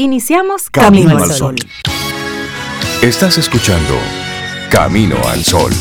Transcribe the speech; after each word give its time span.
Iniciamos 0.00 0.70
Camino, 0.70 1.18
al 1.18 1.28
Sol. 1.32 1.56
Estás 3.02 3.36
escuchando 3.36 3.94
Camino 4.70 5.16
al 5.26 5.42
Sol. 5.42 5.72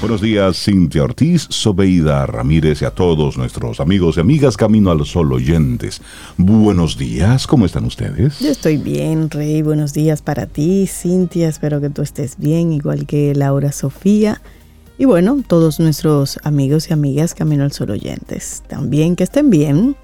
Buenos 0.00 0.22
días, 0.22 0.64
Cintia 0.64 1.04
Ortiz, 1.04 1.46
Sobeida 1.50 2.24
Ramírez 2.24 2.80
y 2.80 2.86
a 2.86 2.92
todos 2.92 3.36
nuestros 3.36 3.80
amigos 3.80 4.16
y 4.16 4.20
amigas 4.20 4.56
Camino 4.56 4.90
al 4.90 5.04
Sol 5.04 5.30
oyentes. 5.30 6.00
Buenos 6.38 6.96
días, 6.96 7.46
¿cómo 7.46 7.66
están 7.66 7.84
ustedes? 7.84 8.38
Yo 8.38 8.50
estoy 8.50 8.78
bien, 8.78 9.28
Rey. 9.28 9.60
Buenos 9.60 9.92
días 9.92 10.22
para 10.22 10.46
ti, 10.46 10.86
Cintia. 10.86 11.50
Espero 11.50 11.82
que 11.82 11.90
tú 11.90 12.00
estés 12.00 12.38
bien, 12.38 12.72
igual 12.72 13.04
que 13.04 13.34
Laura 13.34 13.72
Sofía. 13.72 14.40
Y 14.96 15.06
bueno, 15.06 15.42
todos 15.46 15.80
nuestros 15.80 16.38
amigos 16.44 16.88
y 16.88 16.92
amigas 16.92 17.34
Camino 17.34 17.64
al 17.64 17.72
Sol 17.72 17.90
oyentes, 17.90 18.62
también 18.68 19.16
que 19.16 19.24
estén 19.24 19.50
bien. 19.50 19.96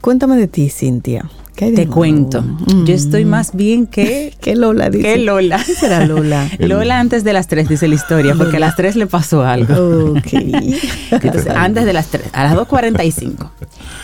Cuéntame 0.00 0.36
de 0.36 0.48
ti, 0.48 0.70
Cintia. 0.70 1.28
Te 1.54 1.88
cuento. 1.88 2.44
Yo 2.84 2.94
estoy 2.94 3.24
mm. 3.24 3.28
más 3.28 3.54
bien 3.54 3.86
que... 3.88 4.32
¿Qué 4.40 4.54
Lola 4.54 4.90
dice? 4.90 5.02
¿Qué 5.02 5.18
Lola? 5.18 5.60
¿Qué 5.64 5.74
será 5.74 6.06
Lola? 6.06 6.48
Lola 6.60 7.00
antes 7.00 7.24
de 7.24 7.32
las 7.32 7.48
tres, 7.48 7.68
dice 7.68 7.88
la 7.88 7.96
historia, 7.96 8.34
porque 8.36 8.58
a 8.58 8.60
las 8.60 8.76
tres 8.76 8.94
le 8.94 9.08
pasó 9.08 9.42
algo. 9.42 10.12
Ok. 10.12 10.32
Entonces, 11.10 11.48
antes 11.48 11.84
de 11.84 11.92
las 11.92 12.06
tres, 12.06 12.26
a 12.32 12.44
las 12.44 12.54
2.45. 12.54 13.50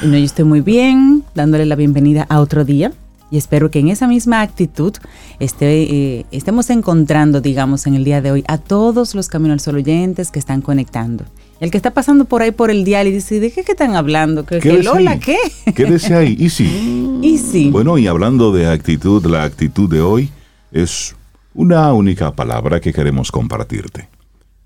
Y 0.02 0.06
no, 0.06 0.18
yo 0.18 0.24
estoy 0.24 0.44
muy 0.44 0.62
bien, 0.62 1.22
dándole 1.36 1.64
la 1.64 1.76
bienvenida 1.76 2.26
a 2.28 2.40
otro 2.40 2.64
día 2.64 2.92
y 3.34 3.36
espero 3.36 3.68
que 3.68 3.80
en 3.80 3.88
esa 3.88 4.06
misma 4.06 4.42
actitud 4.42 4.92
esté, 5.40 5.82
eh, 5.82 6.26
estemos 6.30 6.70
encontrando, 6.70 7.40
digamos, 7.40 7.84
en 7.88 7.94
el 7.94 8.04
día 8.04 8.22
de 8.22 8.30
hoy 8.30 8.44
a 8.46 8.58
todos 8.58 9.16
los 9.16 9.26
Camino 9.26 9.52
al 9.52 9.58
Sol 9.58 9.74
oyentes 9.74 10.30
que 10.30 10.38
están 10.38 10.62
conectando. 10.62 11.24
El 11.58 11.72
que 11.72 11.76
está 11.76 11.90
pasando 11.90 12.26
por 12.26 12.42
ahí 12.42 12.52
por 12.52 12.70
el 12.70 12.84
dial 12.84 13.08
y 13.08 13.10
dice, 13.10 13.40
¿de 13.40 13.50
qué, 13.50 13.62
están 13.62 13.96
hablando? 13.96 14.46
¿Qué, 14.46 14.60
¿Qué 14.60 14.84
Lola 14.84 15.18
qué? 15.18 15.36
Quédese 15.74 16.14
ahí, 16.14 16.36
y 16.38 16.48
sí. 16.48 17.18
y 17.22 17.38
sí. 17.38 17.70
Bueno, 17.70 17.98
y 17.98 18.06
hablando 18.06 18.52
de 18.52 18.68
actitud, 18.68 19.26
la 19.26 19.42
actitud 19.42 19.90
de 19.90 20.00
hoy 20.00 20.30
es 20.70 21.16
una 21.54 21.92
única 21.92 22.36
palabra 22.36 22.80
que 22.80 22.92
queremos 22.92 23.32
compartirte. 23.32 24.08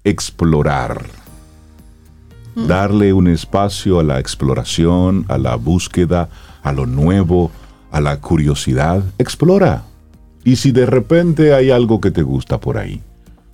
Explorar. 0.05 1.07
Mm. 2.55 2.67
Darle 2.67 3.14
un 3.14 3.29
espacio 3.29 3.98
a 3.98 4.05
la 4.05 4.20
exploración, 4.20 5.25
a 5.29 5.39
la 5.39 5.57
búsqueda, 5.57 6.29
a 6.62 6.70
lo 6.73 6.85
nuevo, 6.85 7.51
a 7.91 8.00
la 8.00 8.20
curiosidad, 8.20 9.03
explora. 9.19 9.84
Y 10.44 10.56
si 10.56 10.72
de 10.72 10.86
repente 10.86 11.55
hay 11.55 11.70
algo 11.70 12.00
que 12.00 12.11
te 12.11 12.22
gusta 12.22 12.58
por 12.58 12.78
ahí, 12.78 13.00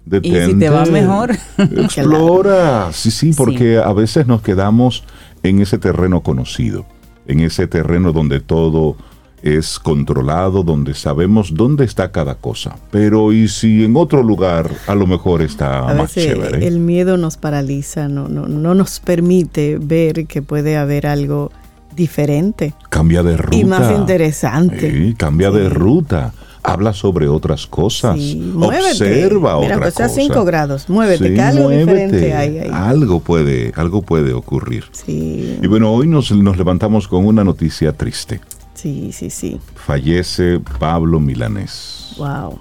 detente. 0.05 0.45
Y 0.45 0.53
si 0.53 0.59
te 0.59 0.71
va 0.71 0.85
mejor. 0.87 1.33
Explora. 1.59 2.93
Sí, 2.93 3.11
sí, 3.11 3.33
porque 3.37 3.79
a 3.79 3.93
veces 3.93 4.27
nos 4.27 4.43
quedamos 4.43 5.05
en 5.43 5.61
ese 5.61 5.79
terreno 5.79 6.23
conocido, 6.23 6.87
en 7.27 7.41
ese 7.41 7.67
terreno 7.67 8.13
donde 8.13 8.41
todo 8.41 8.97
es 9.45 9.79
controlado, 9.79 10.63
donde 10.63 10.95
sabemos 10.95 11.53
dónde 11.53 11.85
está 11.85 12.11
cada 12.11 12.37
cosa. 12.37 12.77
Pero 12.91 13.31
y 13.33 13.49
si 13.49 13.85
en 13.85 13.95
otro 13.95 14.23
lugar 14.23 14.71
a 14.87 14.95
lo 14.95 15.07
mejor 15.07 15.43
está 15.43 15.83
más 15.95 16.15
chévere. 16.15 16.67
El 16.67 16.81
miedo 16.81 17.19
nos 17.19 17.37
paraliza, 17.37 18.09
no, 18.09 18.29
no, 18.29 18.49
no 18.49 18.75
nos 18.75 19.01
permite 19.01 19.77
ver 19.79 20.27
que 20.27 20.41
puede 20.41 20.79
haber 20.79 21.07
algo 21.07 21.53
diferente. 21.95 22.75
Cambia 22.89 23.23
de 23.23 23.37
ruta. 23.37 23.57
Y 23.57 23.65
más 23.65 23.91
interesante. 23.93 25.15
cambia 25.17 25.51
de 25.51 25.69
ruta. 25.69 26.33
Habla 26.63 26.95
sobre 26.95 27.29
otras 27.29 27.67
cosas. 27.67 28.19
Observa 28.57 29.61
Mira, 29.61 29.77
otra 29.77 29.91
pues 29.91 30.13
5 30.15 30.45
grados. 30.47 30.89
Muévete, 30.89 31.39
algo 31.41 31.69
diferente 31.69 32.35
hay 32.35 32.59
ahí. 32.59 32.71
Algo 32.73 33.21
puede, 33.21 33.73
algo 33.77 34.01
puede 34.01 34.33
ocurrir. 34.33 34.85
Sí. 34.93 35.59
Y 35.61 35.67
bueno, 35.67 35.93
hoy 35.93 36.07
nos, 36.07 36.33
nos 36.33 36.57
levantamos 36.57 37.07
con 37.07 37.27
una 37.27 37.45
noticia 37.45 37.93
triste. 37.93 38.41
Sí, 38.73 39.11
sí, 39.13 39.29
sí. 39.29 39.61
Fallece 39.75 40.59
Pablo 40.79 41.21
Milanés. 41.21 42.15
Wow. 42.17 42.59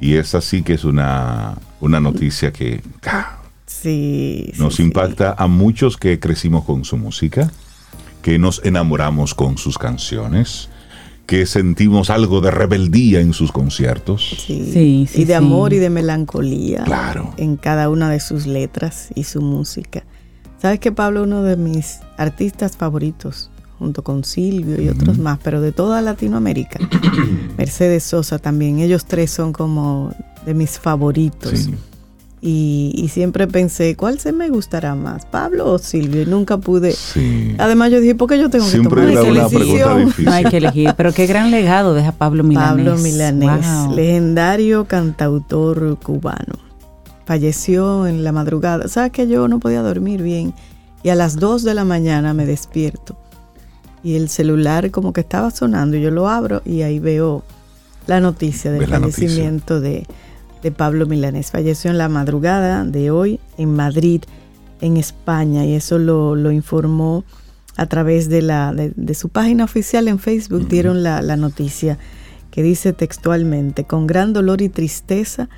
Y 0.00 0.16
es 0.16 0.34
así 0.34 0.62
que 0.62 0.74
es 0.74 0.84
una, 0.84 1.54
una 1.80 2.00
noticia 2.00 2.52
que 2.52 2.82
sí, 3.66 4.52
nos 4.58 4.80
impacta 4.80 5.34
a 5.38 5.46
muchos 5.46 5.96
que 5.96 6.18
crecimos 6.18 6.64
con 6.64 6.84
su 6.84 6.96
música 6.96 7.50
que 8.24 8.38
nos 8.38 8.62
enamoramos 8.64 9.34
con 9.34 9.58
sus 9.58 9.76
canciones, 9.76 10.70
que 11.26 11.44
sentimos 11.44 12.08
algo 12.08 12.40
de 12.40 12.50
rebeldía 12.50 13.20
en 13.20 13.34
sus 13.34 13.52
conciertos. 13.52 14.46
Sí, 14.46 15.06
y 15.14 15.24
de 15.24 15.34
amor 15.34 15.74
y 15.74 15.78
de 15.78 15.90
melancolía. 15.90 16.84
Claro. 16.84 17.34
En 17.36 17.58
cada 17.58 17.90
una 17.90 18.08
de 18.08 18.20
sus 18.20 18.46
letras 18.46 19.10
y 19.14 19.24
su 19.24 19.42
música. 19.42 20.04
¿Sabes 20.58 20.80
que 20.80 20.90
Pablo 20.90 21.24
uno 21.24 21.42
de 21.42 21.58
mis 21.58 22.00
artistas 22.16 22.78
favoritos, 22.78 23.50
junto 23.78 24.02
con 24.02 24.24
Silvio 24.24 24.80
y 24.80 24.88
otros 24.88 25.18
más, 25.18 25.38
pero 25.44 25.60
de 25.60 25.72
toda 25.72 26.00
Latinoamérica? 26.00 26.78
Mercedes 27.58 28.04
Sosa 28.04 28.38
también. 28.38 28.78
Ellos 28.78 29.04
tres 29.04 29.32
son 29.32 29.52
como 29.52 30.14
de 30.46 30.54
mis 30.54 30.78
favoritos. 30.78 31.58
Sí. 31.58 31.74
Y, 32.46 33.08
siempre 33.10 33.46
pensé, 33.46 33.96
¿cuál 33.96 34.18
se 34.18 34.30
me 34.30 34.50
gustará 34.50 34.94
más, 34.94 35.24
Pablo 35.24 35.72
o 35.72 35.78
Silvio? 35.78 36.20
Y 36.20 36.26
nunca 36.26 36.58
pude. 36.58 36.94
Además, 37.56 37.90
yo 37.90 38.00
dije, 38.00 38.14
¿por 38.14 38.28
qué 38.28 38.38
yo 38.38 38.50
tengo 38.50 38.70
que 38.70 38.80
tomar 38.80 39.08
esa 39.08 39.48
decisión? 39.48 40.12
No 40.18 40.30
hay 40.30 40.44
que 40.44 40.58
elegir. 40.58 40.92
Pero 40.94 41.14
qué 41.14 41.26
gran 41.26 41.50
legado 41.50 41.94
deja 41.94 42.12
Pablo 42.12 42.44
Milanés. 42.44 42.84
Pablo 42.84 42.98
Milanés, 42.98 43.66
legendario 43.94 44.84
cantautor 44.84 45.98
cubano. 46.00 46.58
Falleció 47.24 48.06
en 48.06 48.22
la 48.24 48.32
madrugada. 48.32 48.88
¿Sabes 48.88 49.12
que 49.12 49.26
yo 49.26 49.48
no 49.48 49.58
podía 49.58 49.80
dormir 49.80 50.22
bien? 50.22 50.52
Y 51.02 51.08
a 51.08 51.14
las 51.14 51.36
2 51.36 51.62
de 51.62 51.72
la 51.72 51.86
mañana 51.86 52.34
me 52.34 52.44
despierto. 52.44 53.16
Y 54.02 54.16
el 54.16 54.28
celular 54.28 54.90
como 54.90 55.14
que 55.14 55.22
estaba 55.22 55.50
sonando. 55.50 55.96
Y 55.96 56.02
yo 56.02 56.10
lo 56.10 56.28
abro 56.28 56.60
y 56.66 56.82
ahí 56.82 56.98
veo 56.98 57.42
la 58.06 58.20
noticia 58.20 58.70
del 58.70 58.86
fallecimiento 58.86 59.80
de 59.80 60.06
de 60.64 60.72
Pablo 60.72 61.06
Milanés. 61.06 61.50
Falleció 61.52 61.90
en 61.90 61.98
la 61.98 62.08
madrugada 62.08 62.84
de 62.84 63.10
hoy 63.10 63.38
en 63.58 63.74
Madrid, 63.74 64.22
en 64.80 64.96
España, 64.96 65.64
y 65.64 65.74
eso 65.74 65.98
lo, 65.98 66.50
informó 66.50 67.24
a 67.76 67.86
través 67.86 68.28
de, 68.28 68.40
la, 68.42 68.72
de, 68.74 69.14
su 69.14 69.28
página 69.28 69.64
oficial 69.64 70.08
en 70.08 70.18
Facebook. 70.18 70.66
Dieron 70.66 71.02
la, 71.02 71.20
la 71.22 71.36
noticia 71.36 71.98
que 72.50 72.62
dice 72.62 72.94
textualmente, 72.94 73.84
con 73.84 74.06
gran 74.06 74.32
dolor 74.32 74.62
y 74.62 74.70
tristeza, 74.70 75.48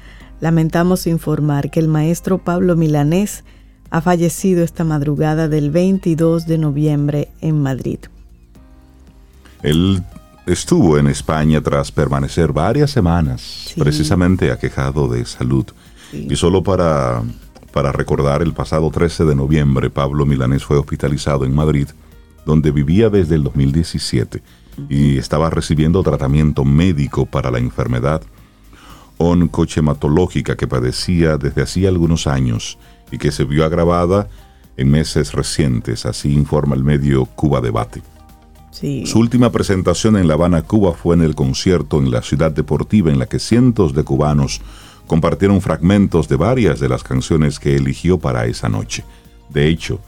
lamentamos 0.40 1.06
informar 1.06 1.70
que 1.70 1.78
el 1.78 1.88
maestro 1.88 2.38
Pablo 2.38 2.74
Milanés 2.74 3.44
ha 3.90 4.00
fallecido 4.00 4.64
esta 4.64 4.82
madrugada 4.82 5.46
del 5.46 5.70
22 5.70 6.46
de 6.46 6.58
noviembre 6.58 7.28
en 7.40 7.62
Madrid. 7.62 8.00
Él 9.62 10.02
estuvo 10.46 10.98
en 10.98 11.08
España 11.08 11.60
tras 11.60 11.90
permanecer 11.92 12.52
varias 12.52 12.90
semanas, 12.90 13.74
precisamente 13.76 14.52
aquejado 14.52 15.08
de 15.08 15.24
salud. 15.26 15.66
Y 16.12 16.36
solo 16.36 16.62
para, 16.62 17.22
para 17.72 17.92
recordar, 17.92 18.42
el 18.42 18.52
pasado 18.52 18.90
13 18.90 19.24
de 19.24 19.34
noviembre, 19.34 19.90
Pablo 19.90 20.24
Milanés 20.24 20.64
fue 20.64 20.78
hospitalizado 20.78 21.44
en 21.44 21.54
Madrid, 21.54 21.88
donde 22.46 22.70
vivía 22.70 23.10
desde 23.10 23.34
el 23.34 23.42
2017 23.42 24.42
y 24.88 25.18
estaba 25.18 25.50
recibiendo 25.50 26.02
tratamiento 26.02 26.64
médico 26.64 27.26
para 27.26 27.50
la 27.50 27.58
enfermedad 27.58 28.22
oncochematológica 29.18 30.56
que 30.56 30.66
padecía 30.66 31.38
desde 31.38 31.62
hacía 31.62 31.88
algunos 31.88 32.26
años 32.26 32.78
y 33.10 33.18
que 33.18 33.32
se 33.32 33.44
vio 33.44 33.64
agravada 33.64 34.28
en 34.76 34.90
meses 34.90 35.32
recientes, 35.32 36.04
así 36.04 36.32
informa 36.32 36.76
el 36.76 36.84
medio 36.84 37.24
Cuba 37.24 37.60
Debate. 37.60 38.02
Su 39.04 39.18
última 39.18 39.50
presentación 39.50 40.16
en 40.16 40.28
La 40.28 40.34
Habana, 40.34 40.62
Cuba, 40.62 40.92
fue 40.92 41.14
en 41.14 41.22
el 41.22 41.34
concierto 41.34 41.98
en 41.98 42.10
la 42.10 42.22
ciudad 42.22 42.52
deportiva 42.52 43.10
en 43.10 43.18
la 43.18 43.26
que 43.26 43.38
cientos 43.38 43.94
de 43.94 44.04
cubanos 44.04 44.60
compartieron 45.06 45.60
fragmentos 45.60 46.28
de 46.28 46.36
varias 46.36 46.78
de 46.80 46.88
las 46.88 47.02
canciones 47.02 47.58
que 47.58 47.76
eligió 47.76 48.18
para 48.18 48.46
esa 48.46 48.68
noche. 48.68 49.04
De 49.48 49.68
hecho, 49.68 50.00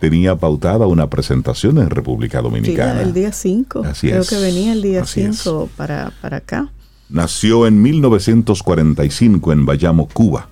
tenía 0.00 0.36
pautada 0.36 0.86
una 0.86 1.10
presentación 1.10 1.78
en 1.78 1.90
República 1.90 2.40
Dominicana. 2.40 3.02
el 3.02 3.12
día 3.12 3.32
5. 3.32 3.84
Creo 4.00 4.24
que 4.24 4.36
venía 4.36 4.72
el 4.72 4.82
día 4.82 5.04
5 5.04 5.68
para, 5.76 6.12
para 6.22 6.38
acá. 6.38 6.70
Nació 7.10 7.66
en 7.66 7.82
1945 7.82 9.52
en 9.52 9.66
Bayamo, 9.66 10.08
Cuba. 10.08 10.48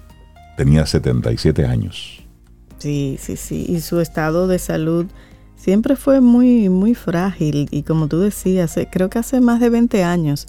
Tenía 0.57 0.87
77 0.87 1.65
años. 1.67 2.23
Sí, 2.79 3.19
sí, 3.21 3.37
sí. 3.37 3.67
Y 3.69 3.81
su 3.81 4.01
estado 4.01 4.47
de 4.47 4.59
salud 4.59 5.07
siempre 5.57 5.97
fue 5.97 6.21
muy, 6.21 6.69
muy 6.69 6.95
frágil 6.95 7.69
y 7.71 7.83
como 7.83 8.09
tú 8.09 8.21
decías, 8.21 8.79
creo 8.91 9.11
que 9.11 9.19
hace 9.19 9.41
más 9.41 9.61
de 9.61 9.71
20 9.71 10.05
años 10.05 10.47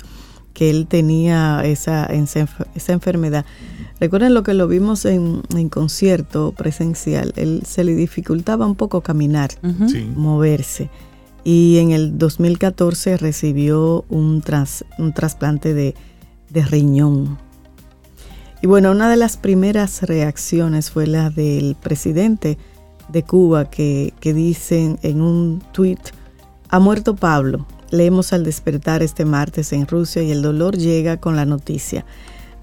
que 0.54 0.69
él 0.69 0.88
tenía 0.88 1.62
esa, 1.63 2.06
esa 2.06 2.94
enfermedad. 2.94 3.45
Recuerden 4.00 4.33
lo 4.33 4.44
que 4.44 4.54
lo 4.54 4.68
vimos 4.68 5.06
en, 5.06 5.42
concierto 5.69 6.51
presencial, 6.51 7.33
él 7.36 7.62
se 7.65 7.83
le 7.83 7.95
dificultaba 7.95 8.65
un 8.65 8.75
poco 8.75 9.01
caminar, 9.01 9.50
moverse. 10.15 10.89
Y 11.44 11.77
en 11.77 11.92
el 11.92 12.18
2014 12.18 13.18
recibió 13.18 14.03
un, 14.10 14.42
tras, 14.42 14.83
un 14.98 15.13
trasplante 15.13 15.74
de, 15.74 15.95
de 16.50 16.65
riñón. 16.65 17.38
Y 18.62 18.68
bueno, 18.68 18.92
una 18.92 19.10
de 19.10 19.18
las 19.18 19.38
primeras 19.38 20.01
reacciones 20.01 20.89
fue 20.92 21.06
la 21.07 21.30
del 21.30 21.75
presidente 21.75 22.57
de 23.09 23.24
Cuba 23.24 23.69
que, 23.69 24.13
que 24.19 24.33
dicen 24.33 25.00
en 25.01 25.21
un 25.21 25.62
tuit, 25.71 26.00
ha 26.69 26.80
muerto 26.80 27.15
Pablo. 27.15 27.65
Leemos 27.89 28.33
al 28.33 28.44
despertar 28.44 29.01
este 29.01 29.24
martes 29.24 29.71
en 29.71 29.88
Rusia 29.88 30.21
y 30.21 30.31
el 30.31 30.42
dolor 30.42 30.77
llega 30.77 31.18
con 31.18 31.36
la 31.36 31.45
noticia. 31.45 32.06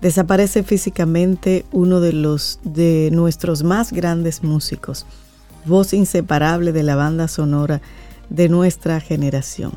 Desaparece 0.03 0.63
físicamente 0.63 1.65
uno 1.73 2.01
de 2.01 2.13
los 2.13 2.59
de 2.63 3.09
nuestros 3.11 3.63
más 3.63 3.91
grandes 3.91 4.43
músicos, 4.43 5.07
voz 5.65 5.95
inseparable 5.95 6.73
de 6.73 6.83
la 6.83 6.95
banda 6.95 7.27
sonora 7.27 7.81
de 8.29 8.51
nuestra 8.51 9.01
generación. 9.01 9.73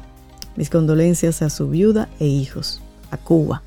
Mis 0.57 0.69
condolencias 0.69 1.41
a 1.41 1.49
su 1.49 1.69
viuda 1.69 2.09
e 2.19 2.25
hijos, 2.25 2.81
a 3.11 3.17
Cuba. 3.17 3.61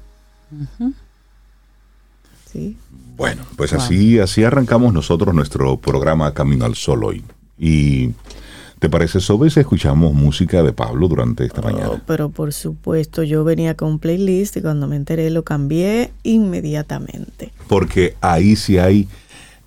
¿Sí? 2.50 2.76
Bueno, 3.16 3.42
pues 3.56 3.72
así, 3.72 4.18
así 4.18 4.44
arrancamos 4.44 4.92
nosotros 4.92 5.34
nuestro 5.34 5.76
programa 5.76 6.32
Camino 6.32 6.64
al 6.64 6.74
Sol 6.74 7.04
hoy. 7.04 7.22
Y 7.58 8.12
¿Te 8.80 8.88
parece, 8.88 9.20
Sobe, 9.20 9.50
si 9.50 9.60
escuchamos 9.60 10.14
música 10.14 10.62
de 10.62 10.72
Pablo 10.72 11.06
durante 11.06 11.44
esta 11.44 11.60
mañana? 11.60 12.02
Pero 12.06 12.30
por 12.30 12.54
supuesto, 12.54 13.22
yo 13.22 13.44
venía 13.44 13.76
con 13.76 13.98
playlist 13.98 14.56
y 14.56 14.62
cuando 14.62 14.86
me 14.86 14.96
enteré 14.96 15.28
lo 15.28 15.44
cambié 15.44 16.12
inmediatamente. 16.22 17.52
Porque 17.68 18.16
ahí 18.22 18.56
sí 18.56 18.78
hay 18.78 19.06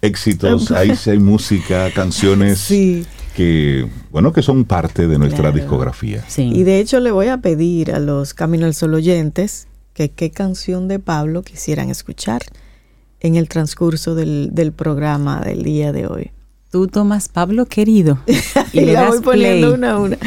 éxitos, 0.01 0.71
ahí 0.71 0.95
sí 0.95 1.11
hay 1.11 1.19
música, 1.19 1.91
canciones 1.91 2.67
que, 3.35 3.87
bueno, 4.09 4.33
que 4.33 4.41
son 4.41 4.65
parte 4.65 5.05
de 5.07 5.19
nuestra 5.19 5.51
discografía. 5.51 6.25
Y 6.35 6.63
de 6.63 6.79
hecho 6.79 6.99
le 6.99 7.11
voy 7.11 7.27
a 7.27 7.37
pedir 7.37 7.91
a 7.91 7.99
los 7.99 8.33
Camino 8.33 8.65
al 8.65 8.73
Sol 8.73 8.95
oyentes 8.95 9.67
que 9.93 10.09
qué 10.09 10.31
canción 10.31 10.87
de 10.87 10.97
Pablo 10.97 11.43
quisieran 11.43 11.91
escuchar 11.91 12.41
en 13.23 13.35
el 13.35 13.49
transcurso 13.49 14.13
del, 14.13 14.49
del 14.51 14.71
programa 14.73 15.41
del 15.41 15.63
día 15.63 15.91
de 15.91 16.05
hoy. 16.05 16.31
Tú 16.69 16.87
tomas 16.87 17.29
Pablo 17.29 17.65
querido 17.65 18.19
y, 18.73 18.81
le 18.81 18.93
das 18.93 19.09
voy 19.09 19.21
poniendo 19.21 19.73
una 19.73 19.91
a 19.91 19.99
una. 19.99 20.17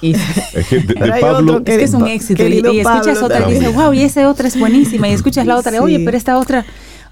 Y, 0.00 0.12
es 0.54 0.66
que 0.68 0.80
de, 0.80 1.20
Pablo 1.20 1.58
es, 1.58 1.62
que 1.64 1.84
es 1.84 1.94
un 1.94 2.08
éxito. 2.08 2.46
Y, 2.46 2.58
escuchas 2.58 3.22
otra 3.22 3.48
y 3.48 3.54
dices, 3.54 3.74
wow, 3.74 3.92
y 3.92 4.02
esa 4.02 4.28
otra 4.28 4.48
es 4.48 4.58
buenísima 4.58 5.08
y 5.08 5.12
escuchas 5.12 5.46
la 5.46 5.56
otra, 5.56 5.80
oye, 5.80 6.00
pero 6.04 6.16
esta 6.16 6.38
otra, 6.38 6.64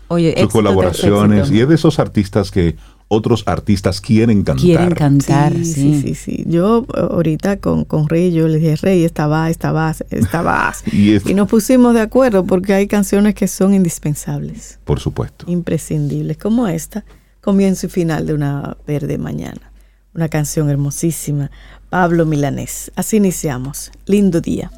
oye, 0.08 0.34
Sus 0.40 0.52
colaboraciones. 0.52 1.50
y 1.50 1.60
es 1.60 1.68
de 1.68 1.74
esos 1.76 1.98
artistas 1.98 2.50
que 2.50 2.76
otros 3.12 3.42
artistas 3.46 4.00
quieren 4.00 4.42
cantar. 4.42 4.64
Quieren 4.64 4.90
cantar, 4.90 5.52
sí. 5.52 5.64
Sí, 5.64 6.02
sí, 6.02 6.14
sí. 6.14 6.44
Yo 6.46 6.86
ahorita 6.94 7.58
con, 7.58 7.84
con 7.84 8.08
Rey, 8.08 8.32
yo 8.32 8.48
le 8.48 8.58
dije, 8.58 8.76
Rey, 8.76 9.04
esta 9.04 9.26
va, 9.26 9.50
esta 9.50 9.70
va, 9.72 9.94
esta 10.10 10.42
va. 10.42 10.72
y, 10.92 11.30
y, 11.30 11.34
nos 11.34 11.48
pusimos 11.48 11.92
de 11.94 12.00
acuerdo 12.00 12.44
porque 12.44 12.72
hay 12.72 12.86
canciones 12.86 13.34
que 13.34 13.48
son 13.48 13.74
indispensables. 13.74 14.78
Por 14.84 14.98
supuesto. 14.98 15.44
Imprescindibles, 15.48 16.38
como 16.38 16.66
esta 16.66 17.04
comienzo 17.42 17.86
y 17.86 17.90
final 17.90 18.26
de 18.26 18.34
una 18.34 18.78
verde 18.86 19.18
mañana. 19.18 19.72
Una 20.14 20.28
canción 20.28 20.70
hermosísima. 20.70 21.50
Pablo 21.90 22.24
Milanés. 22.24 22.90
Así 22.96 23.18
iniciamos. 23.18 23.90
Lindo 24.06 24.40
día. 24.40 24.70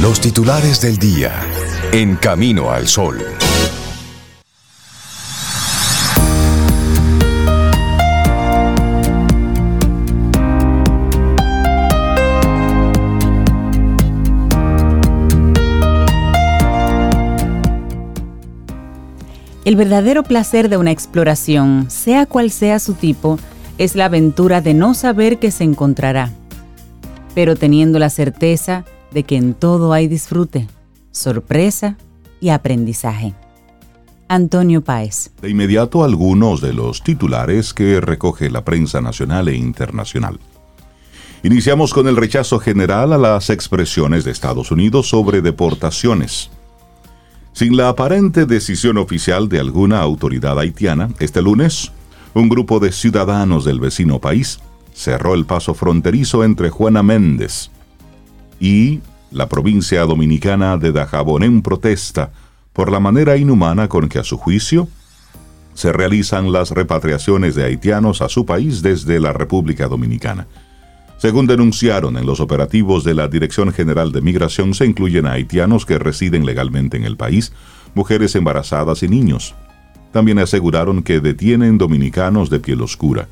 Los 0.00 0.20
titulares 0.20 0.80
del 0.80 0.96
día. 0.96 1.32
En 1.90 2.14
camino 2.14 2.70
al 2.70 2.86
sol. 2.86 3.18
El 19.64 19.74
verdadero 19.74 20.22
placer 20.22 20.68
de 20.68 20.76
una 20.76 20.92
exploración, 20.92 21.86
sea 21.90 22.24
cual 22.24 22.52
sea 22.52 22.78
su 22.78 22.94
tipo, 22.94 23.36
es 23.78 23.96
la 23.96 24.04
aventura 24.04 24.60
de 24.60 24.74
no 24.74 24.94
saber 24.94 25.40
qué 25.40 25.50
se 25.50 25.64
encontrará, 25.64 26.30
pero 27.34 27.56
teniendo 27.56 27.98
la 27.98 28.10
certeza 28.10 28.84
de 29.12 29.22
que 29.22 29.36
en 29.36 29.54
todo 29.54 29.92
hay 29.92 30.08
disfrute, 30.08 30.68
sorpresa 31.10 31.96
y 32.40 32.50
aprendizaje. 32.50 33.34
Antonio 34.28 34.82
Páez. 34.82 35.30
De 35.40 35.48
inmediato 35.48 36.04
algunos 36.04 36.60
de 36.60 36.74
los 36.74 37.02
titulares 37.02 37.72
que 37.72 38.00
recoge 38.00 38.50
la 38.50 38.64
prensa 38.64 39.00
nacional 39.00 39.48
e 39.48 39.56
internacional. 39.56 40.38
Iniciamos 41.42 41.94
con 41.94 42.08
el 42.08 42.16
rechazo 42.16 42.58
general 42.58 43.12
a 43.12 43.18
las 43.18 43.48
expresiones 43.48 44.24
de 44.24 44.32
Estados 44.32 44.70
Unidos 44.70 45.08
sobre 45.08 45.40
deportaciones. 45.40 46.50
Sin 47.52 47.76
la 47.76 47.88
aparente 47.88 48.44
decisión 48.44 48.98
oficial 48.98 49.48
de 49.48 49.60
alguna 49.60 50.00
autoridad 50.00 50.58
haitiana, 50.58 51.08
este 51.20 51.40
lunes, 51.40 51.90
un 52.34 52.48
grupo 52.48 52.80
de 52.80 52.92
ciudadanos 52.92 53.64
del 53.64 53.80
vecino 53.80 54.20
país 54.20 54.60
cerró 54.92 55.34
el 55.34 55.46
paso 55.46 55.74
fronterizo 55.74 56.44
entre 56.44 56.70
Juana 56.70 57.02
Méndez 57.02 57.70
y 58.60 59.00
la 59.30 59.48
provincia 59.48 60.02
dominicana 60.02 60.76
de 60.76 60.92
Dajabón 60.92 61.42
en 61.42 61.62
protesta 61.62 62.30
por 62.72 62.90
la 62.90 63.00
manera 63.00 63.36
inhumana 63.36 63.88
con 63.88 64.08
que 64.08 64.18
a 64.18 64.24
su 64.24 64.38
juicio 64.38 64.88
se 65.74 65.92
realizan 65.92 66.52
las 66.52 66.70
repatriaciones 66.72 67.54
de 67.54 67.64
haitianos 67.64 68.20
a 68.20 68.28
su 68.28 68.44
país 68.44 68.82
desde 68.82 69.20
la 69.20 69.32
República 69.32 69.86
Dominicana. 69.86 70.48
Según 71.18 71.46
denunciaron 71.46 72.16
en 72.16 72.26
los 72.26 72.40
operativos 72.40 73.04
de 73.04 73.14
la 73.14 73.28
Dirección 73.28 73.72
General 73.72 74.12
de 74.12 74.20
Migración, 74.20 74.74
se 74.74 74.86
incluyen 74.86 75.26
a 75.26 75.32
haitianos 75.32 75.84
que 75.84 75.98
residen 75.98 76.46
legalmente 76.46 76.96
en 76.96 77.04
el 77.04 77.16
país, 77.16 77.52
mujeres 77.94 78.34
embarazadas 78.36 79.02
y 79.02 79.08
niños. 79.08 79.54
También 80.12 80.38
aseguraron 80.38 81.02
que 81.02 81.20
detienen 81.20 81.78
dominicanos 81.78 82.50
de 82.50 82.60
piel 82.60 82.82
oscura. 82.82 83.28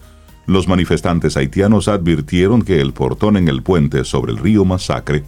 Los 0.47 0.69
manifestantes 0.69 1.37
haitianos 1.37 1.89
advirtieron 1.89 2.63
que 2.63 2.81
el 2.81 2.93
portón 2.93 3.37
en 3.37 3.49
el 3.49 3.63
puente 3.63 4.05
sobre 4.05 4.33
el 4.33 4.39
río 4.39 4.65
Masacre 4.65 5.25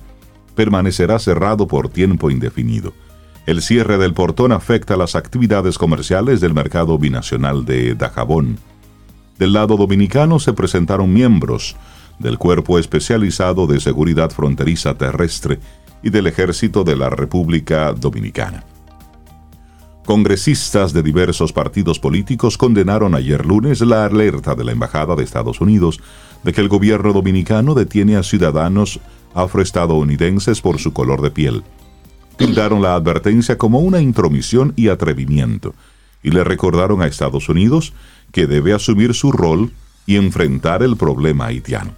permanecerá 0.55 1.19
cerrado 1.19 1.67
por 1.67 1.88
tiempo 1.88 2.31
indefinido. 2.31 2.93
El 3.47 3.62
cierre 3.62 3.99
del 3.99 4.15
portón 4.15 4.53
afecta 4.53 4.97
las 4.97 5.17
actividades 5.17 5.79
comerciales 5.79 6.41
del 6.41 6.55
mercado 6.55 6.99
binacional 6.99 7.65
de 7.65 7.94
Dajabón. 7.94 8.59
Del 9.38 9.55
lado 9.55 9.76
dominicano 9.76 10.38
se 10.38 10.53
presentaron 10.53 11.12
miembros 11.12 11.76
del 12.19 12.38
Cuerpo 12.38 12.79
Especializado 12.79 13.67
de 13.67 13.81
Seguridad 13.81 14.31
Fronteriza 14.31 14.94
Terrestre 14.94 15.59
y 16.03 16.11
del 16.11 16.26
Ejército 16.26 16.85
de 16.85 16.97
la 16.97 17.11
República 17.11 17.93
Dominicana. 17.93 18.65
Congresistas 20.08 20.94
de 20.94 21.03
diversos 21.03 21.53
partidos 21.53 21.98
políticos 21.98 22.56
condenaron 22.56 23.15
ayer 23.15 23.44
lunes 23.44 23.82
la 23.82 24.06
alerta 24.06 24.55
de 24.55 24.65
la 24.65 24.72
Embajada 24.72 25.15
de 25.15 25.22
Estados 25.22 25.60
Unidos 25.60 26.00
de 26.43 26.55
que 26.55 26.62
el 26.62 26.70
gobierno 26.70 27.12
dominicano 27.12 27.74
detiene 27.74 28.17
a 28.17 28.22
ciudadanos 28.22 29.00
afroestadounidenses 29.34 30.62
por 30.62 30.79
su 30.79 30.94
color 30.94 31.20
de 31.20 31.31
piel. 31.31 31.62
Tildaron 32.38 32.81
la 32.81 32.94
advertencia 32.94 33.58
como 33.58 33.81
una 33.81 34.00
intromisión 34.00 34.72
y 34.77 34.88
atrevimiento, 34.88 35.74
y 36.22 36.31
le 36.31 36.43
recordaron 36.43 37.03
a 37.03 37.06
Estados 37.06 37.50
Unidos 37.50 37.93
que 38.32 38.46
debe 38.46 38.72
asumir 38.72 39.12
su 39.12 39.31
rol 39.31 39.72
y 40.06 40.17
enfrentar 40.17 40.82
el 40.82 40.96
problema 40.96 41.48
haitiano. 41.48 41.93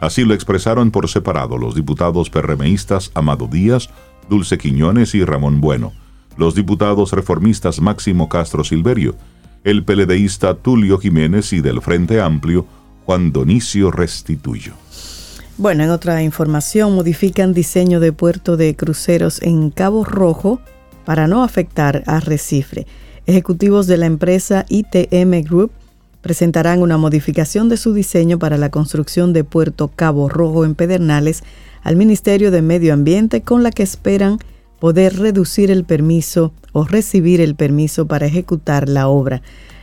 Así 0.00 0.24
lo 0.24 0.32
expresaron 0.32 0.90
por 0.90 1.10
separado 1.10 1.58
los 1.58 1.74
diputados 1.74 2.30
perremeístas 2.30 3.10
Amado 3.12 3.48
Díaz, 3.48 3.90
Dulce 4.30 4.56
Quiñones 4.56 5.14
y 5.14 5.26
Ramón 5.26 5.60
Bueno, 5.60 5.92
los 6.36 6.54
diputados 6.54 7.12
reformistas 7.12 7.80
Máximo 7.80 8.28
Castro 8.28 8.64
Silverio, 8.64 9.16
el 9.64 9.84
peledeísta 9.84 10.54
Tulio 10.54 10.98
Jiménez 10.98 11.52
y 11.52 11.60
del 11.60 11.80
Frente 11.82 12.20
Amplio 12.20 12.66
Juan 13.04 13.32
Donicio 13.32 13.90
Restituyo. 13.90 14.72
Bueno, 15.58 15.84
en 15.84 15.90
otra 15.90 16.22
información, 16.22 16.94
modifican 16.94 17.52
diseño 17.52 18.00
de 18.00 18.12
puerto 18.12 18.56
de 18.56 18.74
cruceros 18.74 19.42
en 19.42 19.70
Cabo 19.70 20.04
Rojo 20.04 20.60
para 21.04 21.26
no 21.26 21.42
afectar 21.42 22.02
a 22.06 22.20
Recife. 22.20 22.86
Ejecutivos 23.26 23.86
de 23.86 23.98
la 23.98 24.06
empresa 24.06 24.64
ITM 24.68 25.42
Group 25.42 25.72
presentarán 26.22 26.82
una 26.82 26.96
modificación 26.98 27.68
de 27.68 27.76
su 27.76 27.92
diseño 27.92 28.38
para 28.38 28.56
la 28.58 28.70
construcción 28.70 29.32
de 29.32 29.44
Puerto 29.44 29.88
Cabo 29.88 30.28
Rojo 30.28 30.64
en 30.64 30.74
Pedernales 30.74 31.42
al 31.82 31.96
Ministerio 31.96 32.50
de 32.50 32.62
Medio 32.62 32.92
Ambiente 32.92 33.42
con 33.42 33.62
la 33.62 33.70
que 33.70 33.82
esperan 33.82 34.38
poder 34.80 35.18
reducir 35.18 35.70
el 35.70 35.84
permiso 35.84 36.52
o 36.72 36.84
recibir 36.84 37.40
el 37.40 37.54
permiso 37.54 38.06
para 38.06 38.26
ejecutar 38.26 38.88
la 38.88 39.08
obra. 39.08 39.42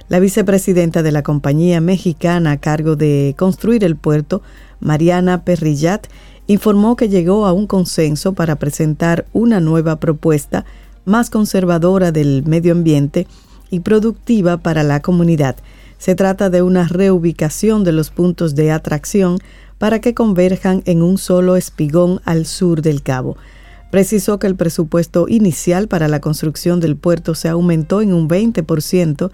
La 0.09 0.19
vicepresidenta 0.19 1.03
de 1.03 1.11
la 1.11 1.21
compañía 1.21 1.81
mexicana 1.81 2.51
a 2.51 2.57
cargo 2.57 2.95
de 2.95 3.35
construir 3.37 3.83
el 3.83 3.95
puerto, 3.95 4.41
Mariana 4.79 5.43
Perrillat, 5.43 6.07
informó 6.47 6.95
que 6.95 7.09
llegó 7.09 7.45
a 7.45 7.53
un 7.53 7.67
consenso 7.67 8.33
para 8.33 8.55
presentar 8.55 9.25
una 9.33 9.59
nueva 9.59 9.97
propuesta 9.97 10.65
más 11.05 11.29
conservadora 11.29 12.11
del 12.11 12.43
medio 12.45 12.71
ambiente 12.71 13.27
y 13.69 13.81
productiva 13.81 14.57
para 14.57 14.83
la 14.83 15.01
comunidad. 15.01 15.57
Se 15.97 16.15
trata 16.15 16.49
de 16.49 16.61
una 16.61 16.87
reubicación 16.87 17.83
de 17.83 17.91
los 17.91 18.09
puntos 18.09 18.55
de 18.55 18.71
atracción 18.71 19.39
para 19.77 19.99
que 19.99 20.13
converjan 20.13 20.83
en 20.85 21.01
un 21.01 21.17
solo 21.17 21.55
espigón 21.55 22.21
al 22.23 22.45
sur 22.45 22.81
del 22.81 23.03
cabo. 23.03 23.37
Precisó 23.91 24.39
que 24.39 24.47
el 24.47 24.55
presupuesto 24.55 25.27
inicial 25.29 25.87
para 25.87 26.07
la 26.07 26.19
construcción 26.19 26.79
del 26.79 26.97
puerto 26.97 27.35
se 27.35 27.47
aumentó 27.47 28.01
en 28.01 28.13
un 28.13 28.27
20% 28.27 29.31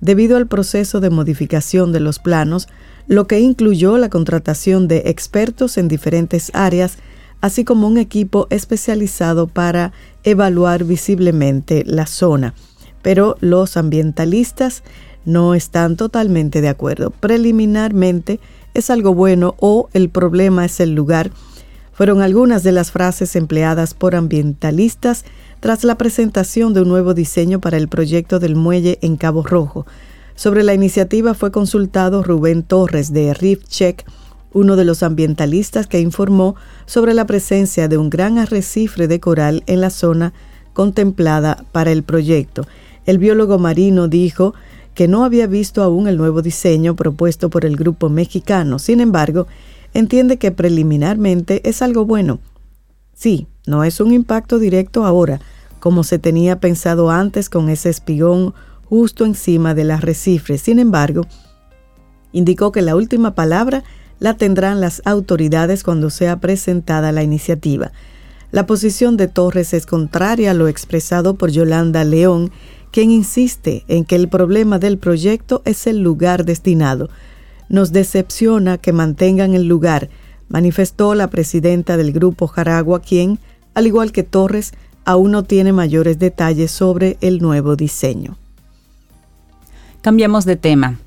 debido 0.00 0.36
al 0.36 0.46
proceso 0.46 1.00
de 1.00 1.10
modificación 1.10 1.92
de 1.92 2.00
los 2.00 2.18
planos, 2.18 2.68
lo 3.08 3.26
que 3.26 3.40
incluyó 3.40 3.98
la 3.98 4.10
contratación 4.10 4.88
de 4.88 5.04
expertos 5.06 5.78
en 5.78 5.88
diferentes 5.88 6.50
áreas, 6.54 6.98
así 7.40 7.64
como 7.64 7.86
un 7.86 7.98
equipo 7.98 8.46
especializado 8.50 9.46
para 9.46 9.92
evaluar 10.24 10.84
visiblemente 10.84 11.84
la 11.86 12.06
zona. 12.06 12.54
Pero 13.02 13.36
los 13.40 13.76
ambientalistas 13.76 14.82
no 15.24 15.54
están 15.54 15.96
totalmente 15.96 16.60
de 16.60 16.68
acuerdo. 16.68 17.10
Preliminarmente 17.10 18.40
es 18.74 18.90
algo 18.90 19.14
bueno 19.14 19.54
o 19.58 19.88
el 19.92 20.08
problema 20.08 20.64
es 20.64 20.80
el 20.80 20.94
lugar. 20.94 21.30
Fueron 21.96 22.20
algunas 22.20 22.62
de 22.62 22.72
las 22.72 22.90
frases 22.90 23.36
empleadas 23.36 23.94
por 23.94 24.16
ambientalistas 24.16 25.24
tras 25.60 25.82
la 25.82 25.96
presentación 25.96 26.74
de 26.74 26.82
un 26.82 26.88
nuevo 26.88 27.14
diseño 27.14 27.58
para 27.58 27.78
el 27.78 27.88
proyecto 27.88 28.38
del 28.38 28.54
muelle 28.54 28.98
en 29.00 29.16
Cabo 29.16 29.42
Rojo. 29.42 29.86
Sobre 30.34 30.62
la 30.62 30.74
iniciativa 30.74 31.32
fue 31.32 31.50
consultado 31.50 32.22
Rubén 32.22 32.64
Torres 32.64 33.14
de 33.14 33.32
Reef 33.32 33.64
Check, 33.64 34.04
uno 34.52 34.76
de 34.76 34.84
los 34.84 35.02
ambientalistas 35.02 35.86
que 35.86 35.98
informó 35.98 36.54
sobre 36.84 37.14
la 37.14 37.24
presencia 37.24 37.88
de 37.88 37.96
un 37.96 38.10
gran 38.10 38.36
arrecife 38.36 39.08
de 39.08 39.18
coral 39.18 39.62
en 39.66 39.80
la 39.80 39.88
zona 39.88 40.34
contemplada 40.74 41.64
para 41.72 41.92
el 41.92 42.02
proyecto. 42.02 42.66
El 43.06 43.16
biólogo 43.16 43.58
marino 43.58 44.06
dijo 44.06 44.52
que 44.92 45.08
no 45.08 45.24
había 45.24 45.46
visto 45.46 45.82
aún 45.82 46.08
el 46.08 46.18
nuevo 46.18 46.42
diseño 46.42 46.94
propuesto 46.94 47.48
por 47.48 47.64
el 47.64 47.74
grupo 47.74 48.10
mexicano. 48.10 48.78
Sin 48.78 49.00
embargo, 49.00 49.46
entiende 49.98 50.36
que 50.36 50.52
preliminarmente 50.52 51.68
es 51.68 51.82
algo 51.82 52.04
bueno. 52.04 52.38
Sí, 53.14 53.46
no 53.66 53.82
es 53.82 54.00
un 54.00 54.12
impacto 54.12 54.58
directo 54.58 55.04
ahora, 55.04 55.40
como 55.80 56.04
se 56.04 56.18
tenía 56.18 56.60
pensado 56.60 57.10
antes 57.10 57.48
con 57.48 57.68
ese 57.68 57.88
espigón 57.88 58.54
justo 58.84 59.24
encima 59.24 59.74
del 59.74 59.90
arrecife. 59.90 60.58
Sin 60.58 60.78
embargo, 60.78 61.26
indicó 62.32 62.72
que 62.72 62.82
la 62.82 62.94
última 62.94 63.34
palabra 63.34 63.84
la 64.18 64.36
tendrán 64.36 64.80
las 64.80 65.02
autoridades 65.04 65.82
cuando 65.82 66.10
sea 66.10 66.40
presentada 66.40 67.12
la 67.12 67.22
iniciativa. 67.22 67.92
La 68.52 68.66
posición 68.66 69.16
de 69.16 69.28
Torres 69.28 69.74
es 69.74 69.86
contraria 69.86 70.52
a 70.52 70.54
lo 70.54 70.68
expresado 70.68 71.36
por 71.36 71.50
Yolanda 71.50 72.04
León, 72.04 72.52
quien 72.90 73.10
insiste 73.10 73.84
en 73.88 74.04
que 74.04 74.16
el 74.16 74.28
problema 74.28 74.78
del 74.78 74.98
proyecto 74.98 75.62
es 75.64 75.86
el 75.86 76.00
lugar 76.00 76.44
destinado. 76.44 77.08
Nos 77.68 77.92
decepciona 77.92 78.78
que 78.78 78.92
mantengan 78.92 79.54
el 79.54 79.66
lugar, 79.66 80.08
manifestó 80.48 81.14
la 81.14 81.28
presidenta 81.28 81.96
del 81.96 82.12
grupo 82.12 82.46
Jaragua, 82.46 83.00
quien, 83.00 83.38
al 83.74 83.86
igual 83.86 84.12
que 84.12 84.22
Torres, 84.22 84.72
aún 85.04 85.32
no 85.32 85.44
tiene 85.44 85.72
mayores 85.72 86.18
detalles 86.18 86.70
sobre 86.70 87.16
el 87.20 87.40
nuevo 87.40 87.76
diseño. 87.76 88.36
Cambiamos 90.02 90.44
de 90.44 90.56
tema. 90.56 90.98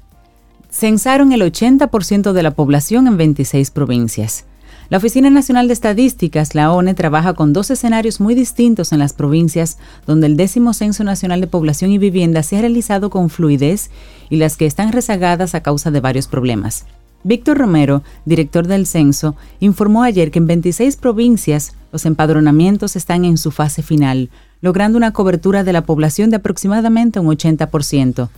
Censaron 0.70 1.32
el 1.32 1.42
80% 1.42 2.32
de 2.32 2.44
la 2.44 2.52
población 2.52 3.08
en 3.08 3.18
26 3.18 3.72
provincias. 3.72 4.46
La 4.90 4.98
Oficina 4.98 5.30
Nacional 5.30 5.68
de 5.68 5.74
Estadísticas, 5.74 6.56
la 6.56 6.72
ONE, 6.72 6.96
trabaja 6.96 7.36
con 7.36 7.54
dos 7.54 7.70
escenarios 7.70 8.20
muy 8.20 8.34
distintos 8.34 8.92
en 8.92 8.98
las 8.98 9.14
provincias 9.14 9.78
donde 10.08 10.26
el 10.26 10.36
décimo 10.36 10.74
Censo 10.74 11.04
Nacional 11.04 11.42
de 11.42 11.46
Población 11.48 11.92
y 11.92 12.00
Vivienda 12.00 12.42
se 12.42 12.58
ha 12.58 12.62
realizado 12.62 13.12
con 13.12 13.30
fluidez 13.30 13.92
y 14.32 14.38
las 14.38 14.58
que 14.58 14.66
están 14.66 14.92
rezagadas 14.92 15.54
a 15.54 15.62
causa 15.62 15.92
de 15.92 16.00
varios 16.00 16.28
problemas. 16.28 16.88
Víctor 17.24 17.60
Romero, 17.60 18.02
director 18.26 18.66
del 18.66 18.88
censo, 18.88 19.36
informó 19.60 20.02
ayer 20.02 20.32
que 20.32 20.40
en 20.40 20.48
26 20.48 20.96
provincias 20.96 21.74
los 21.92 22.08
empadronamientos 22.08 22.96
están 22.96 23.26
en 23.26 23.38
su 23.38 23.52
fase 23.52 23.84
final, 23.84 24.32
logrando 24.60 24.98
una 24.98 25.14
cobertura 25.14 25.64
de 25.64 25.74
la 25.74 25.84
población 25.84 26.32
de 26.32 26.38
aproximadamente 26.38 27.20
un 27.20 27.28
80%. 27.28 28.30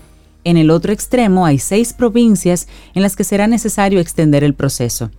En 0.44 0.58
el 0.58 0.70
otro 0.70 0.92
extremo 0.92 1.46
hay 1.46 1.60
seis 1.60 1.94
provincias 1.94 2.68
en 2.94 3.04
las 3.04 3.16
que 3.16 3.24
será 3.24 3.48
necesario 3.48 4.02
extender 4.02 4.44
el 4.44 4.54
proceso. 4.54 5.12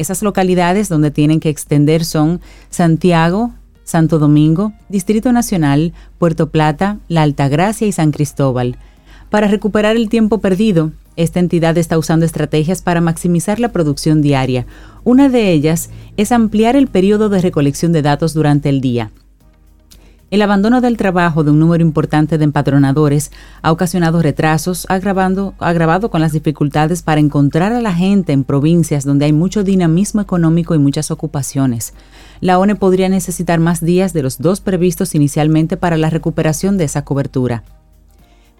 Esas 0.00 0.22
localidades 0.22 0.88
donde 0.88 1.10
tienen 1.10 1.40
que 1.40 1.50
extender 1.50 2.06
son 2.06 2.40
Santiago, 2.70 3.52
Santo 3.84 4.18
Domingo, 4.18 4.72
Distrito 4.88 5.30
Nacional, 5.30 5.92
Puerto 6.16 6.48
Plata, 6.48 6.96
La 7.08 7.20
Altagracia 7.20 7.86
y 7.86 7.92
San 7.92 8.10
Cristóbal. 8.10 8.78
Para 9.28 9.46
recuperar 9.46 9.96
el 9.96 10.08
tiempo 10.08 10.38
perdido, 10.38 10.92
esta 11.16 11.38
entidad 11.38 11.76
está 11.76 11.98
usando 11.98 12.24
estrategias 12.24 12.80
para 12.80 13.02
maximizar 13.02 13.60
la 13.60 13.72
producción 13.72 14.22
diaria. 14.22 14.64
Una 15.04 15.28
de 15.28 15.52
ellas 15.52 15.90
es 16.16 16.32
ampliar 16.32 16.76
el 16.76 16.86
periodo 16.86 17.28
de 17.28 17.42
recolección 17.42 17.92
de 17.92 18.00
datos 18.00 18.32
durante 18.32 18.70
el 18.70 18.80
día. 18.80 19.10
El 20.30 20.42
abandono 20.42 20.80
del 20.80 20.96
trabajo 20.96 21.42
de 21.42 21.50
un 21.50 21.58
número 21.58 21.82
importante 21.82 22.38
de 22.38 22.44
empadronadores 22.44 23.32
ha 23.62 23.72
ocasionado 23.72 24.22
retrasos, 24.22 24.86
agravando, 24.88 25.54
agravado 25.58 26.08
con 26.08 26.20
las 26.20 26.30
dificultades 26.30 27.02
para 27.02 27.20
encontrar 27.20 27.72
a 27.72 27.80
la 27.80 27.92
gente 27.92 28.32
en 28.32 28.44
provincias 28.44 29.04
donde 29.04 29.24
hay 29.24 29.32
mucho 29.32 29.64
dinamismo 29.64 30.20
económico 30.20 30.76
y 30.76 30.78
muchas 30.78 31.10
ocupaciones. 31.10 31.94
La 32.40 32.60
ONE 32.60 32.76
podría 32.76 33.08
necesitar 33.08 33.58
más 33.58 33.80
días 33.80 34.12
de 34.12 34.22
los 34.22 34.38
dos 34.38 34.60
previstos 34.60 35.16
inicialmente 35.16 35.76
para 35.76 35.96
la 35.96 36.10
recuperación 36.10 36.78
de 36.78 36.84
esa 36.84 37.04
cobertura. 37.04 37.64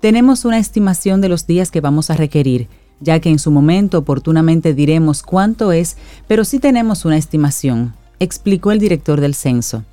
Tenemos 0.00 0.44
una 0.44 0.58
estimación 0.58 1.20
de 1.20 1.28
los 1.28 1.46
días 1.46 1.70
que 1.70 1.80
vamos 1.80 2.10
a 2.10 2.16
requerir, 2.16 2.66
ya 2.98 3.20
que 3.20 3.30
en 3.30 3.38
su 3.38 3.52
momento 3.52 3.98
oportunamente 3.98 4.74
diremos 4.74 5.22
cuánto 5.22 5.70
es, 5.70 5.96
pero 6.26 6.44
sí 6.44 6.58
tenemos 6.58 7.04
una 7.04 7.16
estimación, 7.16 7.94
explicó 8.18 8.72
el 8.72 8.80
director 8.80 9.20
del 9.20 9.36
censo. 9.36 9.84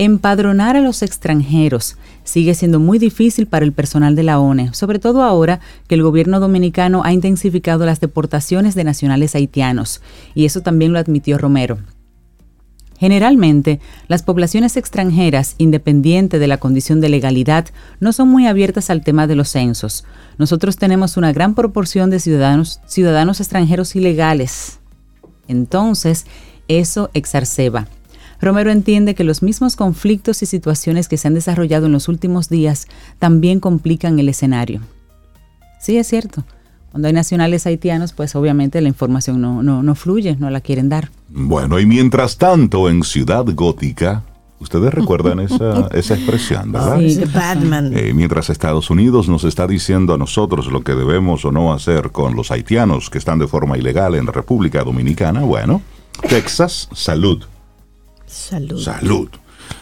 Empadronar 0.00 0.76
a 0.76 0.80
los 0.80 1.02
extranjeros 1.02 1.96
sigue 2.22 2.54
siendo 2.54 2.78
muy 2.78 3.00
difícil 3.00 3.48
para 3.48 3.64
el 3.64 3.72
personal 3.72 4.14
de 4.14 4.22
la 4.22 4.38
ONE, 4.38 4.72
sobre 4.72 5.00
todo 5.00 5.24
ahora 5.24 5.58
que 5.88 5.96
el 5.96 6.04
gobierno 6.04 6.38
dominicano 6.38 7.02
ha 7.04 7.12
intensificado 7.12 7.84
las 7.84 7.98
deportaciones 7.98 8.76
de 8.76 8.84
nacionales 8.84 9.34
haitianos, 9.34 10.00
y 10.36 10.44
eso 10.44 10.60
también 10.60 10.92
lo 10.92 11.00
admitió 11.00 11.36
Romero. 11.36 11.78
Generalmente, 12.96 13.80
las 14.06 14.22
poblaciones 14.22 14.76
extranjeras, 14.76 15.56
independiente 15.58 16.38
de 16.38 16.46
la 16.46 16.58
condición 16.58 17.00
de 17.00 17.08
legalidad, 17.08 17.66
no 17.98 18.12
son 18.12 18.28
muy 18.28 18.46
abiertas 18.46 18.90
al 18.90 19.02
tema 19.02 19.26
de 19.26 19.34
los 19.34 19.48
censos. 19.48 20.04
Nosotros 20.36 20.76
tenemos 20.76 21.16
una 21.16 21.32
gran 21.32 21.56
proporción 21.56 22.08
de 22.10 22.20
ciudadanos, 22.20 22.80
ciudadanos 22.86 23.40
extranjeros 23.40 23.96
ilegales. 23.96 24.78
Entonces, 25.48 26.26
eso 26.68 27.10
exacerba 27.14 27.88
Romero 28.40 28.70
entiende 28.70 29.14
que 29.14 29.24
los 29.24 29.42
mismos 29.42 29.76
conflictos 29.76 30.42
y 30.42 30.46
situaciones 30.46 31.08
que 31.08 31.16
se 31.16 31.28
han 31.28 31.34
desarrollado 31.34 31.86
en 31.86 31.92
los 31.92 32.08
últimos 32.08 32.48
días 32.48 32.86
también 33.18 33.60
complican 33.60 34.18
el 34.18 34.28
escenario. 34.28 34.80
Sí, 35.80 35.96
es 35.96 36.06
cierto. 36.06 36.44
Cuando 36.90 37.08
hay 37.08 37.14
nacionales 37.14 37.66
haitianos, 37.66 38.12
pues 38.12 38.34
obviamente 38.34 38.80
la 38.80 38.88
información 38.88 39.40
no, 39.40 39.62
no, 39.62 39.94
fluye, 39.94 40.36
no 40.36 40.50
la 40.50 40.60
quieren 40.60 40.88
dar. 40.88 41.10
Bueno, 41.28 41.78
y 41.78 41.86
mientras 41.86 42.38
tanto, 42.38 42.88
en 42.88 43.02
Ciudad 43.02 43.44
Gótica, 43.54 44.24
Ustedes 44.60 44.92
recuerdan 44.92 45.38
esa, 45.38 45.86
esa 45.92 46.14
expresión, 46.14 46.72
¿verdad? 46.72 46.98
Sí, 46.98 47.22
Batman. 47.32 47.96
Eh, 47.96 48.12
mientras 48.12 48.50
Estados 48.50 48.90
Unidos 48.90 49.28
nos 49.28 49.44
está 49.44 49.68
diciendo 49.68 50.14
a 50.14 50.18
nosotros 50.18 50.66
lo 50.66 50.82
que 50.82 50.96
debemos 50.96 51.44
o 51.44 51.52
no 51.52 51.72
hacer 51.72 52.10
con 52.10 52.34
los 52.34 52.50
haitianos 52.50 53.08
que 53.08 53.18
están 53.18 53.38
de 53.38 53.46
forma 53.46 53.78
ilegal 53.78 54.16
en 54.16 54.26
la 54.26 54.32
República 54.32 54.82
Dominicana, 54.82 55.42
bueno, 55.42 55.80
Texas, 56.28 56.88
salud. 56.92 57.44
Salud. 58.28 59.28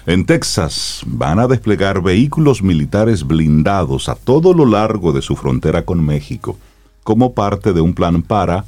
En 0.06 0.24
Texas 0.24 1.02
van 1.06 1.38
a 1.38 1.46
desplegar 1.46 2.02
vehículos 2.02 2.62
militares 2.62 3.26
blindados 3.26 4.08
a 4.08 4.14
todo 4.14 4.54
lo 4.54 4.64
largo 4.64 5.12
de 5.12 5.22
su 5.22 5.36
frontera 5.36 5.84
con 5.84 6.04
México, 6.04 6.56
como 7.02 7.34
parte 7.34 7.72
de 7.72 7.80
un 7.80 7.92
plan 7.94 8.22
para, 8.22 8.64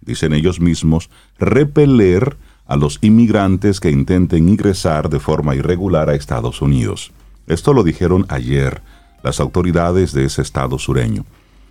dicen 0.00 0.32
ellos 0.32 0.60
mismos, 0.60 1.10
repeler 1.38 2.36
a 2.66 2.76
los 2.76 2.98
inmigrantes 3.00 3.80
que 3.80 3.90
intenten 3.90 4.48
ingresar 4.48 5.08
de 5.08 5.20
forma 5.20 5.54
irregular 5.54 6.10
a 6.10 6.14
Estados 6.14 6.60
Unidos. 6.60 7.12
Esto 7.46 7.72
lo 7.72 7.82
dijeron 7.82 8.26
ayer 8.28 8.82
las 9.22 9.40
autoridades 9.40 10.12
de 10.12 10.24
ese 10.24 10.42
estado 10.42 10.78
sureño. 10.78 11.24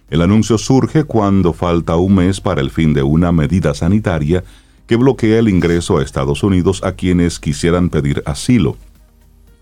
El 0.09 0.21
anuncio 0.21 0.57
surge 0.57 1.03
cuando 1.03 1.53
falta 1.53 1.95
un 1.97 2.15
mes 2.15 2.41
para 2.41 2.61
el 2.61 2.71
fin 2.71 2.93
de 2.93 3.03
una 3.03 3.31
medida 3.31 3.73
sanitaria 3.73 4.43
que 4.87 4.95
bloquea 4.95 5.39
el 5.39 5.49
ingreso 5.49 5.97
a 5.97 6.03
Estados 6.03 6.43
Unidos 6.43 6.81
a 6.83 6.93
quienes 6.93 7.39
quisieran 7.39 7.89
pedir 7.89 8.23
asilo, 8.25 8.77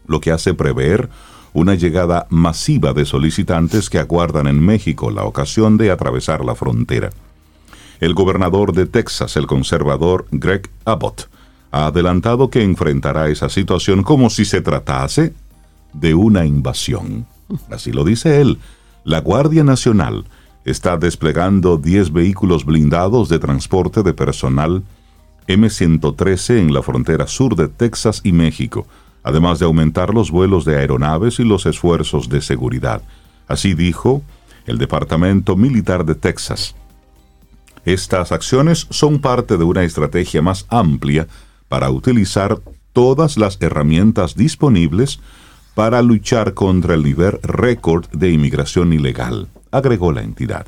lo 0.07 0.21
que 0.21 0.31
hace 0.31 0.53
prever 0.53 1.09
una 1.53 1.73
llegada 1.73 2.27
masiva 2.29 2.93
de 2.93 3.05
solicitantes 3.05 3.89
que 3.89 3.97
aguardan 3.97 4.47
en 4.47 4.59
México 4.59 5.09
la 5.09 5.23
ocasión 5.23 5.77
de 5.77 5.89
atravesar 5.89 6.43
la 6.45 6.53
frontera. 6.53 7.09
El 7.99 8.13
gobernador 8.13 8.73
de 8.73 8.85
Texas, 8.85 9.37
el 9.37 9.47
conservador 9.47 10.27
Greg 10.31 10.69
Abbott, 10.83 11.29
ha 11.71 11.87
adelantado 11.87 12.49
que 12.49 12.61
enfrentará 12.61 13.29
esa 13.29 13.49
situación 13.49 14.03
como 14.03 14.29
si 14.29 14.45
se 14.45 14.61
tratase 14.61 15.33
de 15.93 16.13
una 16.13 16.45
invasión. 16.45 17.25
Así 17.71 17.91
lo 17.91 18.03
dice 18.03 18.41
él. 18.41 18.59
La 19.05 19.21
Guardia 19.21 19.63
Nacional 19.63 20.25
está 20.65 20.97
desplegando 20.97 21.77
10 21.77 22.11
vehículos 22.11 22.65
blindados 22.65 23.29
de 23.29 23.39
transporte 23.39 24.03
de 24.03 24.13
personal 24.13 24.83
M113 25.47 26.59
en 26.59 26.73
la 26.73 26.81
frontera 26.81 27.27
sur 27.27 27.55
de 27.55 27.67
Texas 27.67 28.21
y 28.23 28.31
México, 28.31 28.87
además 29.23 29.59
de 29.59 29.65
aumentar 29.65 30.13
los 30.13 30.31
vuelos 30.31 30.65
de 30.65 30.77
aeronaves 30.77 31.39
y 31.39 31.43
los 31.43 31.65
esfuerzos 31.65 32.29
de 32.29 32.41
seguridad. 32.41 33.01
Así 33.47 33.73
dijo 33.73 34.23
el 34.65 34.77
Departamento 34.77 35.55
Militar 35.55 36.05
de 36.05 36.15
Texas. 36.15 36.75
Estas 37.85 38.31
acciones 38.31 38.87
son 38.89 39.19
parte 39.19 39.57
de 39.57 39.63
una 39.63 39.83
estrategia 39.83 40.41
más 40.41 40.65
amplia 40.69 41.27
para 41.67 41.91
utilizar 41.91 42.59
todas 42.93 43.37
las 43.37 43.57
herramientas 43.61 44.35
disponibles 44.35 45.19
para 45.75 46.01
luchar 46.01 46.53
contra 46.53 46.95
el 46.95 47.03
nivel 47.03 47.37
récord 47.43 48.07
de 48.11 48.31
inmigración 48.31 48.93
ilegal, 48.93 49.49
agregó 49.71 50.11
la 50.11 50.23
entidad. 50.23 50.65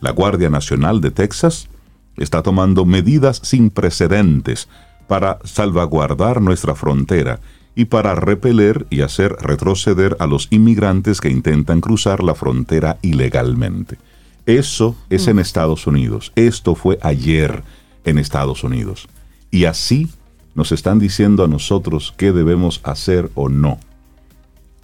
La 0.00 0.10
Guardia 0.10 0.50
Nacional 0.50 1.00
de 1.00 1.10
Texas 1.10 1.68
está 2.16 2.42
tomando 2.42 2.84
medidas 2.84 3.40
sin 3.42 3.70
precedentes 3.70 4.68
para 5.08 5.38
salvaguardar 5.44 6.40
nuestra 6.40 6.74
frontera 6.74 7.40
y 7.74 7.86
para 7.86 8.14
repeler 8.14 8.86
y 8.90 9.00
hacer 9.00 9.32
retroceder 9.40 10.16
a 10.20 10.26
los 10.26 10.48
inmigrantes 10.50 11.20
que 11.20 11.30
intentan 11.30 11.80
cruzar 11.80 12.22
la 12.22 12.34
frontera 12.34 12.98
ilegalmente. 13.02 13.98
Eso 14.46 14.96
es 15.08 15.28
en 15.28 15.38
Estados 15.38 15.86
Unidos. 15.86 16.32
Esto 16.34 16.74
fue 16.74 16.98
ayer 17.02 17.62
en 18.04 18.18
Estados 18.18 18.64
Unidos. 18.64 19.08
Y 19.50 19.64
así 19.64 20.08
nos 20.54 20.72
están 20.72 20.98
diciendo 20.98 21.44
a 21.44 21.48
nosotros 21.48 22.12
qué 22.16 22.32
debemos 22.32 22.80
hacer 22.84 23.30
o 23.34 23.48
no 23.48 23.78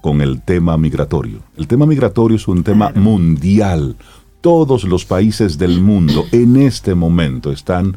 con 0.01 0.21
el 0.21 0.41
tema 0.43 0.77
migratorio. 0.79 1.41
El 1.57 1.67
tema 1.67 1.85
migratorio 1.87 2.37
es 2.37 2.49
un 2.49 2.63
tema 2.63 2.93
mundial. 2.95 3.97
Todos 4.41 4.85
los 4.85 5.05
países 5.05 5.59
del 5.59 5.81
mundo 5.81 6.25
en 6.31 6.57
este 6.57 6.95
momento 6.95 7.51
están 7.51 7.97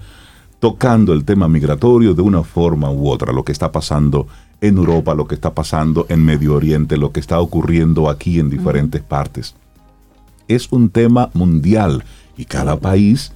tocando 0.59 1.13
el 1.13 1.23
tema 1.23 1.47
migratorio 1.47 2.13
de 2.13 2.21
una 2.21 2.43
forma 2.43 2.91
u 2.91 3.09
otra. 3.09 3.31
Lo 3.31 3.43
que 3.43 3.51
está 3.51 3.71
pasando 3.71 4.27
en 4.59 4.77
Europa, 4.77 5.13
lo 5.13 5.27
que 5.27 5.35
está 5.35 5.53
pasando 5.53 6.05
en 6.09 6.23
Medio 6.23 6.53
Oriente, 6.55 6.97
lo 6.97 7.11
que 7.11 7.19
está 7.19 7.39
ocurriendo 7.39 8.09
aquí 8.09 8.39
en 8.39 8.49
diferentes 8.49 9.01
partes. 9.01 9.55
Es 10.47 10.71
un 10.71 10.89
tema 10.89 11.29
mundial 11.33 12.03
y 12.37 12.45
cada 12.45 12.79
país 12.79 13.33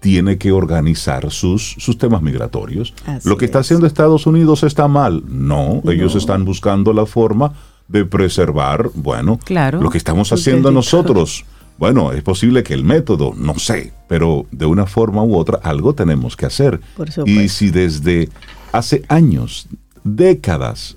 tiene 0.00 0.38
que 0.38 0.52
organizar 0.52 1.30
sus, 1.30 1.76
sus 1.78 1.98
temas 1.98 2.22
migratorios. 2.22 2.94
lo 3.24 3.36
que 3.36 3.46
está 3.46 3.60
haciendo 3.60 3.86
Estados 3.86 4.26
Unidos 4.26 4.62
está 4.62 4.86
mal. 4.86 5.24
No, 5.26 5.82
ellos 5.90 6.14
están 6.14 6.44
buscando 6.44 6.92
la 6.92 7.06
forma 7.06 7.52
de 7.88 8.04
preservar, 8.04 8.90
bueno, 8.94 9.38
lo 9.80 9.90
que 9.90 9.98
estamos 9.98 10.32
haciendo 10.32 10.70
nosotros. 10.70 11.44
Bueno, 11.78 12.12
es 12.12 12.22
posible 12.22 12.62
que 12.62 12.74
el 12.74 12.84
método, 12.84 13.34
no 13.36 13.58
sé, 13.58 13.92
pero 14.08 14.46
de 14.50 14.66
una 14.66 14.86
forma 14.86 15.22
u 15.22 15.36
otra 15.36 15.58
algo 15.62 15.94
tenemos 15.94 16.36
que 16.36 16.46
hacer. 16.46 16.80
y 17.26 17.48
si 17.48 17.70
desde 17.70 18.28
hace 18.72 19.02
años, 19.08 19.68
décadas, 20.04 20.96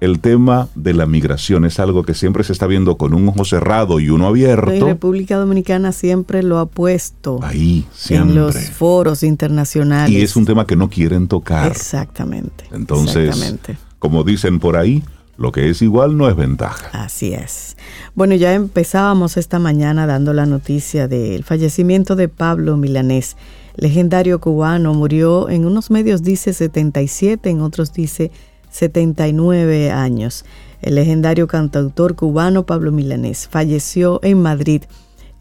el 0.00 0.20
tema 0.20 0.68
de 0.74 0.92
la 0.92 1.06
migración 1.06 1.64
es 1.64 1.80
algo 1.80 2.02
que 2.02 2.14
siempre 2.14 2.44
se 2.44 2.52
está 2.52 2.66
viendo 2.66 2.96
con 2.96 3.14
un 3.14 3.28
ojo 3.28 3.44
cerrado 3.44 3.98
y 3.98 4.10
uno 4.10 4.26
abierto. 4.26 4.70
La 4.70 4.86
República 4.86 5.36
Dominicana 5.36 5.92
siempre 5.92 6.42
lo 6.42 6.58
ha 6.58 6.66
puesto 6.66 7.40
ahí, 7.42 7.86
siempre. 7.92 8.30
en 8.30 8.38
los 8.38 8.56
foros 8.70 9.22
internacionales. 9.22 10.14
Y 10.14 10.22
es 10.22 10.36
un 10.36 10.44
tema 10.44 10.66
que 10.66 10.76
no 10.76 10.90
quieren 10.90 11.28
tocar. 11.28 11.70
Exactamente. 11.70 12.64
Entonces, 12.72 13.56
como 13.98 14.22
dicen 14.22 14.60
por 14.60 14.76
ahí, 14.76 15.02
lo 15.38 15.52
que 15.52 15.68
es 15.68 15.82
igual 15.82 16.16
no 16.16 16.28
es 16.28 16.36
ventaja. 16.36 16.88
Así 16.92 17.32
es. 17.32 17.76
Bueno, 18.14 18.34
ya 18.34 18.54
empezábamos 18.54 19.36
esta 19.36 19.58
mañana 19.58 20.06
dando 20.06 20.32
la 20.32 20.46
noticia 20.46 21.08
del 21.08 21.44
fallecimiento 21.44 22.16
de 22.16 22.28
Pablo 22.28 22.76
Milanés, 22.76 23.36
legendario 23.76 24.40
cubano. 24.40 24.94
Murió 24.94 25.48
en 25.50 25.66
unos 25.66 25.90
medios 25.90 26.22
dice 26.22 26.52
77, 26.52 27.50
en 27.50 27.60
otros 27.60 27.92
dice 27.92 28.30
79 28.70 29.90
años. 29.90 30.44
El 30.80 30.94
legendario 30.94 31.46
cantautor 31.46 32.14
cubano 32.14 32.64
Pablo 32.64 32.92
Milanés 32.92 33.48
falleció 33.50 34.20
en 34.22 34.40
Madrid, 34.40 34.82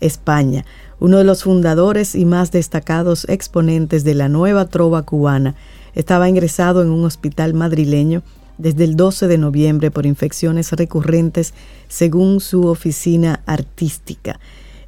España, 0.01 0.65
uno 0.99 1.17
de 1.17 1.23
los 1.23 1.43
fundadores 1.43 2.15
y 2.15 2.25
más 2.25 2.51
destacados 2.51 3.25
exponentes 3.29 4.03
de 4.03 4.13
la 4.13 4.29
nueva 4.29 4.65
trova 4.65 5.03
cubana. 5.03 5.55
Estaba 5.93 6.27
ingresado 6.27 6.81
en 6.81 6.89
un 6.89 7.05
hospital 7.05 7.53
madrileño 7.53 8.23
desde 8.57 8.83
el 8.83 8.95
12 8.95 9.27
de 9.27 9.37
noviembre 9.37 9.91
por 9.91 10.05
infecciones 10.05 10.71
recurrentes 10.71 11.53
según 11.87 12.39
su 12.39 12.67
oficina 12.67 13.41
artística. 13.45 14.39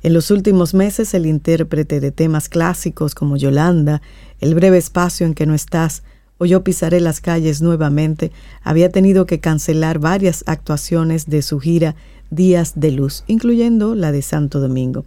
En 0.03 0.13
los 0.13 0.31
últimos 0.31 0.73
meses 0.73 1.13
el 1.13 1.25
intérprete 1.25 1.99
de 1.99 2.11
temas 2.11 2.49
clásicos 2.49 3.15
como 3.15 3.37
Yolanda, 3.37 4.01
El 4.39 4.53
breve 4.53 4.77
espacio 4.77 5.25
en 5.25 5.33
que 5.33 5.47
no 5.47 5.55
estás, 5.55 6.03
o 6.37 6.45
yo 6.45 6.63
pisaré 6.63 7.01
las 7.01 7.21
calles 7.21 7.61
nuevamente, 7.61 8.31
había 8.63 8.89
tenido 8.89 9.25
que 9.25 9.39
cancelar 9.39 9.97
varias 9.97 10.43
actuaciones 10.45 11.25
de 11.25 11.41
su 11.41 11.59
gira 11.59 11.95
Días 12.29 12.73
de 12.75 12.91
Luz, 12.91 13.23
incluyendo 13.27 13.95
la 13.95 14.11
de 14.11 14.21
Santo 14.21 14.59
Domingo. 14.59 15.05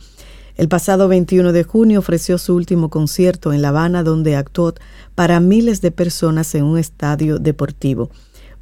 El 0.56 0.68
pasado 0.68 1.08
21 1.08 1.52
de 1.52 1.64
junio 1.64 2.00
ofreció 2.00 2.36
su 2.36 2.54
último 2.54 2.90
concierto 2.90 3.52
en 3.52 3.62
La 3.62 3.68
Habana, 3.68 4.02
donde 4.02 4.36
actuó 4.36 4.74
para 5.14 5.40
miles 5.40 5.80
de 5.80 5.90
personas 5.90 6.54
en 6.54 6.64
un 6.64 6.76
estadio 6.76 7.38
deportivo. 7.38 8.10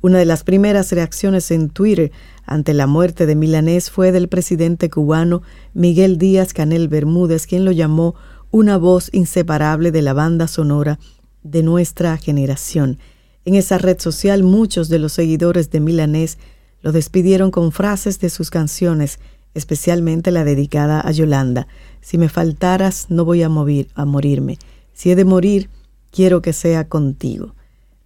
Una 0.00 0.18
de 0.18 0.26
las 0.26 0.44
primeras 0.44 0.92
reacciones 0.92 1.50
en 1.50 1.70
Twitter 1.70 2.12
ante 2.46 2.72
la 2.72 2.86
muerte 2.86 3.26
de 3.26 3.34
Milanés 3.34 3.90
fue 3.90 4.12
del 4.12 4.28
presidente 4.28 4.90
cubano 4.90 5.42
Miguel 5.74 6.18
Díaz 6.18 6.52
Canel 6.52 6.86
Bermúdez, 6.86 7.48
quien 7.48 7.64
lo 7.64 7.72
llamó 7.72 8.14
una 8.52 8.76
voz 8.76 9.10
inseparable 9.12 9.90
de 9.90 10.02
la 10.02 10.12
banda 10.12 10.46
sonora 10.46 11.00
de 11.42 11.64
nuestra 11.64 12.16
generación. 12.16 12.98
En 13.44 13.56
esa 13.56 13.76
red 13.78 13.98
social 13.98 14.44
muchos 14.44 14.88
de 14.88 15.00
los 15.00 15.12
seguidores 15.12 15.70
de 15.70 15.80
Milanés 15.80 16.38
lo 16.80 16.92
despidieron 16.92 17.50
con 17.50 17.72
frases 17.72 18.20
de 18.20 18.30
sus 18.30 18.50
canciones, 18.50 19.18
especialmente 19.54 20.30
la 20.30 20.44
dedicada 20.44 21.00
a 21.00 21.10
Yolanda. 21.10 21.66
Si 22.00 22.18
me 22.18 22.28
faltaras, 22.28 23.06
no 23.08 23.24
voy 23.24 23.42
a, 23.42 23.46
a 23.46 24.04
morirme. 24.04 24.58
Si 24.92 25.10
he 25.10 25.16
de 25.16 25.24
morir, 25.24 25.70
quiero 26.12 26.40
que 26.40 26.52
sea 26.52 26.88
contigo. 26.88 27.54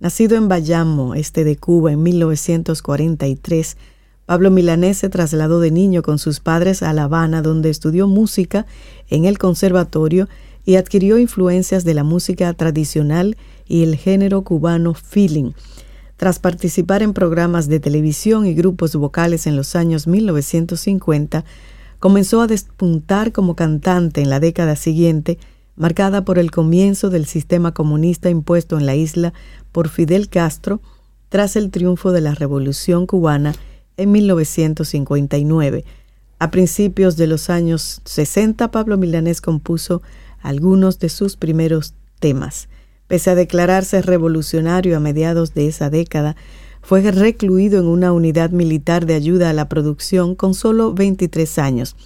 Nacido 0.02 0.36
en 0.36 0.48
Bayamo, 0.48 1.14
este 1.14 1.44
de 1.44 1.54
Cuba, 1.54 1.92
en 1.92 2.02
1943, 2.02 3.76
Pablo 4.26 4.50
Milanés 4.50 4.98
se 4.98 5.08
trasladó 5.08 5.60
de 5.60 5.70
niño 5.70 6.02
con 6.02 6.18
sus 6.18 6.40
padres 6.40 6.82
a 6.82 6.92
La 6.92 7.04
Habana, 7.04 7.40
donde 7.40 7.70
estudió 7.70 8.08
música 8.08 8.66
en 9.10 9.26
el 9.26 9.38
conservatorio 9.38 10.28
y 10.64 10.74
adquirió 10.74 11.18
influencias 11.18 11.84
de 11.84 11.94
la 11.94 12.02
música 12.02 12.52
tradicional 12.54 13.36
y 13.68 13.84
el 13.84 13.94
género 13.94 14.42
cubano 14.42 14.94
feeling. 14.94 15.52
Tras 16.16 16.40
participar 16.40 17.04
en 17.04 17.12
programas 17.12 17.68
de 17.68 17.78
televisión 17.78 18.44
y 18.44 18.54
grupos 18.54 18.96
vocales 18.96 19.46
en 19.46 19.54
los 19.54 19.76
años 19.76 20.08
1950, 20.08 21.44
comenzó 22.00 22.40
a 22.40 22.48
despuntar 22.48 23.30
como 23.30 23.54
cantante 23.54 24.20
en 24.20 24.30
la 24.30 24.40
década 24.40 24.74
siguiente, 24.74 25.38
marcada 25.76 26.24
por 26.24 26.38
el 26.38 26.50
comienzo 26.50 27.10
del 27.10 27.26
sistema 27.26 27.72
comunista 27.72 28.30
impuesto 28.30 28.78
en 28.78 28.86
la 28.86 28.94
isla 28.94 29.32
por 29.72 29.88
Fidel 29.88 30.28
Castro 30.28 30.80
tras 31.28 31.56
el 31.56 31.70
triunfo 31.70 32.12
de 32.12 32.20
la 32.20 32.34
Revolución 32.34 33.06
cubana 33.06 33.54
en 33.96 34.12
1959. 34.12 35.84
A 36.38 36.50
principios 36.50 37.16
de 37.16 37.26
los 37.26 37.50
años 37.50 38.02
60, 38.04 38.70
Pablo 38.70 38.98
Milanés 38.98 39.40
compuso 39.40 40.02
algunos 40.40 40.98
de 40.98 41.08
sus 41.08 41.36
primeros 41.36 41.94
temas. 42.18 42.68
Pese 43.06 43.30
a 43.30 43.34
declararse 43.34 44.02
revolucionario 44.02 44.96
a 44.96 45.00
mediados 45.00 45.54
de 45.54 45.68
esa 45.68 45.88
década, 45.88 46.36
fue 46.82 47.00
recluido 47.12 47.78
en 47.78 47.86
una 47.86 48.12
unidad 48.12 48.50
militar 48.50 49.06
de 49.06 49.14
ayuda 49.14 49.50
a 49.50 49.52
la 49.52 49.68
producción 49.68 50.34
con 50.34 50.54
solo 50.54 50.92
23 50.92 51.58
años. 51.58 51.96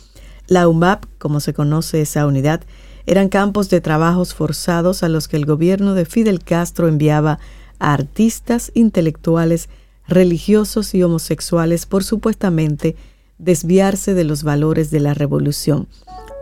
La 0.49 0.69
UMAP, 0.69 1.05
como 1.19 1.41
se 1.41 1.55
conoce 1.55 2.03
esa 2.03 2.27
unidad, 2.27 2.61
eran 3.07 3.29
campos 3.29 3.71
de 3.71 3.81
trabajos 3.81 4.35
forzados 4.35 5.03
a 5.03 5.09
los 5.09 5.29
que 5.29 5.37
el 5.37 5.47
gobierno 5.47 5.95
de 5.95 6.05
Fidel 6.05 6.43
Castro 6.43 6.89
enviaba 6.89 7.39
a 7.79 7.93
artistas, 7.93 8.73
intelectuales, 8.75 9.69
religiosos 10.09 10.95
y 10.95 11.03
homosexuales 11.03 11.87
por 11.87 12.05
supuestamente 12.05 12.97
desviarse 13.39 14.15
de 14.15 14.25
los 14.25 14.43
valores 14.43 14.91
de 14.91 15.01
la 15.01 15.15
revolución. 15.15 15.89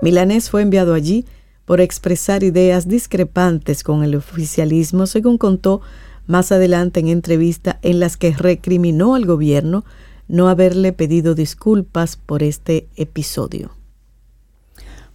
Milanés 0.03 0.51
fue 0.51 0.63
enviado 0.63 0.95
allí 0.95 1.25
por 1.65 1.81
expresar 1.81 2.43
ideas 2.43 2.89
discrepantes 2.89 3.83
con 3.83 4.05
el 4.05 4.15
oficialismo, 4.15 5.07
según 5.07 5.39
contó 5.39 5.81
más 6.27 6.53
adelante 6.53 7.01
en 7.01 7.09
entrevista 7.09 7.79
en 7.83 8.01
las 8.01 8.17
que 8.17 8.33
recriminó 8.33 9.15
al 9.15 9.27
gobierno 9.27 9.85
no 10.29 10.49
haberle 10.49 10.93
pedido 10.93 11.35
disculpas 11.35 12.17
por 12.17 12.43
este 12.43 12.87
episodio. 12.97 13.71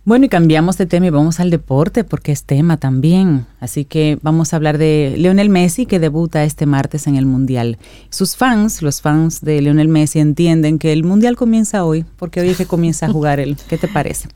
Bueno, 0.06 0.26
y 0.26 0.30
cambiamos 0.30 0.78
de 0.78 0.86
tema 0.86 1.08
y 1.08 1.10
vamos 1.10 1.40
al 1.40 1.50
deporte 1.50 2.04
porque 2.04 2.32
es 2.32 2.44
tema 2.44 2.78
también. 2.78 3.46
Así 3.60 3.86
que 3.86 4.18
vamos 4.22 4.54
a 4.54 4.56
hablar 4.56 4.78
de 4.78 5.16
Lionel 5.18 5.50
Messi 5.50 5.86
que 5.86 6.00
debuta 6.00 6.44
este 6.44 6.66
martes 6.66 7.08
en 7.08 7.16
el 7.16 7.26
Mundial. 7.26 7.78
Sus 8.10 8.36
fans, 8.36 8.82
los 8.82 9.02
fans 9.02 9.42
de 9.42 9.62
Lionel 9.62 9.88
Messi, 9.88 10.20
entienden 10.20 10.80
que 10.80 10.94
el 10.94 11.04
Mundial 11.04 11.36
comienza 11.36 11.84
hoy, 11.84 12.06
porque 12.18 12.42
hoy 12.42 12.50
es 12.50 12.58
que 12.58 12.66
comienza 12.66 13.08
a 13.08 13.12
jugar 13.12 13.40
él. 13.40 13.58
¿Qué 13.68 13.78
te 13.78 13.88
parece? 13.88 14.30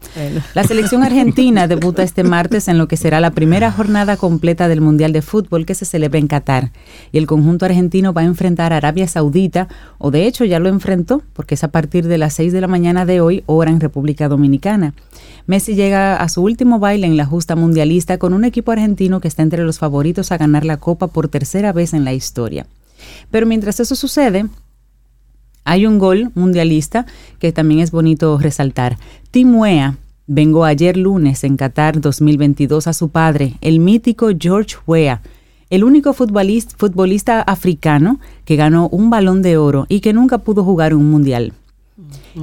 La 0.54 0.64
selección 0.64 1.04
argentina 1.04 1.68
debuta 1.70 2.04
este 2.04 2.24
martes 2.24 2.68
en 2.68 2.78
lo 2.78 2.88
que 2.88 2.98
será 2.98 3.20
la 3.20 3.32
primera 3.32 3.72
jornada 3.72 4.18
completa 4.18 4.68
del 4.68 4.82
Mundial 4.82 5.14
de 5.14 5.22
Fútbol 5.22 5.66
que 5.66 5.76
se 5.76 5.86
celebra 5.86 6.20
en 6.20 6.28
Qatar. 6.28 6.72
Y 7.12 7.18
el 7.18 7.28
conjunto 7.28 7.66
argentino 7.66 8.14
va 8.14 8.22
a 8.22 8.26
enfrentar 8.26 8.74
a 8.74 8.78
Arabia 8.78 9.08
Saudita, 9.08 9.68
o 9.98 10.12
de 10.12 10.28
hecho 10.28 10.44
ya 10.46 10.60
lo 10.60 10.70
enfrentó, 10.70 11.22
porque 11.34 11.56
es 11.56 11.64
a 11.64 11.70
partir 11.70 12.08
de 12.08 12.18
las 12.18 12.34
6 12.34 12.52
de 12.52 12.62
la 12.62 12.68
mañana 12.68 13.06
de 13.06 13.22
hoy, 13.22 13.44
hora 13.46 13.72
en 13.72 13.80
República 13.80 14.28
Dominicana. 14.28 14.94
Messi 15.46 15.76
llega 15.76 16.16
a 16.16 16.30
su 16.30 16.42
último 16.42 16.80
baile 16.80 17.06
en 17.06 17.18
la 17.18 17.26
justa 17.26 17.56
mundialista 17.56 18.18
con 18.18 18.34
un 18.34 18.46
equipo 18.46 18.72
argentino 18.72 19.13
que 19.20 19.28
está 19.28 19.44
entre 19.44 19.64
los 19.64 19.80
favoritos 19.80 20.32
a 20.32 20.38
ganar 20.38 20.66
la 20.66 20.78
Copa 20.78 21.08
por 21.08 21.28
tercera 21.28 21.74
vez 21.74 21.94
en 21.94 22.06
la 22.06 22.14
historia. 22.14 22.66
Pero 23.32 23.46
mientras 23.46 23.80
eso 23.80 23.96
sucede, 23.96 24.46
hay 25.66 25.86
un 25.86 26.00
gol 26.00 26.32
mundialista 26.36 27.06
que 27.40 27.52
también 27.52 27.80
es 27.80 27.92
bonito 27.92 28.38
resaltar. 28.38 28.98
Tim 29.32 29.56
Weah 29.56 29.98
vengó 30.28 30.66
ayer 30.66 30.98
lunes 30.98 31.44
en 31.44 31.58
Qatar 31.58 32.00
2022 32.00 32.88
a 32.88 32.94
su 32.94 33.10
padre, 33.10 33.56
el 33.62 33.80
mítico 33.80 34.30
George 34.38 34.76
Weah, 34.86 35.22
el 35.70 35.84
único 35.84 36.14
futbolista, 36.14 36.76
futbolista 36.78 37.42
africano 37.42 38.20
que 38.46 38.56
ganó 38.56 38.90
un 38.90 39.10
balón 39.10 39.42
de 39.42 39.58
oro 39.58 39.86
y 39.90 40.02
que 40.02 40.14
nunca 40.14 40.40
pudo 40.40 40.64
jugar 40.64 40.94
un 40.94 41.10
mundial. 41.10 41.54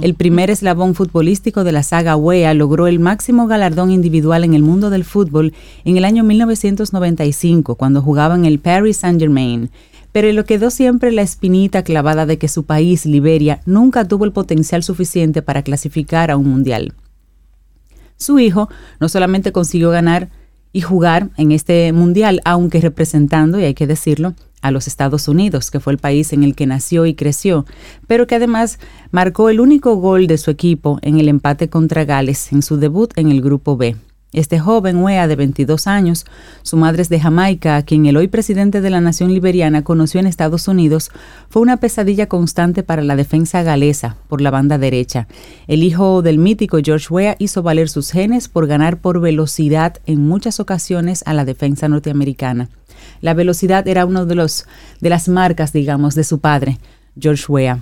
El 0.01 0.15
primer 0.15 0.49
eslabón 0.49 0.95
futbolístico 0.95 1.65
de 1.65 1.73
la 1.73 1.83
saga 1.83 2.15
WEA 2.15 2.53
logró 2.53 2.87
el 2.87 2.99
máximo 2.99 3.47
galardón 3.47 3.91
individual 3.91 4.45
en 4.45 4.53
el 4.53 4.63
mundo 4.63 4.89
del 4.89 5.03
fútbol 5.03 5.53
en 5.83 5.97
el 5.97 6.05
año 6.05 6.23
1995, 6.23 7.75
cuando 7.75 8.01
jugaba 8.01 8.35
en 8.35 8.45
el 8.45 8.59
Paris 8.59 8.97
Saint-Germain. 8.97 9.69
Pero 10.13 10.31
lo 10.31 10.45
quedó 10.45 10.69
siempre 10.69 11.11
la 11.11 11.21
espinita 11.21 11.83
clavada 11.83 12.25
de 12.25 12.37
que 12.37 12.47
su 12.47 12.65
país, 12.65 13.05
Liberia, 13.05 13.61
nunca 13.65 14.07
tuvo 14.07 14.25
el 14.25 14.31
potencial 14.31 14.83
suficiente 14.83 15.41
para 15.41 15.63
clasificar 15.63 16.31
a 16.31 16.37
un 16.37 16.47
mundial. 16.47 16.93
Su 18.17 18.39
hijo 18.39 18.69
no 18.99 19.09
solamente 19.09 19.51
consiguió 19.51 19.89
ganar 19.89 20.29
y 20.73 20.81
jugar 20.81 21.29
en 21.37 21.51
este 21.51 21.91
mundial, 21.93 22.41
aunque 22.45 22.81
representando, 22.81 23.59
y 23.59 23.63
hay 23.63 23.73
que 23.73 23.87
decirlo, 23.87 24.33
a 24.61 24.71
los 24.71 24.87
Estados 24.87 25.27
Unidos, 25.27 25.71
que 25.71 25.79
fue 25.79 25.93
el 25.93 25.99
país 25.99 26.33
en 26.33 26.43
el 26.43 26.55
que 26.55 26.67
nació 26.67 27.05
y 27.05 27.15
creció, 27.15 27.65
pero 28.07 28.27
que 28.27 28.35
además 28.35 28.79
marcó 29.09 29.49
el 29.49 29.59
único 29.59 29.95
gol 29.95 30.27
de 30.27 30.37
su 30.37 30.51
equipo 30.51 30.99
en 31.01 31.19
el 31.19 31.27
empate 31.29 31.69
contra 31.69 32.05
Gales 32.05 32.51
en 32.51 32.61
su 32.61 32.77
debut 32.77 33.11
en 33.17 33.31
el 33.31 33.41
Grupo 33.41 33.75
B. 33.75 33.95
Este 34.33 34.59
joven 34.59 35.03
Wea 35.03 35.27
de 35.27 35.35
22 35.35 35.87
años, 35.87 36.25
su 36.61 36.77
madre 36.77 37.01
es 37.01 37.09
de 37.09 37.19
Jamaica, 37.19 37.75
a 37.75 37.81
quien 37.83 38.05
el 38.05 38.15
hoy 38.15 38.29
presidente 38.29 38.79
de 38.79 38.89
la 38.89 39.01
nación 39.01 39.33
liberiana 39.33 39.83
conoció 39.83 40.21
en 40.21 40.27
Estados 40.27 40.69
Unidos, 40.69 41.11
fue 41.49 41.61
una 41.61 41.77
pesadilla 41.77 42.27
constante 42.27 42.81
para 42.81 43.01
la 43.01 43.17
defensa 43.17 43.61
galesa 43.61 44.15
por 44.29 44.39
la 44.39 44.49
banda 44.49 44.77
derecha. 44.77 45.27
El 45.67 45.83
hijo 45.83 46.21
del 46.21 46.37
mítico 46.37 46.77
George 46.81 47.07
Wea 47.09 47.35
hizo 47.39 47.61
valer 47.61 47.89
sus 47.89 48.11
genes 48.11 48.47
por 48.47 48.67
ganar 48.67 49.01
por 49.01 49.19
velocidad 49.19 49.97
en 50.05 50.25
muchas 50.25 50.61
ocasiones 50.61 51.23
a 51.25 51.33
la 51.33 51.43
defensa 51.43 51.89
norteamericana. 51.89 52.69
La 53.19 53.33
velocidad 53.33 53.85
era 53.85 54.05
uno 54.05 54.25
de 54.25 54.35
los 54.35 54.65
de 55.01 55.09
las 55.09 55.27
marcas, 55.27 55.73
digamos, 55.73 56.15
de 56.15 56.23
su 56.23 56.39
padre, 56.39 56.77
George 57.19 57.43
Weah. 57.49 57.79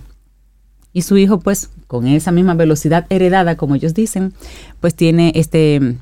Y 0.94 1.04
su 1.04 1.16
hijo, 1.18 1.40
pues, 1.40 1.70
con 1.86 2.08
esa 2.08 2.32
misma 2.32 2.56
velocidad 2.56 3.06
heredada, 3.10 3.56
como 3.56 3.76
ellos 3.76 3.94
dicen, 3.94 4.34
pues 4.80 4.96
tiene 4.96 5.32
este, 5.36 5.98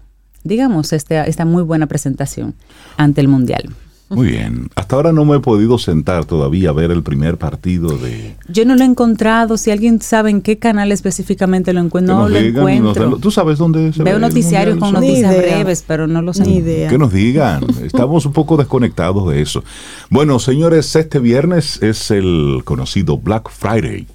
digamos, 0.47 0.93
este, 0.93 1.29
esta 1.29 1.45
muy 1.45 1.63
buena 1.63 1.87
presentación 1.87 2.55
ante 2.97 3.21
el 3.21 3.27
Mundial. 3.27 3.69
Muy 4.09 4.27
bien. 4.27 4.69
Hasta 4.75 4.95
ahora 4.95 5.11
no 5.11 5.25
me 5.25 5.35
he 5.35 5.39
podido 5.41 5.77
sentar 5.77 6.23
todavía 6.23 6.69
a 6.69 6.73
ver 6.73 6.91
el 6.91 7.03
primer 7.03 7.37
partido 7.37 7.97
de... 7.97 8.35
Yo 8.47 8.63
no 8.63 8.75
lo 8.75 8.83
he 8.83 8.85
encontrado. 8.85 9.57
Si 9.57 9.69
alguien 9.69 10.01
sabe 10.01 10.29
en 10.29 10.41
qué 10.41 10.57
canal 10.57 10.93
específicamente 10.93 11.73
lo 11.73 11.81
encuentro, 11.81 12.15
no 12.15 12.29
lo 12.29 12.37
encuentro. 12.37 13.17
¿Tú 13.17 13.31
sabes 13.31 13.57
dónde 13.57 13.91
se 13.91 14.03
Veo 14.03 14.17
noticiarios 14.17 14.77
con 14.77 14.93
noticias 14.93 15.35
breves, 15.35 15.83
pero 15.85 16.07
no 16.07 16.21
lo 16.21 16.33
sé. 16.33 16.43
Ni 16.43 16.57
idea. 16.57 16.89
Que 16.89 16.97
nos 16.97 17.11
digan. 17.11 17.65
Estamos 17.83 18.25
un 18.25 18.31
poco 18.31 18.55
desconectados 18.55 19.29
de 19.29 19.41
eso. 19.41 19.63
Bueno, 20.09 20.39
señores, 20.39 20.95
este 20.95 21.19
viernes 21.19 21.83
es 21.83 22.09
el 22.09 22.61
conocido 22.63 23.17
Black 23.17 23.49
Friday. 23.49 24.07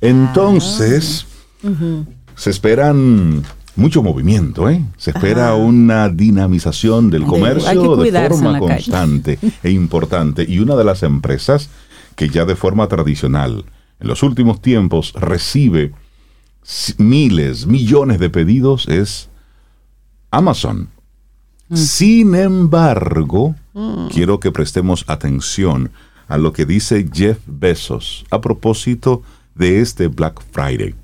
Entonces, 0.00 1.26
ah. 1.64 1.68
se 2.34 2.48
esperan 2.48 3.42
mucho 3.78 4.02
movimiento, 4.02 4.68
¿eh? 4.68 4.84
Se 4.96 5.10
espera 5.10 5.54
una 5.54 6.08
dinamización 6.08 7.10
del 7.10 7.24
comercio 7.24 7.96
de 7.96 8.28
forma 8.28 8.58
constante 8.58 9.38
e 9.62 9.70
importante. 9.70 10.44
Y 10.46 10.58
una 10.58 10.76
de 10.76 10.84
las 10.84 11.02
empresas 11.02 11.70
que 12.16 12.28
ya 12.28 12.44
de 12.44 12.56
forma 12.56 12.88
tradicional 12.88 13.64
en 14.00 14.08
los 14.08 14.22
últimos 14.22 14.60
tiempos 14.60 15.12
recibe 15.14 15.92
miles, 16.98 17.66
millones 17.66 18.18
de 18.18 18.30
pedidos 18.30 18.88
es 18.88 19.28
Amazon. 20.30 20.88
Mm. 21.68 21.76
Sin 21.76 22.34
embargo, 22.34 23.54
mm. 23.74 24.08
quiero 24.08 24.40
que 24.40 24.50
prestemos 24.50 25.04
atención 25.06 25.92
a 26.26 26.36
lo 26.36 26.52
que 26.52 26.66
dice 26.66 27.08
Jeff 27.12 27.38
Bezos 27.46 28.26
a 28.30 28.40
propósito 28.40 29.22
de 29.54 29.80
este 29.80 30.08
Black 30.08 30.42
Friday 30.50 30.94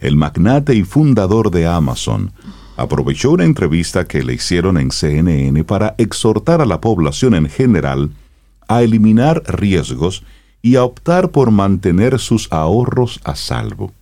el 0.00 0.16
magnate 0.16 0.74
y 0.74 0.82
fundador 0.82 1.50
de 1.50 1.66
Amazon, 1.66 2.32
aprovechó 2.76 3.32
una 3.32 3.44
entrevista 3.44 4.06
que 4.06 4.22
le 4.22 4.34
hicieron 4.34 4.78
en 4.78 4.90
CNN 4.90 5.62
para 5.64 5.94
exhortar 5.98 6.60
a 6.60 6.66
la 6.66 6.80
población 6.80 7.34
en 7.34 7.48
general 7.48 8.10
a 8.68 8.82
eliminar 8.82 9.42
riesgos 9.46 10.22
y 10.62 10.76
a 10.76 10.84
optar 10.84 11.30
por 11.30 11.50
mantener 11.50 12.18
sus 12.18 12.50
ahorros 12.50 13.20
a 13.24 13.34
salvo. 13.34 13.92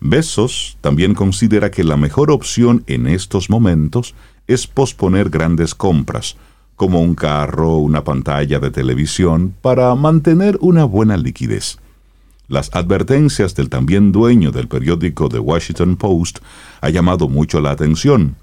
Besos 0.00 0.76
también 0.80 1.14
considera 1.14 1.70
que 1.70 1.84
la 1.84 1.96
mejor 1.96 2.30
opción 2.30 2.84
en 2.86 3.06
estos 3.06 3.50
momentos 3.50 4.14
es 4.46 4.66
posponer 4.66 5.30
grandes 5.30 5.74
compras, 5.74 6.36
como 6.76 7.00
un 7.00 7.14
carro 7.14 7.72
o 7.72 7.78
una 7.78 8.04
pantalla 8.04 8.60
de 8.60 8.70
televisión, 8.70 9.54
para 9.60 9.94
mantener 9.94 10.56
una 10.60 10.84
buena 10.84 11.16
liquidez. 11.16 11.78
Las 12.48 12.70
advertencias 12.72 13.54
del 13.54 13.68
también 13.68 14.10
dueño 14.10 14.50
del 14.50 14.68
periódico 14.68 15.28
The 15.28 15.38
Washington 15.38 15.96
Post 15.96 16.38
ha 16.80 16.88
llamado 16.88 17.28
mucho 17.28 17.60
la 17.60 17.72
atención, 17.72 18.36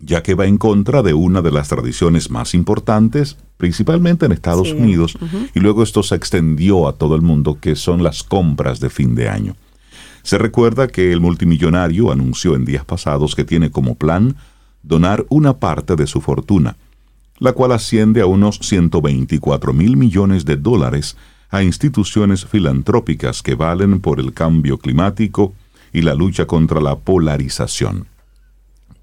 ya 0.00 0.24
que 0.24 0.34
va 0.34 0.46
en 0.46 0.58
contra 0.58 1.04
de 1.04 1.14
una 1.14 1.40
de 1.40 1.52
las 1.52 1.68
tradiciones 1.68 2.28
más 2.28 2.54
importantes, 2.54 3.36
principalmente 3.56 4.26
en 4.26 4.32
Estados 4.32 4.72
Unidos, 4.72 5.16
y 5.54 5.60
luego 5.60 5.84
esto 5.84 6.02
se 6.02 6.16
extendió 6.16 6.88
a 6.88 6.94
todo 6.94 7.14
el 7.14 7.22
mundo, 7.22 7.58
que 7.60 7.76
son 7.76 8.02
las 8.02 8.24
compras 8.24 8.80
de 8.80 8.90
fin 8.90 9.14
de 9.14 9.28
año. 9.28 9.54
Se 10.24 10.36
recuerda 10.36 10.88
que 10.88 11.12
el 11.12 11.20
multimillonario 11.20 12.10
anunció 12.10 12.56
en 12.56 12.64
días 12.64 12.84
pasados 12.84 13.36
que 13.36 13.44
tiene 13.44 13.70
como 13.70 13.94
plan 13.94 14.36
donar 14.82 15.24
una 15.28 15.58
parte 15.58 15.94
de 15.94 16.08
su 16.08 16.20
fortuna, 16.20 16.76
la 17.38 17.52
cual 17.52 17.70
asciende 17.70 18.22
a 18.22 18.26
unos 18.26 18.58
124 18.60 19.72
mil 19.72 19.96
millones 19.96 20.44
de 20.44 20.56
dólares 20.56 21.16
a 21.50 21.62
instituciones 21.62 22.44
filantrópicas 22.46 23.42
que 23.42 23.54
valen 23.54 24.00
por 24.00 24.20
el 24.20 24.32
cambio 24.32 24.78
climático 24.78 25.52
y 25.92 26.02
la 26.02 26.14
lucha 26.14 26.46
contra 26.46 26.80
la 26.80 26.96
polarización. 26.96 28.06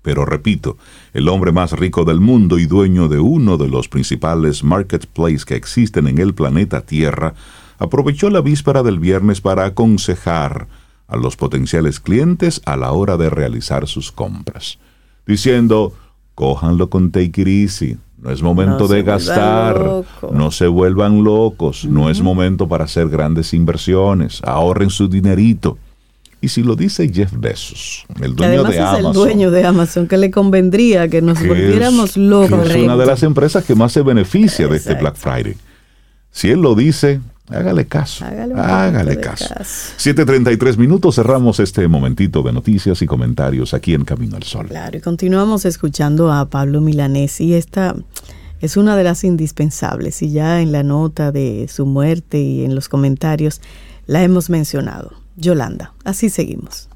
Pero 0.02 0.26
repito, 0.26 0.78
el 1.14 1.28
hombre 1.28 1.52
más 1.52 1.74
rico 1.74 2.06
del 2.06 2.22
mundo 2.22 2.60
y 2.60 2.66
dueño 2.66 3.10
de 3.10 3.20
uno 3.20 3.58
de 3.58 3.68
los 3.68 3.90
principales 3.90 4.64
marketplaces 4.64 5.44
que 5.44 5.56
existen 5.56 6.08
en 6.08 6.18
el 6.20 6.34
planeta 6.34 6.82
Tierra, 6.82 7.34
aprovechó 7.78 8.30
la 8.30 8.42
víspera 8.42 8.84
del 8.84 9.00
viernes 9.00 9.42
para 9.42 9.66
aconsejar 9.66 10.68
a 11.08 11.18
los 11.18 11.36
potenciales 11.36 12.00
clientes 12.00 12.62
a 12.66 12.78
la 12.78 12.92
hora 12.92 13.18
de 13.18 13.30
realizar 13.30 13.88
sus 13.88 14.12
compras, 14.12 14.80
diciendo, 15.26 15.94
cójanlo 16.36 16.90
con 16.90 17.12
take 17.12 17.44
no 18.20 18.32
es 18.32 18.42
momento 18.42 18.88
de 18.88 19.04
gastar, 19.04 20.04
no 20.32 20.52
se 20.52 20.68
vuelvan 20.68 21.24
locos, 21.24 21.86
no 21.86 22.10
es 22.10 22.22
momento 22.22 22.68
para 22.68 22.86
hacer 22.86 23.10
grandes 23.10 23.54
inversiones, 23.54 24.42
ahorren 24.44 24.90
su 24.90 25.08
dinerito. 25.08 25.78
Y 26.40 26.50
si 26.50 26.62
lo 26.62 26.76
dice 26.76 27.12
Jeff 27.12 27.32
Bezos, 27.36 28.06
el 28.22 28.36
dueño 28.36 28.64
de 28.64 28.80
Amazon. 28.80 29.06
el 29.06 29.14
dueño 29.14 29.52
de 29.52 29.66
Amazon, 29.66 30.08
que 30.08 30.18
le 30.18 30.30
convendría 30.30 31.08
que 31.08 31.22
nos 31.22 31.40
volviéramos 31.46 32.16
locos. 32.18 32.70
es 32.70 32.76
una 32.76 32.98
de 32.98 33.06
las 33.06 33.24
empresas 33.24 33.66
que 33.66 33.76
más 33.76 33.92
se 33.92 34.02
beneficia 34.02 34.68
de 34.68 34.78
este 34.78 34.94
Black 34.96 35.16
Friday. 35.16 35.56
Si 36.32 36.50
él 36.50 36.62
lo 36.62 36.76
dice, 36.76 37.22
Hágale 37.50 37.88
caso. 37.88 38.26
Hágale, 38.26 39.20
caso. 39.20 39.46
7.33 39.56 40.78
minutos, 40.78 41.16
cerramos 41.16 41.60
este 41.60 41.88
momentito 41.88 42.44
de 42.44 42.52
noticias 42.52 43.02
y 43.02 43.06
comentarios 43.06 43.74
aquí 43.74 43.94
en 43.94 44.04
Camino 44.04 44.36
al 44.36 44.44
Sol. 44.44 44.68
Claro, 44.68 44.98
y 44.98 45.02
continuamos 45.02 45.64
escuchando 45.66 46.32
a 46.32 46.46
Pablo 46.50 46.82
Milanés 46.82 47.40
y 47.40 47.54
esta 47.54 47.96
es 48.60 48.76
una 48.76 48.98
de 48.98 49.04
las 49.04 49.24
indispensables 49.24 50.22
y 50.22 50.32
ya 50.32 50.62
en 50.62 50.72
la 50.72 50.84
nota 50.84 51.32
de 51.32 51.68
su 51.70 51.86
muerte 51.86 52.40
y 52.40 52.66
en 52.66 52.76
los 52.76 52.90
comentarios 52.90 53.62
la 54.08 54.24
hemos 54.24 54.50
mencionado. 54.50 55.12
Yolanda, 55.38 55.94
así 56.04 56.30
seguimos. 56.30 56.90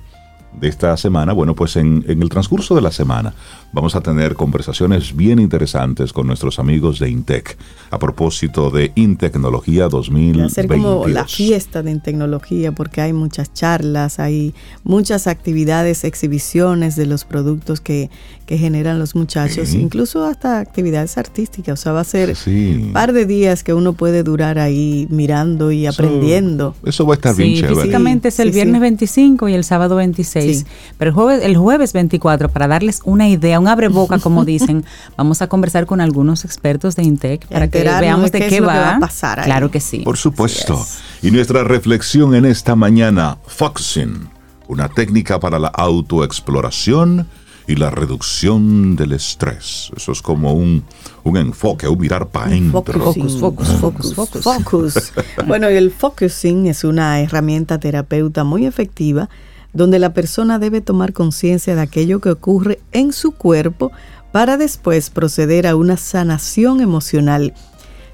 de 0.60 0.68
esta 0.68 0.96
semana, 0.98 1.34
bueno, 1.34 1.56
pues 1.56 1.76
en, 1.76 2.04
en 2.08 2.22
el 2.22 2.30
transcurso 2.30 2.76
de 2.76 2.82
la 2.82 2.92
semana 2.92 3.34
vamos 3.72 3.96
a 3.96 4.02
tener 4.02 4.36
conversaciones 4.36 5.16
bien 5.16 5.40
interesantes 5.40 6.14
con 6.14 6.28
nuestros 6.28 6.60
amigos 6.60 7.00
de 7.00 7.10
Intec 7.10 7.58
a 7.92 8.00
propósito 8.00 8.70
de 8.72 8.92
Intecnología 8.96 9.88
2022. 9.88 10.42
Va 10.42 10.46
a 10.46 10.50
ser 10.50 10.68
como 10.68 11.08
la 11.08 11.26
fiesta 11.26 11.84
de 11.84 11.92
Intecnología 11.92 12.72
porque 12.72 13.02
hay 13.02 13.14
muchas 13.14 13.54
charlas, 13.54 14.20
hay 14.20 14.54
muchas 14.84 15.28
actividades, 15.28 16.04
exhibiciones 16.04 16.96
de 16.96 17.06
los 17.06 17.26
productos 17.26 17.82
que, 17.82 18.10
generan 18.56 19.00
los 19.00 19.16
muchachos, 19.16 19.74
incluso 19.74 20.24
hasta 20.24 20.60
actividades 20.60 21.18
artísticas. 21.18 21.80
O 21.80 21.82
sea, 21.82 21.92
va 21.92 22.02
a 22.02 22.04
ser 22.04 22.36
un 22.46 22.92
par 22.94 23.12
de 23.12 23.26
días 23.26 23.64
que 23.64 23.74
uno 23.74 23.94
puede 23.94 24.24
durar 24.24 24.60
ahí 24.60 25.08
mirando 25.10 25.72
y 25.72 25.86
aprendiendo. 25.86 26.76
Eso 26.86 27.06
va 27.06 27.16
a 27.16 27.18
estar 27.18 27.36
bien 27.36 27.56
chévere. 27.56 27.76
Físicamente 27.76 28.28
es 28.30 28.40
el 28.40 28.52
viernes 28.52 28.80
25 28.80 29.50
y 29.50 29.54
el 29.54 29.64
sábado 29.64 29.96
26, 29.98 30.66
pero 30.98 31.10
el 31.10 31.16
jueves, 31.16 31.44
el 31.44 31.58
jueves 31.58 31.94
24, 31.94 32.50
para 32.50 32.68
darles 32.68 33.02
una 33.04 33.28
idea, 33.28 33.60
un 33.60 33.68
abre 33.68 33.88
boca, 33.90 34.20
como 34.20 34.46
dicen, 34.46 34.86
vamos 35.18 35.42
a 35.42 35.48
conversar 35.48 35.86
con 35.86 36.00
algunos 36.00 36.46
expertos 36.46 36.96
de 36.96 37.04
Intec 37.04 37.48
para 37.48 37.70
que 37.70 37.84
veamos 37.84 38.32
de 38.32 38.48
qué, 38.48 38.62
va. 38.62 38.96
a 38.96 39.00
pasar. 39.00 39.44
Claro 39.44 39.72
que 39.72 39.80
sí. 39.80 40.00
Por 40.00 40.18
supuesto. 40.18 40.86
Y 41.22 41.32
nuestra 41.32 41.64
reflexión 41.64 42.36
en 42.36 42.46
esta 42.46 42.76
mañana, 42.76 43.38
Foxing, 43.48 44.30
una 44.68 44.90
técnica 44.90 45.40
para 45.40 45.60
la 45.60 45.70
autoexploración 45.70 47.28
y 47.68 47.76
la 47.76 47.90
reducción 47.90 48.96
del 48.96 49.12
estrés. 49.12 49.92
Eso 49.96 50.14
es 50.14 50.22
como 50.22 50.54
un, 50.54 50.84
un 51.24 51.38
enfoque, 51.38 51.88
un 51.88 52.00
mirar 52.00 52.30
para 52.30 52.48
adentro. 52.48 52.82
Focus, 52.82 53.38
focus, 53.40 53.68
focus, 53.80 54.14
focus, 54.16 54.44
focus. 54.44 55.14
bueno, 55.48 55.68
el 55.68 55.92
focusing 55.92 56.68
es 56.68 56.84
una 56.84 57.20
herramienta 57.20 57.78
terapeuta 57.80 58.44
muy 58.44 58.66
efectiva 58.66 59.30
donde 59.74 60.00
la 60.00 60.14
persona 60.14 60.60
debe 60.60 60.82
tomar 60.82 61.14
conciencia 61.14 61.76
de 61.76 61.82
aquello 61.82 62.20
que 62.22 62.32
ocurre 62.32 62.80
en 62.94 63.12
su 63.14 63.32
cuerpo 63.32 63.92
para 64.32 64.58
después 64.58 65.10
proceder 65.10 65.68
a 65.68 65.76
una 65.76 65.98
sanación 65.98 66.82
emocional. 66.82 67.54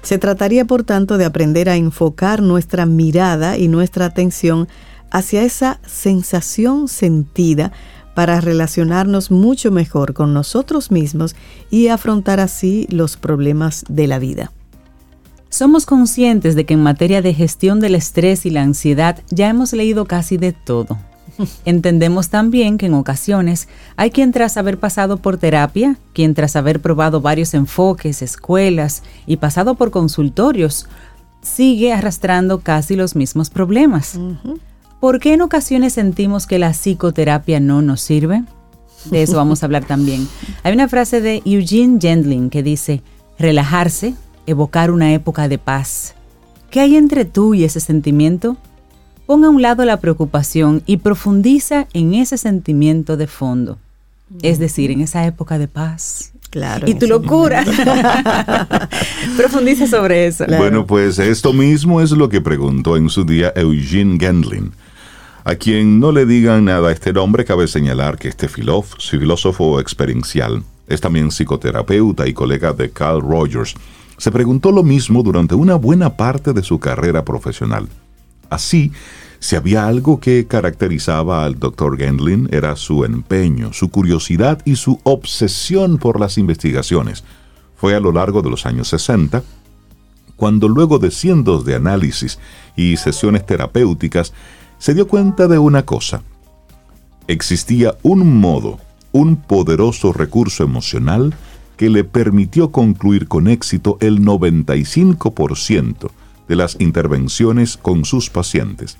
Se 0.02 0.18
trataría, 0.18 0.66
por 0.66 0.82
tanto, 0.82 1.16
de 1.16 1.24
aprender 1.24 1.68
a 1.68 1.76
enfocar 1.76 2.42
nuestra 2.42 2.86
mirada 2.86 3.56
y 3.56 3.68
nuestra 3.68 4.04
atención 4.06 4.68
hacia 5.10 5.42
esa 5.42 5.80
sensación 5.86 6.88
sentida 6.88 7.72
para 8.14 8.40
relacionarnos 8.40 9.30
mucho 9.30 9.70
mejor 9.70 10.14
con 10.14 10.32
nosotros 10.32 10.90
mismos 10.90 11.34
y 11.70 11.88
afrontar 11.88 12.40
así 12.40 12.86
los 12.90 13.16
problemas 13.16 13.84
de 13.88 14.06
la 14.06 14.18
vida. 14.18 14.52
Somos 15.48 15.86
conscientes 15.86 16.56
de 16.56 16.66
que 16.66 16.74
en 16.74 16.82
materia 16.82 17.22
de 17.22 17.32
gestión 17.32 17.78
del 17.78 17.94
estrés 17.94 18.44
y 18.44 18.50
la 18.50 18.62
ansiedad 18.62 19.20
ya 19.30 19.48
hemos 19.48 19.72
leído 19.72 20.04
casi 20.04 20.36
de 20.36 20.52
todo. 20.52 20.98
Entendemos 21.64 22.28
también 22.28 22.78
que 22.78 22.86
en 22.86 22.94
ocasiones 22.94 23.68
hay 23.96 24.10
quien 24.10 24.32
tras 24.32 24.56
haber 24.56 24.78
pasado 24.78 25.16
por 25.16 25.36
terapia, 25.36 25.96
quien 26.12 26.34
tras 26.34 26.56
haber 26.56 26.80
probado 26.80 27.20
varios 27.20 27.54
enfoques, 27.54 28.22
escuelas 28.22 29.02
y 29.26 29.36
pasado 29.36 29.74
por 29.74 29.90
consultorios, 29.90 30.88
sigue 31.42 31.92
arrastrando 31.92 32.60
casi 32.60 32.96
los 32.96 33.14
mismos 33.14 33.50
problemas. 33.50 34.18
¿Por 35.04 35.20
qué 35.20 35.34
en 35.34 35.42
ocasiones 35.42 35.92
sentimos 35.92 36.46
que 36.46 36.58
la 36.58 36.72
psicoterapia 36.72 37.60
no 37.60 37.82
nos 37.82 38.00
sirve? 38.00 38.42
De 39.04 39.22
eso 39.22 39.36
vamos 39.36 39.62
a 39.62 39.66
hablar 39.66 39.84
también. 39.84 40.26
Hay 40.62 40.72
una 40.72 40.88
frase 40.88 41.20
de 41.20 41.42
Eugene 41.44 41.98
Gendlin 42.00 42.48
que 42.48 42.62
dice, 42.62 43.02
relajarse, 43.38 44.14
evocar 44.46 44.90
una 44.90 45.12
época 45.12 45.46
de 45.46 45.58
paz. 45.58 46.14
¿Qué 46.70 46.80
hay 46.80 46.96
entre 46.96 47.26
tú 47.26 47.52
y 47.52 47.64
ese 47.64 47.80
sentimiento? 47.80 48.56
Ponga 49.26 49.48
a 49.48 49.50
un 49.50 49.60
lado 49.60 49.84
la 49.84 50.00
preocupación 50.00 50.82
y 50.86 50.96
profundiza 50.96 51.86
en 51.92 52.14
ese 52.14 52.38
sentimiento 52.38 53.18
de 53.18 53.26
fondo, 53.26 53.76
es 54.40 54.58
decir, 54.58 54.90
en 54.90 55.02
esa 55.02 55.26
época 55.26 55.58
de 55.58 55.68
paz. 55.68 56.32
Claro, 56.48 56.88
y 56.88 56.94
tu 56.94 57.06
locura. 57.06 57.62
Profundiza 59.36 59.86
sobre 59.86 60.28
eso. 60.28 60.46
Bueno, 60.46 60.86
pues 60.86 61.18
esto 61.18 61.52
mismo 61.52 62.00
es 62.00 62.12
lo 62.12 62.30
que 62.30 62.40
preguntó 62.40 62.96
en 62.96 63.10
su 63.10 63.24
día 63.24 63.52
Eugene 63.54 64.16
Gendlin. 64.18 64.72
A 65.46 65.56
quien 65.56 66.00
no 66.00 66.10
le 66.10 66.24
digan 66.24 66.64
nada 66.64 66.88
a 66.88 66.92
este 66.92 67.12
nombre, 67.12 67.44
cabe 67.44 67.68
señalar 67.68 68.16
que 68.16 68.28
este 68.28 68.48
filósofo 68.48 69.78
experiencial 69.78 70.62
es 70.88 71.02
también 71.02 71.30
psicoterapeuta 71.30 72.26
y 72.26 72.32
colega 72.32 72.72
de 72.72 72.90
Carl 72.90 73.20
Rogers. 73.20 73.74
Se 74.16 74.32
preguntó 74.32 74.72
lo 74.72 74.82
mismo 74.82 75.22
durante 75.22 75.54
una 75.54 75.74
buena 75.74 76.16
parte 76.16 76.54
de 76.54 76.62
su 76.62 76.80
carrera 76.80 77.26
profesional. 77.26 77.88
Así, 78.48 78.90
si 79.38 79.54
había 79.54 79.86
algo 79.86 80.18
que 80.18 80.46
caracterizaba 80.46 81.44
al 81.44 81.58
Dr. 81.58 81.98
Gendlin 81.98 82.48
era 82.50 82.74
su 82.74 83.04
empeño, 83.04 83.74
su 83.74 83.90
curiosidad 83.90 84.62
y 84.64 84.76
su 84.76 84.98
obsesión 85.02 85.98
por 85.98 86.18
las 86.18 86.38
investigaciones. 86.38 87.22
Fue 87.76 87.94
a 87.94 88.00
lo 88.00 88.12
largo 88.12 88.40
de 88.40 88.48
los 88.48 88.64
años 88.64 88.88
60 88.88 89.42
cuando 90.36 90.68
luego 90.68 90.98
de 90.98 91.10
cientos 91.10 91.66
de 91.66 91.74
análisis 91.74 92.38
y 92.76 92.96
sesiones 92.96 93.44
terapéuticas 93.46 94.32
se 94.84 94.92
dio 94.92 95.08
cuenta 95.08 95.48
de 95.48 95.58
una 95.58 95.86
cosa. 95.86 96.20
Existía 97.26 97.96
un 98.02 98.38
modo, 98.38 98.78
un 99.12 99.36
poderoso 99.36 100.12
recurso 100.12 100.62
emocional 100.62 101.32
que 101.78 101.88
le 101.88 102.04
permitió 102.04 102.70
concluir 102.70 103.26
con 103.26 103.48
éxito 103.48 103.96
el 104.00 104.20
95% 104.20 106.10
de 106.48 106.56
las 106.56 106.76
intervenciones 106.80 107.78
con 107.78 108.04
sus 108.04 108.28
pacientes. 108.28 108.98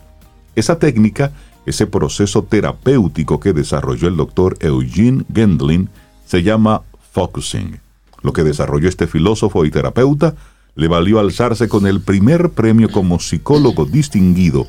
Esa 0.56 0.78
técnica, 0.78 1.32
ese 1.66 1.86
proceso 1.86 2.44
terapéutico 2.44 3.38
que 3.38 3.52
desarrolló 3.52 4.08
el 4.08 4.16
doctor 4.16 4.56
Eugene 4.60 5.26
Gendlin, 5.34 5.90
se 6.24 6.42
llama 6.42 6.80
focusing. 7.12 7.78
Lo 8.22 8.32
que 8.32 8.42
desarrolló 8.42 8.88
este 8.88 9.06
filósofo 9.06 9.66
y 9.66 9.70
terapeuta 9.70 10.34
le 10.76 10.88
valió 10.88 11.18
alzarse 11.18 11.68
con 11.68 11.86
el 11.86 12.00
primer 12.00 12.52
premio 12.52 12.90
como 12.90 13.20
psicólogo 13.20 13.84
distinguido 13.84 14.66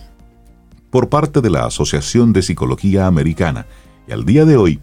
por 0.95 1.09
parte 1.09 1.41
de 1.41 1.49
la 1.49 1.65
Asociación 1.65 2.31
de 2.31 2.41
Psicología 2.41 3.05
Americana. 3.05 3.65
Y 4.07 4.13
al 4.13 4.23
día 4.23 4.45
de 4.45 4.55
hoy, 4.55 4.79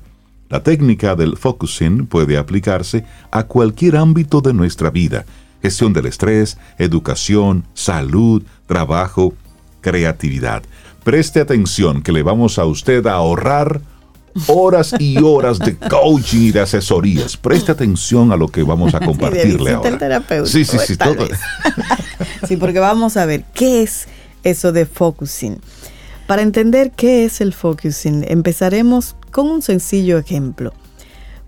la 0.51 0.63
técnica 0.63 1.17
del 1.17 1.39
focusing 1.39 2.07
puede 2.07 2.37
aplicarse 2.37 3.07
a 3.31 3.45
cualquier 3.45 3.97
ámbito 3.97 4.43
de 4.43 4.53
nuestra 4.53 4.91
vida, 4.91 5.25
gestión 5.63 5.95
del 5.95 6.05
estrés, 6.05 6.59
educación, 6.77 7.65
salud, 7.73 8.43
trabajo, 8.67 9.33
creatividad. 9.81 10.63
Preste 11.03 11.41
atención 11.41 12.03
que 12.03 12.13
le 12.13 12.23
vamos 12.23 12.59
a 12.59 12.67
usted 12.67 13.07
a 13.07 13.15
ahorrar 13.15 13.81
horas 14.49 14.95
y 14.99 15.17
horas 15.17 15.59
de 15.61 15.79
coaching 15.79 16.41
y 16.43 16.53
de 16.53 16.61
asesorías. 16.61 17.39
Preste 17.39 17.73
atención 17.73 18.33
a 18.33 18.37
lo 18.37 18.49
que 18.49 18.63
vamos 18.65 18.95
a 18.95 19.01
compartirle 19.07 19.73
ahora. 19.73 20.23
sí, 20.45 20.67
sí, 20.67 20.77
sí, 20.87 20.95
todo. 20.99 21.27
sí, 22.47 22.59
porque 22.59 22.81
vamos 22.81 23.17
a 23.17 23.25
ver 23.25 23.45
qué 23.55 23.83
es 23.83 24.09
eso 24.43 24.73
de 24.73 24.85
focusing. 24.85 25.59
Para 26.33 26.41
entender 26.41 26.93
qué 26.93 27.27
es 27.27 27.43
el 27.43 27.53
focusing, 27.53 28.25
empezaremos 28.27 29.17
con 29.31 29.51
un 29.51 29.61
sencillo 29.61 30.17
ejemplo. 30.17 30.73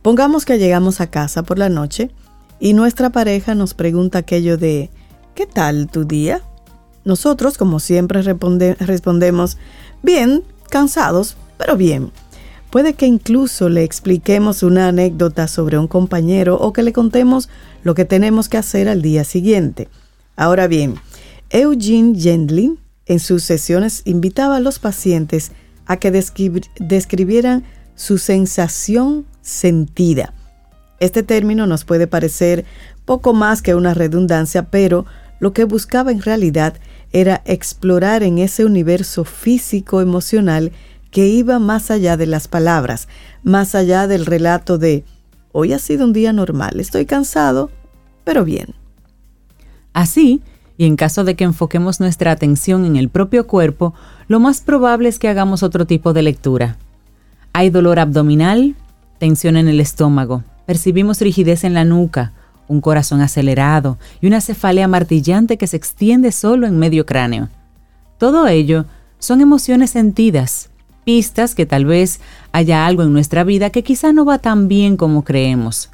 Pongamos 0.02 0.44
que 0.44 0.58
llegamos 0.58 1.00
a 1.00 1.06
casa 1.06 1.42
por 1.42 1.58
la 1.58 1.70
noche 1.70 2.10
y 2.60 2.74
nuestra 2.74 3.08
pareja 3.08 3.54
nos 3.54 3.72
pregunta 3.72 4.18
aquello 4.18 4.58
de 4.58 4.90
¿qué 5.34 5.46
tal 5.46 5.88
tu 5.90 6.04
día? 6.04 6.42
Nosotros, 7.02 7.56
como 7.56 7.80
siempre, 7.80 8.20
respondemos 8.20 9.56
bien, 10.02 10.44
cansados, 10.68 11.38
pero 11.56 11.78
bien. 11.78 12.12
Puede 12.68 12.92
que 12.92 13.06
incluso 13.06 13.70
le 13.70 13.84
expliquemos 13.84 14.62
una 14.62 14.88
anécdota 14.88 15.48
sobre 15.48 15.78
un 15.78 15.88
compañero 15.88 16.58
o 16.60 16.74
que 16.74 16.82
le 16.82 16.92
contemos 16.92 17.48
lo 17.84 17.94
que 17.94 18.04
tenemos 18.04 18.50
que 18.50 18.58
hacer 18.58 18.90
al 18.90 19.00
día 19.00 19.24
siguiente. 19.24 19.88
Ahora 20.36 20.66
bien, 20.66 20.96
Eugene 21.48 22.20
Gendlin 22.20 22.83
en 23.06 23.20
sus 23.20 23.42
sesiones 23.42 24.02
invitaba 24.04 24.56
a 24.56 24.60
los 24.60 24.78
pacientes 24.78 25.52
a 25.86 25.96
que 25.98 26.10
describieran 26.10 27.64
su 27.94 28.18
sensación 28.18 29.26
sentida. 29.42 30.32
Este 31.00 31.22
término 31.22 31.66
nos 31.66 31.84
puede 31.84 32.06
parecer 32.06 32.64
poco 33.04 33.34
más 33.34 33.62
que 33.62 33.74
una 33.74 33.94
redundancia, 33.94 34.70
pero 34.70 35.04
lo 35.38 35.52
que 35.52 35.64
buscaba 35.64 36.10
en 36.10 36.22
realidad 36.22 36.74
era 37.12 37.42
explorar 37.44 38.22
en 38.22 38.38
ese 38.38 38.64
universo 38.64 39.24
físico 39.24 40.00
emocional 40.00 40.72
que 41.10 41.26
iba 41.28 41.58
más 41.58 41.90
allá 41.90 42.16
de 42.16 42.26
las 42.26 42.48
palabras, 42.48 43.08
más 43.42 43.74
allá 43.74 44.06
del 44.06 44.26
relato 44.26 44.78
de 44.78 45.04
hoy 45.52 45.72
ha 45.72 45.78
sido 45.78 46.04
un 46.04 46.12
día 46.12 46.32
normal, 46.32 46.80
estoy 46.80 47.06
cansado, 47.06 47.70
pero 48.24 48.44
bien. 48.44 48.74
Así, 49.92 50.42
y 50.76 50.86
en 50.86 50.96
caso 50.96 51.24
de 51.24 51.36
que 51.36 51.44
enfoquemos 51.44 52.00
nuestra 52.00 52.32
atención 52.32 52.84
en 52.84 52.96
el 52.96 53.08
propio 53.08 53.46
cuerpo, 53.46 53.94
lo 54.28 54.40
más 54.40 54.60
probable 54.60 55.08
es 55.08 55.18
que 55.18 55.28
hagamos 55.28 55.62
otro 55.62 55.86
tipo 55.86 56.12
de 56.12 56.22
lectura. 56.22 56.76
Hay 57.52 57.70
dolor 57.70 57.98
abdominal, 57.98 58.74
tensión 59.18 59.56
en 59.56 59.68
el 59.68 59.80
estómago, 59.80 60.42
percibimos 60.66 61.20
rigidez 61.20 61.64
en 61.64 61.74
la 61.74 61.84
nuca, 61.84 62.32
un 62.66 62.80
corazón 62.80 63.20
acelerado 63.20 63.98
y 64.20 64.26
una 64.26 64.40
cefalea 64.40 64.88
martillante 64.88 65.58
que 65.58 65.66
se 65.66 65.76
extiende 65.76 66.32
solo 66.32 66.66
en 66.66 66.78
medio 66.78 67.06
cráneo. 67.06 67.48
Todo 68.18 68.48
ello 68.48 68.86
son 69.18 69.40
emociones 69.40 69.90
sentidas, 69.90 70.70
pistas 71.04 71.54
que 71.54 71.66
tal 71.66 71.84
vez 71.84 72.20
haya 72.52 72.86
algo 72.86 73.02
en 73.02 73.12
nuestra 73.12 73.44
vida 73.44 73.70
que 73.70 73.82
quizá 73.82 74.12
no 74.12 74.24
va 74.24 74.38
tan 74.38 74.68
bien 74.68 74.96
como 74.96 75.24
creemos. 75.24 75.90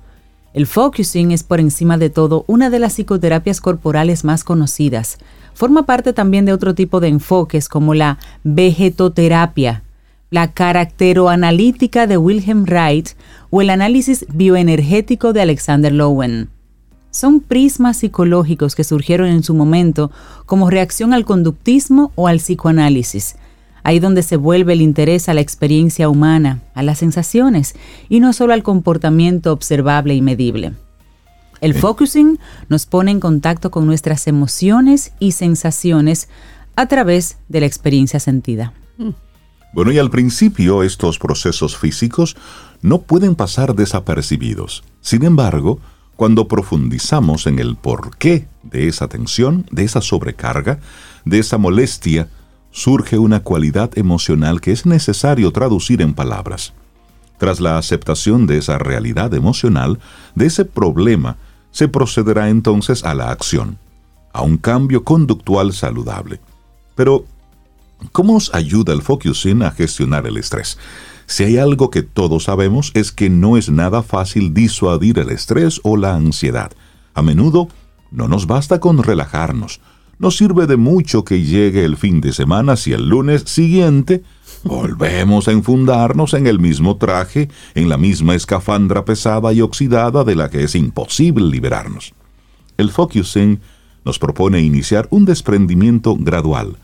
El 0.52 0.66
focusing 0.66 1.30
es 1.30 1.44
por 1.44 1.60
encima 1.60 1.96
de 1.96 2.10
todo 2.10 2.44
una 2.48 2.70
de 2.70 2.80
las 2.80 2.94
psicoterapias 2.94 3.60
corporales 3.60 4.24
más 4.24 4.42
conocidas. 4.42 5.18
Forma 5.54 5.86
parte 5.86 6.12
también 6.12 6.44
de 6.44 6.52
otro 6.52 6.74
tipo 6.74 6.98
de 6.98 7.08
enfoques 7.08 7.68
como 7.68 7.94
la 7.94 8.18
vegetoterapia, 8.42 9.84
la 10.30 10.52
caracteroanalítica 10.52 12.08
de 12.08 12.16
Wilhelm 12.16 12.64
Wright 12.64 13.10
o 13.50 13.62
el 13.62 13.70
análisis 13.70 14.26
bioenergético 14.32 15.32
de 15.32 15.42
Alexander 15.42 15.92
Lowen. 15.92 16.48
Son 17.12 17.40
prismas 17.40 17.98
psicológicos 17.98 18.74
que 18.74 18.84
surgieron 18.84 19.28
en 19.28 19.44
su 19.44 19.54
momento 19.54 20.10
como 20.46 20.70
reacción 20.70 21.12
al 21.12 21.24
conductismo 21.24 22.12
o 22.16 22.26
al 22.26 22.38
psicoanálisis, 22.38 23.36
ahí 23.83 23.99
donde 23.99 24.23
se 24.23 24.37
vuelve 24.37 24.73
el 24.75 24.81
interés 24.81 25.29
a 25.29 25.35
la 25.35 25.40
experiencia 25.40 26.09
humana, 26.09 26.62
a 26.75 26.83
las 26.83 26.99
sensaciones 26.99 27.75
y 28.09 28.21
no 28.21 28.33
solo 28.33 28.53
al 28.53 28.62
comportamiento 28.62 29.53
observable 29.53 30.14
y 30.14 30.23
medible. 30.23 30.73
El 31.61 31.75
focusing 31.75 32.38
nos 32.69 32.87
pone 32.87 33.11
en 33.11 33.21
contacto 33.21 33.71
con 33.71 33.87
nuestras 33.87 34.27
emociones 34.27 35.12
y 35.19 35.33
sensaciones 35.33 36.29
a 36.75 36.87
través 36.87 37.37
de 37.49 37.61
la 37.61 37.66
experiencia 37.66 38.19
sentida. 38.19 38.73
Bueno, 39.73 39.93
y 39.93 39.99
al 39.99 40.11
principio 40.11 40.83
estos 40.83 41.19
procesos 41.19 41.77
físicos 41.77 42.37
no 42.83 43.03
pueden 43.03 43.37
pasar 43.37 43.75
desapercibidos. 43.75 44.83
Sin 45.01 45.23
embargo, 45.25 45.79
cuando 46.16 46.49
profundizamos 46.49 47.47
en 47.47 47.59
el 47.59 47.77
porqué 47.77 48.49
de 48.62 48.88
esa 48.88 49.07
tensión, 49.09 49.66
de 49.71 49.85
esa 49.85 50.01
sobrecarga, 50.01 50.81
de 51.25 51.38
esa 51.38 51.57
molestia, 51.57 52.29
surge 52.70 53.18
una 53.18 53.40
cualidad 53.40 53.96
emocional 53.96 54.61
que 54.61 54.72
es 54.72 54.87
necesario 54.87 55.50
traducir 55.52 56.02
en 56.02 56.14
palabras. 56.14 56.72
Tras 57.38 57.61
la 57.61 57.78
aceptación 57.78 58.46
de 58.46 58.59
esa 58.59 58.78
realidad 58.78 59.33
emocional, 59.35 59.98
de 60.35 60.46
ese 60.46 60.64
problema, 60.64 61.37
se 61.70 61.88
procederá 61.88 62.48
entonces 62.48 63.04
a 63.04 63.14
la 63.14 63.30
acción, 63.30 63.78
a 64.33 64.42
un 64.42 64.56
cambio 64.56 65.04
conductual 65.04 65.72
saludable. 65.72 66.40
Pero, 66.94 67.24
¿cómo 68.12 68.35
nos 68.35 68.54
ayuda 68.54 68.92
el 68.92 69.02
focusing 69.02 69.62
a 69.62 69.70
gestionar 69.70 70.26
el 70.26 70.37
estrés? 70.37 70.78
Si 71.26 71.44
hay 71.44 71.59
algo 71.59 71.90
que 71.90 72.02
todos 72.02 72.44
sabemos 72.44 72.90
es 72.94 73.12
que 73.12 73.30
no 73.30 73.56
es 73.56 73.70
nada 73.70 74.02
fácil 74.02 74.52
disuadir 74.52 75.18
el 75.18 75.30
estrés 75.30 75.80
o 75.85 75.96
la 75.96 76.14
ansiedad. 76.14 76.72
A 77.14 77.22
menudo 77.22 77.68
no 78.11 78.26
nos 78.26 78.46
basta 78.46 78.80
con 78.80 79.02
relajarnos, 79.02 79.80
no 80.20 80.30
sirve 80.30 80.66
de 80.66 80.76
mucho 80.76 81.24
que 81.24 81.42
llegue 81.42 81.83
el 81.83 81.96
fin 81.96 82.20
de 82.20 82.35
semana 82.35 82.76
si 82.76 82.92
el 82.92 83.09
lunes 83.09 83.44
siguiente 83.46 84.22
volvemos 84.64 85.48
a 85.48 85.52
enfundarnos 85.52 86.35
en 86.35 86.46
el 86.46 86.59
mismo 86.59 86.98
traje, 86.98 87.48
en 87.74 87.88
la 87.88 87.96
misma 87.96 88.35
escafandra 88.35 89.06
pesada 89.06 89.50
y 89.54 89.62
oxidada 89.62 90.22
de 90.22 90.35
la 90.37 90.50
que 90.50 90.62
es 90.62 90.74
imposible 90.74 91.46
liberarnos. 91.46 92.12
El 92.76 92.90
focusing 92.90 93.61
nos 94.04 94.18
propone 94.18 94.61
iniciar 94.61 95.09
un 95.11 95.24
desprendimiento 95.24 96.14
gradual, 96.16 96.76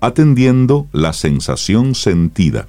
atendiendo 0.00 0.86
la 0.92 1.12
sensación 1.12 1.94
sentida, 1.94 2.68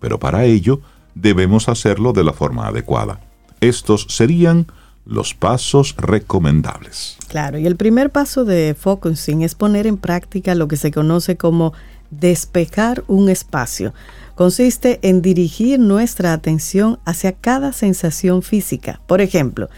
pero 0.00 0.18
para 0.18 0.46
ello 0.46 0.80
debemos 1.14 1.68
hacerlo 1.68 2.12
de 2.12 2.24
la 2.24 2.32
forma 2.32 2.66
adecuada. 2.66 3.20
Estos 3.60 4.06
serían 4.08 4.66
los 5.10 5.34
pasos 5.34 5.96
recomendables. 5.98 7.16
Claro, 7.28 7.58
y 7.58 7.66
el 7.66 7.76
primer 7.76 8.10
paso 8.10 8.44
de 8.44 8.76
focusing 8.78 9.42
es 9.42 9.56
poner 9.56 9.88
en 9.88 9.96
práctica 9.96 10.54
lo 10.54 10.68
que 10.68 10.76
se 10.76 10.92
conoce 10.92 11.36
como 11.36 11.72
despejar 12.10 13.02
un 13.08 13.28
espacio. 13.28 13.92
Consiste 14.36 15.00
en 15.02 15.20
dirigir 15.20 15.80
nuestra 15.80 16.32
atención 16.32 17.00
hacia 17.04 17.32
cada 17.32 17.72
sensación 17.72 18.42
física. 18.42 19.00
Por 19.08 19.20
ejemplo, 19.20 19.68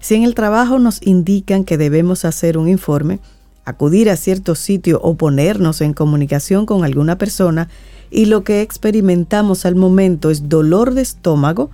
si 0.00 0.16
en 0.16 0.22
el 0.22 0.34
trabajo 0.34 0.78
nos 0.78 1.00
indican 1.00 1.64
que 1.64 1.78
debemos 1.78 2.26
hacer 2.26 2.58
un 2.58 2.68
informe, 2.68 3.20
acudir 3.64 4.10
a 4.10 4.16
cierto 4.16 4.54
sitio 4.54 5.00
o 5.02 5.14
ponernos 5.14 5.80
en 5.80 5.94
comunicación 5.94 6.66
con 6.66 6.84
alguna 6.84 7.16
persona 7.16 7.70
y 8.10 8.26
lo 8.26 8.44
que 8.44 8.60
experimentamos 8.60 9.64
al 9.64 9.76
momento 9.76 10.30
es 10.30 10.50
dolor 10.50 10.92
de 10.92 11.00
estómago, 11.00 11.70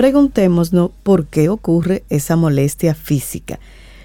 preguntémonos 0.00 0.92
por 1.02 1.26
qué 1.26 1.50
ocurre 1.50 2.04
esa 2.08 2.34
molestia 2.34 2.94
física. 2.94 3.60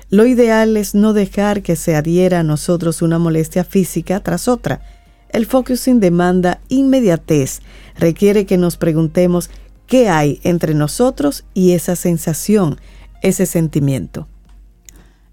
Lo 0.10 0.25
ideal 0.25 0.75
es 0.75 0.93
no 0.93 1.13
dejar 1.13 1.62
que 1.62 1.77
se 1.77 1.95
adhiera 1.95 2.41
a 2.41 2.43
nosotros 2.43 3.01
una 3.01 3.17
molestia 3.17 3.63
física 3.63 4.19
tras 4.19 4.49
otra. 4.49 4.81
El 5.29 5.45
focusing 5.45 6.01
demanda 6.01 6.60
inmediatez, 6.67 7.62
requiere 7.97 8.45
que 8.45 8.58
nos 8.58 8.75
preguntemos 8.75 9.49
qué 9.88 10.10
hay 10.10 10.41
entre 10.43 10.73
nosotros 10.73 11.45
y 11.53 11.71
esa 11.71 11.95
sensación, 11.95 12.77
ese 13.21 13.45
sentimiento. 13.45 14.27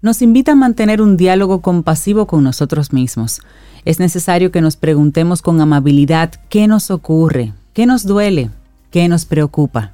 Nos 0.01 0.21
invita 0.21 0.53
a 0.53 0.55
mantener 0.55 1.01
un 1.01 1.17
diálogo 1.17 1.61
compasivo 1.61 2.25
con 2.25 2.41
nosotros 2.41 2.93
mismos. 2.93 3.41
Es 3.83 3.99
necesario 3.99 4.49
que 4.53 4.61
nos 4.61 4.77
preguntemos 4.77 5.41
con 5.41 5.59
amabilidad 5.59 6.31
qué 6.47 6.69
nos 6.69 6.89
ocurre, 6.89 7.51
qué 7.73 7.85
nos 7.85 8.05
duele, 8.05 8.49
qué 8.91 9.09
nos 9.09 9.25
preocupa. 9.25 9.91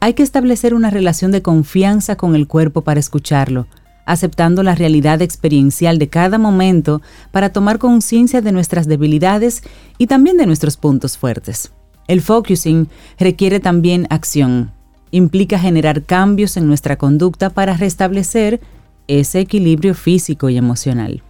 Hay 0.00 0.14
que 0.14 0.22
establecer 0.22 0.74
una 0.74 0.90
relación 0.90 1.32
de 1.32 1.42
confianza 1.42 2.16
con 2.16 2.34
el 2.34 2.46
cuerpo 2.46 2.82
para 2.82 3.00
escucharlo, 3.00 3.66
aceptando 4.06 4.62
la 4.62 4.74
realidad 4.74 5.20
experiencial 5.22 5.98
de 5.98 6.08
cada 6.08 6.38
momento 6.38 7.02
para 7.32 7.50
tomar 7.50 7.78
conciencia 7.78 8.40
de 8.40 8.52
nuestras 8.52 8.86
debilidades 8.86 9.62
y 9.98 10.06
también 10.06 10.36
de 10.36 10.46
nuestros 10.46 10.76
puntos 10.76 11.18
fuertes. 11.18 11.72
El 12.06 12.22
focusing 12.22 12.88
requiere 13.18 13.60
también 13.60 14.06
acción. 14.10 14.72
Implica 15.10 15.58
generar 15.58 16.04
cambios 16.04 16.56
en 16.56 16.66
nuestra 16.66 16.96
conducta 16.96 17.50
para 17.50 17.76
restablecer 17.76 18.60
ese 19.08 19.40
equilibrio 19.40 19.94
físico 19.94 20.48
y 20.48 20.56
emocional. 20.56 21.22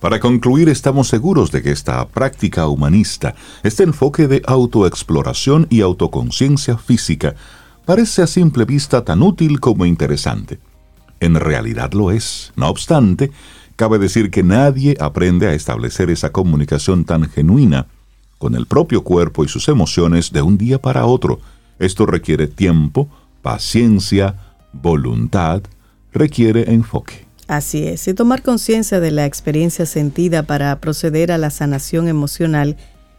Para 0.00 0.18
concluir, 0.18 0.68
estamos 0.68 1.06
seguros 1.06 1.52
de 1.52 1.62
que 1.62 1.70
esta 1.70 2.08
práctica 2.08 2.66
humanista, 2.66 3.36
este 3.62 3.84
enfoque 3.84 4.26
de 4.26 4.42
autoexploración 4.46 5.68
y 5.70 5.80
autoconciencia 5.80 6.76
física, 6.76 7.36
parece 7.84 8.22
a 8.22 8.26
simple 8.26 8.64
vista 8.64 9.04
tan 9.04 9.22
útil 9.22 9.60
como 9.60 9.86
interesante. 9.86 10.58
En 11.20 11.34
realidad 11.34 11.92
lo 11.92 12.10
es. 12.10 12.52
No 12.56 12.68
obstante, 12.68 13.30
cabe 13.76 13.98
decir 13.98 14.30
que 14.30 14.42
nadie 14.42 14.96
aprende 15.00 15.48
a 15.48 15.54
establecer 15.54 16.10
esa 16.10 16.30
comunicación 16.30 17.04
tan 17.04 17.28
genuina 17.28 17.86
con 18.38 18.54
el 18.54 18.66
propio 18.66 19.04
cuerpo 19.04 19.44
y 19.44 19.48
sus 19.48 19.68
emociones 19.68 20.32
de 20.32 20.42
un 20.42 20.58
día 20.58 20.80
para 20.80 21.06
otro. 21.06 21.40
Esto 21.78 22.06
requiere 22.06 22.48
tiempo, 22.48 23.08
paciencia, 23.40 24.36
voluntad, 24.72 25.62
requiere 26.12 26.72
enfoque. 26.72 27.26
Así 27.48 27.86
es, 27.86 28.08
y 28.08 28.14
tomar 28.14 28.42
conciencia 28.42 28.98
de 28.98 29.10
la 29.10 29.26
experiencia 29.26 29.84
sentida 29.86 30.42
para 30.44 30.80
proceder 30.80 31.32
a 31.32 31.38
la 31.38 31.50
sanación 31.50 32.08
emocional 32.08 32.76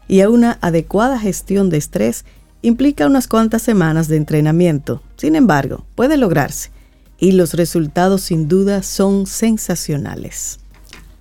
y 0.08 0.22
a 0.22 0.30
una 0.30 0.58
adecuada 0.62 1.20
gestión 1.20 1.70
de 1.70 1.78
estrés 1.78 2.26
implica 2.64 3.06
unas 3.06 3.28
cuantas 3.28 3.62
semanas 3.62 4.08
de 4.08 4.18
entrenamiento. 4.18 5.04
Sin 5.16 5.36
embargo, 5.36 5.86
puede 5.94 6.18
lograrse 6.18 6.72
y 7.20 7.34
los 7.34 7.54
resultados 7.54 8.22
sin 8.22 8.48
duda 8.48 8.82
son 8.82 9.28
sensacionales. 9.28 10.60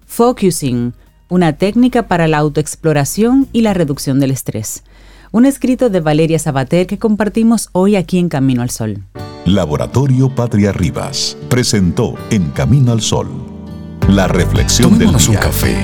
Focusing, 0.06 0.94
una 1.28 1.52
técnica 1.52 2.08
para 2.08 2.26
la 2.28 2.38
autoexploración 2.38 3.48
y 3.52 3.60
la 3.60 3.74
reducción 3.74 4.18
del 4.20 4.30
estrés. 4.30 4.82
Un 5.30 5.44
escrito 5.44 5.90
de 5.90 6.00
Valeria 6.00 6.38
Sabater 6.38 6.86
que 6.86 6.98
compartimos 6.98 7.68
hoy 7.72 7.96
aquí 7.96 8.18
en 8.18 8.30
Camino 8.30 8.62
al 8.62 8.70
Sol. 8.70 9.04
Laboratorio 9.44 10.34
Patria 10.34 10.72
Rivas 10.72 11.36
presentó 11.50 12.14
En 12.30 12.50
Camino 12.50 12.92
al 12.92 13.02
Sol 13.02 13.52
la 14.08 14.28
reflexión 14.28 14.98
del 14.98 15.16
día. 15.16 15.28
un 15.30 15.36
café. 15.36 15.76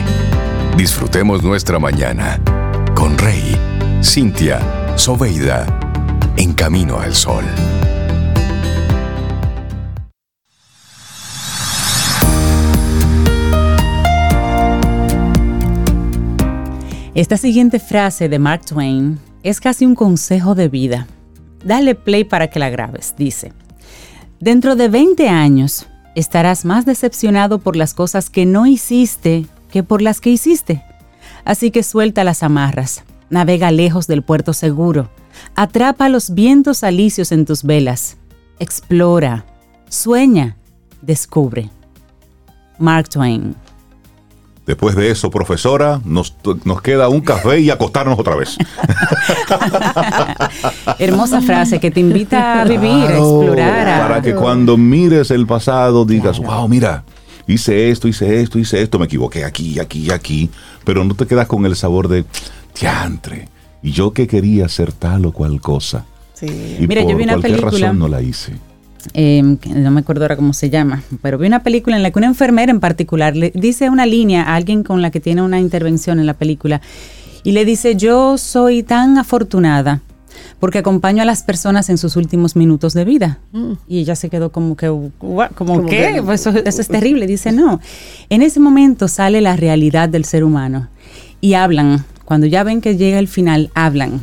Disfrutemos 0.77 1.43
nuestra 1.43 1.79
mañana 1.79 2.41
con 2.95 3.17
Rey, 3.17 3.57
Cintia, 4.01 4.61
Soveida, 4.97 5.67
En 6.37 6.53
Camino 6.53 7.01
al 7.01 7.17
Sol. 7.17 7.45
Esta 17.15 17.37
siguiente 17.37 17.81
frase 17.81 18.29
de 18.29 18.39
Mark 18.39 18.67
Twain 18.67 19.19
es 19.43 19.61
casi 19.61 19.85
un 19.85 19.97
consejo 19.97 20.55
de 20.55 20.69
vida. 20.69 21.09
Dale 21.65 21.97
play 21.97 22.23
para 22.23 22.49
que 22.51 22.61
la 22.61 22.71
grabes, 22.71 23.17
dice. 23.19 23.53
Dentro 24.39 24.77
de 24.77 24.89
20 24.89 25.29
años 25.29 25.89
estarás 26.15 26.65
más 26.65 26.87
decepcionado 26.87 27.59
por 27.59 27.75
las 27.75 27.95
cosas 27.95 28.31
que 28.31 28.47
no 28.47 28.65
hiciste 28.65 29.47
que 29.73 29.83
por 29.83 30.03
las 30.03 30.21
que 30.21 30.31
hiciste. 30.31 30.85
Así 31.45 31.73
que 31.73 31.83
suelta 31.83 32.23
las 32.23 32.45
amarras, 32.45 33.03
navega 33.31 33.70
lejos 33.70 34.07
del 34.07 34.22
puerto 34.22 34.53
seguro, 34.53 35.11
atrapa 35.55 36.09
los 36.09 36.35
vientos 36.35 36.85
alicios 36.85 37.33
en 37.33 37.45
tus 37.45 37.62
velas, 37.62 38.16
explora, 38.59 39.47
sueña, 39.89 40.57
descubre. 41.03 41.70
Mark 42.79 43.09
Twain 43.09 43.57
Después 44.68 44.95
de 44.95 45.11
eso, 45.11 45.31
profesora, 45.31 45.99
nos, 46.05 46.35
queda 46.83 47.09
un 47.09 47.22
café 47.22 47.59
y 47.59 47.70
acostarnos 47.70 48.18
otra 48.18 48.37
vez. 48.37 48.59
Hermosa 50.99 51.41
frase 51.41 51.81
que 51.81 51.91
te 51.91 52.01
invita 52.01 52.61
a 52.61 52.64
vivir, 52.66 53.07
a 53.07 53.16
explorar. 53.16 54.03
Para 54.03 54.20
que 54.20 54.35
cuando 54.35 54.76
mires 54.76 55.31
el 55.31 55.47
pasado 55.47 56.05
digas, 56.05 56.39
wow, 56.39 56.68
mira, 56.68 57.03
hice 57.47 57.89
esto, 57.89 58.09
hice 58.09 58.43
esto, 58.43 58.59
hice 58.59 58.83
esto, 58.83 58.99
me 58.99 59.07
equivoqué 59.07 59.47
aquí, 59.47 59.79
aquí, 59.81 60.11
aquí, 60.11 60.51
pero 60.85 61.03
no 61.03 61.14
te 61.14 61.26
quedas 61.26 61.47
con 61.47 61.64
el 61.64 61.74
sabor 61.74 62.09
de, 62.09 62.26
teantre, 62.79 63.49
y 63.83 63.93
yo 63.93 64.12
que 64.12 64.26
quería 64.26 64.66
hacer 64.66 64.93
tal 64.93 65.26
o 65.26 65.33
cual 65.33 65.61
cosa. 65.61 66.05
Sí. 66.35 66.47
Y 66.47 66.87
Mira, 66.87 67.03
por 67.03 67.11
yo 67.11 67.16
vi 67.16 67.24
una 67.24 67.35
cualquier 67.35 67.57
película, 67.61 67.87
razón 67.87 67.99
no 67.99 68.09
la 68.09 68.22
hice. 68.22 68.53
Em, 69.14 69.59
no 69.74 69.91
me 69.91 70.01
acuerdo 70.01 70.24
ahora 70.24 70.37
cómo 70.37 70.53
se 70.53 70.70
llama, 70.70 71.03
pero 71.22 71.39
vi 71.39 71.47
una 71.47 71.62
película 71.62 71.97
en 71.97 72.03
la 72.03 72.11
que 72.11 72.18
una 72.18 72.26
enfermera 72.26 72.70
en 72.70 72.81
particular 72.81 73.37
le 73.37 73.53
dice 73.55 73.91
una 73.91 74.07
línea 74.07 74.43
a 74.43 74.57
alguien 74.57 74.83
con 74.83 75.03
la 75.03 75.11
que 75.11 75.20
tiene 75.20 75.43
una 75.43 75.61
intervención 75.61 76.18
en 76.18 76.26
la 76.26 76.35
película 76.35 76.81
y 77.45 77.53
le 77.53 77.64
dice, 77.64 77.97
yo 77.97 78.37
soy 78.39 78.83
tan 78.83 79.16
afortunada 79.16 80.03
porque 80.61 80.79
acompaño 80.79 81.22
a 81.22 81.24
las 81.24 81.43
personas 81.43 81.89
en 81.89 81.99
sus 81.99 82.16
últimos 82.16 82.57
minutos 82.57 82.93
de 82.93 83.05
vida. 83.05 83.39
Mm. 83.53 83.72
Y 83.87 84.01
ella 84.01 84.16
se 84.16 84.29
quedó 84.29 84.51
como 84.51 84.76
que, 84.76 84.89
¿como 84.89 85.87
qué? 85.87 86.20
Pues 86.24 86.41
eso, 86.41 86.51
eso, 86.51 86.81
es 86.81 86.89
terrible. 86.89 87.26
Dice, 87.26 87.53
no. 87.53 87.81
En 88.29 88.43
ese 88.43 88.61
momento 88.61 89.09
sale 89.09 89.41
la 89.41 89.57
realidad 89.57 90.09
del 90.09 90.24
ser 90.24 90.45
humano 90.45 90.89
y 91.41 91.55
hablan. 91.55 92.05
Cuando 92.29 92.47
ya 92.47 92.62
ven 92.62 92.83
que 92.83 92.99
llega 92.99 93.18
el 93.18 93.26
final, 93.26 93.70
hablan. 93.74 94.20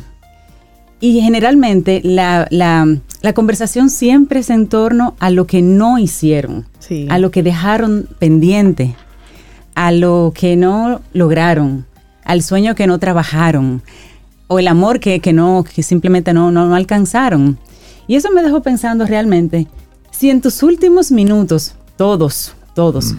Y 1.00 1.20
generalmente 1.20 2.00
la, 2.04 2.46
la 2.50 3.32
conversación 3.32 3.90
siempre 3.90 4.38
es 4.38 4.50
en 4.50 4.68
torno 4.68 5.16
a 5.18 5.30
lo 5.30 5.48
que 5.48 5.60
no 5.60 5.98
hicieron, 5.98 6.66
a 7.08 7.18
lo 7.18 7.32
que 7.32 7.42
dejaron 7.42 8.08
pendiente, 8.20 8.94
a 9.74 9.90
lo 9.90 10.32
que 10.32 10.54
no 10.54 11.00
lograron, 11.14 11.84
al 12.22 12.44
sueño 12.44 12.76
que 12.76 12.86
no 12.86 13.00
trabajaron, 13.00 13.82
o 14.46 14.60
el 14.60 14.68
amor 14.68 15.00
que, 15.00 15.20
no, 15.32 15.64
que 15.64 15.82
simplemente 15.82 16.32
no, 16.32 16.52
no, 16.52 16.76
alcanzaron. 16.76 17.58
Y 18.06 18.14
eso 18.14 18.30
me 18.30 18.44
dejó 18.44 18.62
pensando 18.62 19.04
realmente, 19.04 19.66
si 20.12 20.30
en 20.30 20.40
tus 20.40 20.62
últimos 20.62 21.10
minutos, 21.10 21.74
todos, 21.96 22.54
todos, 22.76 23.14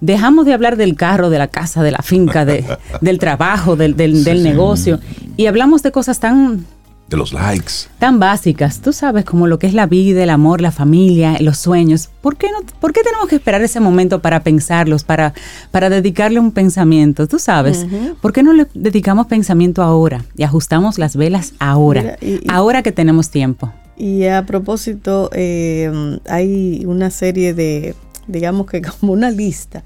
dejamos 0.00 0.46
de 0.46 0.54
hablar 0.54 0.76
del 0.76 0.96
carro, 0.96 1.30
de 1.30 1.38
la 1.38 1.46
casa, 1.46 1.82
de 1.84 1.92
la 1.92 2.02
finca, 2.02 2.44
de, 2.44 2.64
del 3.00 3.18
trabajo, 3.18 3.76
del, 3.76 3.94
del 3.94 4.42
negocio, 4.42 4.98
y 5.36 5.46
hablamos 5.46 5.82
de 5.82 5.92
cosas 5.92 6.18
tan 6.18 6.64
de 7.12 7.18
los 7.18 7.34
likes. 7.34 7.72
Tan 7.98 8.18
básicas, 8.18 8.80
tú 8.80 8.92
sabes, 8.94 9.26
como 9.26 9.46
lo 9.46 9.58
que 9.58 9.66
es 9.66 9.74
la 9.74 9.86
vida, 9.86 10.22
el 10.22 10.30
amor, 10.30 10.62
la 10.62 10.72
familia, 10.72 11.36
los 11.40 11.58
sueños. 11.58 12.08
¿Por 12.22 12.36
qué, 12.36 12.48
no, 12.50 12.66
por 12.80 12.94
qué 12.94 13.02
tenemos 13.02 13.28
que 13.28 13.36
esperar 13.36 13.60
ese 13.60 13.80
momento 13.80 14.22
para 14.22 14.42
pensarlos, 14.42 15.04
para, 15.04 15.34
para 15.70 15.90
dedicarle 15.90 16.40
un 16.40 16.52
pensamiento? 16.52 17.28
Tú 17.28 17.38
sabes, 17.38 17.86
¿por 18.22 18.32
qué 18.32 18.42
no 18.42 18.54
le 18.54 18.66
dedicamos 18.72 19.26
pensamiento 19.26 19.82
ahora 19.82 20.24
y 20.36 20.42
ajustamos 20.42 20.98
las 20.98 21.14
velas 21.14 21.52
ahora, 21.58 22.16
ahora 22.48 22.82
que 22.82 22.92
tenemos 22.92 23.28
tiempo? 23.28 23.70
Y 23.98 24.24
a 24.24 24.46
propósito, 24.46 25.28
eh, 25.34 26.18
hay 26.26 26.84
una 26.86 27.10
serie 27.10 27.52
de, 27.52 27.94
digamos 28.26 28.66
que 28.66 28.82
como 28.82 29.12
una 29.12 29.30
lista 29.30 29.84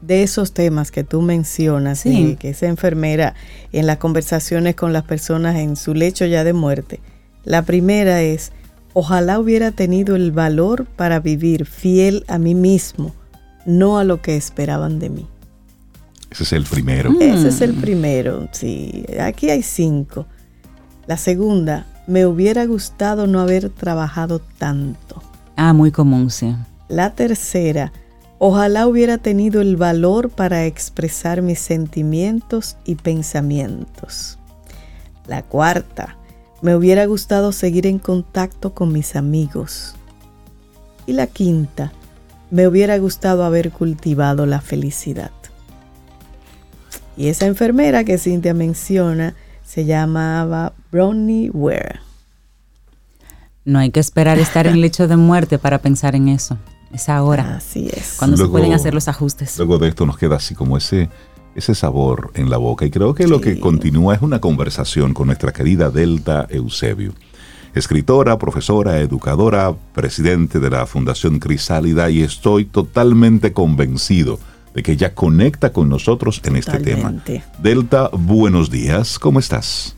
de 0.00 0.22
esos 0.22 0.52
temas 0.52 0.90
que 0.90 1.04
tú 1.04 1.22
mencionas, 1.22 2.04
que 2.04 2.50
esa 2.50 2.66
enfermera 2.66 3.34
en 3.72 3.86
las 3.86 3.98
conversaciones 3.98 4.76
con 4.76 4.92
las 4.92 5.02
personas 5.02 5.56
en 5.56 5.76
su 5.76 5.94
lecho 5.94 6.24
ya 6.24 6.44
de 6.44 6.52
muerte. 6.52 7.00
La 7.44 7.62
primera 7.62 8.22
es, 8.22 8.52
ojalá 8.92 9.40
hubiera 9.40 9.72
tenido 9.72 10.14
el 10.14 10.30
valor 10.30 10.84
para 10.84 11.18
vivir 11.18 11.66
fiel 11.66 12.24
a 12.28 12.38
mí 12.38 12.54
mismo, 12.54 13.12
no 13.66 13.98
a 13.98 14.04
lo 14.04 14.22
que 14.22 14.36
esperaban 14.36 14.98
de 14.98 15.10
mí. 15.10 15.26
Ese 16.30 16.44
es 16.44 16.52
el 16.52 16.64
primero. 16.64 17.12
Ese 17.18 17.48
es 17.48 17.60
el 17.60 17.72
mm. 17.72 17.80
primero, 17.80 18.48
sí. 18.52 19.04
Aquí 19.20 19.50
hay 19.50 19.62
cinco. 19.62 20.26
La 21.06 21.16
segunda, 21.16 21.86
me 22.06 22.26
hubiera 22.26 22.66
gustado 22.66 23.26
no 23.26 23.40
haber 23.40 23.70
trabajado 23.70 24.40
tanto. 24.58 25.22
Ah, 25.56 25.72
muy 25.72 25.90
común, 25.90 26.30
sí. 26.30 26.54
La 26.88 27.14
tercera, 27.14 27.92
Ojalá 28.40 28.86
hubiera 28.86 29.18
tenido 29.18 29.60
el 29.60 29.76
valor 29.76 30.30
para 30.30 30.64
expresar 30.64 31.42
mis 31.42 31.58
sentimientos 31.58 32.76
y 32.84 32.94
pensamientos. 32.94 34.38
La 35.26 35.42
cuarta, 35.42 36.16
me 36.62 36.76
hubiera 36.76 37.04
gustado 37.06 37.50
seguir 37.50 37.86
en 37.86 37.98
contacto 37.98 38.74
con 38.74 38.92
mis 38.92 39.16
amigos. 39.16 39.96
Y 41.06 41.14
la 41.14 41.26
quinta, 41.26 41.92
me 42.52 42.68
hubiera 42.68 42.96
gustado 42.98 43.44
haber 43.44 43.72
cultivado 43.72 44.46
la 44.46 44.60
felicidad. 44.60 45.32
Y 47.16 47.28
esa 47.28 47.46
enfermera 47.46 48.04
que 48.04 48.18
Cintia 48.18 48.54
menciona 48.54 49.34
se 49.64 49.84
llamaba 49.84 50.74
Bronnie 50.92 51.50
Ware. 51.50 52.00
No 53.64 53.80
hay 53.80 53.90
que 53.90 54.00
esperar 54.00 54.38
estar 54.38 54.68
en 54.68 54.80
lecho 54.80 55.08
de 55.08 55.16
muerte 55.16 55.58
para 55.58 55.78
pensar 55.78 56.14
en 56.14 56.28
eso. 56.28 56.56
Es 56.92 57.08
ahora. 57.08 57.56
Así 57.56 57.88
es. 57.92 58.16
Cuando 58.18 58.36
se 58.36 58.46
pueden 58.46 58.72
hacer 58.72 58.94
los 58.94 59.08
ajustes. 59.08 59.56
Luego 59.58 59.78
de 59.78 59.88
esto 59.88 60.06
nos 60.06 60.18
queda 60.18 60.36
así 60.36 60.54
como 60.54 60.76
ese, 60.76 61.08
ese 61.54 61.74
sabor 61.74 62.30
en 62.34 62.50
la 62.50 62.56
boca. 62.56 62.86
Y 62.86 62.90
creo 62.90 63.14
que 63.14 63.26
lo 63.26 63.40
que 63.40 63.60
continúa 63.60 64.14
es 64.14 64.22
una 64.22 64.40
conversación 64.40 65.14
con 65.14 65.26
nuestra 65.26 65.52
querida 65.52 65.90
Delta 65.90 66.46
Eusebio. 66.50 67.12
Escritora, 67.74 68.38
profesora, 68.38 68.98
educadora, 68.98 69.74
presidente 69.94 70.58
de 70.58 70.70
la 70.70 70.86
Fundación 70.86 71.38
Crisálida 71.38 72.08
y 72.10 72.22
estoy 72.22 72.64
totalmente 72.64 73.52
convencido 73.52 74.40
de 74.74 74.82
que 74.82 74.92
ella 74.92 75.14
conecta 75.14 75.72
con 75.72 75.88
nosotros 75.88 76.40
en 76.44 76.56
este 76.56 76.78
tema. 76.80 77.14
Delta, 77.62 78.10
buenos 78.12 78.70
días, 78.70 79.18
¿cómo 79.18 79.38
estás? 79.38 79.97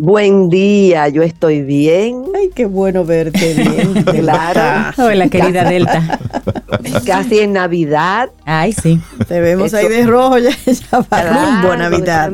Buen 0.00 0.48
día, 0.48 1.08
yo 1.08 1.24
estoy 1.24 1.62
bien. 1.62 2.26
Ay, 2.32 2.50
qué 2.54 2.66
bueno 2.66 3.04
verte 3.04 3.52
bien, 3.56 4.04
claro. 4.04 4.94
Hola, 4.96 5.28
querida 5.28 5.68
Delta. 5.68 6.20
Casi 7.04 7.40
en 7.40 7.54
Navidad. 7.54 8.30
Ay, 8.44 8.72
sí. 8.72 9.00
Te 9.26 9.40
vemos 9.40 9.74
ahí 9.74 9.88
de 9.88 10.06
rojo, 10.06 10.38
ya, 10.38 10.50
ya 10.66 11.00
va 11.12 11.76
Navidad. 11.76 12.30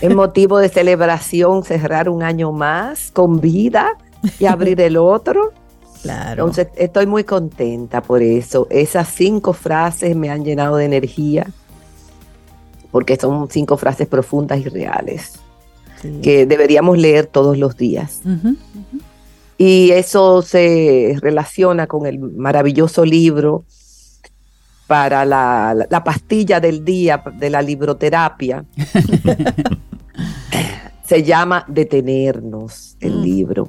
Es 0.00 0.12
motivo 0.12 0.58
de 0.58 0.68
celebración 0.68 1.62
cerrar 1.62 2.08
un 2.08 2.24
año 2.24 2.50
más 2.50 3.12
con 3.12 3.40
vida 3.40 3.92
y 4.40 4.46
abrir 4.46 4.80
el 4.80 4.96
otro. 4.96 5.52
Claro. 6.02 6.46
Entonces, 6.46 6.66
estoy 6.74 7.06
muy 7.06 7.22
contenta 7.22 8.02
por 8.02 8.22
eso. 8.22 8.66
Esas 8.70 9.06
cinco 9.06 9.52
frases 9.52 10.16
me 10.16 10.30
han 10.30 10.44
llenado 10.44 10.74
de 10.74 10.86
energía 10.86 11.46
porque 12.90 13.14
son 13.14 13.48
cinco 13.48 13.76
frases 13.76 14.08
profundas 14.08 14.58
y 14.58 14.68
reales 14.68 15.38
que 16.22 16.46
deberíamos 16.46 16.98
leer 16.98 17.26
todos 17.26 17.58
los 17.58 17.76
días. 17.76 18.20
Y 19.56 19.90
eso 19.90 20.42
se 20.42 21.16
relaciona 21.20 21.86
con 21.86 22.06
el 22.06 22.18
maravilloso 22.18 23.04
libro 23.04 23.64
para 24.86 25.24
la, 25.24 25.86
la, 25.90 26.04
pastilla 26.04 26.60
del 26.60 26.84
día 26.84 27.22
de 27.38 27.50
la 27.50 27.60
libroterapia. 27.60 28.64
Se 31.04 31.22
llama 31.22 31.64
Detenernos, 31.68 32.96
el 33.00 33.18
mm. 33.18 33.22
libro. 33.22 33.68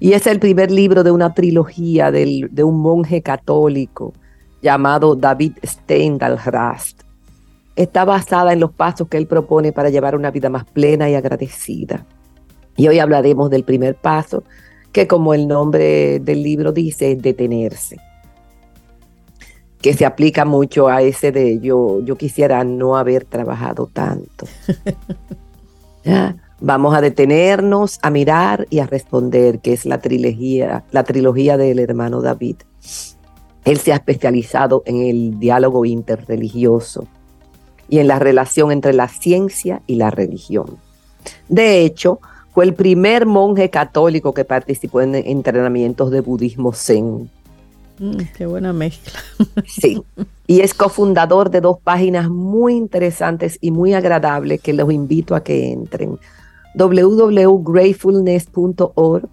Y 0.00 0.12
es 0.12 0.26
el 0.26 0.38
primer 0.38 0.70
libro 0.70 1.04
de 1.04 1.10
una 1.10 1.34
trilogía 1.34 2.10
de 2.10 2.64
un 2.64 2.80
monje 2.80 3.22
católico 3.22 4.14
llamado 4.62 5.14
David 5.14 5.52
Steindal 5.64 6.38
Rast. 6.38 7.07
Está 7.78 8.04
basada 8.04 8.52
en 8.52 8.58
los 8.58 8.72
pasos 8.72 9.06
que 9.06 9.18
él 9.18 9.28
propone 9.28 9.70
para 9.70 9.88
llevar 9.88 10.16
una 10.16 10.32
vida 10.32 10.50
más 10.50 10.64
plena 10.64 11.08
y 11.08 11.14
agradecida. 11.14 12.04
Y 12.76 12.88
hoy 12.88 12.98
hablaremos 12.98 13.50
del 13.50 13.62
primer 13.62 13.94
paso, 13.94 14.42
que 14.90 15.06
como 15.06 15.32
el 15.32 15.46
nombre 15.46 16.18
del 16.18 16.42
libro 16.42 16.72
dice, 16.72 17.12
es 17.12 17.22
detenerse. 17.22 17.98
Que 19.80 19.94
se 19.94 20.04
aplica 20.04 20.44
mucho 20.44 20.88
a 20.88 21.02
ese 21.02 21.30
de 21.30 21.60
yo, 21.60 22.00
yo 22.00 22.16
quisiera 22.16 22.64
no 22.64 22.96
haber 22.96 23.24
trabajado 23.24 23.88
tanto. 23.92 24.46
Vamos 26.60 26.96
a 26.96 27.00
detenernos, 27.00 28.00
a 28.02 28.10
mirar 28.10 28.66
y 28.70 28.80
a 28.80 28.88
responder, 28.88 29.60
que 29.60 29.72
es 29.72 29.86
la 29.86 29.98
trilogía, 29.98 30.82
la 30.90 31.04
trilogía 31.04 31.56
del 31.56 31.78
hermano 31.78 32.22
David. 32.22 32.56
Él 33.64 33.78
se 33.78 33.92
ha 33.92 33.96
especializado 33.96 34.82
en 34.84 34.96
el 34.96 35.38
diálogo 35.38 35.84
interreligioso 35.84 37.06
y 37.88 37.98
en 37.98 38.08
la 38.08 38.18
relación 38.18 38.72
entre 38.72 38.92
la 38.92 39.08
ciencia 39.08 39.80
y 39.86 39.96
la 39.96 40.10
religión. 40.10 40.78
De 41.48 41.84
hecho, 41.84 42.20
fue 42.54 42.64
el 42.64 42.74
primer 42.74 43.26
monje 43.26 43.68
católico 43.70 44.34
que 44.34 44.44
participó 44.44 45.00
en 45.00 45.14
entrenamientos 45.14 46.10
de 46.10 46.20
budismo 46.20 46.72
zen. 46.72 47.30
Mm, 47.98 48.16
qué 48.36 48.46
buena 48.46 48.72
mezcla. 48.72 49.20
Sí, 49.66 50.02
y 50.46 50.60
es 50.60 50.74
cofundador 50.74 51.50
de 51.50 51.60
dos 51.60 51.78
páginas 51.82 52.28
muy 52.28 52.74
interesantes 52.74 53.58
y 53.60 53.70
muy 53.70 53.94
agradables 53.94 54.60
que 54.60 54.72
los 54.72 54.92
invito 54.92 55.34
a 55.34 55.42
que 55.42 55.72
entren 55.72 56.18
www.gratefulness.org 56.74 59.28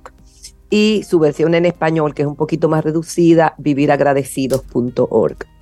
y 0.70 1.04
su 1.08 1.20
versión 1.20 1.56
en 1.56 1.66
español, 1.66 2.14
que 2.14 2.24
es 2.24 2.28
un 2.28 2.36
poquito 2.36 2.68
más 2.70 2.84
reducida, 2.84 3.56
viviragradecidos.org. 3.58 5.55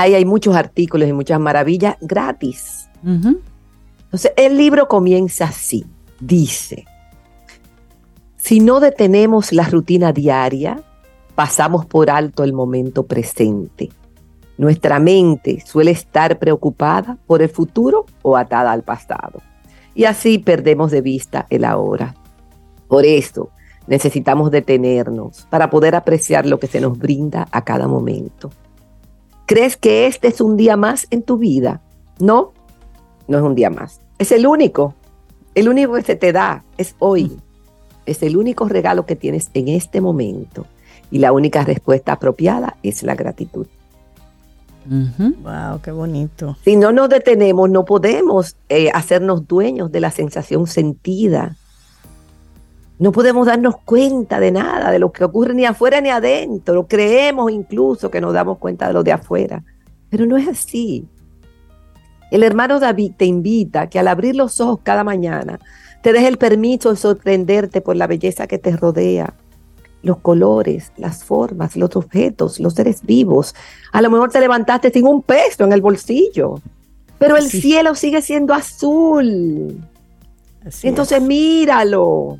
Ahí 0.00 0.14
hay 0.14 0.24
muchos 0.24 0.56
artículos 0.56 1.06
y 1.10 1.12
muchas 1.12 1.38
maravillas 1.38 1.96
gratis. 2.00 2.88
Entonces, 3.04 4.32
el 4.34 4.56
libro 4.56 4.88
comienza 4.88 5.44
así. 5.44 5.84
Dice, 6.18 6.86
si 8.36 8.60
no 8.60 8.80
detenemos 8.80 9.52
la 9.52 9.68
rutina 9.68 10.12
diaria, 10.12 10.82
pasamos 11.34 11.84
por 11.84 12.08
alto 12.08 12.44
el 12.44 12.54
momento 12.54 13.02
presente. 13.02 13.90
Nuestra 14.56 15.00
mente 15.00 15.62
suele 15.66 15.90
estar 15.90 16.38
preocupada 16.38 17.18
por 17.26 17.42
el 17.42 17.50
futuro 17.50 18.06
o 18.22 18.38
atada 18.38 18.72
al 18.72 18.82
pasado 18.82 19.42
y 19.94 20.06
así 20.06 20.38
perdemos 20.38 20.90
de 20.90 21.02
vista 21.02 21.46
el 21.50 21.62
ahora. 21.62 22.14
Por 22.88 23.04
eso 23.04 23.50
necesitamos 23.86 24.50
detenernos 24.50 25.46
para 25.50 25.68
poder 25.68 25.94
apreciar 25.94 26.46
lo 26.46 26.58
que 26.58 26.68
se 26.68 26.80
nos 26.80 26.98
brinda 26.98 27.48
a 27.52 27.64
cada 27.64 27.86
momento. 27.86 28.50
¿Crees 29.50 29.76
que 29.76 30.06
este 30.06 30.28
es 30.28 30.40
un 30.40 30.56
día 30.56 30.76
más 30.76 31.08
en 31.10 31.24
tu 31.24 31.36
vida? 31.36 31.80
No, 32.20 32.52
no 33.26 33.38
es 33.38 33.42
un 33.42 33.56
día 33.56 33.68
más. 33.68 34.00
Es 34.16 34.30
el 34.30 34.46
único. 34.46 34.94
El 35.56 35.68
único 35.68 35.94
que 35.94 36.02
se 36.02 36.14
te 36.14 36.30
da 36.30 36.62
es 36.78 36.94
hoy. 37.00 37.36
Es 38.06 38.22
el 38.22 38.36
único 38.36 38.68
regalo 38.68 39.06
que 39.06 39.16
tienes 39.16 39.50
en 39.54 39.66
este 39.66 40.00
momento. 40.00 40.66
Y 41.10 41.18
la 41.18 41.32
única 41.32 41.64
respuesta 41.64 42.12
apropiada 42.12 42.76
es 42.84 43.02
la 43.02 43.16
gratitud. 43.16 43.66
Wow, 44.86 45.80
qué 45.82 45.90
bonito. 45.90 46.56
Si 46.62 46.76
no 46.76 46.92
nos 46.92 47.08
detenemos, 47.08 47.68
no 47.68 47.84
podemos 47.84 48.54
eh, 48.68 48.92
hacernos 48.94 49.48
dueños 49.48 49.90
de 49.90 49.98
la 49.98 50.12
sensación 50.12 50.68
sentida. 50.68 51.56
No 53.00 53.12
podemos 53.12 53.46
darnos 53.46 53.78
cuenta 53.78 54.38
de 54.38 54.52
nada, 54.52 54.90
de 54.90 54.98
lo 54.98 55.10
que 55.10 55.24
ocurre 55.24 55.54
ni 55.54 55.64
afuera 55.64 56.02
ni 56.02 56.10
adentro. 56.10 56.86
Creemos 56.86 57.50
incluso 57.50 58.10
que 58.10 58.20
nos 58.20 58.34
damos 58.34 58.58
cuenta 58.58 58.88
de 58.88 58.92
lo 58.92 59.02
de 59.02 59.10
afuera. 59.10 59.64
Pero 60.10 60.26
no 60.26 60.36
es 60.36 60.46
así. 60.46 61.08
El 62.30 62.42
hermano 62.42 62.78
David 62.78 63.12
te 63.16 63.24
invita 63.24 63.88
que 63.88 63.98
al 63.98 64.06
abrir 64.06 64.36
los 64.36 64.60
ojos 64.60 64.80
cada 64.82 65.02
mañana, 65.02 65.58
te 66.02 66.12
des 66.12 66.24
el 66.24 66.36
permiso 66.36 66.90
de 66.90 66.96
sorprenderte 66.96 67.80
por 67.80 67.96
la 67.96 68.06
belleza 68.06 68.46
que 68.46 68.58
te 68.58 68.76
rodea, 68.76 69.32
los 70.02 70.18
colores, 70.18 70.92
las 70.98 71.24
formas, 71.24 71.76
los 71.76 71.96
objetos, 71.96 72.60
los 72.60 72.74
seres 72.74 73.00
vivos. 73.02 73.54
A 73.92 74.02
lo 74.02 74.10
mejor 74.10 74.30
te 74.30 74.40
levantaste 74.40 74.90
sin 74.90 75.06
un 75.06 75.22
peso 75.22 75.64
en 75.64 75.72
el 75.72 75.80
bolsillo, 75.80 76.60
pero 77.18 77.38
el 77.38 77.48
cielo 77.48 77.94
sigue 77.94 78.20
siendo 78.20 78.52
azul. 78.52 79.80
Entonces 80.82 81.22
míralo. 81.22 82.36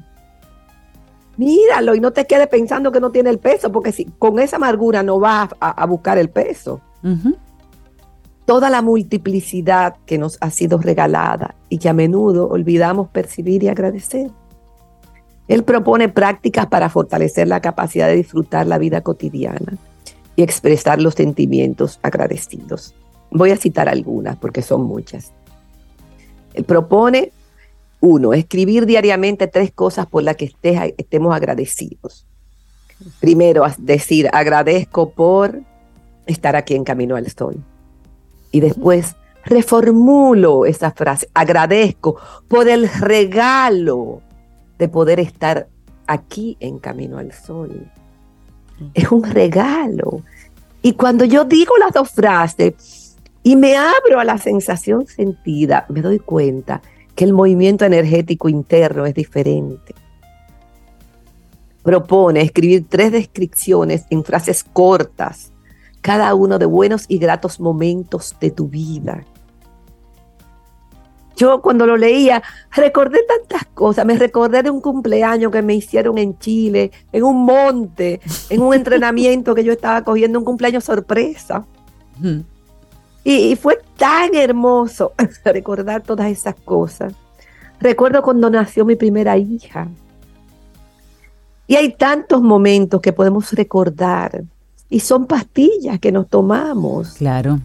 Míralo 1.41 1.95
y 1.95 2.01
no 2.01 2.13
te 2.13 2.27
quedes 2.27 2.49
pensando 2.49 2.93
que 2.93 3.01
no 3.01 3.11
tiene 3.11 3.31
el 3.31 3.39
peso, 3.39 3.73
porque 3.73 3.93
si 3.93 4.05
con 4.05 4.39
esa 4.39 4.57
amargura 4.57 5.03
no 5.03 5.19
vas 5.19 5.49
a, 5.59 5.87
buscar 5.87 6.19
el 6.19 6.29
peso. 6.29 6.83
Toda 8.45 8.69
la 8.69 8.83
multiplicidad 8.83 9.97
que 10.05 10.19
nos 10.19 10.37
ha 10.43 10.51
sido 10.51 10.77
regalada 10.77 11.55
y 11.71 11.79
que 11.79 11.89
a 11.89 11.95
menudo 11.95 12.47
olvidamos 12.47 13.09
percibir 13.09 13.63
y 13.63 13.69
agradecer. 13.69 14.31
Él 15.49 15.65
propone 15.65 16.11
prácticas 16.11 16.67
para 16.67 16.91
fortalecer 16.91 17.49
la 17.49 17.61
capacidad 17.61 18.09
de 18.09 18.17
disfrutar 18.17 18.67
la 18.67 18.77
vida 18.77 19.01
cotidiana 19.01 19.79
y 20.37 20.43
expresar 20.43 21.01
los 21.01 21.15
sentimientos 21.15 22.01
agradecidos. 22.03 22.95
Voy 23.31 23.51
a 23.53 23.57
citar 23.57 23.89
algunas 23.89 24.37
porque 24.37 24.61
son 24.61 24.83
muchas. 24.83 25.33
Él 26.53 26.65
propone, 26.65 27.33
uno, 28.01 28.33
escribir 28.33 28.87
diariamente 28.87 29.47
tres 29.47 29.73
cosas 29.73 30.07
por 30.07 30.23
las 30.23 30.37
que 30.37 30.53
estemos 30.97 31.35
agradecidos. 31.35 32.27
Primero, 33.21 33.65
decir, 33.79 34.29
agradezco 34.33 35.11
por 35.11 35.61
estar 36.27 36.57
aquí 36.57 36.75
en 36.75 36.85
Camino 36.85 37.17
al 37.17 37.31
Sol. 37.31 37.63
Y 38.53 38.61
después, 38.61 39.17
reformulo 39.45 40.67
esa 40.67 40.91
frase, 40.91 41.29
agradezco 41.35 42.17
por 42.49 42.69
el 42.69 42.89
regalo 42.89 44.21
de 44.79 44.89
poder 44.89 45.21
estar 45.21 45.69
aquí 46.07 46.57
en 46.61 46.79
Camino 46.79 47.19
al 47.19 47.33
Sol. 47.33 47.91
Es 48.95 49.11
un 49.11 49.25
regalo. 49.25 50.23
Y 50.83 50.95
cuando 50.95 51.25
yo 51.25 51.45
digo 51.45 51.77
las 51.79 51.93
dos 51.93 52.11
frases 52.11 53.17
y 53.43 53.57
me 53.57 53.77
abro 53.77 54.19
a 54.19 54.25
la 54.25 54.39
sensación 54.39 55.07
sentida, 55.07 55.87
me 55.89 56.01
doy 56.01 56.19
cuenta 56.19 56.81
que 57.15 57.25
el 57.25 57.33
movimiento 57.33 57.85
energético 57.85 58.49
interno 58.49 59.07
es 59.07 59.15
diferente. 59.15 59.95
Propone 61.83 62.43
escribir 62.43 62.87
tres 62.89 63.13
descripciones 63.13 64.05
en 64.11 64.25
frases 64.25 64.65
cortas, 64.65 65.53
cada 66.01 66.35
uno 66.35 66.59
de 66.59 66.67
buenos 66.67 67.05
y 67.09 67.19
gratos 67.19 67.61
momentos 67.61 68.37
de 68.41 68.51
tu 68.51 68.69
vida 68.69 69.25
yo 71.41 71.63
cuando 71.63 71.87
lo 71.87 71.97
leía 71.97 72.43
recordé 72.71 73.21
tantas 73.27 73.65
cosas, 73.73 74.05
me 74.05 74.15
recordé 74.19 74.63
de 74.63 74.69
un 74.69 74.83
cumpleaños 74.83 75.51
que 75.51 75.63
me 75.63 75.75
hicieron 75.75 76.19
en 76.19 76.39
Chile, 76.39 76.91
en 77.13 77.25
un 77.25 77.47
monte, 77.47 78.21
en 78.51 78.61
un 78.61 78.75
entrenamiento 78.75 79.55
que 79.55 79.65
yo 79.65 79.73
estaba 79.73 80.05
cogiendo, 80.05 80.39
un 80.39 80.45
cumpleaños 80.45 80.85
sorpresa. 80.85 81.65
Y, 83.25 83.57
fue 83.57 83.79
tan 83.97 84.35
hermoso 84.35 85.13
recordar 85.45 86.03
todas 86.03 86.31
esas 86.31 86.55
cosas. 86.55 87.13
Recuerdo 87.81 88.23
cuando 88.23 88.51
nació 88.51 88.85
mi 88.85 88.97
primera 88.97 89.37
hija. 89.37 89.89
Y 91.67 91.77
hay 91.77 91.93
tantos 91.93 92.43
momentos 92.43 93.01
que 93.01 93.13
podemos 93.13 93.53
recordar. 93.53 94.43
Y 94.89 95.01
son 95.01 95.27
pastillas 95.27 96.01
que 96.01 96.11
nos 96.11 96.29
tomamos. 96.29 97.15
Claro. 97.15 97.61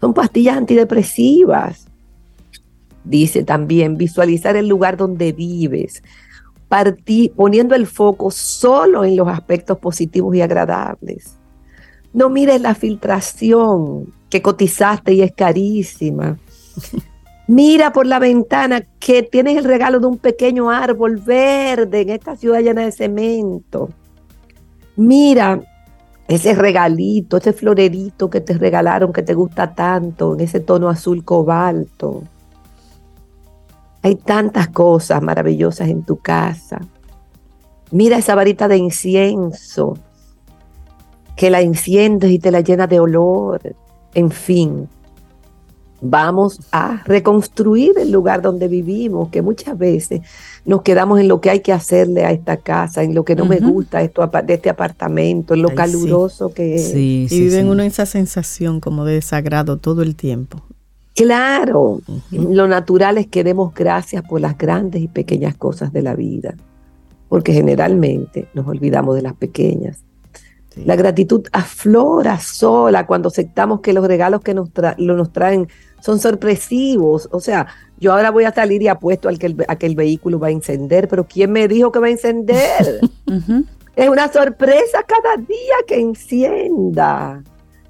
Son 0.00 0.12
pastillas 0.12 0.56
antidepresivas 0.56 1.88
Dice 3.08 3.42
también 3.42 3.96
visualizar 3.96 4.54
el 4.56 4.68
lugar 4.68 4.98
donde 4.98 5.32
vives, 5.32 6.02
poniendo 7.36 7.74
el 7.74 7.86
foco 7.86 8.30
solo 8.30 9.02
en 9.02 9.16
los 9.16 9.26
aspectos 9.28 9.78
positivos 9.78 10.36
y 10.36 10.42
agradables. 10.42 11.38
No 12.12 12.28
mires 12.30 12.60
la 12.60 12.74
filtración 12.74 14.12
que 14.30 14.42
cotizaste 14.42 15.14
y 15.14 15.22
es 15.22 15.32
carísima. 15.32 16.38
Mira 17.48 17.92
por 17.92 18.06
la 18.06 18.18
ventana 18.18 18.82
que 18.98 19.22
tienes 19.22 19.56
el 19.56 19.64
regalo 19.64 20.00
de 20.00 20.06
un 20.06 20.18
pequeño 20.18 20.70
árbol 20.70 21.16
verde 21.16 22.02
en 22.02 22.10
esta 22.10 22.36
ciudad 22.36 22.60
llena 22.60 22.84
de 22.84 22.92
cemento. 22.92 23.88
Mira 24.96 25.62
ese 26.28 26.54
regalito, 26.54 27.38
ese 27.38 27.54
florerito 27.54 28.28
que 28.28 28.42
te 28.42 28.52
regalaron 28.52 29.14
que 29.14 29.22
te 29.22 29.32
gusta 29.32 29.74
tanto, 29.74 30.34
en 30.34 30.40
ese 30.40 30.60
tono 30.60 30.90
azul 30.90 31.24
cobalto. 31.24 32.22
Hay 34.02 34.16
tantas 34.16 34.68
cosas 34.68 35.22
maravillosas 35.22 35.88
en 35.88 36.02
tu 36.02 36.18
casa. 36.18 36.80
Mira 37.90 38.18
esa 38.18 38.34
varita 38.34 38.68
de 38.68 38.76
incienso 38.76 39.94
que 41.38 41.50
la 41.50 41.60
enciendes 41.60 42.32
y 42.32 42.40
te 42.40 42.50
la 42.50 42.62
llena 42.62 42.88
de 42.88 42.98
olor. 42.98 43.60
En 44.12 44.32
fin, 44.32 44.88
vamos 46.00 46.58
a 46.72 47.00
reconstruir 47.04 47.92
el 47.96 48.10
lugar 48.10 48.42
donde 48.42 48.66
vivimos, 48.66 49.28
que 49.28 49.40
muchas 49.40 49.78
veces 49.78 50.22
nos 50.66 50.82
quedamos 50.82 51.20
en 51.20 51.28
lo 51.28 51.40
que 51.40 51.50
hay 51.50 51.60
que 51.60 51.72
hacerle 51.72 52.24
a 52.24 52.32
esta 52.32 52.56
casa, 52.56 53.04
en 53.04 53.14
lo 53.14 53.24
que 53.24 53.36
no 53.36 53.44
me 53.44 53.60
gusta 53.60 54.02
esto, 54.02 54.26
de 54.26 54.54
este 54.54 54.68
apartamento, 54.68 55.54
en 55.54 55.62
lo 55.62 55.72
caluroso 55.76 56.52
que 56.52 56.74
es. 56.74 56.92
y 56.92 57.28
viven 57.30 57.68
uno 57.68 57.82
en 57.82 57.88
esa 57.88 58.04
sensación 58.04 58.80
como 58.80 59.04
de 59.04 59.14
desagrado 59.14 59.76
todo 59.76 60.02
el 60.02 60.16
tiempo. 60.16 60.60
Claro, 61.14 62.00
lo 62.32 62.66
natural 62.66 63.16
es 63.16 63.28
que 63.28 63.44
demos 63.44 63.72
gracias 63.74 64.24
por 64.24 64.40
las 64.40 64.58
grandes 64.58 65.02
y 65.02 65.06
pequeñas 65.06 65.56
cosas 65.56 65.92
de 65.92 66.02
la 66.02 66.16
vida, 66.16 66.56
porque 67.28 67.52
generalmente 67.52 68.48
nos 68.54 68.66
olvidamos 68.66 69.14
de 69.14 69.22
las 69.22 69.34
pequeñas. 69.34 70.02
La 70.84 70.96
gratitud 70.96 71.46
aflora 71.52 72.38
sola 72.40 73.06
cuando 73.06 73.28
aceptamos 73.28 73.80
que 73.80 73.92
los 73.92 74.06
regalos 74.06 74.40
que 74.40 74.54
nos, 74.54 74.70
nos 74.98 75.32
traen 75.32 75.68
son 76.00 76.18
sorpresivos. 76.18 77.28
O 77.32 77.40
sea, 77.40 77.66
yo 77.98 78.12
ahora 78.12 78.30
voy 78.30 78.44
a 78.44 78.52
salir 78.52 78.82
y 78.82 78.88
apuesto 78.88 79.28
al 79.28 79.38
que 79.38 79.46
el, 79.46 79.64
a 79.66 79.76
que 79.76 79.86
el 79.86 79.96
vehículo 79.96 80.38
va 80.38 80.48
a 80.48 80.50
encender, 80.50 81.08
pero 81.08 81.26
¿quién 81.26 81.52
me 81.52 81.68
dijo 81.68 81.90
que 81.92 81.98
va 81.98 82.06
a 82.06 82.10
encender? 82.10 83.00
Es 83.96 84.08
una 84.08 84.32
sorpresa 84.32 85.02
cada 85.02 85.36
día 85.38 85.74
que 85.84 85.98
encienda. 85.98 87.42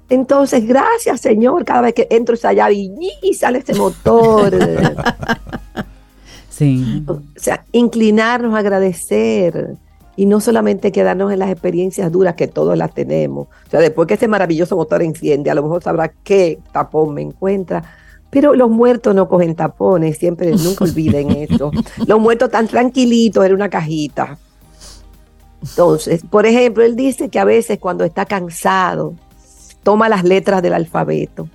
Entonces, 0.09 0.65
gracias 0.65 1.21
Señor, 1.21 1.63
cada 1.65 1.81
vez 1.81 1.93
que 1.93 2.07
entro 2.09 2.33
esa 2.33 2.51
llave 2.51 2.73
y, 3.21 3.33
sale 3.35 3.59
ese 3.59 3.75
motor. 3.75 4.57
sí. 6.49 7.03
O 7.05 7.21
sea, 7.35 7.63
inclinarnos, 7.71 8.55
agradecer 8.55 9.77
y 10.19 10.25
no 10.25 10.41
solamente 10.41 10.91
quedarnos 10.91 11.31
en 11.31 11.39
las 11.39 11.49
experiencias 11.49 12.11
duras 12.11 12.35
que 12.35 12.49
todos 12.49 12.77
las 12.77 12.93
tenemos. 12.93 13.47
O 13.47 13.69
sea, 13.69 13.79
después 13.79 14.05
que 14.05 14.15
ese 14.15 14.27
maravilloso 14.27 14.75
motor 14.75 15.01
enciende, 15.01 15.49
a 15.49 15.55
lo 15.55 15.63
mejor 15.63 15.81
sabrá 15.81 16.09
qué 16.09 16.59
tapón 16.73 17.13
me 17.13 17.21
encuentra. 17.21 17.83
Pero 18.29 18.53
los 18.53 18.69
muertos 18.69 19.15
no 19.15 19.29
cogen 19.29 19.55
tapones, 19.55 20.17
siempre, 20.17 20.51
nunca 20.61 20.83
olviden 20.83 21.29
eso. 21.29 21.71
Los 22.05 22.19
muertos 22.19 22.49
están 22.49 22.67
tranquilitos 22.67 23.45
en 23.45 23.53
una 23.53 23.69
cajita. 23.69 24.37
Entonces, 25.61 26.21
por 26.29 26.45
ejemplo, 26.45 26.83
él 26.83 26.97
dice 26.97 27.29
que 27.29 27.39
a 27.39 27.45
veces 27.45 27.79
cuando 27.79 28.03
está 28.03 28.25
cansado, 28.25 29.13
toma 29.83 30.09
las 30.09 30.25
letras 30.25 30.61
del 30.61 30.73
alfabeto 30.73 31.47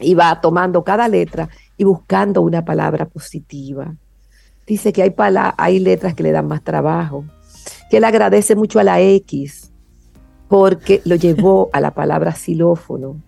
y 0.00 0.14
va 0.14 0.40
tomando 0.40 0.82
cada 0.82 1.06
letra 1.06 1.48
y 1.76 1.84
buscando 1.84 2.42
una 2.42 2.64
palabra 2.64 3.06
positiva. 3.06 3.94
Dice 4.66 4.92
que 4.92 5.04
hay, 5.04 5.14
hay 5.56 5.78
letras 5.78 6.14
que 6.14 6.24
le 6.24 6.32
dan 6.32 6.48
más 6.48 6.64
trabajo, 6.64 7.24
que 7.94 7.98
él 7.98 8.04
agradece 8.04 8.56
mucho 8.56 8.80
a 8.80 8.82
la 8.82 9.00
X 9.00 9.70
porque 10.48 11.00
lo 11.04 11.14
llevó 11.14 11.70
a 11.72 11.80
la 11.80 11.92
palabra 11.92 12.34
xilófono 12.34 13.22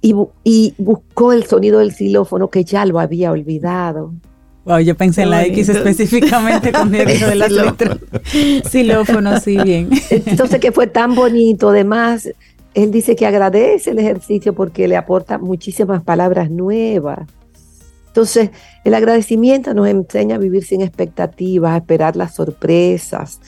y, 0.00 0.14
y, 0.42 0.74
buscó 0.78 1.34
el 1.34 1.44
sonido 1.44 1.80
del 1.80 1.92
xilófono 1.92 2.48
que 2.48 2.64
ya 2.64 2.86
lo 2.86 2.98
había 2.98 3.30
olvidado. 3.30 4.14
Wow, 4.64 4.78
yo 4.78 4.96
pensé 4.96 5.24
en 5.24 5.30
la 5.30 5.44
X 5.44 5.68
específicamente 5.68 6.72
con 6.72 6.94
el 6.94 7.06
de 7.20 7.34
las 7.34 7.52
letras. 7.52 7.98
Xilófono, 8.70 9.38
sí, 9.38 9.58
bien. 9.62 9.90
Entonces 10.08 10.60
que 10.60 10.72
fue 10.72 10.86
tan 10.86 11.14
bonito, 11.14 11.68
además 11.68 12.30
él 12.72 12.90
dice 12.90 13.16
que 13.16 13.26
agradece 13.26 13.90
el 13.90 13.98
ejercicio 13.98 14.54
porque 14.54 14.88
le 14.88 14.96
aporta 14.96 15.36
muchísimas 15.36 16.02
palabras 16.02 16.50
nuevas. 16.50 17.28
Entonces, 18.08 18.50
el 18.84 18.94
agradecimiento 18.94 19.72
nos 19.74 19.88
enseña 19.88 20.36
a 20.36 20.38
vivir 20.38 20.64
sin 20.64 20.82
expectativas, 20.82 21.72
a 21.72 21.76
esperar 21.76 22.16
las 22.16 22.34
sorpresas. 22.34 23.40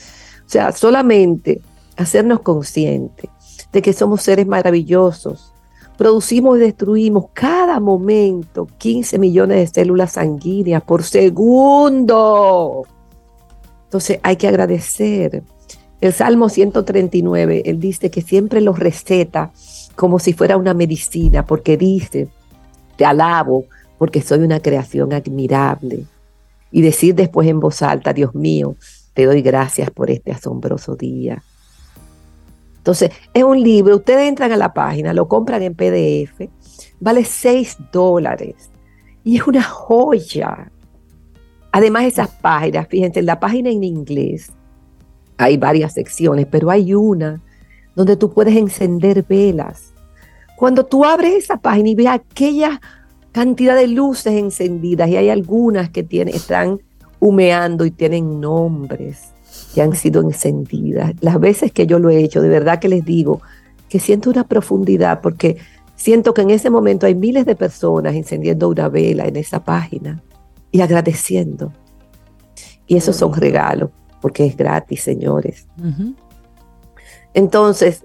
O 0.45 0.49
sea, 0.49 0.71
solamente 0.71 1.61
hacernos 1.97 2.39
conscientes 2.39 3.29
de 3.71 3.81
que 3.81 3.93
somos 3.93 4.21
seres 4.21 4.47
maravillosos. 4.47 5.53
Producimos 5.97 6.57
y 6.57 6.61
destruimos 6.61 7.25
cada 7.33 7.79
momento 7.79 8.67
15 8.77 9.19
millones 9.19 9.57
de 9.57 9.81
células 9.81 10.13
sanguíneas 10.13 10.81
por 10.83 11.03
segundo. 11.03 12.85
Entonces 13.85 14.19
hay 14.23 14.37
que 14.37 14.47
agradecer 14.47 15.43
el 16.01 16.13
Salmo 16.13 16.49
139, 16.49 17.61
él 17.65 17.79
dice 17.79 18.09
que 18.09 18.23
siempre 18.23 18.59
lo 18.59 18.73
receta 18.73 19.51
como 19.95 20.17
si 20.17 20.33
fuera 20.33 20.57
una 20.57 20.73
medicina, 20.73 21.45
porque 21.45 21.77
dice, 21.77 22.27
te 22.95 23.05
alabo 23.05 23.65
porque 24.01 24.23
soy 24.23 24.39
una 24.39 24.59
creación 24.59 25.13
admirable. 25.13 26.07
Y 26.71 26.81
decir 26.81 27.13
después 27.13 27.47
en 27.47 27.59
voz 27.59 27.83
alta, 27.83 28.13
Dios 28.13 28.33
mío, 28.33 28.75
te 29.13 29.27
doy 29.27 29.43
gracias 29.43 29.91
por 29.91 30.09
este 30.09 30.31
asombroso 30.31 30.95
día. 30.95 31.43
Entonces, 32.77 33.11
es 33.31 33.43
un 33.43 33.61
libro, 33.61 33.97
ustedes 33.97 34.27
entran 34.27 34.51
a 34.53 34.57
la 34.57 34.73
página, 34.73 35.13
lo 35.13 35.27
compran 35.27 35.61
en 35.61 35.75
PDF, 35.75 36.49
vale 36.99 37.23
6 37.23 37.77
dólares 37.91 38.71
y 39.23 39.37
es 39.37 39.45
una 39.45 39.61
joya. 39.61 40.71
Además, 41.71 42.05
esas 42.05 42.29
páginas, 42.29 42.87
fíjense, 42.89 43.21
la 43.21 43.39
página 43.39 43.69
en 43.69 43.83
inglés 43.83 44.51
hay 45.37 45.57
varias 45.57 45.93
secciones, 45.93 46.47
pero 46.49 46.71
hay 46.71 46.95
una 46.95 47.39
donde 47.95 48.17
tú 48.17 48.33
puedes 48.33 48.55
encender 48.55 49.23
velas. 49.29 49.93
Cuando 50.57 50.87
tú 50.87 51.05
abres 51.05 51.35
esa 51.35 51.57
página 51.57 51.89
y 51.89 51.93
ves 51.93 52.07
aquella 52.07 52.81
cantidad 53.31 53.75
de 53.75 53.87
luces 53.87 54.33
encendidas 54.33 55.09
y 55.09 55.17
hay 55.17 55.29
algunas 55.29 55.89
que 55.89 56.03
tienen, 56.03 56.35
están 56.35 56.81
humeando 57.19 57.85
y 57.85 57.91
tienen 57.91 58.39
nombres 58.41 59.31
que 59.73 59.81
han 59.81 59.95
sido 59.95 60.21
encendidas. 60.21 61.13
Las 61.21 61.39
veces 61.39 61.71
que 61.71 61.87
yo 61.87 61.99
lo 61.99 62.09
he 62.09 62.19
hecho, 62.23 62.41
de 62.41 62.49
verdad 62.49 62.79
que 62.79 62.89
les 62.89 63.05
digo 63.05 63.41
que 63.89 63.99
siento 63.99 64.29
una 64.29 64.45
profundidad 64.45 65.21
porque 65.21 65.57
siento 65.95 66.33
que 66.33 66.41
en 66.41 66.49
ese 66.49 66.69
momento 66.69 67.05
hay 67.05 67.15
miles 67.15 67.45
de 67.45 67.55
personas 67.55 68.15
encendiendo 68.15 68.69
una 68.69 68.89
vela 68.89 69.25
en 69.25 69.35
esa 69.35 69.63
página 69.63 70.21
y 70.71 70.81
agradeciendo. 70.81 71.71
Y 72.87 72.97
esos 72.97 73.15
son 73.15 73.33
regalos 73.33 73.91
porque 74.21 74.45
es 74.45 74.57
gratis, 74.57 75.01
señores. 75.01 75.67
Entonces, 77.33 78.03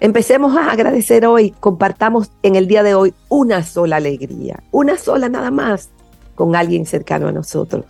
empecemos 0.00 0.56
a 0.56 0.70
agradecer 0.70 1.26
hoy, 1.26 1.52
compartamos 1.58 2.30
en 2.42 2.56
el 2.56 2.68
día 2.68 2.82
de 2.82 2.94
hoy 2.94 3.14
una 3.28 3.62
sola 3.62 3.96
alegría, 3.96 4.62
una 4.70 4.96
sola 4.96 5.28
nada 5.28 5.50
más 5.50 5.90
con 6.34 6.56
alguien 6.56 6.86
cercano 6.86 7.28
a 7.28 7.32
nosotros. 7.32 7.84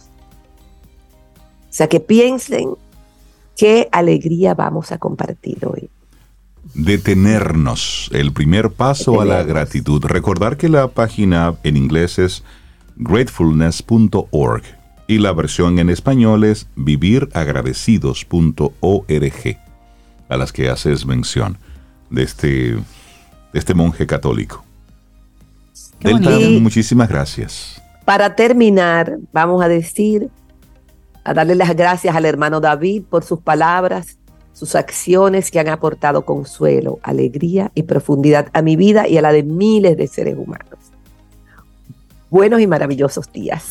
O 1.35 1.71
sea, 1.71 1.89
que 1.89 2.01
piensen 2.01 2.71
qué 3.57 3.89
alegría 3.93 4.55
vamos 4.55 4.91
a 4.91 4.99
compartir 4.99 5.65
hoy. 5.67 5.91
Detenernos, 6.75 8.11
el 8.13 8.33
primer 8.33 8.71
paso 8.71 9.21
a 9.21 9.25
la 9.25 9.43
gratitud. 9.43 10.05
Recordar 10.05 10.57
que 10.57 10.69
la 10.69 10.89
página 10.89 11.55
en 11.63 11.77
inglés 11.77 12.19
es 12.19 12.43
gratefulness.org 12.97 14.63
y 15.07 15.19
la 15.19 15.33
versión 15.33 15.79
en 15.79 15.89
español 15.89 16.45
es 16.45 16.69
viviragradecidos.org, 16.77 19.59
a 20.29 20.37
las 20.37 20.53
que 20.53 20.69
haces 20.69 21.07
mención 21.07 21.59
de 22.11 22.23
este, 22.23 22.49
de 22.75 22.83
este 23.53 23.75
monje 23.75 24.07
católico. 24.07 24.65
Delta, 26.01 26.31
muchísimas 26.61 27.09
gracias. 27.09 27.83
Para 28.05 28.37
terminar, 28.37 29.19
vamos 29.33 29.63
a 29.63 29.69
decir, 29.69 30.31
a 31.25 31.35
darle 31.35 31.55
las 31.55 31.75
gracias 31.77 32.15
al 32.15 32.25
hermano 32.25 32.61
David 32.61 33.03
por 33.09 33.25
sus 33.25 33.41
palabras, 33.41 34.19
sus 34.53 34.75
acciones 34.75 35.51
que 35.51 35.61
han 35.61 35.69
aportado 35.69 36.25
consuelo, 36.25 36.99
alegría 37.03 37.71
y 37.75 37.83
profundidad 37.83 38.49
a 38.53 38.63
mi 38.63 38.77
vida 38.77 39.07
y 39.07 39.19
a 39.19 39.23
la 39.23 39.33
de 39.33 39.43
miles 39.43 39.97
de 39.97 40.07
seres 40.07 40.37
humanos. 40.37 40.79
Buenos 42.31 42.61
y 42.61 42.67
maravillosos 42.67 43.31
días. 43.33 43.65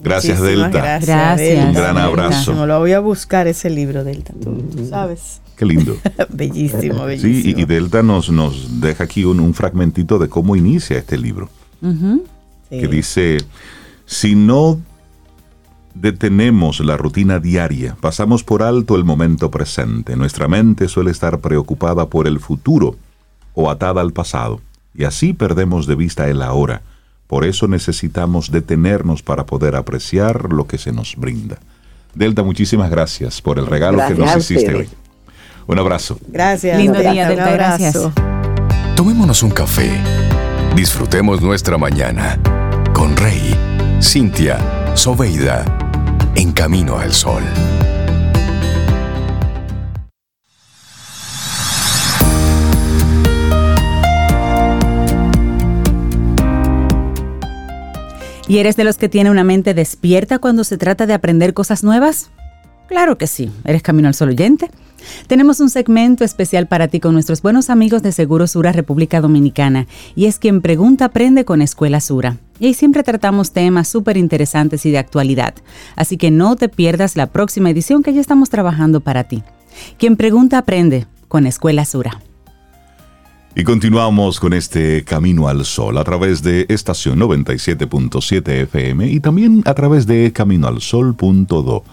Gracias, 0.00 0.40
Delta. 0.40 0.98
Gracias. 0.98 1.66
Un 1.66 1.74
gran 1.74 1.98
abrazo. 1.98 2.54
Me 2.54 2.66
lo 2.66 2.78
voy 2.80 2.92
a 2.92 3.00
buscar 3.00 3.46
ese 3.46 3.70
libro, 3.70 4.02
Delta, 4.04 4.32
sabes. 4.88 5.41
Qué 5.62 5.74
lindo. 5.74 5.96
bellísimo, 6.28 7.04
bellísimo. 7.06 7.42
Sí, 7.42 7.54
y, 7.56 7.64
Delta 7.64 8.02
nos, 8.02 8.30
nos 8.30 8.80
deja 8.80 9.04
aquí 9.04 9.24
un, 9.24 9.54
fragmentito 9.54 10.18
de 10.18 10.28
cómo 10.28 10.56
inicia 10.56 10.98
este 10.98 11.16
libro. 11.16 11.48
Que 12.68 12.88
dice, 12.88 13.38
si 14.06 14.34
no 14.34 14.80
detenemos 15.94 16.80
la 16.80 16.96
rutina 16.96 17.38
diaria, 17.38 17.96
pasamos 18.00 18.44
por 18.44 18.62
alto 18.62 18.96
el 18.96 19.04
momento 19.04 19.50
presente. 19.50 20.16
Nuestra 20.16 20.48
mente 20.48 20.88
suele 20.88 21.10
estar 21.10 21.38
preocupada 21.38 22.06
por 22.06 22.26
el 22.26 22.40
futuro 22.40 22.96
o 23.54 23.70
atada 23.70 24.00
al 24.00 24.12
pasado, 24.12 24.60
y 24.94 25.04
así 25.04 25.32
perdemos 25.32 25.86
de 25.86 25.94
vista 25.94 26.28
el 26.28 26.42
ahora 26.42 26.82
por 27.32 27.46
eso 27.46 27.66
necesitamos 27.66 28.50
detenernos 28.50 29.22
para 29.22 29.46
poder 29.46 29.74
apreciar 29.74 30.52
lo 30.52 30.66
que 30.66 30.76
se 30.76 30.92
nos 30.92 31.16
brinda. 31.16 31.56
Delta, 32.14 32.42
muchísimas 32.42 32.90
gracias 32.90 33.40
por 33.40 33.58
el 33.58 33.66
regalo 33.66 34.06
que 34.06 34.14
nos 34.14 34.36
hiciste 34.36 34.74
hoy. 34.74 34.88
Un 35.66 35.78
abrazo. 35.78 36.18
Gracias. 36.28 36.76
Lindo 36.78 36.98
día, 36.98 37.28
Delta. 37.28 37.52
Gracias. 37.52 37.98
Tomémonos 38.96 39.42
un 39.42 39.50
café. 39.50 39.90
Disfrutemos 40.74 41.40
nuestra 41.42 41.78
mañana 41.78 42.38
con 42.92 43.16
Rey, 43.16 43.54
Cintia, 44.00 44.58
Soveida, 44.94 45.64
en 46.34 46.52
camino 46.52 46.98
al 46.98 47.12
sol. 47.12 47.42
¿Y 58.48 58.58
eres 58.58 58.76
de 58.76 58.84
los 58.84 58.98
que 58.98 59.08
tiene 59.08 59.30
una 59.30 59.44
mente 59.44 59.72
despierta 59.72 60.38
cuando 60.38 60.64
se 60.64 60.76
trata 60.76 61.06
de 61.06 61.14
aprender 61.14 61.54
cosas 61.54 61.82
nuevas? 61.82 62.30
Claro 62.86 63.16
que 63.16 63.26
sí, 63.26 63.50
eres 63.64 63.82
Camino 63.82 64.08
al 64.08 64.14
Sol 64.14 64.28
oyente. 64.28 64.70
Tenemos 65.26 65.60
un 65.60 65.70
segmento 65.70 66.24
especial 66.24 66.66
para 66.66 66.88
ti 66.88 67.00
con 67.00 67.14
nuestros 67.14 67.42
buenos 67.42 67.70
amigos 67.70 68.02
de 68.02 68.12
Seguro 68.12 68.46
Sura 68.46 68.72
República 68.72 69.20
Dominicana 69.20 69.86
y 70.14 70.26
es 70.26 70.38
quien 70.38 70.60
pregunta 70.60 71.06
aprende 71.06 71.44
con 71.44 71.62
Escuela 71.62 72.00
Sura. 72.00 72.38
Y 72.58 72.66
ahí 72.66 72.74
siempre 72.74 73.02
tratamos 73.02 73.52
temas 73.52 73.88
súper 73.88 74.16
interesantes 74.16 74.86
y 74.86 74.90
de 74.90 74.98
actualidad, 74.98 75.54
así 75.96 76.16
que 76.16 76.30
no 76.30 76.56
te 76.56 76.68
pierdas 76.68 77.16
la 77.16 77.26
próxima 77.26 77.70
edición 77.70 78.02
que 78.02 78.12
ya 78.14 78.20
estamos 78.20 78.50
trabajando 78.50 79.00
para 79.00 79.24
ti. 79.24 79.42
Quien 79.98 80.16
pregunta 80.16 80.58
aprende 80.58 81.06
con 81.28 81.46
Escuela 81.46 81.84
Sura. 81.84 82.20
Y 83.54 83.64
continuamos 83.64 84.40
con 84.40 84.54
este 84.54 85.04
Camino 85.04 85.46
al 85.46 85.66
Sol 85.66 85.98
a 85.98 86.04
través 86.04 86.42
de 86.42 86.64
estación 86.70 87.18
97.7 87.20 88.48
FM 88.62 89.10
y 89.10 89.20
también 89.20 89.62
a 89.66 89.74
través 89.74 90.06
de 90.06 90.32
caminoalsol.do. 90.32 91.84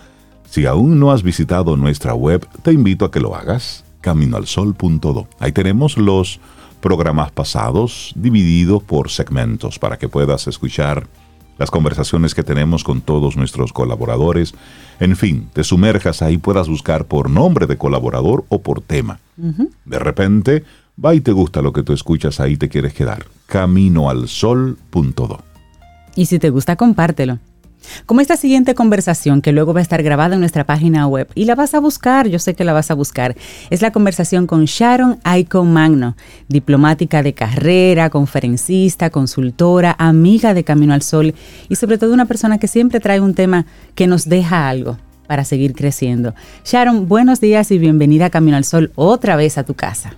Si 0.50 0.66
aún 0.66 1.00
no 1.00 1.12
has 1.12 1.22
visitado 1.22 1.78
nuestra 1.78 2.16
web, 2.16 2.48
te 2.64 2.74
invito 2.74 3.06
a 3.06 3.12
que 3.12 3.20
lo 3.20 3.36
hagas, 3.36 3.86
caminoalsol.do. 4.02 5.28
Ahí 5.40 5.52
tenemos 5.52 5.96
los 5.96 6.40
programas 6.82 7.32
pasados 7.32 8.14
divididos 8.16 8.82
por 8.82 9.12
segmentos 9.12 9.78
para 9.78 10.00
que 10.00 10.10
puedas 10.10 10.48
escuchar 10.48 11.06
las 11.60 11.70
conversaciones 11.70 12.34
que 12.34 12.42
tenemos 12.42 12.84
con 12.84 13.02
todos 13.02 13.38
nuestros 13.38 13.74
colaboradores. 13.74 14.56
En 15.00 15.16
fin, 15.16 15.50
te 15.54 15.64
sumerjas 15.64 16.24
ahí, 16.24 16.40
puedas 16.40 16.68
buscar 16.68 17.06
por 17.06 17.30
nombre 17.30 17.68
de 17.68 17.78
colaborador 17.78 18.46
o 18.50 18.64
por 18.64 18.82
tema. 18.82 19.20
De 19.86 20.00
repente, 20.00 20.64
va 21.04 21.14
y 21.14 21.22
te 21.22 21.32
gusta 21.32 21.62
lo 21.62 21.74
que 21.74 21.84
tú 21.84 21.94
escuchas, 21.94 22.40
ahí 22.40 22.58
te 22.58 22.70
quieres 22.70 22.96
quedar. 22.96 23.26
Caminoalsol.do. 23.46 25.44
Y 26.16 26.26
si 26.26 26.40
te 26.40 26.50
gusta, 26.50 26.76
compártelo. 26.76 27.38
Como 28.06 28.22
esta 28.22 28.38
siguiente 28.38 28.76
conversación 28.76 29.42
que 29.42 29.52
luego 29.52 29.74
va 29.74 29.80
a 29.80 29.84
estar 29.84 30.04
grabada 30.04 30.36
en 30.36 30.40
nuestra 30.40 30.66
página 30.66 31.08
web 31.08 31.28
y 31.36 31.46
la 31.46 31.56
vas 31.56 31.74
a 31.74 31.80
buscar, 31.80 32.28
yo 32.28 32.40
sé 32.40 32.54
que 32.54 32.64
la 32.64 32.74
vas 32.74 32.92
a 32.92 32.94
buscar, 32.94 33.36
es 33.70 33.82
la 33.82 33.92
conversación 33.92 34.48
con 34.48 34.66
Sharon 34.66 35.20
Aiko 35.24 35.64
Magno, 35.64 36.16
diplomática 36.48 37.24
de 37.24 37.34
carrera, 37.34 38.10
conferencista, 38.10 39.10
consultora, 39.10 39.96
amiga 39.98 40.54
de 40.54 40.64
Camino 40.64 40.94
al 40.94 41.02
Sol 41.02 41.34
y 41.68 41.76
sobre 41.76 41.98
todo 41.98 42.14
una 42.14 42.26
persona 42.26 42.58
que 42.58 42.68
siempre 42.68 43.00
trae 43.00 43.20
un 43.20 43.34
tema 43.34 43.66
que 43.96 44.08
nos 44.08 44.28
deja 44.28 44.70
algo 44.70 44.98
para 45.28 45.46
seguir 45.46 45.74
creciendo. 45.74 46.34
Sharon, 46.66 47.08
buenos 47.08 47.40
días 47.40 47.72
y 47.72 47.78
bienvenida 47.78 48.26
a 48.26 48.30
Camino 48.30 48.58
al 48.58 48.66
Sol 48.66 48.92
otra 48.96 49.36
vez 49.36 49.58
a 49.58 49.64
tu 49.64 49.76
casa. 49.76 50.16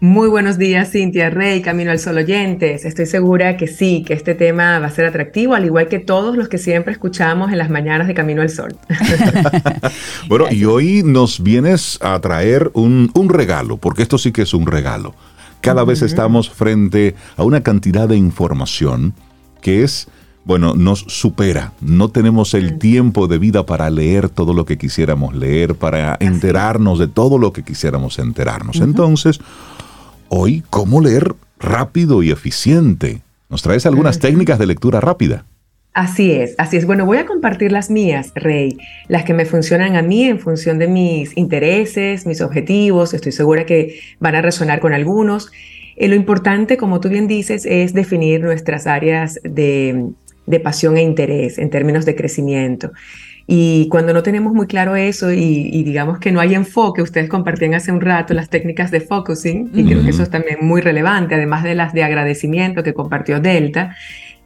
Muy 0.00 0.28
buenos 0.28 0.58
días, 0.58 0.90
Cintia 0.90 1.30
Rey, 1.30 1.62
Camino 1.62 1.90
al 1.90 1.98
Sol 1.98 2.18
oyentes. 2.18 2.84
Estoy 2.84 3.06
segura 3.06 3.56
que 3.56 3.66
sí, 3.66 4.04
que 4.06 4.12
este 4.12 4.34
tema 4.34 4.78
va 4.78 4.88
a 4.88 4.90
ser 4.90 5.06
atractivo, 5.06 5.54
al 5.54 5.64
igual 5.64 5.88
que 5.88 5.98
todos 5.98 6.36
los 6.36 6.50
que 6.50 6.58
siempre 6.58 6.92
escuchamos 6.92 7.50
en 7.50 7.56
las 7.56 7.70
mañanas 7.70 8.06
de 8.06 8.12
Camino 8.12 8.42
al 8.42 8.50
Sol. 8.50 8.76
bueno, 10.28 10.48
y 10.50 10.66
hoy 10.66 11.02
nos 11.02 11.42
vienes 11.42 11.98
a 12.02 12.20
traer 12.20 12.70
un, 12.74 13.10
regalo, 13.30 13.78
porque 13.78 14.02
esto 14.02 14.18
sí 14.18 14.32
que 14.32 14.42
es 14.42 14.52
un 14.52 14.66
regalo. 14.66 15.14
Cada 15.62 15.82
vez 15.82 16.02
estamos 16.02 16.50
frente 16.50 17.14
a 17.38 17.44
una 17.44 17.62
cantidad 17.62 18.06
de 18.06 18.16
información 18.16 19.14
que 19.62 19.82
es 19.82 20.08
bueno, 20.44 20.74
nos 20.74 21.00
supera. 21.08 21.72
No 21.80 22.10
tenemos 22.10 22.54
el 22.54 22.78
tiempo 22.78 23.26
de 23.26 23.38
vida 23.38 23.66
para 23.66 23.90
leer 23.90 24.28
todo 24.28 24.54
lo 24.54 24.64
que 24.64 24.78
quisiéramos 24.78 25.34
leer, 25.34 25.74
para 25.74 26.16
enterarnos 26.20 27.00
de 27.00 27.08
todo 27.08 27.38
lo 27.38 27.52
que 27.52 27.64
quisiéramos 27.64 28.20
enterarnos. 28.20 28.76
Entonces, 28.76 29.40
hoy 30.28 30.62
cómo 30.70 31.00
leer 31.00 31.34
rápido 31.58 32.22
y 32.22 32.30
eficiente. 32.30 33.22
¿Nos 33.48 33.62
traes 33.62 33.86
algunas 33.86 34.18
técnicas 34.18 34.58
de 34.58 34.66
lectura 34.66 35.00
rápida? 35.00 35.44
Así 35.96 36.32
es, 36.32 36.54
así 36.58 36.76
es. 36.76 36.84
Bueno, 36.84 37.06
voy 37.06 37.16
a 37.16 37.24
compartir 37.24 37.72
las 37.72 37.90
mías, 37.90 38.32
Rey, 38.34 38.76
las 39.08 39.24
que 39.24 39.32
me 39.32 39.46
funcionan 39.46 39.96
a 39.96 40.02
mí 40.02 40.24
en 40.24 40.38
función 40.38 40.78
de 40.78 40.88
mis 40.88 41.34
intereses, 41.38 42.26
mis 42.26 42.42
objetivos. 42.42 43.14
Estoy 43.14 43.32
segura 43.32 43.64
que 43.64 44.00
van 44.20 44.34
a 44.34 44.42
resonar 44.42 44.80
con 44.80 44.92
algunos. 44.92 45.50
Eh, 45.96 46.08
lo 46.08 46.14
importante, 46.14 46.76
como 46.76 47.00
tú 47.00 47.08
bien 47.08 47.26
dices, 47.26 47.64
es 47.64 47.94
definir 47.94 48.42
nuestras 48.42 48.86
áreas 48.86 49.40
de, 49.42 50.10
de 50.44 50.60
pasión 50.60 50.98
e 50.98 51.02
interés 51.02 51.56
en 51.56 51.70
términos 51.70 52.04
de 52.04 52.14
crecimiento. 52.14 52.92
Y 53.48 53.88
cuando 53.88 54.12
no 54.12 54.24
tenemos 54.24 54.54
muy 54.54 54.66
claro 54.66 54.96
eso 54.96 55.32
y, 55.32 55.82
digamos 55.84 56.18
que 56.18 56.32
no 56.32 56.40
hay 56.40 56.54
enfoque, 56.54 57.00
ustedes 57.00 57.28
compartían 57.28 57.74
hace 57.74 57.92
un 57.92 58.00
rato 58.00 58.34
las 58.34 58.48
técnicas 58.48 58.90
de 58.90 59.00
focusing, 59.00 59.70
y 59.72 59.84
creo 59.84 60.02
que 60.02 60.10
eso 60.10 60.24
es 60.24 60.30
también 60.30 60.58
muy 60.62 60.80
relevante, 60.80 61.36
además 61.36 61.62
de 61.62 61.76
las 61.76 61.92
de 61.92 62.02
agradecimiento 62.02 62.82
que 62.82 62.92
compartió 62.92 63.38
Delta. 63.38 63.94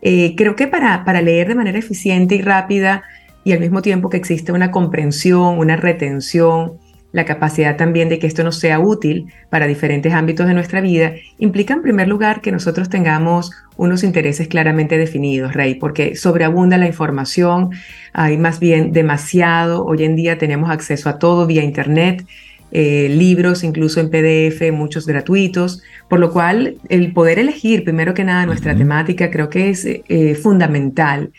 Eh, 0.03 0.35
creo 0.37 0.55
que 0.55 0.67
para, 0.67 1.05
para 1.05 1.23
leer 1.23 1.49
de 1.49 1.55
manera 1.55 1.79
eficiente 1.79 2.35
y 2.35 2.43
rápida 2.43 3.03
y 3.43 3.53
al 3.53 3.61
mismo 3.61 3.81
tiempo 3.81 4.11
que 4.11 4.19
existe 4.19 4.53
una 4.53 4.71
comprensión, 4.71 5.59
una 5.59 5.77
retención, 5.77 6.75
la 7.13 7.25
capacidad 7.25 7.77
también 7.77 8.09
de 8.09 8.19
que 8.19 8.27
esto 8.27 8.45
nos 8.45 8.59
sea 8.59 8.79
útil 8.79 9.27
para 9.49 9.67
diferentes 9.67 10.13
ámbitos 10.13 10.47
de 10.47 10.55
nuestra 10.55 10.81
vida, 10.81 11.15
implica 11.39 11.75
en 11.75 11.83
primer 11.83 12.09
lugar 12.09 12.41
que 12.41 12.53
nosotros 12.53 12.89
tengamos 12.89 13.53
unos 13.77 14.05
intereses 14.05 14.49
claramente 14.49 14.99
definidos, 14.99 15.55
Rey, 15.55 15.75
porque 15.75 16.15
sobreabunda 16.15 16.77
la 16.79 16.87
información, 16.87 17.71
hay 18.13 18.37
más 18.37 18.61
bien 18.61 18.93
demasiado, 18.93 19.85
hoy 19.85 20.05
en 20.05 20.17
día 20.17 20.39
tenemos 20.39 20.71
acceso 20.71 21.09
a 21.09 21.19
todo 21.19 21.47
vía 21.47 21.65
Internet, 21.65 22.27
eh, 22.73 23.09
libros 23.09 23.65
incluso 23.65 23.99
en 23.99 24.11
PDF, 24.11 24.71
muchos 24.73 25.07
gratuitos, 25.07 25.83
por 26.09 26.21
lo 26.21 26.33
cual 26.33 26.77
el 26.89 27.13
poder 27.13 27.41
elegir 27.41 27.83
primero 27.83 28.15
que 28.15 28.23
nada 28.23 28.47
nuestra 28.47 28.77
temática 28.77 29.31
creo 29.31 29.51
que 29.51 29.71
es 29.71 29.85
eh, 29.85 30.35
fundamental. 30.41 31.33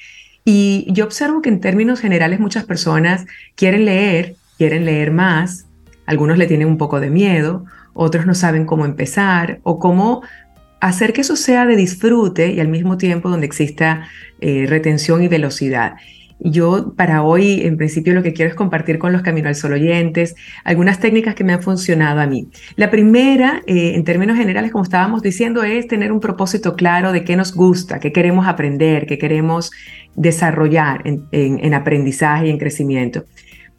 Y 0.43 0.87
yo 0.89 1.05
observo 1.05 1.41
que 1.41 1.49
en 1.49 1.61
términos 1.61 2.01
generales 2.01 2.39
muchas 2.39 2.65
personas 2.65 3.25
quieren 3.55 3.85
leer, 3.85 4.35
quieren 4.61 4.85
leer 4.85 5.09
más, 5.09 5.65
algunos 6.05 6.37
le 6.37 6.45
tienen 6.45 6.67
un 6.67 6.77
poco 6.77 6.99
de 6.99 7.09
miedo, 7.09 7.65
otros 7.93 8.27
no 8.27 8.35
saben 8.35 8.67
cómo 8.67 8.85
empezar 8.85 9.59
o 9.63 9.79
cómo 9.79 10.21
hacer 10.79 11.13
que 11.13 11.21
eso 11.21 11.35
sea 11.35 11.65
de 11.65 11.75
disfrute 11.75 12.51
y 12.53 12.59
al 12.59 12.67
mismo 12.67 12.95
tiempo 12.95 13.27
donde 13.27 13.47
exista 13.47 14.07
eh, 14.39 14.67
retención 14.69 15.23
y 15.23 15.27
velocidad. 15.27 15.95
Yo 16.39 16.93
para 16.95 17.23
hoy, 17.23 17.61
en 17.65 17.75
principio, 17.75 18.13
lo 18.13 18.21
que 18.21 18.33
quiero 18.33 18.51
es 18.51 18.55
compartir 18.55 18.99
con 18.99 19.11
los 19.13 19.23
Camino 19.23 19.47
al 19.47 19.55
Sol 19.55 19.73
oyentes 19.73 20.35
algunas 20.63 20.99
técnicas 20.99 21.33
que 21.33 21.43
me 21.43 21.53
han 21.53 21.63
funcionado 21.63 22.19
a 22.19 22.27
mí. 22.27 22.47
La 22.75 22.91
primera, 22.91 23.63
eh, 23.65 23.93
en 23.95 24.03
términos 24.03 24.37
generales, 24.37 24.71
como 24.71 24.83
estábamos 24.83 25.23
diciendo, 25.23 25.63
es 25.63 25.87
tener 25.87 26.11
un 26.11 26.19
propósito 26.19 26.75
claro 26.75 27.11
de 27.11 27.23
qué 27.23 27.35
nos 27.35 27.55
gusta, 27.55 27.99
qué 27.99 28.11
queremos 28.11 28.45
aprender, 28.45 29.07
qué 29.07 29.17
queremos 29.17 29.71
desarrollar 30.15 31.01
en, 31.05 31.25
en 31.31 31.73
aprendizaje 31.73 32.45
y 32.45 32.51
en 32.51 32.59
crecimiento. 32.59 33.25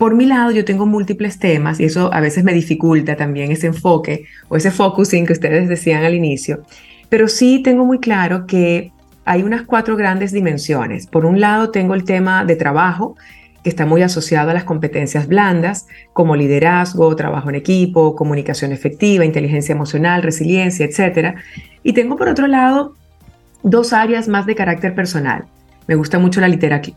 Por 0.02 0.16
mi 0.16 0.26
lado, 0.26 0.50
yo 0.50 0.64
tengo 0.64 0.84
múltiples 0.84 1.38
temas 1.38 1.78
y 1.78 1.84
eso 1.84 2.12
a 2.12 2.18
veces 2.18 2.42
me 2.42 2.52
dificulta 2.52 3.14
también 3.14 3.52
ese 3.52 3.68
enfoque 3.68 4.24
o 4.48 4.56
ese 4.56 4.72
focusing 4.72 5.24
que 5.24 5.32
ustedes 5.32 5.68
decían 5.68 6.02
al 6.02 6.12
inicio, 6.12 6.64
pero 7.08 7.28
sí 7.28 7.60
tengo 7.62 7.84
muy 7.84 8.00
claro 8.00 8.44
que 8.48 8.90
hay 9.24 9.44
unas 9.44 9.62
cuatro 9.62 9.96
grandes 9.96 10.32
dimensiones. 10.32 11.06
Por 11.06 11.24
un 11.24 11.38
lado, 11.38 11.70
tengo 11.70 11.94
el 11.94 12.02
tema 12.02 12.44
de 12.44 12.56
trabajo, 12.56 13.14
que 13.62 13.70
está 13.70 13.86
muy 13.86 14.02
asociado 14.02 14.50
a 14.50 14.54
las 14.54 14.64
competencias 14.64 15.28
blandas, 15.28 15.86
como 16.12 16.34
liderazgo, 16.34 17.14
trabajo 17.14 17.50
en 17.50 17.54
equipo, 17.54 18.16
comunicación 18.16 18.72
efectiva, 18.72 19.24
inteligencia 19.24 19.72
emocional, 19.72 20.24
resiliencia, 20.24 20.84
etc. 20.84 21.36
Y 21.84 21.92
tengo 21.92 22.16
por 22.16 22.28
otro 22.28 22.48
lado 22.48 22.96
dos 23.62 23.92
áreas 23.92 24.26
más 24.26 24.46
de 24.46 24.56
carácter 24.56 24.96
personal, 24.96 25.44
me 25.86 25.94
gusta 25.94 26.18
mucho 26.18 26.40
la, 26.40 26.48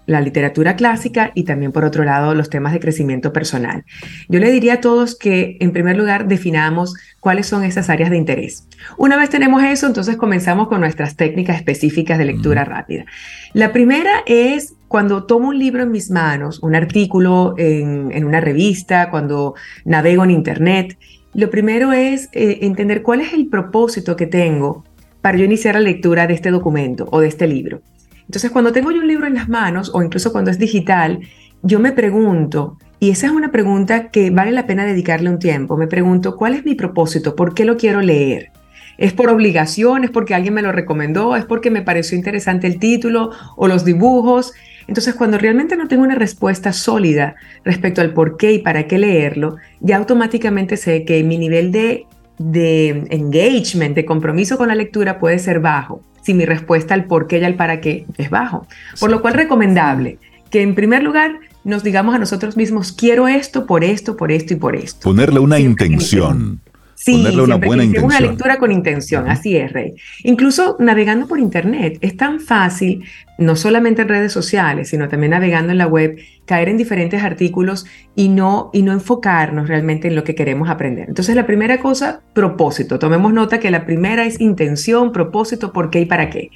la, 0.06 0.22
literatura 0.22 0.76
clásica 0.76 1.32
y 1.34 1.44
también, 1.44 1.72
por 1.72 1.86
otro 1.86 2.04
lado, 2.04 2.36
los 2.36 2.50
temas 2.50 2.74
de 2.74 2.80
crecimiento 2.80 3.34
personal. 3.34 3.84
Yo 4.30 4.40
le 4.40 4.52
diría 4.52 4.76
a 4.76 4.82
todos 4.82 5.18
que, 5.18 5.58
en 5.60 5.72
primer 5.72 5.98
lugar, 5.98 6.28
definamos 6.28 6.96
cuáles 7.20 7.48
son 7.48 7.64
esas 7.64 7.90
áreas 7.90 8.12
de 8.12 8.18
interés. 8.18 8.68
Una 8.98 9.18
vez 9.18 9.30
tenemos 9.30 9.64
eso, 9.64 9.88
entonces 9.88 10.18
comenzamos 10.18 10.68
con 10.68 10.80
nuestras 10.82 11.16
técnicas 11.16 11.58
específicas 11.58 12.18
de 12.18 12.26
lectura 12.26 12.64
rápida. 12.64 13.06
La 13.54 13.74
primera 13.74 14.24
es 14.26 14.76
cuando 14.88 15.26
tomo 15.26 15.50
un 15.50 15.60
libro 15.60 15.84
en 15.84 15.92
mis 15.92 16.12
manos, 16.12 16.62
un 16.62 16.76
artículo 16.76 17.56
en, 17.58 18.26
una 18.26 18.40
revista, 18.40 19.10
cuando 19.10 19.56
navego 19.84 20.24
en 20.24 20.32
Internet. 20.32 20.98
Lo 21.34 21.50
primero 21.50 21.92
es 21.92 22.30
eh, 22.32 22.60
entender 22.62 23.02
cuál 23.02 23.22
es 23.22 23.34
el 23.34 23.48
propósito 23.48 24.16
que 24.16 24.28
tengo 24.28 24.86
para 25.22 25.38
yo 25.38 25.46
iniciar 25.46 25.74
la 25.74 25.82
lectura 25.82 26.28
de 26.28 26.36
este 26.36 26.52
documento 26.52 27.08
o 27.12 27.20
de 27.20 27.28
este 27.28 27.48
libro. 27.48 27.82
Entonces, 28.26 28.51
cuando 28.51 28.71
tengo 28.71 28.91
yo 28.91 29.01
un 29.01 29.07
libro 29.07 29.28
en 29.28 29.36
las 29.36 29.49
manos 29.49 29.91
o 29.93 30.01
incluso 30.01 30.32
cuando 30.32 30.51
es 30.51 30.59
digital, 30.59 31.19
yo 31.61 31.80
me 31.80 31.91
pregunto, 31.91 32.78
y 32.99 33.11
esa 33.11 33.28
es 33.28 33.34
una 33.34 33.51
pregunta 33.51 34.09
que 34.09 34.30
vale 34.30 34.51
la 34.51 34.67
pena 34.67 34.86
dedicarle 34.86 35.30
un 35.30 35.39
tiempo, 35.39 35.78
me 35.78 35.88
pregunto, 35.88 36.36
¿cuál 36.36 36.55
es 36.55 36.65
mi 36.65 36.76
propósito? 36.76 37.36
¿Por 37.36 37.53
qué 37.53 37.65
lo 37.65 37.78
quiero 37.78 38.01
leer? 38.01 38.51
¿Es 38.97 39.13
por 39.13 39.30
obligación? 39.30 40.03
¿Es 40.03 40.09
porque 40.09 40.34
alguien 40.34 40.53
me 40.53 40.61
lo 40.61 40.71
recomendó? 40.71 41.36
¿Es 41.36 41.45
porque 41.45 41.69
me 41.69 41.82
pareció 41.82 42.17
interesante 42.17 42.65
el 42.67 42.80
título 42.80 43.32
o 43.57 43.67
los 43.67 43.84
dibujos? 43.84 44.53
Entonces, 44.88 45.15
cuando 45.15 45.38
realmente 45.38 45.76
no 45.76 45.88
tengo 45.88 46.03
una 46.03 46.15
respuesta 46.15 46.71
sólida 46.71 47.36
respecto 47.63 48.01
al 48.01 48.13
por 48.13 48.38
qué 48.38 48.53
y 48.53 48.59
para 48.59 48.88
qué 48.88 48.97
leerlo, 48.97 49.57
ya 49.82 49.97
automáticamente 49.97 50.78
sé 50.78 51.03
que 51.03 51.23
mi 51.23 51.38
nivel 51.38 51.71
de, 51.71 52.05
de 52.38 53.05
engagement, 53.09 53.95
de 53.95 54.05
compromiso 54.05 54.57
con 54.57 54.69
la 54.69 54.76
lectura 54.76 55.19
puede 55.19 55.39
ser 55.39 55.59
bajo 55.59 56.01
si 56.26 56.34
mi 56.34 56.45
respuesta 56.45 56.95
al 56.95 57.05
por 57.05 57.28
qué 57.28 57.38
y 57.38 57.43
al 57.43 57.53
para 57.55 57.82
qué 57.82 58.05
es 58.17 58.32
bajo. 58.32 58.65
Por 58.99 59.11
lo 59.11 59.21
cual 59.21 59.36
recomendable 59.36 60.17
que 60.49 60.63
en 60.63 60.73
primer 60.73 61.03
lugar 61.03 61.39
nos 61.63 61.84
digamos 61.84 62.15
a 62.15 62.17
nosotros 62.19 62.57
mismos, 62.57 62.91
quiero 62.91 63.28
esto 63.28 63.65
por 63.65 63.84
esto, 63.84 64.17
por 64.17 64.32
esto 64.32 64.53
y 64.53 64.57
por 64.57 64.76
esto. 64.76 65.01
Ponerle 65.01 65.39
una 65.39 65.59
intención. 65.59 66.61
Sí, 66.96 67.18
ponerle 67.18 67.41
una 67.43 67.56
buena 67.58 67.84
intención. 67.84 68.06
Una 68.06 68.20
lectura 68.22 68.58
con 68.58 68.72
intención, 68.72 69.30
así 69.30 69.58
es, 69.58 69.72
Rey. 69.74 69.93
Incluso 70.24 70.78
navegando 70.80 71.28
por 71.28 71.39
Internet, 71.39 71.98
es 72.02 72.16
tan 72.16 72.39
fácil, 72.39 73.04
no 73.38 73.58
solamente 73.58 74.04
en 74.04 74.08
redes 74.08 74.32
sociales, 74.32 74.89
sino 74.89 75.10
también 75.10 75.32
navegando 75.32 75.74
en 75.74 75.78
la 75.78 75.88
web, 75.88 76.18
caer 76.46 76.70
en 76.70 76.78
diferentes 76.78 77.22
artículos 77.22 77.86
y 78.16 78.30
no, 78.30 78.70
y 78.74 78.82
no 78.82 78.93
enfocarnos 78.93 79.68
realmente 79.68 80.08
en 80.08 80.16
lo 80.16 80.24
que 80.24 80.36
queremos 80.36 80.70
aprender. 80.70 81.10
Entonces, 81.10 81.36
la 81.36 81.46
primera 81.46 81.80
cosa, 81.80 82.22
propósito. 82.34 82.98
Tomemos 82.98 83.34
nota 83.34 83.60
que 83.60 83.72
la 83.72 83.86
primera 83.86 84.26
es 84.26 84.39
intención, 84.39 85.12
propósito, 85.12 85.74
por 85.74 85.89
qué 85.89 86.00
y 86.02 86.06
para 86.06 86.30
qué. 86.30 86.50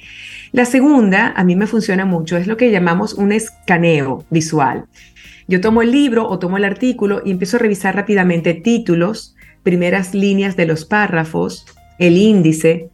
La 0.52 0.64
segunda, 0.64 1.32
a 1.36 1.44
mí 1.44 1.54
me 1.54 1.66
funciona 1.66 2.06
mucho, 2.06 2.36
es 2.36 2.46
lo 2.46 2.56
que 2.56 2.70
llamamos 2.70 3.14
un 3.14 3.32
escaneo 3.32 4.24
visual. 4.30 4.86
Yo 5.46 5.60
tomo 5.60 5.82
el 5.82 5.90
libro 5.90 6.28
o 6.28 6.38
tomo 6.38 6.56
el 6.56 6.64
artículo 6.64 7.22
y 7.24 7.32
empiezo 7.32 7.56
a 7.56 7.60
revisar 7.60 7.94
rápidamente 7.94 8.54
títulos, 8.54 9.36
primeras 9.62 10.14
líneas 10.14 10.56
de 10.56 10.66
los 10.66 10.84
párrafos, 10.84 11.66
el 11.98 12.16
índice, 12.16 12.90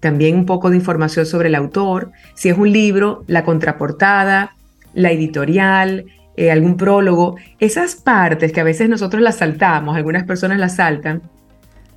también 0.00 0.36
un 0.36 0.46
poco 0.46 0.70
de 0.70 0.76
información 0.76 1.26
sobre 1.26 1.48
el 1.48 1.54
autor, 1.54 2.12
si 2.34 2.48
es 2.48 2.56
un 2.56 2.72
libro, 2.72 3.24
la 3.26 3.44
contraportada, 3.44 4.56
la 4.94 5.10
editorial, 5.10 6.06
eh, 6.36 6.50
algún 6.50 6.76
prólogo, 6.76 7.36
esas 7.58 7.96
partes 7.96 8.52
que 8.52 8.60
a 8.60 8.64
veces 8.64 8.88
nosotros 8.88 9.22
las 9.22 9.36
saltamos, 9.36 9.96
algunas 9.96 10.24
personas 10.24 10.58
las 10.58 10.76
saltan, 10.76 11.22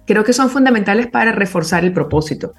creo 0.06 0.24
que 0.24 0.34
son 0.34 0.50
fundamentales 0.50 1.08
para 1.08 1.32
reforzar 1.32 1.86
el 1.86 1.94
propósito. 1.94 2.54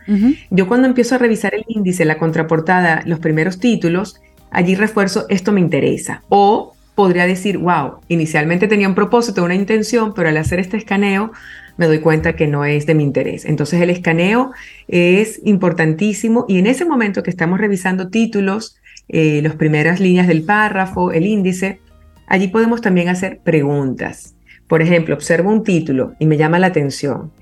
Yo 0.51 0.69
cuando 0.69 0.87
empiezo 0.87 1.17
a 1.17 1.19
revisar 1.19 1.55
el 1.55 1.65
índice, 1.67 2.05
la 2.05 2.17
contraportada, 2.17 3.03
los 3.07 3.19
primeros 3.19 3.59
títulos, 3.59 4.21
allí 4.51 4.77
refuerzo, 4.77 5.27
esto 5.29 5.51
me 5.51 5.61
interesa. 5.61 6.23
O 6.29 6.75
podría 7.01 7.27
decir, 7.27 7.57
wow, 7.57 8.01
inicialmente 8.09 8.69
tenía 8.69 8.87
un 8.87 8.95
propósito, 8.95 9.43
una 9.43 9.55
intención, 9.55 10.13
pero 10.13 10.29
al 10.29 10.37
hacer 10.37 10.61
este 10.61 10.77
escaneo 10.77 11.33
me 11.79 11.87
doy 11.87 12.01
cuenta 12.01 12.37
que 12.37 12.47
no 12.47 12.67
es 12.67 12.85
de 12.85 12.95
mi 12.95 13.05
interés. 13.05 13.47
Entonces 13.47 13.81
el 13.81 13.89
escaneo 13.89 14.53
es 14.87 15.41
importantísimo 15.45 16.45
y 16.47 16.59
en 16.59 16.67
ese 16.67 16.85
momento 16.85 17.23
que 17.23 17.31
estamos 17.31 17.59
revisando 17.59 18.11
títulos, 18.11 18.77
eh, 19.09 19.41
las 19.43 19.55
primeras 19.55 19.99
líneas 19.99 20.29
del 20.29 20.43
párrafo, 20.43 21.11
el 21.11 21.25
índice, 21.25 21.81
allí 22.27 22.49
podemos 22.49 22.83
también 22.83 23.09
hacer 23.09 23.41
preguntas. 23.43 24.35
Por 24.69 24.83
ejemplo, 24.83 25.15
observo 25.15 25.49
un 25.49 25.65
título 25.65 26.13
y 26.19 26.27
me 26.27 26.37
llama 26.37 26.59
la 26.59 26.67
atención. 26.67 27.33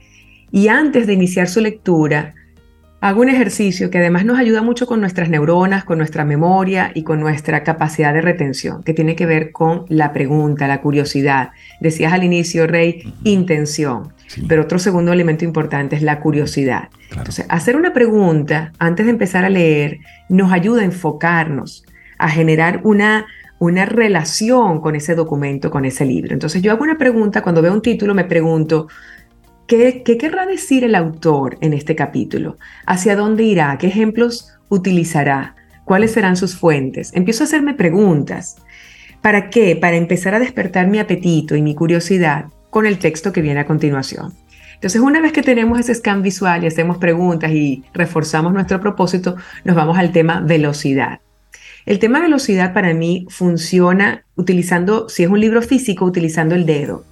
Y 0.52 0.68
antes 0.68 1.08
de 1.08 1.14
iniciar 1.14 1.48
su 1.48 1.60
lectura, 1.60 2.36
Hago 3.00 3.20
un 3.20 3.28
ejercicio 3.28 3.90
que 3.90 3.98
además 3.98 4.24
nos 4.24 4.40
ayuda 4.40 4.60
mucho 4.60 4.86
con 4.86 5.00
nuestras 5.00 5.30
neuronas, 5.30 5.84
con 5.84 5.98
nuestra 5.98 6.24
memoria 6.24 6.90
y 6.94 7.04
con 7.04 7.20
nuestra 7.20 7.62
capacidad 7.62 8.12
de 8.12 8.22
retención, 8.22 8.82
que 8.82 8.92
tiene 8.92 9.14
que 9.14 9.24
ver 9.24 9.52
con 9.52 9.84
la 9.88 10.12
pregunta, 10.12 10.66
la 10.66 10.80
curiosidad. 10.80 11.50
Decías 11.80 12.12
al 12.12 12.24
inicio, 12.24 12.66
Rey, 12.66 13.14
intención. 13.22 14.12
Pero 14.48 14.62
otro 14.62 14.80
segundo 14.80 15.12
elemento 15.12 15.44
importante 15.44 15.94
es 15.94 16.02
la 16.02 16.18
curiosidad. 16.18 16.88
Entonces, 17.16 17.46
hacer 17.48 17.76
una 17.76 17.92
pregunta 17.92 18.72
antes 18.80 19.06
de 19.06 19.12
empezar 19.12 19.44
a 19.44 19.50
leer 19.50 19.98
nos 20.28 20.52
ayuda 20.52 20.82
a 20.82 20.84
enfocarnos, 20.84 21.84
a 22.18 22.28
generar 22.28 22.80
una, 22.82 23.26
una 23.60 23.84
relación 23.84 24.80
con 24.80 24.96
ese 24.96 25.14
documento, 25.14 25.70
con 25.70 25.84
ese 25.84 26.04
libro. 26.04 26.32
Entonces, 26.32 26.62
yo 26.62 26.72
hago 26.72 26.82
una 26.82 26.98
pregunta, 26.98 27.42
cuando 27.42 27.62
veo 27.62 27.72
un 27.72 27.80
título 27.80 28.12
me 28.12 28.24
pregunto, 28.24 28.88
¿Qué, 29.68 30.02
querrá 30.02 30.46
decir 30.46 30.82
el 30.82 30.94
autor 30.94 31.58
en 31.60 31.74
este 31.74 31.94
capítulo? 31.94 32.56
¿Hacia 32.86 33.16
dónde 33.16 33.42
irá? 33.42 33.76
¿Qué 33.76 33.88
ejemplos 33.88 34.48
utilizará? 34.70 35.56
¿Cuáles 35.84 36.12
serán 36.12 36.38
sus 36.38 36.56
fuentes? 36.56 37.10
Empiezo 37.12 37.44
a 37.44 37.46
hacerme 37.46 37.74
preguntas. 37.74 38.56
¿Para 39.20 39.50
qué? 39.50 39.76
Para 39.76 39.98
empezar 39.98 40.34
a 40.34 40.38
despertar 40.38 40.86
mi 40.86 40.98
apetito 40.98 41.54
y 41.54 41.60
mi 41.60 41.74
curiosidad 41.74 42.46
con 42.70 42.86
el 42.86 42.98
texto 42.98 43.30
que 43.30 43.42
viene 43.42 43.60
a 43.60 43.66
continuación. 43.66 44.32
Entonces, 44.72 45.02
una 45.02 45.20
vez 45.20 45.32
que 45.32 45.42
tenemos 45.42 45.78
ese 45.78 45.94
scan 45.94 46.22
visual 46.22 46.64
y 46.64 46.68
hacemos 46.68 46.96
preguntas 46.96 47.52
y 47.52 47.84
reforzamos 47.92 48.54
nuestro 48.54 48.80
propósito, 48.80 49.36
nos 49.64 49.76
vamos 49.76 49.98
al 49.98 50.12
tema 50.12 50.40
velocidad. 50.40 51.20
El 51.84 51.98
tema 51.98 52.20
velocidad 52.20 52.72
para 52.72 52.94
mí 52.94 53.26
funciona 53.28 54.24
utilizando, 54.34 55.10
si 55.10 55.24
es 55.24 55.28
un 55.28 55.40
libro 55.40 55.60
físico, 55.60 56.06
utilizando 56.06 56.54
el 56.54 56.64
dedo. 56.64 57.04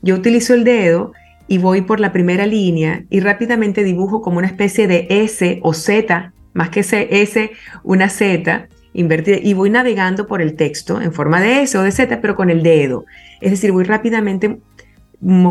Yo 0.00 0.14
utilizo 0.14 0.54
el 0.54 0.62
dedo 0.62 1.12
y 1.46 1.58
voy 1.58 1.82
por 1.82 2.00
la 2.00 2.12
primera 2.12 2.46
línea 2.46 3.04
y 3.10 3.20
rápidamente 3.20 3.84
dibujo 3.84 4.22
como 4.22 4.38
una 4.38 4.46
especie 4.46 4.86
de 4.86 5.06
S 5.10 5.60
o 5.62 5.74
Z, 5.74 6.32
más 6.52 6.70
que 6.70 6.80
S, 6.80 7.50
una 7.82 8.08
Z 8.08 8.68
invertida, 8.92 9.36
y 9.42 9.54
voy 9.54 9.70
navegando 9.70 10.26
por 10.26 10.40
el 10.40 10.54
texto 10.54 11.00
en 11.00 11.12
forma 11.12 11.40
de 11.40 11.62
S 11.62 11.76
o 11.76 11.82
de 11.82 11.92
Z, 11.92 12.20
pero 12.20 12.36
con 12.36 12.48
el 12.50 12.62
dedo. 12.62 13.04
Es 13.40 13.50
decir, 13.50 13.72
voy 13.72 13.84
rápidamente 13.84 14.58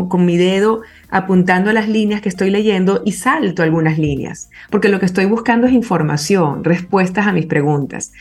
con 0.08 0.24
mi 0.24 0.36
dedo 0.36 0.82
apuntando 1.10 1.70
a 1.70 1.72
las 1.72 1.88
líneas 1.88 2.20
que 2.20 2.28
estoy 2.28 2.50
leyendo 2.50 3.02
y 3.04 3.12
salto 3.12 3.62
algunas 3.62 3.98
líneas, 3.98 4.48
porque 4.70 4.88
lo 4.88 5.00
que 5.00 5.06
estoy 5.06 5.24
buscando 5.24 5.66
es 5.66 5.72
información, 5.72 6.62
respuestas 6.62 7.26
a 7.26 7.32
mis 7.32 7.46
preguntas. 7.46 8.12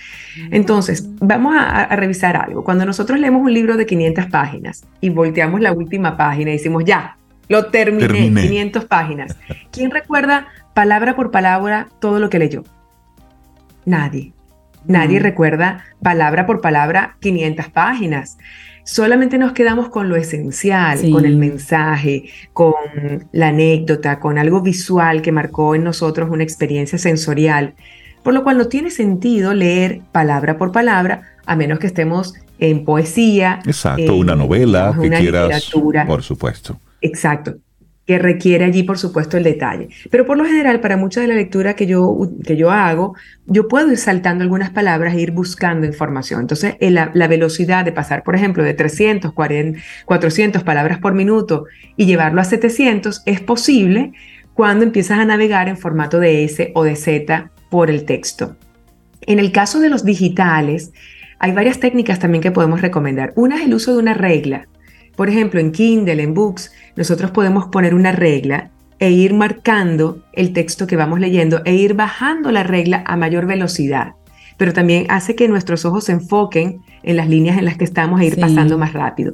Entonces, 0.49 1.07
vamos 1.19 1.55
a, 1.55 1.83
a, 1.83 1.95
revisar 1.95 2.37
algo. 2.37 2.63
Cuando 2.63 2.85
nosotros 2.85 3.19
leemos 3.19 3.43
un 3.43 3.53
libro 3.53 3.77
de 3.77 3.85
500 3.85 4.25
páginas 4.27 4.83
y 4.99 5.09
volteamos 5.09 5.61
la 5.61 5.73
última 5.73 6.17
página 6.17 6.51
y 6.51 6.53
decimos, 6.53 6.85
ya, 6.85 7.17
lo 7.53 7.67
terminé, 7.67 8.41
500 8.41 8.85
páginas. 8.85 9.37
¿Quién 9.71 9.91
recuerda 9.91 10.47
palabra 10.73 11.15
por 11.15 11.29
palabra 11.29 11.87
todo 11.99 12.19
lo 12.19 12.29
que 12.31 12.39
leyó? 12.39 12.63
Nadie. 13.85 14.33
Nadie 14.85 15.19
mm. 15.19 15.23
recuerda 15.23 15.85
palabra 16.01 16.47
por 16.47 16.61
palabra 16.61 17.15
500 17.19 17.69
páginas. 17.69 18.37
Solamente 18.85 19.37
nos 19.37 19.53
quedamos 19.53 19.89
con 19.89 20.09
lo 20.09 20.15
esencial, 20.15 20.99
con 21.11 21.25
el 21.25 21.37
mensaje, 21.37 22.25
con 22.53 22.73
la 23.31 23.49
anécdota, 23.49 24.19
con 24.19 24.39
algo 24.39 24.61
visual 24.61 25.21
que 25.21 25.31
marcó 25.31 25.75
en 25.75 25.83
nosotros 25.83 26.29
una 26.31 26.43
experiencia 26.43 26.97
sensorial. 26.97 27.75
Por 28.23 28.33
lo 28.33 28.43
cual 28.43 28.57
no 28.57 28.65
tiene 28.67 28.89
sentido 28.89 29.53
leer 29.53 30.01
palabra 30.11 30.57
por 30.57 30.71
palabra, 30.71 31.21
a 31.45 31.55
menos 31.55 31.77
que 31.77 31.87
estemos 31.87 32.33
en 32.57 32.83
poesía. 32.83 33.59
Exacto, 33.65 34.15
una 34.15 34.35
novela 34.35 34.97
que 34.99 35.09
quieras. 35.09 35.71
Por 36.07 36.23
supuesto. 36.23 36.79
Exacto, 37.03 37.57
que 38.07 38.17
requiere 38.17 38.63
allí, 38.65 38.83
por 38.83 38.97
supuesto, 38.97 39.37
el 39.37 39.43
detalle. 39.43 39.89
Pero 40.09 40.25
por 40.25 40.37
lo 40.37 40.45
general, 40.45 40.79
para 40.79 40.97
mucha 40.97 41.19
de 41.21 41.27
la 41.27 41.35
lectura 41.35 41.75
que 41.75 41.85
yo, 41.85 42.17
que 42.45 42.55
yo 42.55 42.71
hago, 42.71 43.15
yo 43.45 43.67
puedo 43.67 43.91
ir 43.91 43.97
saltando 43.97 44.43
algunas 44.43 44.71
palabras 44.71 45.13
e 45.13 45.19
ir 45.19 45.31
buscando 45.31 45.85
información. 45.85 46.41
Entonces, 46.41 46.75
la, 46.79 47.11
la, 47.13 47.27
velocidad 47.27 47.83
de 47.83 47.91
pasar, 47.91 48.23
por 48.23 48.35
ejemplo, 48.35 48.63
de 48.63 48.73
300, 48.73 49.33
400 50.05 50.63
palabras 50.63 50.99
por 50.99 51.13
minuto 51.13 51.65
y 51.97 52.05
llevarlo 52.05 52.41
a 52.41 52.45
700 52.45 53.21
es 53.25 53.41
posible 53.41 54.13
cuando 54.53 54.85
empiezas 54.85 55.19
a 55.19 55.25
navegar 55.25 55.67
en 55.67 55.77
formato 55.77 56.19
de 56.19 56.45
S 56.45 56.71
o 56.75 56.83
de 56.83 56.95
Z 56.95 57.51
por 57.69 57.89
el 57.89 58.05
texto. 58.05 58.55
En 59.21 59.39
el 59.39 59.51
caso 59.51 59.79
de 59.79 59.89
los 59.89 60.05
digitales, 60.05 60.93
hay 61.39 61.51
varias 61.51 61.79
técnicas 61.79 62.19
también 62.19 62.41
que 62.41 62.51
podemos 62.51 62.81
recomendar. 62.81 63.33
Una 63.35 63.57
es 63.57 63.63
el 63.63 63.73
uso 63.73 63.93
de 63.93 63.99
una 63.99 64.13
regla. 64.13 64.67
Por 65.15 65.29
ejemplo, 65.29 65.59
en 65.59 65.71
Kindle, 65.71 66.21
en 66.21 66.33
Books, 66.33 66.71
nosotros 66.95 67.31
podemos 67.31 67.65
poner 67.67 67.95
una 67.95 68.11
regla 68.11 68.69
e 68.99 69.11
ir 69.11 69.33
marcando 69.33 70.19
el 70.33 70.53
texto 70.53 70.87
que 70.87 70.95
vamos 70.95 71.19
leyendo 71.19 71.61
e 71.65 71.75
ir 71.75 71.93
bajando 71.93 72.51
la 72.51 72.63
regla 72.63 73.03
a 73.05 73.17
mayor 73.17 73.45
velocidad. 73.45 74.13
Pero 74.57 74.71
también 74.71 75.05
hace 75.09 75.35
que 75.35 75.47
nuestros 75.47 75.83
ojos 75.85 76.05
se 76.05 76.13
enfoquen 76.13 76.79
en 77.01 77.17
las 77.17 77.27
líneas 77.27 77.57
en 77.57 77.65
las 77.65 77.77
que 77.77 77.83
estamos 77.83 78.21
e 78.21 78.25
ir 78.27 78.39
pasando 78.39 78.77
más 78.77 78.93
rápido. 78.93 79.33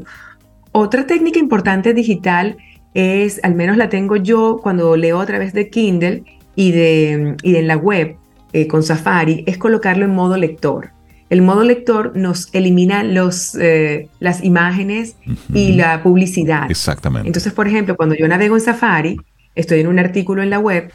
Otra 0.72 1.06
técnica 1.06 1.40
importante 1.40 1.94
digital 1.94 2.58
es, 2.94 3.40
al 3.44 3.56
menos 3.56 3.78
la 3.78 3.90
tengo 3.90 4.16
yo 4.16 4.60
cuando 4.62 4.96
leo 4.96 5.20
a 5.20 5.26
través 5.26 5.54
de 5.54 5.70
Kindle 5.70 6.24
y 6.56 6.72
de, 6.72 7.36
y 7.44 7.56
en 7.56 7.68
la 7.68 7.78
web 7.78 8.16
eh, 8.54 8.68
con 8.68 8.82
Safari, 8.82 9.44
es 9.46 9.58
colocarlo 9.58 10.06
en 10.06 10.16
modo 10.16 10.38
lector. 10.38 10.92
El 11.30 11.44
modo 11.44 11.64
lector 11.64 12.16
nos 12.16 12.50
elimina 12.54 13.04
los, 13.04 13.54
eh, 13.56 14.10
las 14.20 14.44
imágenes 14.44 15.16
y 15.54 15.74
la 15.74 16.02
publicidad. 16.02 16.70
Exactamente. 16.72 17.28
Entonces, 17.28 17.54
por 17.54 17.68
ejemplo, 17.68 17.96
cuando 17.96 18.16
yo 18.16 18.28
navego 18.28 18.56
en 18.56 18.62
Safari, 18.62 19.22
estoy 19.54 19.82
en 19.82 19.88
un 19.88 20.00
artículo 20.00 20.42
en 20.42 20.50
la 20.50 20.60
web, 20.60 20.92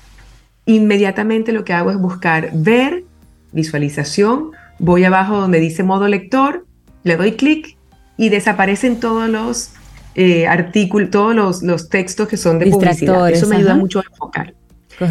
inmediatamente 0.67 1.53
lo 1.53 1.65
que 1.65 1.73
hago 1.73 1.91
es 1.93 1.99
buscar 1.99 2.51
ver, 2.53 3.05
visualización, 3.53 4.51
voy 4.79 5.05
abajo 5.05 5.41
donde 5.41 5.61
dice 5.61 5.85
modo 5.85 6.09
lector, 6.09 6.67
le 7.05 7.17
doy 7.17 7.33
clic 7.33 7.77
y 8.17 8.29
desaparecen 8.29 8.99
todos 8.99 9.29
los 9.29 9.71
eh, 10.17 10.47
artículos, 10.47 11.11
todos 11.11 11.35
los, 11.35 11.63
los, 11.63 11.89
textos 11.89 12.29
que 12.29 12.37
son 12.37 12.59
de 12.59 12.67
publicidad. 12.67 13.31
Eso 13.31 13.47
me 13.47 13.57
ayuda 13.57 13.77
mucho 13.77 14.01
a 14.01 14.05
enfocar. 14.11 14.55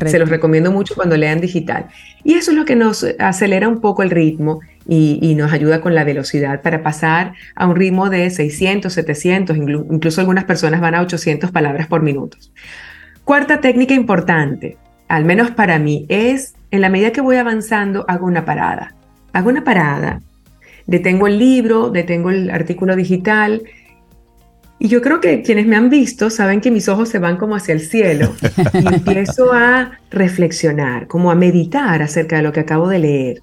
Se 0.05 0.17
los 0.17 0.29
recomiendo 0.29 0.71
mucho 0.71 0.95
cuando 0.95 1.17
lean 1.17 1.41
digital. 1.41 1.87
Y 2.23 2.35
eso 2.35 2.51
es 2.51 2.57
lo 2.57 2.65
que 2.65 2.75
nos 2.75 3.05
acelera 3.19 3.67
un 3.67 3.81
poco 3.81 4.01
el 4.01 4.09
ritmo 4.09 4.61
y, 4.87 5.35
nos 5.35 5.51
ayuda 5.51 5.81
con 5.81 5.95
la 5.95 6.03
velocidad 6.03 6.61
para 6.61 6.83
pasar 6.83 7.33
a 7.55 7.67
un 7.67 7.75
ritmo 7.75 8.09
de 8.09 8.29
600, 8.29 8.91
700, 8.91 9.57
incluso 9.57 10.21
algunas 10.21 10.43
personas 10.43 10.81
van 10.81 10.95
a 10.95 11.01
800 11.01 11.51
palabras 11.51 11.87
por 11.87 12.01
minuto. 12.01 12.37
Cuarta 13.23 13.61
técnica 13.61 13.93
importante, 13.93 14.77
al 15.07 15.25
menos 15.25 15.51
para 15.51 15.79
mí, 15.79 16.05
es 16.09 16.55
en 16.71 16.81
la 16.81 16.89
medida 16.89 17.11
que 17.11 17.21
voy 17.21 17.37
avanzando, 17.37 18.05
hago 18.07 18.25
una 18.25 18.45
parada. 18.45 18.95
Hago 19.31 19.49
una 19.49 19.63
parada, 19.63 20.21
detengo 20.85 21.27
el 21.27 21.39
libro, 21.39 21.89
detengo 21.89 22.29
el 22.29 22.49
artículo 22.49 22.95
digital. 22.95 23.63
Y 24.79 24.89
yo 24.89 25.01
creo 25.01 25.21
que 25.21 25.41
quienes 25.41 25.65
me 25.65 25.75
han 25.75 25.89
visto 25.89 26.29
saben 26.29 26.61
que 26.61 26.71
mis 26.71 26.89
ojos 26.89 27.09
se 27.09 27.19
van 27.19 27.37
como 27.37 27.55
hacia 27.55 27.73
el 27.73 27.79
cielo 27.79 28.33
y 28.73 28.93
empiezo 28.93 29.53
a 29.53 29.91
reflexionar, 30.11 31.07
como 31.07 31.31
a 31.31 31.35
meditar 31.35 32.01
acerca 32.01 32.37
de 32.37 32.43
lo 32.43 32.51
que 32.51 32.59
acabo 32.59 32.89
de 32.89 32.99
leer. 32.99 33.41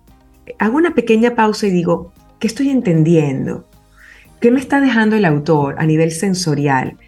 Hago 0.60 0.76
una 0.76 0.94
pequeña 0.94 1.34
pausa 1.34 1.66
y 1.66 1.70
digo, 1.70 2.12
¿qué 2.38 2.46
estoy 2.46 2.68
entendiendo? 2.68 3.66
¿Qué 4.42 4.50
me 4.50 4.60
está 4.60 4.78
dejando 4.82 5.16
el 5.16 5.24
autor 5.24 5.76
a 5.78 5.86
nivel 5.86 6.10
sensorial? 6.10 6.98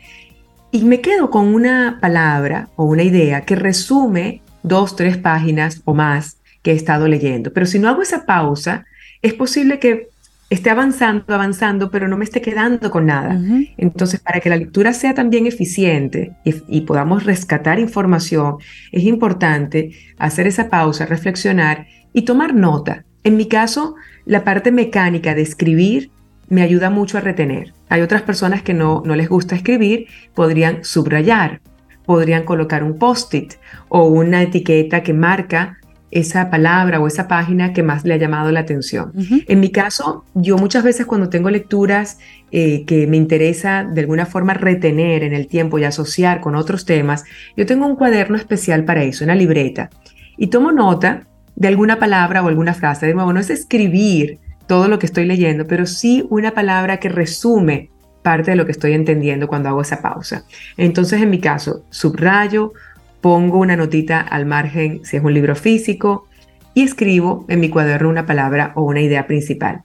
Y 0.70 0.84
me 0.84 1.02
quedo 1.02 1.28
con 1.28 1.52
una 1.54 1.98
palabra 2.00 2.70
o 2.76 2.84
una 2.84 3.02
idea 3.02 3.42
que 3.42 3.54
resume 3.54 4.40
dos, 4.62 4.96
tres 4.96 5.18
páginas 5.18 5.82
o 5.84 5.92
más 5.92 6.38
que 6.62 6.72
he 6.72 6.74
estado 6.74 7.08
leyendo. 7.08 7.52
Pero 7.52 7.66
si 7.66 7.78
no 7.78 7.90
hago 7.90 8.00
esa 8.00 8.24
pausa, 8.24 8.86
es 9.20 9.34
posible 9.34 9.78
que 9.78 10.08
esté 10.48 10.70
avanzando, 10.70 11.34
avanzando, 11.34 11.90
pero 11.90 12.08
no 12.08 12.16
me 12.16 12.24
esté 12.24 12.40
quedando 12.40 12.90
con 12.90 13.04
nada. 13.04 13.38
Entonces, 13.76 14.20
para 14.20 14.40
que 14.40 14.48
la 14.48 14.56
lectura 14.56 14.94
sea 14.94 15.12
también 15.12 15.46
eficiente 15.46 16.32
y, 16.42 16.80
podamos 16.80 17.24
rescatar 17.24 17.78
información, 17.78 18.56
es 18.92 19.02
importante 19.02 19.90
hacer 20.16 20.46
esa 20.46 20.70
pausa, 20.70 21.04
reflexionar 21.04 21.86
y 22.14 22.22
tomar 22.22 22.54
nota. 22.54 23.04
En 23.24 23.36
mi 23.36 23.46
caso, 23.46 23.94
la 24.24 24.44
parte 24.44 24.72
mecánica 24.72 25.34
de 25.34 25.42
escribir 25.42 26.10
me 26.48 26.62
ayuda 26.62 26.90
mucho 26.90 27.18
a 27.18 27.20
retener. 27.20 27.72
Hay 27.88 28.02
otras 28.02 28.22
personas 28.22 28.62
que 28.62 28.74
no, 28.74 29.02
no 29.04 29.16
les 29.16 29.28
gusta 29.28 29.54
escribir, 29.54 30.06
podrían 30.34 30.84
subrayar, 30.84 31.60
podrían 32.04 32.44
colocar 32.44 32.82
un 32.84 32.98
post-it 32.98 33.54
o 33.88 34.04
una 34.04 34.42
etiqueta 34.42 35.02
que 35.02 35.14
marca 35.14 35.78
esa 36.10 36.50
palabra 36.50 37.00
o 37.00 37.06
esa 37.06 37.26
página 37.26 37.72
que 37.72 37.82
más 37.82 38.04
le 38.04 38.12
ha 38.12 38.18
llamado 38.18 38.52
la 38.52 38.60
atención. 38.60 39.12
En 39.48 39.60
mi 39.60 39.70
caso, 39.70 40.26
yo 40.34 40.58
muchas 40.58 40.84
veces 40.84 41.06
cuando 41.06 41.30
tengo 41.30 41.48
lecturas 41.48 42.18
eh, 42.50 42.84
que 42.84 43.06
me 43.06 43.16
interesa 43.16 43.84
de 43.84 44.02
alguna 44.02 44.26
forma 44.26 44.52
retener 44.52 45.24
en 45.24 45.32
el 45.32 45.46
tiempo 45.46 45.78
y 45.78 45.84
asociar 45.84 46.42
con 46.42 46.54
otros 46.54 46.84
temas, 46.84 47.24
yo 47.56 47.64
tengo 47.64 47.86
un 47.86 47.96
cuaderno 47.96 48.36
especial 48.36 48.84
para 48.84 49.02
eso, 49.02 49.24
una 49.24 49.34
libreta, 49.34 49.88
y 50.36 50.48
tomo 50.48 50.70
nota 50.70 51.26
de 51.62 51.68
alguna 51.68 52.00
palabra 52.00 52.42
o 52.42 52.48
alguna 52.48 52.74
frase. 52.74 53.06
De 53.06 53.14
nuevo, 53.14 53.32
no 53.32 53.38
es 53.38 53.48
escribir 53.48 54.40
todo 54.66 54.88
lo 54.88 54.98
que 54.98 55.06
estoy 55.06 55.26
leyendo, 55.26 55.64
pero 55.68 55.86
sí 55.86 56.26
una 56.28 56.50
palabra 56.50 56.96
que 56.96 57.08
resume 57.08 57.88
parte 58.22 58.50
de 58.50 58.56
lo 58.56 58.66
que 58.66 58.72
estoy 58.72 58.94
entendiendo 58.94 59.46
cuando 59.46 59.68
hago 59.68 59.80
esa 59.80 60.02
pausa. 60.02 60.44
Entonces, 60.76 61.22
en 61.22 61.30
mi 61.30 61.38
caso, 61.38 61.84
subrayo, 61.90 62.72
pongo 63.20 63.58
una 63.58 63.76
notita 63.76 64.20
al 64.20 64.44
margen 64.44 65.04
si 65.04 65.18
es 65.18 65.22
un 65.22 65.34
libro 65.34 65.54
físico 65.54 66.26
y 66.74 66.82
escribo 66.82 67.46
en 67.48 67.60
mi 67.60 67.68
cuaderno 67.68 68.08
una 68.08 68.26
palabra 68.26 68.72
o 68.74 68.82
una 68.82 69.00
idea 69.00 69.28
principal. 69.28 69.82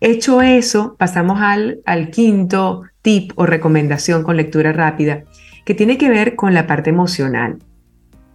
Hecho 0.00 0.42
eso, 0.42 0.94
pasamos 0.98 1.40
al, 1.40 1.80
al 1.86 2.10
quinto 2.10 2.82
tip 3.00 3.32
o 3.36 3.46
recomendación 3.46 4.24
con 4.24 4.36
lectura 4.36 4.74
rápida, 4.74 5.24
que 5.64 5.72
tiene 5.72 5.96
que 5.96 6.10
ver 6.10 6.36
con 6.36 6.52
la 6.52 6.66
parte 6.66 6.90
emocional. 6.90 7.60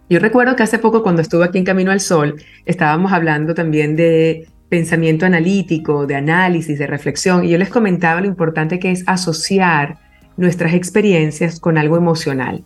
Yo 0.09 0.19
recuerdo 0.19 0.55
que 0.55 0.63
hace 0.63 0.79
poco 0.79 1.01
cuando 1.01 1.21
estuve 1.21 1.45
aquí 1.45 1.57
en 1.57 1.63
Camino 1.63 1.91
al 1.91 1.99
Sol, 1.99 2.35
estábamos 2.65 3.13
hablando 3.13 3.53
también 3.53 3.95
de 3.95 4.47
pensamiento 4.69 5.25
analítico, 5.25 6.05
de 6.05 6.15
análisis, 6.15 6.79
de 6.79 6.87
reflexión, 6.87 7.45
y 7.45 7.49
yo 7.49 7.57
les 7.57 7.69
comentaba 7.69 8.21
lo 8.21 8.27
importante 8.27 8.79
que 8.79 8.91
es 8.91 9.03
asociar 9.07 9.99
nuestras 10.35 10.73
experiencias 10.73 11.59
con 11.59 11.77
algo 11.77 11.95
emocional, 11.95 12.63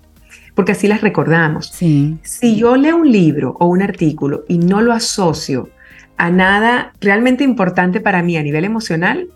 porque 0.55 0.71
así 0.71 0.87
las 0.87 1.01
recordamos. 1.01 1.67
Si 1.67 2.55
yo 2.55 2.75
leo 2.75 2.95
un 2.95 3.11
libro 3.11 3.55
o 3.59 3.67
un 3.67 3.81
artículo 3.81 4.45
y 4.47 4.57
no 4.57 4.81
lo 4.81 4.93
asocio 4.93 5.69
a 6.15 6.31
nada 6.31 6.93
realmente 7.01 7.43
importante 7.43 7.99
para 7.99 8.23
mí 8.23 8.37
a 8.37 8.43
nivel 8.43 8.65
emocional, 8.65 9.27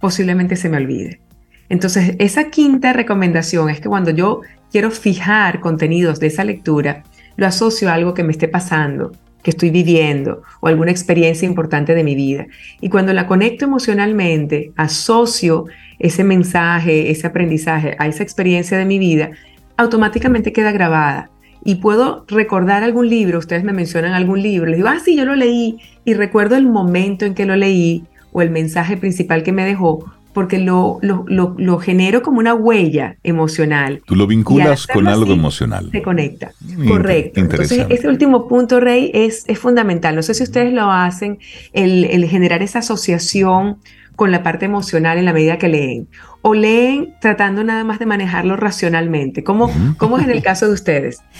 posiblemente 0.00 0.56
se 0.56 0.68
me 0.68 0.76
olvide. 0.76 1.20
Entonces, 1.68 2.14
esa 2.18 2.50
quinta 2.50 2.92
recomendación 2.92 3.70
es 3.70 3.80
que 3.80 3.88
cuando 3.88 4.10
yo 4.10 4.42
quiero 4.70 4.90
fijar 4.90 5.60
contenidos 5.60 6.20
de 6.20 6.26
esa 6.26 6.44
lectura, 6.44 7.04
lo 7.36 7.46
asocio 7.46 7.88
a 7.88 7.94
algo 7.94 8.14
que 8.14 8.22
me 8.22 8.32
esté 8.32 8.48
pasando, 8.48 9.12
que 9.42 9.50
estoy 9.50 9.70
viviendo 9.70 10.42
o 10.60 10.66
alguna 10.66 10.90
experiencia 10.90 11.46
importante 11.46 11.94
de 11.94 12.02
mi 12.02 12.14
vida. 12.14 12.46
Y 12.80 12.88
cuando 12.88 13.12
la 13.12 13.26
conecto 13.26 13.64
emocionalmente, 13.64 14.72
asocio 14.76 15.66
ese 15.98 16.24
mensaje, 16.24 17.10
ese 17.10 17.26
aprendizaje 17.26 17.94
a 17.98 18.06
esa 18.06 18.22
experiencia 18.22 18.76
de 18.76 18.84
mi 18.84 18.98
vida, 18.98 19.30
automáticamente 19.76 20.52
queda 20.52 20.72
grabada. 20.72 21.30
Y 21.64 21.76
puedo 21.76 22.24
recordar 22.28 22.82
algún 22.82 23.08
libro, 23.08 23.38
ustedes 23.38 23.64
me 23.64 23.72
mencionan 23.72 24.12
algún 24.12 24.42
libro, 24.42 24.66
les 24.68 24.78
digo, 24.78 24.88
ah, 24.88 24.98
sí, 25.04 25.16
yo 25.16 25.24
lo 25.24 25.34
leí, 25.34 25.78
y 26.04 26.14
recuerdo 26.14 26.56
el 26.56 26.66
momento 26.66 27.24
en 27.24 27.34
que 27.34 27.46
lo 27.46 27.56
leí 27.56 28.04
o 28.32 28.42
el 28.42 28.50
mensaje 28.50 28.96
principal 28.96 29.42
que 29.42 29.52
me 29.52 29.64
dejó, 29.64 30.12
porque 30.36 30.58
lo, 30.58 30.98
lo, 31.00 31.24
lo, 31.56 31.78
genero 31.78 32.20
como 32.20 32.40
una 32.40 32.52
huella 32.52 33.16
emocional. 33.22 34.02
Tú 34.04 34.14
lo 34.14 34.26
vinculas 34.26 34.86
con 34.86 35.08
algo 35.08 35.32
emocional. 35.32 35.88
Se 35.90 36.02
conecta. 36.02 36.52
Correcto. 36.86 37.40
Entonces, 37.40 37.86
ese 37.88 38.06
último 38.06 38.46
punto, 38.46 38.78
Rey, 38.78 39.10
es, 39.14 39.44
es 39.46 39.58
fundamental. 39.58 40.14
No 40.14 40.22
sé 40.22 40.34
si 40.34 40.42
ustedes 40.42 40.74
lo 40.74 40.90
hacen, 40.92 41.38
el, 41.72 42.04
el 42.04 42.26
generar 42.26 42.62
esa 42.62 42.80
asociación 42.80 43.78
con 44.14 44.30
la 44.30 44.42
parte 44.42 44.66
emocional 44.66 45.16
en 45.16 45.24
la 45.24 45.32
medida 45.32 45.56
que 45.56 45.68
leen. 45.68 46.06
O 46.42 46.52
leen 46.52 47.14
tratando 47.18 47.64
nada 47.64 47.82
más 47.84 47.98
de 47.98 48.04
manejarlo 48.04 48.56
racionalmente. 48.56 49.42
¿Cómo, 49.42 49.70
cómo 49.96 50.18
es 50.18 50.24
en 50.24 50.32
el 50.32 50.42
caso 50.42 50.66
de 50.66 50.74
ustedes? 50.74 51.22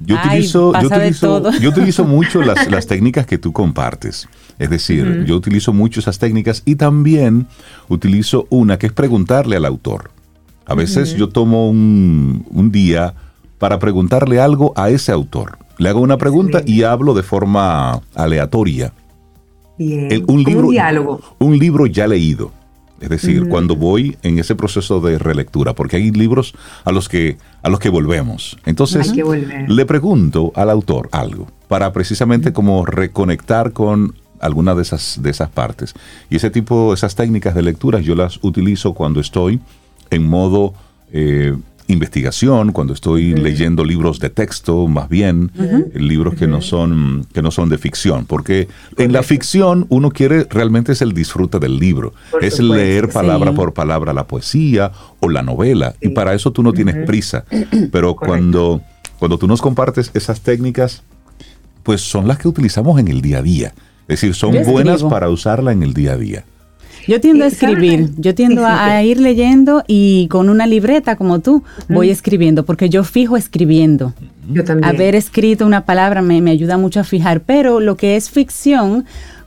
Yo 0.00 0.16
utilizo, 0.16 0.72
yo 0.80 0.86
utilizo, 0.86 1.52
yo 1.58 1.70
utilizo 1.70 2.04
mucho 2.04 2.42
las, 2.42 2.70
las, 2.70 2.86
técnicas 2.86 3.26
que 3.26 3.38
tú 3.38 3.52
compartes. 3.52 4.28
Es 4.58 4.70
decir, 4.70 5.24
yo 5.26 5.36
utilizo 5.36 5.72
mucho 5.72 6.00
esas 6.00 6.18
técnicas 6.18 6.62
y 6.64 6.76
también 6.76 7.46
utilizo 7.88 8.46
una 8.50 8.78
que 8.78 8.86
es 8.86 8.92
preguntarle 8.92 9.56
al 9.56 9.64
autor. 9.64 10.10
A 10.66 10.74
veces 10.74 11.14
yo 11.16 11.28
tomo 11.28 11.68
un, 11.68 12.46
un, 12.50 12.70
día 12.70 13.14
para 13.58 13.78
preguntarle 13.78 14.40
algo 14.40 14.72
a 14.76 14.90
ese 14.90 15.12
autor. 15.12 15.58
Le 15.78 15.88
hago 15.88 16.00
una 16.00 16.16
pregunta 16.16 16.62
y 16.64 16.84
hablo 16.84 17.14
de 17.14 17.22
forma 17.22 18.00
aleatoria. 18.14 18.92
Bien. 19.76 20.24
un, 20.28 20.44
libro, 20.44 20.68
un 20.68 20.72
diálogo. 20.72 21.20
Un 21.38 21.58
libro 21.58 21.86
ya 21.86 22.06
leído. 22.06 22.52
Es 23.04 23.10
decir, 23.10 23.48
cuando 23.48 23.76
voy 23.76 24.16
en 24.22 24.38
ese 24.38 24.54
proceso 24.54 24.98
de 25.00 25.18
relectura, 25.18 25.74
porque 25.74 25.96
hay 25.96 26.10
libros 26.10 26.54
a 26.84 26.90
los 26.90 27.10
que, 27.10 27.36
a 27.62 27.68
los 27.68 27.78
que 27.78 27.90
volvemos. 27.90 28.56
Entonces, 28.64 29.12
le 29.68 29.86
pregunto 29.86 30.52
al 30.54 30.70
autor 30.70 31.10
algo 31.12 31.46
para 31.68 31.92
precisamente 31.92 32.54
como 32.54 32.86
reconectar 32.86 33.72
con 33.72 34.14
alguna 34.40 34.74
de 34.74 34.82
esas, 34.82 35.20
de 35.22 35.28
esas 35.28 35.50
partes. 35.50 35.94
Y 36.30 36.36
ese 36.36 36.48
tipo, 36.50 36.94
esas 36.94 37.14
técnicas 37.14 37.54
de 37.54 37.62
lectura 37.62 38.00
yo 38.00 38.14
las 38.14 38.38
utilizo 38.42 38.94
cuando 38.94 39.20
estoy 39.20 39.60
en 40.08 40.26
modo 40.26 40.72
eh, 41.12 41.54
investigación, 41.86 42.72
cuando 42.72 42.94
estoy 42.94 43.34
leyendo 43.34 43.84
libros 43.84 44.18
de 44.18 44.30
texto, 44.30 44.86
más 44.86 45.08
bien, 45.08 45.50
libros 45.94 46.34
que 46.34 46.46
no 46.46 46.60
son 46.60 47.26
que 47.32 47.42
no 47.42 47.50
son 47.50 47.68
de 47.68 47.78
ficción, 47.78 48.24
porque 48.26 48.68
en 48.96 49.12
la 49.12 49.22
ficción 49.22 49.86
uno 49.90 50.10
quiere 50.10 50.44
realmente 50.44 50.92
es 50.92 51.02
el 51.02 51.12
disfrute 51.12 51.58
del 51.58 51.78
libro, 51.78 52.14
es 52.40 52.58
leer 52.60 53.08
palabra 53.10 53.52
por 53.52 53.74
palabra 53.74 54.12
la 54.12 54.26
poesía 54.26 54.92
o 55.20 55.28
la 55.28 55.42
novela, 55.42 55.94
y 56.00 56.10
para 56.10 56.34
eso 56.34 56.52
tú 56.52 56.62
no 56.62 56.72
tienes 56.72 57.06
prisa, 57.06 57.44
pero 57.92 58.16
cuando 58.16 58.80
cuando 59.18 59.38
tú 59.38 59.46
nos 59.46 59.62
compartes 59.62 60.10
esas 60.14 60.40
técnicas, 60.40 61.02
pues 61.82 62.00
son 62.00 62.26
las 62.28 62.38
que 62.38 62.48
utilizamos 62.48 62.98
en 62.98 63.08
el 63.08 63.20
día 63.20 63.38
a 63.38 63.42
día, 63.42 63.74
es 64.02 64.20
decir, 64.20 64.34
son 64.34 64.64
buenas 64.64 65.02
para 65.02 65.28
usarla 65.28 65.72
en 65.72 65.82
el 65.82 65.94
día 65.94 66.12
a 66.12 66.16
día. 66.16 66.44
Yo 67.06 67.20
tiendo 67.20 67.44
a 67.44 67.48
escribir, 67.48 68.10
yo 68.16 68.34
tiendo 68.34 68.66
a, 68.66 69.02
ir 69.02 69.20
leyendo 69.20 69.84
y 69.86 70.28
con 70.28 70.48
una 70.48 70.66
libreta 70.66 71.16
como 71.16 71.40
tú 71.40 71.62
voy 71.88 72.10
escribiendo, 72.10 72.64
porque 72.64 72.88
yo 72.88 73.04
fijo 73.04 73.36
escribiendo. 73.36 74.14
Yo 74.50 74.64
también. 74.64 74.94
Haber 74.94 75.14
escrito 75.14 75.64
una 75.66 75.84
palabra 75.84 76.22
me, 76.22 76.40
me 76.40 76.50
ayuda 76.50 76.76
mucho 76.76 77.00
a 77.00 77.04
fijar, 77.04 77.40
pero 77.40 77.80
lo 77.80 77.96
que 77.96 78.16
es 78.16 78.30
ficción, 78.30 79.04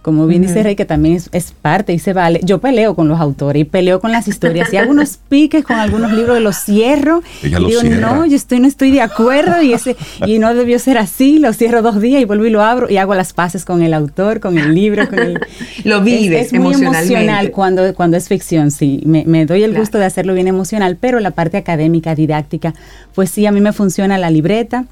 como 0.07 0.25
bien 0.25 0.41
dice 0.41 0.63
Rey, 0.63 0.77
que 0.77 0.85
también 0.85 1.21
es, 1.33 1.53
parte 1.61 1.91
y 1.91 1.99
se 1.99 2.13
vale. 2.13 2.39
Yo 2.41 2.59
peleo 2.59 2.95
con 2.95 3.09
los 3.09 3.19
autores 3.19 3.59
y 3.59 3.65
peleo 3.65 3.99
con 3.99 4.13
las 4.13 4.29
historias. 4.29 4.71
Y 4.71 4.77
hago 4.77 4.89
unos 4.89 5.19
piques 5.29 5.65
con 5.65 5.75
algunos 5.75 6.13
libros, 6.13 6.39
los 6.39 6.55
cierro. 6.55 7.21
y 7.43 7.49
digo, 7.49 7.83
no, 7.83 8.25
yo 8.25 8.37
estoy, 8.37 8.61
no 8.61 8.69
estoy 8.69 8.91
de 8.91 9.01
acuerdo 9.01 9.61
y 9.61 9.73
ese 9.73 9.97
y 10.25 10.39
no 10.39 10.55
debió 10.55 10.79
ser 10.79 10.97
así. 10.97 11.39
Lo 11.39 11.51
cierro 11.51 11.81
dos 11.81 11.99
días 11.99 12.21
y 12.21 12.23
vuelvo 12.23 12.45
y 12.45 12.51
lo 12.51 12.63
abro 12.63 12.89
y 12.89 12.95
hago 12.95 13.15
las 13.15 13.33
paces 13.33 13.65
con 13.65 13.81
el 13.81 13.93
autor, 13.93 14.39
con 14.39 14.57
el 14.57 14.73
libro, 14.73 15.09
con 15.09 15.19
el... 15.19 15.41
lo 15.83 16.01
vives 16.01 16.53
es, 16.53 16.57
muy 16.57 16.75
emocional 16.75 17.51
cuando, 17.51 17.93
cuando 17.93 18.15
es 18.15 18.29
ficción, 18.29 18.71
sí. 18.71 19.01
Me, 19.03 19.45
doy 19.45 19.63
el 19.63 19.75
gusto 19.75 19.97
de 19.97 20.05
hacerlo 20.05 20.33
bien 20.35 20.47
emocional, 20.47 20.95
pero 20.97 21.19
la 21.19 21.31
parte 21.31 21.57
académica, 21.57 22.15
didáctica, 22.15 22.73
pues 23.13 23.29
sí, 23.29 23.45
a 23.45 23.51
mí 23.51 23.59
me 23.59 23.73
funciona 23.73 24.17
la 24.17 24.29
libreta 24.29 24.85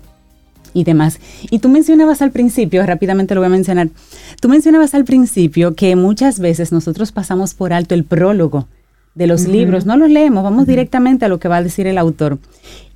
y 0.75 0.83
demás. 0.83 1.19
Y 1.49 1.57
tú 1.57 1.69
mencionabas 1.69 2.21
al 2.21 2.29
principio, 2.29 2.85
rápidamente 2.85 3.33
lo 3.33 3.41
voy 3.41 3.47
a 3.47 3.49
mencionar, 3.49 3.89
tú 4.39 4.49
mencionabas 4.49 4.93
al 4.93 5.05
principio 5.05 5.73
que 5.73 5.95
muchas 5.95 6.39
veces 6.39 6.71
nosotros 6.71 7.11
pasamos 7.11 7.55
por 7.55 7.73
alto 7.73 7.95
el 7.95 8.03
prólogo 8.03 8.67
de 9.15 9.25
los 9.25 9.47
libros, 9.47 9.85
no 9.85 9.95
los 9.95 10.11
leemos, 10.11 10.43
vamos 10.43 10.67
directamente 10.67 11.25
a 11.25 11.29
lo 11.29 11.39
que 11.39 11.47
va 11.47 11.57
a 11.57 11.63
decir 11.63 11.87
el 11.87 11.97
autor. 11.97 12.37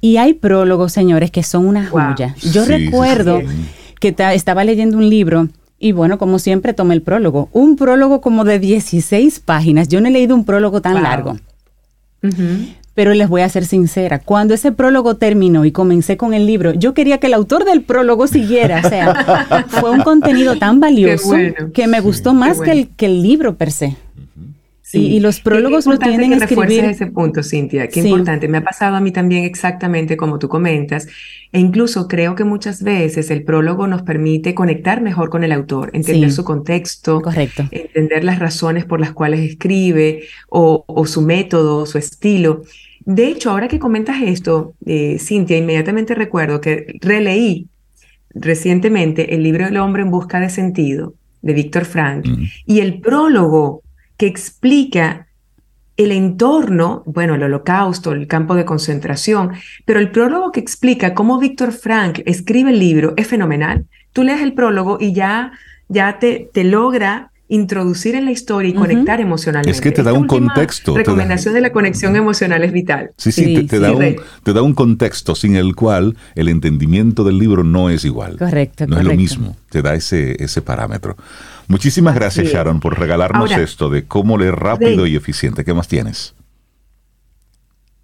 Y 0.01 0.17
hay 0.17 0.33
prólogos, 0.33 0.91
señores, 0.91 1.31
que 1.31 1.41
son 1.41 1.65
una 1.65 1.87
joya. 1.87 2.35
Yo 2.51 2.65
recuerdo 2.65 3.39
que 3.99 4.13
estaba 4.33 4.63
leyendo 4.65 4.97
un 4.97 5.09
libro 5.09 5.47
y 5.79 5.93
bueno, 5.93 6.17
como 6.17 6.39
siempre, 6.39 6.73
tomé 6.73 6.93
el 6.93 7.01
prólogo. 7.01 7.47
Un 7.53 7.77
prólogo 7.77 8.19
como 8.19 8.43
de 8.43 8.59
16 8.59 9.39
páginas. 9.39 9.87
Yo 9.87 10.01
no 10.01 10.09
he 10.09 10.11
leído 10.11 10.35
un 10.35 10.43
prólogo 10.43 10.81
tan 10.81 11.01
largo. 11.01 11.37
Pero 12.99 13.13
les 13.13 13.29
voy 13.29 13.43
a 13.43 13.47
ser 13.47 13.63
sincera, 13.63 14.19
cuando 14.19 14.53
ese 14.53 14.73
prólogo 14.73 15.15
terminó 15.15 15.63
y 15.63 15.71
comencé 15.71 16.17
con 16.17 16.33
el 16.33 16.45
libro, 16.45 16.73
yo 16.73 16.93
quería 16.93 17.17
que 17.17 17.27
el 17.27 17.33
autor 17.33 17.63
del 17.63 17.81
prólogo 17.81 18.27
siguiera. 18.27 18.81
O 18.83 18.89
sea, 18.89 19.65
fue 19.69 19.89
un 19.89 20.01
contenido 20.01 20.57
tan 20.57 20.81
valioso 20.81 21.31
que 21.73 21.87
me 21.87 22.01
gustó 22.01 22.33
más 22.33 22.59
que, 22.59 22.71
el, 22.71 22.89
que 22.89 23.05
el 23.05 23.23
libro 23.23 23.55
per 23.55 23.71
se. 23.71 23.95
Sí. 24.81 24.97
Y, 24.97 25.19
los 25.21 25.39
prólogos 25.39 25.85
lo 25.85 25.97
tienen 25.97 26.31
que 26.31 26.43
escribir. 26.43 26.83
ese 26.83 27.07
punto, 27.07 27.41
Cintia. 27.41 27.87
Qué 27.87 28.01
importante. 28.01 28.49
Me 28.49 28.57
ha 28.57 28.63
pasado 28.65 28.97
a 28.97 28.99
mí 28.99 29.13
también 29.13 29.45
exactamente 29.45 30.17
como 30.17 30.37
tú 30.37 30.49
comentas. 30.49 31.07
E 31.53 31.59
incluso 31.59 32.09
creo 32.09 32.35
que 32.35 32.43
muchas 32.43 32.83
veces 32.83 33.31
el 33.31 33.43
prólogo 33.43 33.87
nos 33.87 34.01
permite 34.01 34.53
conectar 34.53 34.99
mejor 35.01 35.29
con 35.29 35.45
el 35.45 35.53
autor, 35.53 35.91
entender 35.93 36.33
su 36.33 36.43
contexto, 36.43 37.21
Correcto. 37.21 37.63
entender 37.71 38.25
las 38.25 38.39
razones 38.39 38.83
por 38.83 38.99
las 38.99 39.13
cuales 39.13 39.39
escribe 39.39 40.23
o, 40.49 40.83
su 41.05 41.21
método, 41.21 41.85
su 41.85 41.97
estilo. 41.97 42.63
De 43.09 43.27
hecho, 43.27 43.49
ahora 43.49 43.67
que 43.67 43.79
comentas 43.79 44.21
esto, 44.21 44.75
eh, 44.85 45.17
Cintia, 45.17 45.57
inmediatamente 45.57 46.13
recuerdo 46.13 46.61
que 46.61 46.99
releí 47.01 47.67
recientemente 48.35 49.33
el 49.33 49.41
libro 49.41 49.65
El 49.65 49.77
hombre 49.77 50.03
en 50.03 50.11
busca 50.11 50.39
de 50.39 50.51
sentido 50.51 51.15
de 51.41 51.53
Víctor 51.53 51.85
Frank 51.85 52.27
y 52.67 52.81
el 52.81 53.01
prólogo 53.01 53.81
que 54.15 54.27
explica 54.27 55.25
el 55.97 56.11
entorno, 56.11 57.01
bueno, 57.07 57.33
el 57.33 57.41
holocausto, 57.41 58.11
el 58.11 58.27
campo 58.27 58.53
de 58.53 58.65
concentración, 58.65 59.53
pero 59.85 59.99
el 59.99 60.11
prólogo 60.11 60.51
que 60.51 60.59
explica 60.59 61.15
cómo 61.15 61.39
Víctor 61.39 61.71
Frank 61.71 62.19
escribe 62.27 62.69
el 62.69 62.77
libro 62.77 63.15
es 63.17 63.25
fenomenal. 63.25 63.87
Tú 64.13 64.21
lees 64.21 64.41
el 64.41 64.53
prólogo 64.53 64.99
y 65.01 65.13
ya, 65.13 65.53
ya 65.87 66.19
te, 66.19 66.51
te 66.53 66.63
logra 66.63 67.31
introducir 67.49 68.15
en 68.15 68.25
la 68.25 68.31
historia 68.31 68.69
y 68.69 68.73
conectar 68.73 69.19
emocionalmente. 69.19 69.71
Es 69.71 69.81
que 69.81 69.91
te 69.91 70.03
da 70.03 70.13
un 70.13 70.27
contexto. 70.27 70.95
recomendación 70.95 71.55
de 71.55 71.61
la 71.61 71.71
conexión 71.71 72.15
emocional 72.15 72.63
es 72.63 72.71
vital. 72.71 73.11
Sí, 73.17 73.31
sí, 73.31 73.63
te, 73.63 73.79
da 73.79 73.91
un, 73.91 74.15
te, 74.43 74.53
da 74.53 74.61
un, 74.61 74.73
contexto 74.73 75.35
sin 75.35 75.55
el 75.55 75.75
cual 75.75 76.15
el 76.35 76.47
entendimiento 76.47 77.23
del 77.23 77.39
libro 77.39 77.63
no 77.63 77.89
es 77.89 78.05
igual. 78.05 78.37
Correcto. 78.37 78.85
No 78.87 78.99
es 78.99 79.03
lo 79.03 79.15
mismo, 79.15 79.57
te 79.69 79.81
da 79.81 79.95
ese, 79.95 80.41
ese 80.41 80.61
parámetro. 80.61 81.17
Muchísimas 81.67 82.15
gracias, 82.15 82.47
Sharon, 82.47 82.79
por 82.79 82.99
regalarnos 82.99 83.51
esto 83.51 83.89
de 83.89 84.05
cómo 84.05 84.37
leer 84.37 84.55
rápido 84.55 85.07
y 85.07 85.15
eficiente. 85.15 85.65
¿Qué 85.65 85.73
más 85.73 85.87
tienes? 85.87 86.35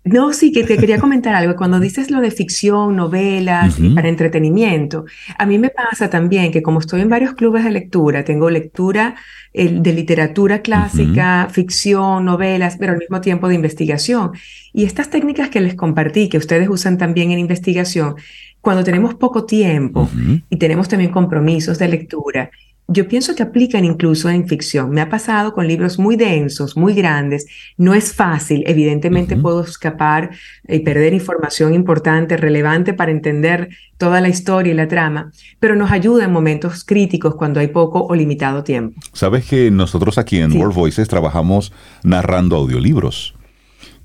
No, 0.06 0.34
sí, 0.34 0.52
que 0.52 0.64
te 0.64 0.78
quería 0.78 1.00
comentar 1.00 1.34
algo. 1.34 1.56
Cuando 1.56 1.80
dices 1.80 2.12
lo 2.12 2.22
de 2.22 2.30
ficción, 2.30 2.96
novelas, 2.96 3.78
para 3.96 4.08
entretenimiento, 4.08 5.06
a 5.36 5.48
mí 5.48 5.58
me 5.58 5.70
pasa 5.70 6.12
también 6.12 6.52
que 6.52 6.62
como 6.62 6.80
estoy 6.80 7.02
en 7.02 7.10
varios 7.10 7.34
clubes 7.34 7.64
de 7.64 7.72
lectura, 7.72 8.24
tengo 8.24 8.52
lectura 8.52 9.16
de 9.52 9.94
literatura 9.94 10.62
clásica, 10.62 11.48
ficción, 11.52 12.24
novelas, 12.24 12.78
pero 12.78 12.92
al 12.94 13.00
mismo 13.00 13.20
tiempo 13.20 13.48
de 13.48 13.56
investigación. 13.56 14.34
Y 14.74 14.84
estas 14.84 15.10
técnicas 15.10 15.50
que 15.50 15.60
les 15.60 15.74
compartí, 15.74 16.30
que 16.30 16.38
ustedes 16.38 16.70
usan 16.70 17.00
también 17.00 17.32
en 17.32 17.40
investigación, 17.40 18.16
cuando 18.62 18.84
tenemos 18.84 19.16
poco 19.16 19.46
tiempo 19.46 20.08
y 20.50 20.58
tenemos 20.58 20.88
también 20.88 21.12
compromisos 21.12 21.80
de 21.80 21.88
lectura, 21.88 22.52
yo 22.88 23.08
pienso 23.08 23.36
que 23.36 23.44
aplican 23.44 23.84
incluso 23.84 24.30
en 24.30 24.48
ficción. 24.48 24.92
Me 24.92 25.02
ha 25.02 25.10
pasado 25.10 25.54
con 25.54 25.68
libros 25.68 25.98
muy 25.98 26.16
densos, 26.16 26.78
muy 26.78 26.94
grandes. 26.94 27.48
No 27.78 27.96
es 27.96 28.14
fácil. 28.14 28.64
Evidentemente 28.68 29.36
puedo 29.36 29.64
escapar 29.64 30.30
y 30.68 30.80
perder 30.80 31.14
información 31.14 31.74
importante, 31.74 32.38
relevante 32.38 32.94
para 32.94 33.12
entender 33.12 33.70
toda 33.98 34.22
la 34.22 34.30
historia 34.30 34.74
y 34.74 34.76
la 34.76 34.88
trama, 34.88 35.32
pero 35.60 35.76
nos 35.76 35.92
ayuda 35.92 36.26
en 36.26 36.32
momentos 36.32 36.84
críticos 36.84 37.36
cuando 37.36 37.60
hay 37.60 37.68
poco 37.68 38.06
o 38.06 38.14
limitado 38.14 38.64
tiempo. 38.64 39.00
Sabes 39.14 39.46
que 39.46 39.72
nosotros 39.72 40.18
aquí 40.18 40.38
en 40.38 40.52
World 40.52 40.76
Voices 40.76 41.08
trabajamos 41.08 41.72
narrando 42.04 42.58
audiolibros. 42.58 43.34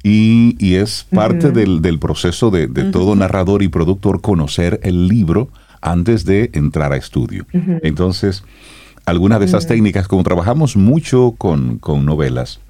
Y, 0.02 0.56
es 0.76 1.06
parte 1.10 1.50
del, 1.50 1.98
proceso 1.98 2.50
de, 2.50 2.68
todo 2.90 3.14
narrador 3.14 3.62
y 3.62 3.68
productor 3.68 4.22
conocer 4.22 4.80
el 4.82 5.08
libro 5.08 5.50
antes 5.80 6.24
de 6.24 6.50
entrar 6.52 6.92
a 6.92 6.96
estudio. 6.96 7.46
Entonces, 7.82 8.44
algunas 9.06 9.40
de 9.40 9.46
esas 9.46 9.66
técnicas, 9.66 10.08
como 10.08 10.22
trabajamos 10.22 10.76
mucho 10.76 11.34
con, 11.38 11.78
con 11.78 12.04
novelas, 12.04 12.60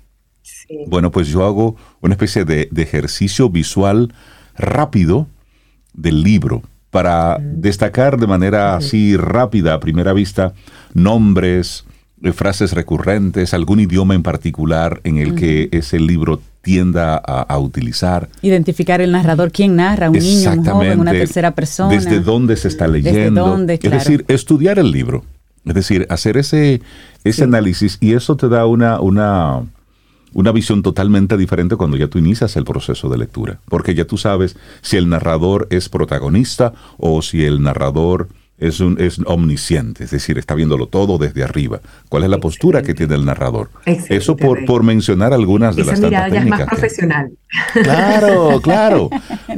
bueno, 0.86 1.10
pues 1.10 1.28
yo 1.28 1.44
hago 1.44 1.76
una 2.00 2.14
especie 2.14 2.44
de, 2.44 2.68
ejercicio 2.76 3.50
visual 3.50 4.12
rápido 4.56 5.26
del 5.92 6.22
libro 6.22 6.62
para 6.90 7.38
destacar 7.40 8.18
de 8.18 8.26
manera 8.26 8.76
así 8.76 9.16
rápida, 9.16 9.74
a 9.74 9.80
primera 9.80 10.12
vista, 10.12 10.54
nombres, 10.92 11.84
eh, 12.22 12.32
frases 12.32 12.72
recurrentes, 12.72 13.54
algún 13.54 13.80
idioma 13.80 14.14
en 14.14 14.22
particular 14.22 15.00
en 15.04 15.18
el 15.18 15.34
que 15.34 15.68
ese 15.72 16.00
libro 16.00 16.40
tienda 16.62 17.16
a, 17.16 17.58
utilizar. 17.58 18.28
Identificar 18.42 19.00
el 19.00 19.12
narrador, 19.12 19.50
quién 19.50 19.76
narra, 19.76 20.10
un 20.10 20.18
niño, 20.18 20.52
un 20.52 20.64
joven, 20.64 21.00
una 21.00 21.12
tercera 21.12 21.54
persona. 21.54 21.94
Desde 21.94 22.20
dónde 22.20 22.56
se 22.56 22.68
está 22.68 22.86
leyendo. 22.86 23.56
Es 23.68 23.80
decir, 23.80 24.24
estudiar 24.28 24.78
el 24.78 24.90
libro. 24.90 25.24
Es 25.64 25.74
decir, 25.74 26.06
hacer 26.08 26.36
ese, 26.36 26.80
ese 27.24 27.44
análisis 27.44 27.98
y 28.00 28.14
eso 28.14 28.36
te 28.36 28.48
da 28.48 28.66
una, 28.66 29.00
una, 29.00 29.62
una 30.32 30.52
visión 30.52 30.82
totalmente 30.82 31.36
diferente 31.36 31.76
cuando 31.76 31.96
ya 31.96 32.08
tú 32.08 32.18
inicias 32.18 32.56
el 32.56 32.64
proceso 32.64 33.08
de 33.08 33.18
lectura. 33.18 33.60
Porque 33.68 33.94
ya 33.94 34.06
tú 34.06 34.16
sabes 34.16 34.56
si 34.80 34.96
el 34.96 35.08
narrador 35.08 35.66
es 35.70 35.88
protagonista 35.88 36.72
o 36.96 37.20
si 37.22 37.44
el 37.44 37.62
narrador 37.62 38.28
es, 38.60 38.80
un, 38.80 39.00
es 39.00 39.18
omnisciente, 39.24 40.04
es 40.04 40.10
decir, 40.10 40.38
está 40.38 40.54
viéndolo 40.54 40.86
todo 40.86 41.18
desde 41.18 41.42
arriba. 41.42 41.80
¿Cuál 42.08 42.24
es 42.24 42.30
la 42.30 42.38
postura 42.38 42.82
que 42.82 42.94
tiene 42.94 43.14
el 43.14 43.24
narrador? 43.24 43.70
Eso 43.86 44.36
por, 44.36 44.64
por 44.66 44.82
mencionar 44.82 45.32
algunas 45.32 45.74
de 45.74 45.84
las 45.84 45.98
mirada 45.98 46.28
ya 46.28 46.40
es 46.40 46.46
más 46.46 46.62
profesional. 46.66 47.32
Claro, 47.72 48.60
claro. 48.62 49.10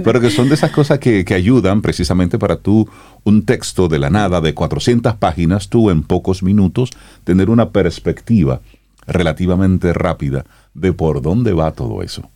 Pero 0.03 0.21
que 0.21 0.31
son 0.31 0.49
de 0.49 0.55
esas 0.55 0.71
cosas 0.71 1.01
que, 1.01 1.25
que, 1.25 1.35
ayudan 1.35 1.83
precisamente 1.83 2.39
para 2.39 2.57
tú, 2.57 2.89
un 3.25 3.45
texto 3.45 3.89
de 3.89 3.99
la 3.99 4.09
nada 4.09 4.41
de 4.41 4.55
400 4.55 5.17
páginas, 5.17 5.69
tú 5.69 5.91
en 5.91 6.03
pocos 6.03 6.43
minutos, 6.43 6.91
tener 7.25 7.51
una 7.51 7.71
perspectiva 7.71 8.61
relativamente 9.07 9.93
rápida 9.93 10.45
de 10.75 10.93
por 10.93 11.23
dónde 11.23 11.53
va 11.53 11.73
todo 11.73 12.03
eso. 12.03 12.31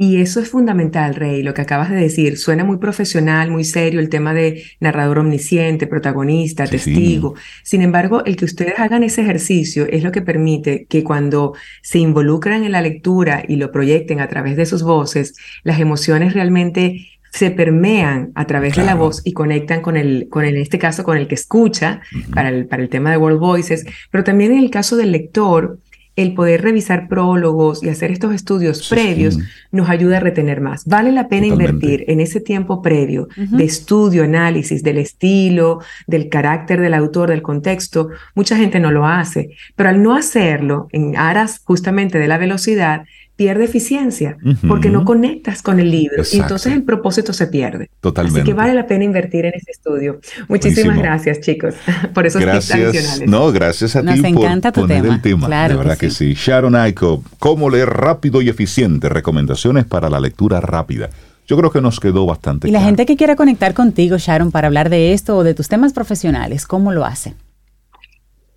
Y 0.00 0.20
eso 0.20 0.38
es 0.38 0.48
fundamental, 0.48 1.16
Rey, 1.16 1.42
lo 1.42 1.54
que 1.54 1.62
acabas 1.62 1.90
de 1.90 1.96
decir. 1.96 2.38
Suena 2.38 2.62
muy 2.62 2.76
profesional, 2.76 3.50
muy 3.50 3.64
serio 3.64 3.98
el 3.98 4.08
tema 4.08 4.32
de 4.32 4.62
narrador 4.78 5.18
omnisciente, 5.18 5.88
protagonista, 5.88 6.68
testigo. 6.68 7.34
Sin 7.64 7.82
embargo, 7.82 8.24
el 8.24 8.36
que 8.36 8.44
ustedes 8.44 8.78
hagan 8.78 9.02
ese 9.02 9.22
ejercicio 9.22 9.88
es 9.90 10.04
lo 10.04 10.12
que 10.12 10.22
permite 10.22 10.86
que 10.88 11.02
cuando 11.02 11.54
se 11.82 11.98
involucran 11.98 12.62
en 12.62 12.70
la 12.70 12.80
lectura 12.80 13.42
y 13.48 13.56
lo 13.56 13.72
proyecten 13.72 14.20
a 14.20 14.28
través 14.28 14.56
de 14.56 14.66
sus 14.66 14.84
voces, 14.84 15.34
las 15.64 15.80
emociones 15.80 16.32
realmente 16.32 17.08
se 17.32 17.50
permean 17.50 18.30
a 18.36 18.46
través 18.46 18.76
de 18.76 18.84
la 18.84 18.94
voz 18.94 19.20
y 19.24 19.32
conectan 19.32 19.82
con 19.82 19.96
el, 19.96 20.28
con 20.30 20.44
en 20.44 20.56
este 20.56 20.78
caso, 20.78 21.02
con 21.02 21.16
el 21.16 21.26
que 21.26 21.34
escucha 21.34 22.02
para, 22.32 22.50
el, 22.50 22.66
para 22.66 22.84
el 22.84 22.88
tema 22.88 23.10
de 23.10 23.16
World 23.16 23.40
Voices, 23.40 23.84
pero 24.12 24.22
también 24.22 24.52
en 24.52 24.58
el 24.58 24.70
caso 24.70 24.96
del 24.96 25.10
lector, 25.10 25.80
el 26.18 26.34
poder 26.34 26.62
revisar 26.62 27.06
prólogos 27.06 27.80
y 27.84 27.88
hacer 27.88 28.10
estos 28.10 28.34
estudios 28.34 28.88
previos 28.88 29.38
nos 29.70 29.88
ayuda 29.88 30.16
a 30.16 30.20
retener 30.20 30.60
más. 30.60 30.84
Vale 30.84 31.12
la 31.12 31.28
pena 31.28 31.46
invertir 31.46 32.04
en 32.08 32.18
ese 32.18 32.40
tiempo 32.40 32.82
previo 32.82 33.28
de 33.36 33.62
estudio, 33.62 34.24
análisis 34.24 34.82
del 34.82 34.98
estilo, 34.98 35.80
del 36.08 36.28
carácter 36.28 36.80
del 36.80 36.94
autor, 36.94 37.30
del 37.30 37.40
contexto. 37.40 38.08
Mucha 38.34 38.56
gente 38.56 38.80
no 38.80 38.90
lo 38.90 39.06
hace, 39.06 39.50
pero 39.76 39.90
al 39.90 40.02
no 40.02 40.16
hacerlo 40.16 40.88
en 40.90 41.16
aras 41.16 41.60
justamente 41.64 42.18
de 42.18 42.26
la 42.26 42.36
velocidad, 42.36 43.04
pierde 43.38 43.66
eficiencia 43.66 44.36
porque 44.66 44.90
no 44.90 45.04
conectas 45.04 45.62
con 45.62 45.78
el 45.78 45.92
libro 45.92 46.24
y 46.32 46.40
entonces 46.40 46.72
el 46.72 46.82
propósito 46.82 47.32
se 47.32 47.46
pierde. 47.46 47.88
Totalmente. 48.00 48.40
Así 48.40 48.50
que 48.50 48.52
vale 48.52 48.74
la 48.74 48.84
pena 48.88 49.04
invertir 49.04 49.46
en 49.46 49.54
ese 49.54 49.70
estudio. 49.70 50.18
Muchísimas 50.48 50.98
gracias, 50.98 51.40
chicos, 51.40 51.76
por 52.14 52.26
esos 52.26 52.42
gracias. 52.42 53.22
No, 53.28 53.52
gracias 53.52 53.94
a 53.94 54.02
ti 54.02 54.20
por 54.20 54.72
poner 54.72 55.06
el 55.06 55.22
tema. 55.22 55.68
de 55.68 55.76
verdad 55.76 55.96
que 55.96 56.10
sí. 56.10 56.34
Sharon 56.34 56.74
Aiko, 56.74 57.22
¿cómo 57.38 57.70
leer 57.70 57.88
rápido 57.88 58.42
y 58.42 58.48
eficiente? 58.48 59.08
Recomendaciones 59.08 59.84
para 59.84 60.10
la 60.10 60.18
lectura 60.18 60.60
rápida. 60.60 61.08
Yo 61.46 61.56
creo 61.56 61.70
que 61.70 61.80
nos 61.80 62.00
quedó 62.00 62.26
bastante 62.26 62.68
Y 62.68 62.72
la 62.72 62.82
gente 62.82 63.06
que 63.06 63.16
quiera 63.16 63.36
conectar 63.36 63.72
contigo, 63.72 64.16
Sharon, 64.18 64.50
para 64.50 64.66
hablar 64.66 64.90
de 64.90 65.12
esto 65.12 65.36
o 65.36 65.44
de 65.44 65.54
tus 65.54 65.68
temas 65.68 65.92
profesionales, 65.92 66.66
¿cómo 66.66 66.90
lo 66.92 67.04
hace? 67.04 67.34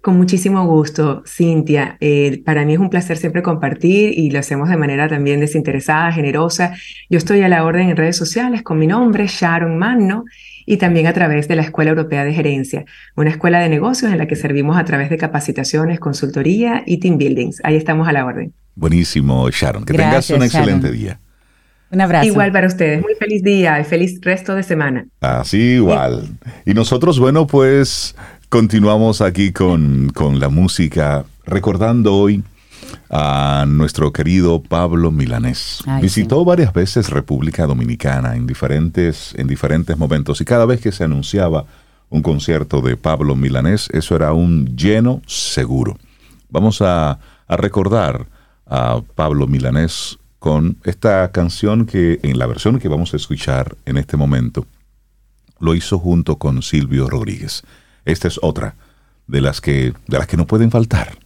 Con 0.01 0.17
muchísimo 0.17 0.65
gusto, 0.65 1.21
Cintia. 1.27 1.97
Eh, 1.99 2.41
para 2.43 2.65
mí 2.65 2.73
es 2.73 2.79
un 2.79 2.89
placer 2.89 3.17
siempre 3.17 3.43
compartir 3.43 4.17
y 4.17 4.31
lo 4.31 4.39
hacemos 4.39 4.67
de 4.67 4.75
manera 4.75 5.07
también 5.07 5.39
desinteresada, 5.39 6.11
generosa. 6.11 6.73
Yo 7.07 7.19
estoy 7.19 7.41
a 7.43 7.47
la 7.47 7.63
orden 7.63 7.89
en 7.89 7.95
redes 7.95 8.17
sociales 8.17 8.63
con 8.63 8.79
mi 8.79 8.87
nombre, 8.87 9.27
Sharon 9.27 9.77
Magno, 9.77 10.25
y 10.65 10.77
también 10.77 11.05
a 11.05 11.13
través 11.13 11.47
de 11.47 11.55
la 11.55 11.61
Escuela 11.61 11.91
Europea 11.91 12.23
de 12.23 12.33
Gerencia, 12.33 12.85
una 13.15 13.29
escuela 13.29 13.59
de 13.59 13.69
negocios 13.69 14.11
en 14.11 14.17
la 14.17 14.25
que 14.25 14.35
servimos 14.35 14.75
a 14.75 14.85
través 14.85 15.11
de 15.11 15.17
capacitaciones, 15.17 15.99
consultoría 15.99 16.81
y 16.87 16.97
team 16.97 17.19
buildings. 17.19 17.61
Ahí 17.63 17.75
estamos 17.75 18.07
a 18.07 18.11
la 18.11 18.25
orden. 18.25 18.53
Buenísimo, 18.73 19.49
Sharon. 19.51 19.85
Que 19.85 19.93
tengas 19.93 20.29
un 20.31 20.41
excelente 20.41 20.91
día. 20.91 21.19
Un 21.91 22.01
abrazo. 22.01 22.25
Igual 22.25 22.51
para 22.51 22.67
ustedes. 22.67 23.01
Muy 23.01 23.15
feliz 23.15 23.43
día 23.43 23.79
y 23.79 23.83
feliz 23.83 24.19
resto 24.21 24.55
de 24.55 24.63
semana. 24.63 25.05
Así 25.19 25.73
igual. 25.73 26.29
Y 26.65 26.73
nosotros, 26.73 27.19
bueno, 27.19 27.45
pues 27.45 28.15
continuamos 28.51 29.21
aquí 29.21 29.53
con, 29.53 30.09
con 30.09 30.41
la 30.41 30.49
música, 30.49 31.23
recordando 31.45 32.15
hoy 32.15 32.43
a 33.09 33.63
nuestro 33.65 34.11
querido 34.11 34.61
Pablo 34.61 35.09
Milanés. 35.09 35.79
Visitó 36.01 36.43
varias 36.43 36.73
veces 36.73 37.09
República 37.09 37.65
Dominicana 37.65 38.35
en 38.35 38.45
diferentes, 38.45 39.33
en 39.37 39.47
diferentes 39.47 39.97
momentos 39.97 40.41
y 40.41 40.45
cada 40.45 40.65
vez 40.65 40.81
que 40.81 40.91
se 40.91 41.05
anunciaba 41.05 41.65
un 42.09 42.21
concierto 42.21 42.81
de 42.81 42.97
Pablo 42.97 43.37
Milanés, 43.37 43.87
eso 43.93 44.17
era 44.17 44.33
un 44.33 44.75
lleno 44.75 45.21
seguro. 45.27 45.97
Vamos 46.49 46.81
a, 46.81 47.19
a 47.47 47.55
recordar 47.55 48.27
a 48.65 48.99
Pablo 49.15 49.47
Milanés 49.47 50.19
con 50.39 50.75
esta 50.83 51.31
canción 51.31 51.85
que 51.85 52.19
en 52.21 52.37
la 52.37 52.47
versión 52.47 52.79
que 52.79 52.89
vamos 52.89 53.13
a 53.13 53.17
escuchar 53.17 53.77
en 53.85 53.95
este 53.95 54.17
momento 54.17 54.67
lo 55.61 55.73
hizo 55.73 55.97
junto 55.97 56.35
con 56.35 56.61
Silvio 56.61 57.07
Rodríguez. 57.07 57.63
Esta 58.05 58.27
es 58.27 58.39
otra 58.41 58.75
de 59.27 59.41
las 59.41 59.61
que 59.61 59.93
de 60.07 60.17
las 60.17 60.27
que 60.27 60.37
no 60.37 60.47
pueden 60.47 60.71
faltar. 60.71 61.17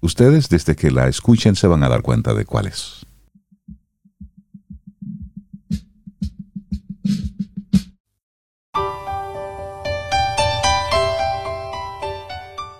Ustedes 0.00 0.48
desde 0.48 0.76
que 0.76 0.90
la 0.90 1.08
escuchen 1.08 1.56
se 1.56 1.66
van 1.66 1.82
a 1.82 1.88
dar 1.88 2.02
cuenta 2.02 2.34
de 2.34 2.44
cuál 2.44 2.66
es. 2.66 3.06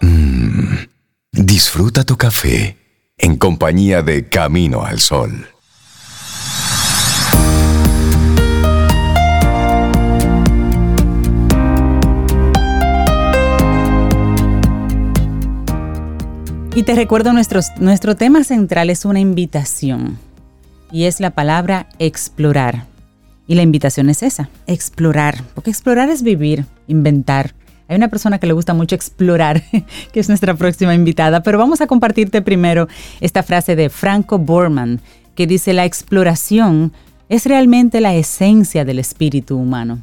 Mm, 0.01 0.77
disfruta 1.33 2.05
tu 2.05 2.17
café 2.17 2.77
en 3.17 3.37
compañía 3.37 4.03
de 4.03 4.29
Camino 4.29 4.85
al 4.85 5.01
Sol. 5.01 5.49
Y 16.77 16.83
te 16.83 16.95
recuerdo, 16.95 17.33
nuestro, 17.33 17.61
nuestro 17.81 18.17
tema 18.17 18.45
central 18.45 18.91
es 18.91 19.07
una 19.07 19.19
invitación 19.19 20.19
y 20.93 21.05
es 21.05 21.21
la 21.21 21.31
palabra 21.31 21.89
explorar. 21.99 22.85
Y 23.47 23.55
la 23.55 23.63
invitación 23.63 24.11
es 24.11 24.23
esa, 24.23 24.51
explorar, 24.67 25.43
porque 25.55 25.71
explorar 25.71 26.11
es 26.11 26.23
vivir, 26.23 26.67
inventar. 26.87 27.55
Hay 27.89 27.97
una 27.97 28.09
persona 28.09 28.39
que 28.39 28.47
le 28.47 28.53
gusta 28.53 28.75
mucho 28.75 28.95
explorar, 28.95 29.63
que 30.13 30.21
es 30.21 30.29
nuestra 30.29 30.53
próxima 30.53 30.95
invitada, 30.95 31.43
pero 31.43 31.57
vamos 31.57 31.81
a 31.81 31.87
compartirte 31.87 32.43
primero 32.43 32.89
esta 33.23 33.43
frase 33.43 33.75
de 33.75 33.89
Franco 33.89 34.39
Borman, 34.39 35.01
que 35.35 35.47
dice, 35.47 35.73
la 35.73 35.87
exploración 35.87 36.93
es 37.31 37.47
realmente 37.47 38.03
la 38.03 38.15
esencia 38.15 38.85
del 38.85 38.99
espíritu 38.99 39.57
humano. 39.57 40.03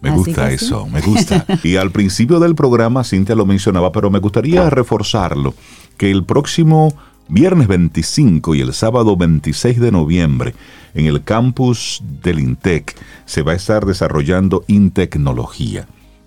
Me 0.00 0.10
gusta 0.10 0.50
eso, 0.50 0.86
me 0.86 1.00
gusta. 1.00 1.46
Y 1.64 1.76
al 1.76 1.90
principio 1.90 2.38
del 2.38 2.54
programa 2.54 3.04
Cintia 3.04 3.34
lo 3.34 3.46
mencionaba, 3.46 3.92
pero 3.92 4.10
me 4.10 4.18
gustaría 4.18 4.68
reforzarlo, 4.70 5.54
que 5.96 6.10
el 6.10 6.24
próximo 6.24 6.94
viernes 7.28 7.66
25 7.66 8.54
y 8.54 8.60
el 8.60 8.72
sábado 8.72 9.16
26 9.16 9.80
de 9.80 9.90
noviembre 9.90 10.54
en 10.94 11.06
el 11.06 11.22
campus 11.24 12.02
del 12.22 12.38
INTEC 12.38 12.96
se 13.24 13.42
va 13.42 13.52
a 13.52 13.56
estar 13.56 13.84
desarrollando 13.84 14.64
Intecnología. 14.68 15.86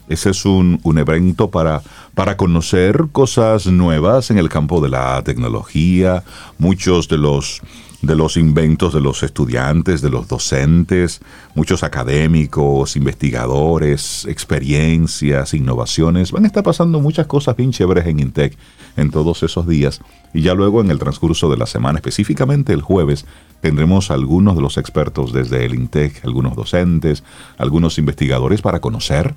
Ese 0.09 0.31
es 0.31 0.43
un, 0.45 0.79
un, 0.83 0.97
evento 0.97 1.51
para, 1.51 1.83
para 2.15 2.35
conocer 2.35 3.09
cosas 3.11 3.67
nuevas 3.67 4.31
en 4.31 4.39
el 4.39 4.49
campo 4.49 4.81
de 4.81 4.89
la 4.89 5.21
tecnología. 5.23 6.23
Muchos 6.57 7.07
de 7.07 7.19
los 7.19 7.61
de 8.01 8.15
los 8.15 8.37
inventos 8.37 8.93
de 8.93 9.01
los 9.01 9.23
estudiantes, 9.23 10.01
de 10.01 10.09
los 10.09 10.27
docentes, 10.27 11.19
muchos 11.53 11.83
académicos, 11.83 12.95
investigadores, 12.95 14.25
experiencias, 14.25 15.53
innovaciones. 15.53 16.31
Van 16.31 16.45
a 16.45 16.47
estar 16.47 16.63
pasando 16.63 17.01
muchas 17.01 17.27
cosas 17.27 17.57
bien 17.57 17.71
chéveres 17.71 18.07
en 18.07 18.19
Intec 18.19 18.57
en 18.95 19.11
todos 19.11 19.43
esos 19.43 19.67
días. 19.67 19.99
Y 20.33 20.41
ya 20.41 20.53
luego 20.53 20.79
en 20.81 20.91
el 20.91 20.99
transcurso 20.99 21.49
de 21.49 21.57
la 21.57 21.65
semana, 21.65 21.99
específicamente 21.99 22.71
el 22.71 22.81
jueves, 22.81 23.25
tendremos 23.61 24.11
algunos 24.11 24.55
de 24.55 24.61
los 24.61 24.77
expertos 24.77 25.33
desde 25.33 25.65
el 25.65 25.73
INTEC, 25.73 26.23
algunos 26.23 26.55
docentes, 26.55 27.23
algunos 27.57 27.97
investigadores 27.97 28.61
para 28.61 28.79
conocer 28.79 29.35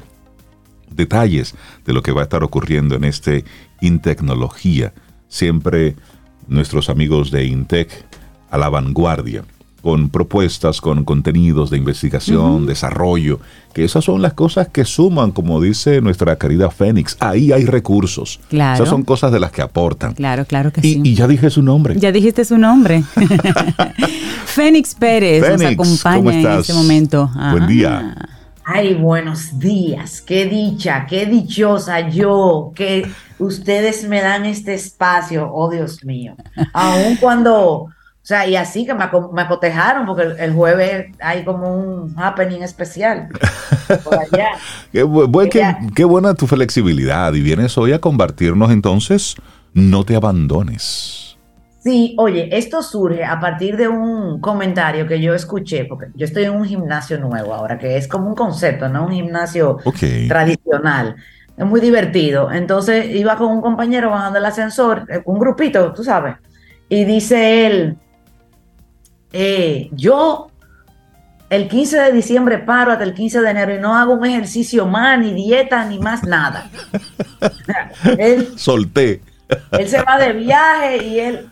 detalles 0.90 1.54
de 1.84 1.92
lo 1.92 2.02
que 2.02 2.12
va 2.12 2.20
a 2.20 2.24
estar 2.24 2.44
ocurriendo 2.44 2.94
en 2.94 3.04
este 3.04 3.44
Intecnología. 3.80 4.92
Siempre 5.26 5.96
nuestros 6.46 6.88
amigos 6.88 7.32
de 7.32 7.46
INTEC 7.46 7.90
a 8.52 8.58
la 8.58 8.68
vanguardia, 8.68 9.44
con 9.82 10.10
propuestas, 10.10 10.80
con 10.80 11.04
contenidos 11.04 11.70
de 11.70 11.78
investigación, 11.78 12.66
desarrollo, 12.66 13.40
que 13.72 13.82
esas 13.82 14.04
son 14.04 14.22
las 14.22 14.34
cosas 14.34 14.68
que 14.68 14.84
suman, 14.84 15.32
como 15.32 15.60
dice 15.60 16.00
nuestra 16.00 16.36
querida 16.36 16.70
Fénix. 16.70 17.16
Ahí 17.18 17.50
hay 17.50 17.64
recursos. 17.64 18.38
Claro. 18.48 18.74
Esas 18.74 18.90
son 18.90 19.02
cosas 19.02 19.32
de 19.32 19.40
las 19.40 19.50
que 19.50 19.62
aportan. 19.62 20.14
Claro, 20.14 20.44
claro 20.44 20.70
que 20.70 20.82
sí. 20.82 21.00
Y 21.02 21.14
ya 21.14 21.26
dije 21.26 21.50
su 21.50 21.62
nombre. 21.62 21.96
Ya 21.98 22.12
dijiste 22.12 22.44
su 22.44 22.58
nombre. 22.58 23.02
Fénix 24.44 24.94
Pérez 24.94 25.42
nos 25.50 25.62
acompaña 25.62 26.52
en 26.52 26.60
este 26.60 26.74
momento. 26.74 27.30
Buen 27.50 27.66
día. 27.66 28.14
Ay, 28.64 28.94
buenos 28.94 29.58
días. 29.58 30.20
Qué 30.20 30.46
dicha, 30.46 31.06
qué 31.08 31.26
dichosa 31.26 32.08
yo 32.10 32.70
que 32.76 33.10
ustedes 33.38 34.06
me 34.06 34.20
dan 34.20 34.44
este 34.44 34.74
espacio. 34.74 35.50
Oh, 35.52 35.70
Dios 35.70 36.04
mío. 36.04 36.36
Aun 36.72 37.16
cuando 37.16 37.88
sea, 38.32 38.46
y 38.46 38.56
así 38.56 38.86
que 38.86 38.94
me, 38.94 39.04
me 39.32 39.42
acotejaron 39.42 40.06
porque 40.06 40.22
el, 40.38 40.52
jueves 40.52 41.06
hay 41.20 41.44
como 41.44 41.74
un 41.74 42.14
happening 42.18 42.62
especial. 42.62 43.28
Por 44.04 44.14
allá. 44.14 44.52
qué, 45.94 46.04
buena 46.04 46.34
tu 46.34 46.46
flexibilidad 46.46 47.32
y 47.34 47.40
vienes 47.40 47.76
hoy 47.76 47.92
a 47.92 47.98
compartirnos 47.98 48.70
entonces, 48.70 49.36
no 49.74 50.04
te 50.04 50.16
abandones. 50.16 51.36
Sí, 51.80 52.14
oye, 52.16 52.48
esto 52.56 52.82
surge 52.82 53.24
a 53.24 53.40
partir 53.40 53.76
de 53.76 53.88
un 53.88 54.40
comentario 54.40 55.06
que 55.08 55.20
yo 55.20 55.34
escuché, 55.34 55.84
porque 55.84 56.06
yo 56.14 56.24
estoy 56.24 56.44
en 56.44 56.52
un 56.52 56.64
gimnasio 56.64 57.18
nuevo 57.18 57.52
ahora, 57.52 57.76
que 57.76 57.96
es 57.96 58.06
como 58.06 58.28
un 58.28 58.34
concepto, 58.36 58.88
no 58.88 59.06
un 59.06 59.12
gimnasio 59.12 59.78
tradicional. 60.28 61.16
Es 61.56 61.66
muy 61.66 61.80
divertido. 61.80 62.50
Entonces 62.50 63.14
iba 63.14 63.36
con 63.36 63.48
un 63.48 63.60
compañero 63.60 64.10
bajando 64.10 64.38
el 64.38 64.44
ascensor, 64.44 65.06
eh, 65.08 65.22
un 65.24 65.38
grupito, 65.38 65.92
tú 65.92 66.04
sabes, 66.04 66.36
y 66.88 67.04
dice 67.04 67.66
él, 67.66 67.98
eh, 69.32 69.88
yo 69.92 70.50
el 71.52 71.68
15 71.68 72.00
de 72.00 72.12
diciembre 72.12 72.58
paro 72.58 72.92
hasta 72.92 73.04
el 73.04 73.12
15 73.12 73.42
de 73.42 73.50
enero 73.50 73.74
y 73.74 73.78
no 73.78 73.94
hago 73.94 74.14
un 74.14 74.24
ejercicio 74.24 74.86
más, 74.86 75.18
ni 75.18 75.34
dieta, 75.34 75.84
ni 75.84 75.98
más 75.98 76.24
nada. 76.24 76.70
él, 78.18 78.54
Solté. 78.56 79.20
Él 79.72 79.86
se 79.86 80.00
va 80.02 80.16
de 80.18 80.32
viaje 80.32 81.04
y 81.04 81.20
él, 81.20 81.50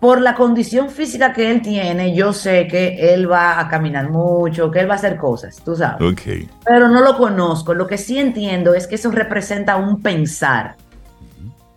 por 0.00 0.20
la 0.20 0.34
condición 0.34 0.90
física 0.90 1.32
que 1.32 1.50
él 1.50 1.62
tiene, 1.62 2.14
yo 2.14 2.34
sé 2.34 2.66
que 2.66 3.14
él 3.14 3.30
va 3.30 3.58
a 3.58 3.68
caminar 3.68 4.10
mucho, 4.10 4.70
que 4.70 4.80
él 4.80 4.88
va 4.90 4.94
a 4.94 4.96
hacer 4.96 5.16
cosas, 5.16 5.62
tú 5.64 5.74
sabes. 5.74 6.12
Okay. 6.12 6.46
Pero 6.66 6.88
no 6.88 7.00
lo 7.00 7.16
conozco. 7.16 7.72
Lo 7.72 7.86
que 7.86 7.96
sí 7.96 8.18
entiendo 8.18 8.74
es 8.74 8.86
que 8.86 8.96
eso 8.96 9.10
representa 9.10 9.76
un 9.76 10.02
pensar. 10.02 10.76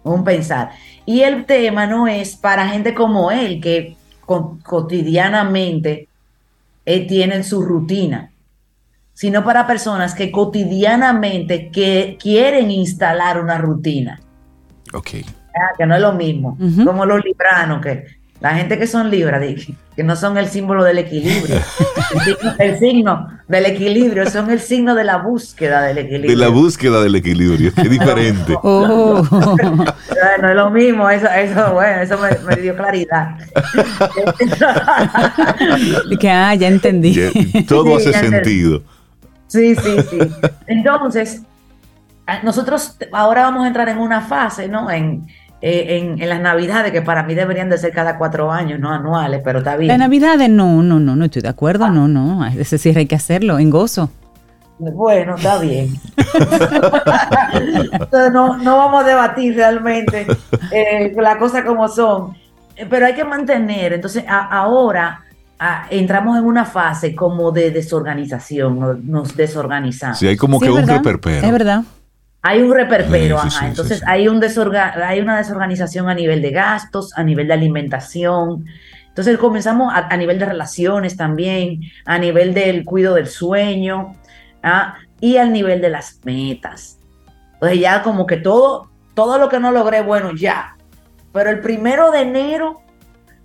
Un 0.03 0.25
pensar. 0.25 0.71
Y 1.05 1.21
el 1.21 1.45
tema 1.45 1.87
no 1.87 2.05
es 2.05 2.35
para 2.35 2.67
gente 2.67 2.93
como 2.93 3.31
él, 3.31 3.61
que 3.61 3.95
cotidianamente 4.25 6.07
eh, 6.85 7.07
tienen 7.07 7.43
su 7.43 7.61
rutina, 7.61 8.31
sino 9.13 9.43
para 9.43 9.67
personas 9.67 10.15
que 10.15 10.31
cotidianamente 10.31 11.69
que 11.69 12.17
quieren 12.19 12.71
instalar 12.71 13.41
una 13.41 13.57
rutina. 13.57 14.19
Ok. 14.93 15.09
Ah, 15.55 15.73
que 15.77 15.85
no 15.85 15.95
es 15.95 16.01
lo 16.01 16.13
mismo, 16.13 16.57
como 16.83 17.05
los 17.05 17.23
libranos, 17.23 17.81
que 17.81 18.05
la 18.43 18.55
gente 18.55 18.77
que 18.77 18.87
son 18.87 19.09
libras, 19.09 19.41
que 19.95 20.03
no 20.03 20.17
son 20.17 20.37
el 20.37 20.49
símbolo 20.49 20.83
del 20.83 20.97
equilibrio, 20.97 21.61
el, 22.59 22.77
signo, 22.77 23.29
del 23.47 23.67
equilibrio, 23.67 24.29
son 24.29 24.51
el 24.51 24.59
signo 24.59 24.95
de 24.95 25.05
la 25.05 25.15
búsqueda 25.15 25.81
del 25.81 25.99
equilibrio. 25.99 26.31
De 26.31 26.35
la 26.35 26.49
búsqueda 26.49 27.01
del 27.01 27.15
equilibrio, 27.15 27.71
es 27.73 27.89
diferente. 27.89 28.53
Oh. 28.61 29.25
no 30.41 30.49
es 30.49 30.55
lo 30.57 30.69
mismo, 30.71 31.09
eso, 31.09 31.27
eso, 31.27 31.73
bueno, 31.73 32.01
eso 32.01 32.19
me, 32.19 32.55
dio 32.57 32.75
claridad. 32.75 33.37
que, 36.19 36.29
ah, 36.29 36.53
ya 36.53 36.67
entendí. 36.67 37.17
todo 37.65 37.95
hace 37.95 38.11
sentido. 38.11 38.83
Sí, 39.47 39.73
sí, 39.73 39.95
sí. 40.09 40.19
Entonces, 40.67 41.43
nosotros 42.43 42.97
ahora 43.13 43.43
vamos 43.43 43.63
a 43.63 43.67
entrar 43.67 43.87
en 43.87 43.99
una 43.99 44.19
fase, 44.19 44.67
¿no? 44.67 44.91
En, 44.91 45.27
eh, 45.65 46.15
en, 46.19 46.27
las 46.27 46.41
navidades, 46.41 46.91
que 46.91 47.01
para 47.01 47.23
mí 47.23 47.35
deberían 47.35 47.69
de 47.69 47.77
ser 47.77 47.93
cada 47.93 48.17
cuatro 48.17 48.51
años, 48.51 48.81
no 48.81 48.91
anuales, 48.91 49.39
pero 49.45 49.59
está 49.59 49.77
bien. 49.77 49.87
Las 49.87 49.97
navidades 49.97 50.49
no, 50.49 50.83
no, 50.83 50.99
no, 50.99 51.15
no 51.15 51.23
estoy 51.23 51.41
de 51.41 51.47
acuerdo, 51.47 51.89
no, 51.89 52.09
no, 52.09 52.45
ese 52.45 52.77
sí 52.77 52.91
hay 52.93 53.05
que 53.05 53.15
hacerlo, 53.15 53.57
en 53.57 53.69
gozo. 53.69 54.09
Bueno, 54.77 55.35
está 55.37 55.59
bien. 55.59 55.93
Entonces 57.93 58.33
no, 58.33 58.57
no 58.57 58.75
vamos 58.75 59.05
a 59.05 59.07
debatir 59.07 59.55
realmente 59.55 60.27
eh, 60.69 61.13
las 61.15 61.37
cosas 61.37 61.63
como 61.63 61.87
son, 61.87 62.35
eh, 62.75 62.85
pero 62.89 63.05
hay 63.05 63.13
que 63.13 63.23
mantener, 63.23 63.93
entonces 63.93 64.25
ahora 64.27 65.21
entramos 65.89 66.37
en 66.37 66.43
una 66.43 66.65
fase 66.65 67.15
como 67.15 67.53
de 67.53 67.71
desorganización, 67.71 69.09
nos, 69.09 69.33
desorganizamos. 69.33 70.19
Sí, 70.19 70.27
hay 70.27 70.35
como 70.35 70.59
que 70.59 70.69
un 70.69 70.85
reperpero. 70.85 71.45
Es 71.45 71.51
verdad. 71.53 71.83
Hay 72.45 72.61
un 72.61 72.73
reperpero, 72.73 73.39
ajá. 73.39 73.67
Entonces 73.67 74.03
hay, 74.05 74.27
un 74.27 74.43
hay 74.43 75.21
una 75.21 75.37
desorganización 75.37 76.09
a 76.09 76.13
nivel 76.13 76.41
de 76.41 76.51
gastos, 76.51 77.17
a 77.17 77.23
nivel 77.23 77.47
de 77.47 77.53
alimentación. 77.53 78.65
Entonces 79.07 79.37
comenzamos 79.37 79.93
a, 79.95 80.17
nivel 80.17 80.39
de 80.39 80.45
relaciones 80.45 81.15
también, 81.15 81.79
a 82.03 82.17
nivel 82.17 82.53
del 82.53 82.83
cuidado 82.83 83.15
del 83.15 83.27
sueño 83.27 84.15
¿ah? 84.61 84.95
y 85.21 85.37
al 85.37 85.53
nivel 85.53 85.79
de 85.79 85.89
las 85.89 86.19
metas. 86.25 86.99
Entonces 87.53 87.79
ya 87.79 88.03
como 88.03 88.25
que 88.25 88.35
todo, 88.35 88.89
todo 89.13 89.37
lo 89.37 89.47
que 89.47 89.59
no 89.61 89.71
logré, 89.71 90.01
bueno, 90.01 90.31
ya. 90.35 90.75
Pero 91.31 91.49
el 91.49 91.61
primero 91.61 92.11
de 92.11 92.23
enero, 92.23 92.81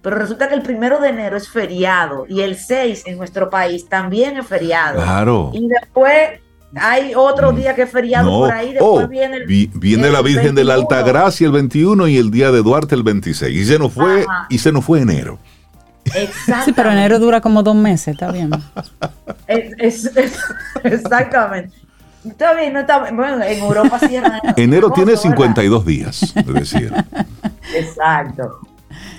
pero 0.02 0.16
resulta 0.16 0.48
que 0.48 0.56
el 0.56 0.62
primero 0.62 0.98
de 0.98 1.10
enero 1.10 1.36
es 1.36 1.48
feriado 1.48 2.26
y 2.28 2.40
el 2.40 2.56
6 2.56 3.04
en 3.06 3.16
nuestro 3.16 3.48
país 3.48 3.88
también 3.88 4.38
es 4.38 4.46
feriado. 4.46 5.00
Claro. 5.00 5.52
Y 5.54 5.68
después 5.68 6.40
hay 6.74 7.14
otro 7.14 7.52
día 7.52 7.74
que 7.74 7.82
es 7.82 7.90
feriado 7.90 8.30
por 8.30 8.52
ahí, 8.52 8.72
después 8.72 9.06
oh, 9.06 9.08
viene 9.08 9.44
viene 9.46 10.10
la 10.10 10.20
Virgen 10.22 10.54
de 10.54 10.64
la 10.64 10.74
Alta 10.74 11.02
Gracia 11.02 11.46
el 11.46 11.52
21 11.52 12.08
y 12.08 12.18
el 12.18 12.30
día 12.30 12.50
de 12.50 12.62
Duarte 12.62 12.94
el 12.94 13.02
26 13.02 13.56
y 13.56 13.64
se 13.64 13.78
nos 13.78 13.92
fue 13.92 14.26
y 14.48 14.58
se 14.58 14.72
nos 14.72 14.84
fue 14.84 15.00
enero. 15.00 15.38
Exacto. 16.14 16.64
Sí, 16.64 16.72
pero 16.72 16.90
enero 16.90 17.18
dura 17.18 17.40
como 17.40 17.62
dos 17.62 17.76
meses, 17.76 18.08
está 18.08 18.30
bien. 18.32 18.50
exactamente. 20.84 21.72
Está 22.26 22.54
bien, 22.54 22.72
no 22.72 22.80
está 22.80 23.10
Bueno, 23.12 23.42
en 23.42 23.58
Europa 23.58 23.98
sí 24.00 24.16
Enero 24.56 24.90
tiene 24.90 25.16
52 25.16 25.86
días, 25.86 26.34
es 26.34 26.46
decir. 26.46 26.92
Exacto. 27.74 28.60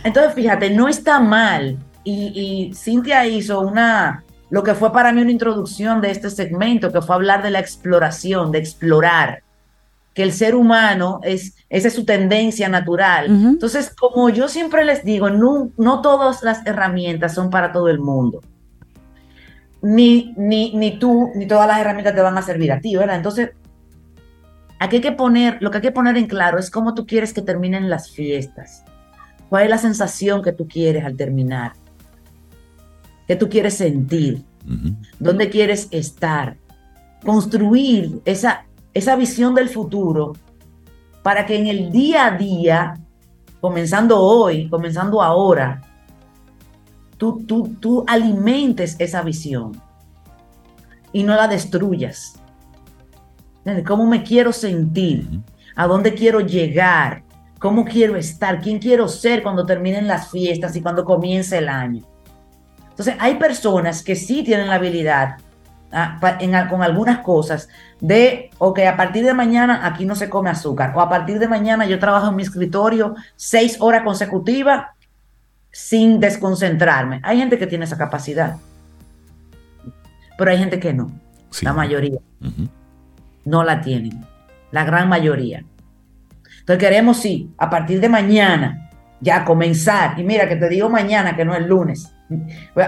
Entonces, 0.04 0.34
fíjate, 0.34 0.70
no 0.70 0.88
está 0.88 1.20
mal. 1.20 1.78
Y, 2.04 2.70
y 2.70 2.74
Cintia 2.74 3.26
hizo 3.26 3.60
una, 3.62 4.24
lo 4.50 4.64
que 4.64 4.74
fue 4.74 4.92
para 4.92 5.12
mí 5.12 5.22
una 5.22 5.32
introducción 5.32 6.02
de 6.02 6.12
este 6.12 6.30
segmento, 6.30 6.92
que 6.92 7.02
fue 7.02 7.16
hablar 7.16 7.44
de 7.44 7.52
la 7.52 7.60
exploración, 7.60 8.52
de 8.52 8.60
explorar, 8.60 9.44
que 10.14 10.24
el 10.24 10.34
ser 10.34 10.56
humano 10.56 11.20
es, 11.24 11.56
esa 11.70 11.88
es 11.88 11.94
su 11.94 12.04
tendencia 12.04 12.68
natural. 12.68 13.28
Entonces, 13.28 13.94
como 13.96 14.30
yo 14.30 14.48
siempre 14.48 14.84
les 14.84 15.04
digo, 15.04 15.30
no, 15.30 15.72
no 15.78 16.02
todas 16.02 16.44
las 16.44 16.66
herramientas 16.66 17.34
son 17.34 17.50
para 17.50 17.72
todo 17.72 17.90
el 17.90 18.00
mundo 18.00 18.42
ni, 19.82 20.34
ni, 20.38 20.74
ni 20.76 21.00
tú, 21.00 21.32
ni 21.36 21.48
todas 21.48 21.68
las 21.68 21.80
herramientas 21.80 22.16
te 22.16 22.22
van 22.22 22.38
a 22.38 22.42
servir 22.42 22.72
a 22.72 22.80
ti, 22.80 22.96
¿verdad? 22.96 23.16
Entonces, 23.16 23.52
aquí 24.80 24.98
hay 24.98 25.02
que 25.02 25.12
poner, 25.12 25.58
lo 25.62 25.72
que 25.72 25.78
hay 25.78 25.82
que 25.82 25.92
poner 25.92 26.18
en 26.18 26.28
claro 26.28 26.60
es 26.60 26.70
cómo 26.70 26.94
tú 26.94 27.06
quieres 27.06 27.34
que 27.34 27.42
terminen 27.42 27.90
las 27.90 28.12
fiestas. 28.12 28.84
¿Cuál 29.50 29.64
es 29.64 29.70
la 29.70 29.78
sensación 29.78 30.44
que 30.44 30.52
tú 30.52 30.68
quieres 30.68 31.06
al 31.06 31.16
terminar? 31.16 31.74
¿Qué 33.30 33.36
tú 33.36 33.48
quieres 33.48 33.76
sentir? 33.76 34.44
¿Dónde 35.20 35.52
quieres 35.52 35.88
estar? 35.92 36.58
Construir 37.24 38.24
esa, 38.26 38.66
esa 38.92 39.16
visión 39.16 39.54
del 39.54 39.70
futuro 39.70 40.34
para 41.22 41.46
que 41.46 41.56
en 41.56 41.68
el 41.68 41.92
día 41.92 42.26
a 42.26 42.32
día, 42.40 43.00
comenzando 43.62 44.20
hoy, 44.20 44.68
comenzando 44.68 45.22
ahora, 45.22 45.80
tú, 47.18 47.44
tú, 47.46 47.76
tú 47.80 48.04
alimentes 48.08 48.96
esa 48.98 49.22
visión 49.22 49.80
y 51.14 51.22
no 51.22 51.36
la 51.36 51.48
destruyas. 51.48 52.34
¿Cómo 53.86 54.08
me 54.08 54.24
quiero 54.24 54.52
sentir? 54.52 55.40
¿A 55.76 55.86
dónde 55.86 56.16
quiero 56.16 56.40
llegar? 56.40 57.22
¿Cómo 57.60 57.86
quiero 57.86 58.16
estar? 58.16 58.60
¿Quién 58.60 58.80
quiero 58.80 59.08
ser 59.08 59.44
cuando 59.44 59.68
terminen 59.68 60.08
las 60.08 60.32
fiestas 60.32 60.76
y 60.76 60.82
cuando 60.82 61.06
comience 61.06 61.60
el 61.60 61.70
año? 61.70 62.09
Entonces, 63.00 63.16
hay 63.22 63.36
personas 63.36 64.04
que 64.04 64.14
sí 64.18 64.44
tienen 64.44 64.68
la 64.68 64.74
habilidad 64.74 65.38
ah, 65.94 66.20
con 66.70 66.84
algunas 66.84 67.20
cosas 67.20 67.70
de, 68.02 68.52
ok, 68.58 68.80
a 68.80 68.98
partir 68.98 69.24
de 69.24 69.34
mañana 69.34 69.88
aquí 69.88 70.06
no 70.06 70.16
se 70.16 70.30
come 70.30 70.50
azúcar, 70.50 70.92
o 70.94 71.00
a 71.00 71.08
partir 71.08 71.40
de 71.40 71.48
mañana 71.48 71.86
yo 71.86 71.98
trabajo 71.98 72.28
en 72.28 72.36
mi 72.36 72.44
escritorio 72.44 73.16
seis 73.38 73.78
horas 73.80 74.04
consecutivas 74.04 74.88
sin 75.72 76.20
desconcentrarme. 76.20 77.22
Hay 77.24 77.38
gente 77.38 77.58
que 77.58 77.68
tiene 77.68 77.86
esa 77.86 77.98
capacidad, 77.98 78.58
pero 80.38 80.52
hay 80.52 80.58
gente 80.58 80.78
que 80.78 80.92
no. 80.92 81.10
La 81.62 81.72
mayoría 81.72 82.20
no 83.46 83.64
la 83.64 83.80
tienen, 83.80 84.26
la 84.72 84.84
gran 84.84 85.08
mayoría. 85.08 85.64
Entonces 86.60 86.84
queremos, 86.84 87.16
sí, 87.16 87.50
a 87.58 87.70
partir 87.70 88.02
de 88.02 88.10
mañana 88.10 88.90
ya 89.22 89.46
comenzar. 89.46 90.20
Y 90.20 90.24
mira 90.24 90.50
que 90.50 90.58
te 90.58 90.68
digo 90.68 90.90
mañana, 90.90 91.38
que 91.38 91.46
no 91.46 91.56
es 91.56 91.66
lunes. 91.66 92.14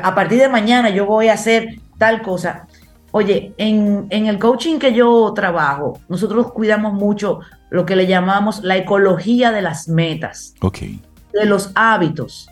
A 0.04 0.16
partir 0.16 0.40
de 0.40 0.50
mañana 0.50 0.90
yo 0.90 1.06
voy 1.06 1.28
a 1.28 1.34
hacer 1.34 1.80
tal 1.98 2.22
cosa. 2.22 2.68
Oye, 3.12 3.54
en, 3.58 4.08
en, 4.10 4.28
el 4.28 4.40
coaching 4.40 4.80
que 4.80 4.94
yo 4.94 5.34
trabajo, 5.36 6.00
nosotros 6.08 6.52
cuidamos 6.54 6.94
mucho 6.94 7.42
lo 7.70 7.86
que 7.86 7.96
le 7.96 8.08
llamamos 8.08 8.64
la 8.64 8.78
ecología 8.78 9.52
de 9.52 9.62
las 9.62 9.90
metas, 9.90 10.54
okay. 10.62 11.02
de 11.34 11.46
los 11.46 11.72
hábitos 11.76 12.48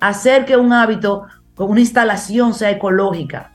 hacer 0.00 0.44
que 0.44 0.56
un 0.56 0.72
hábito 0.72 1.26
con 1.54 1.70
una 1.70 1.80
instalación 1.80 2.54
sea 2.54 2.70
ecológica, 2.70 3.52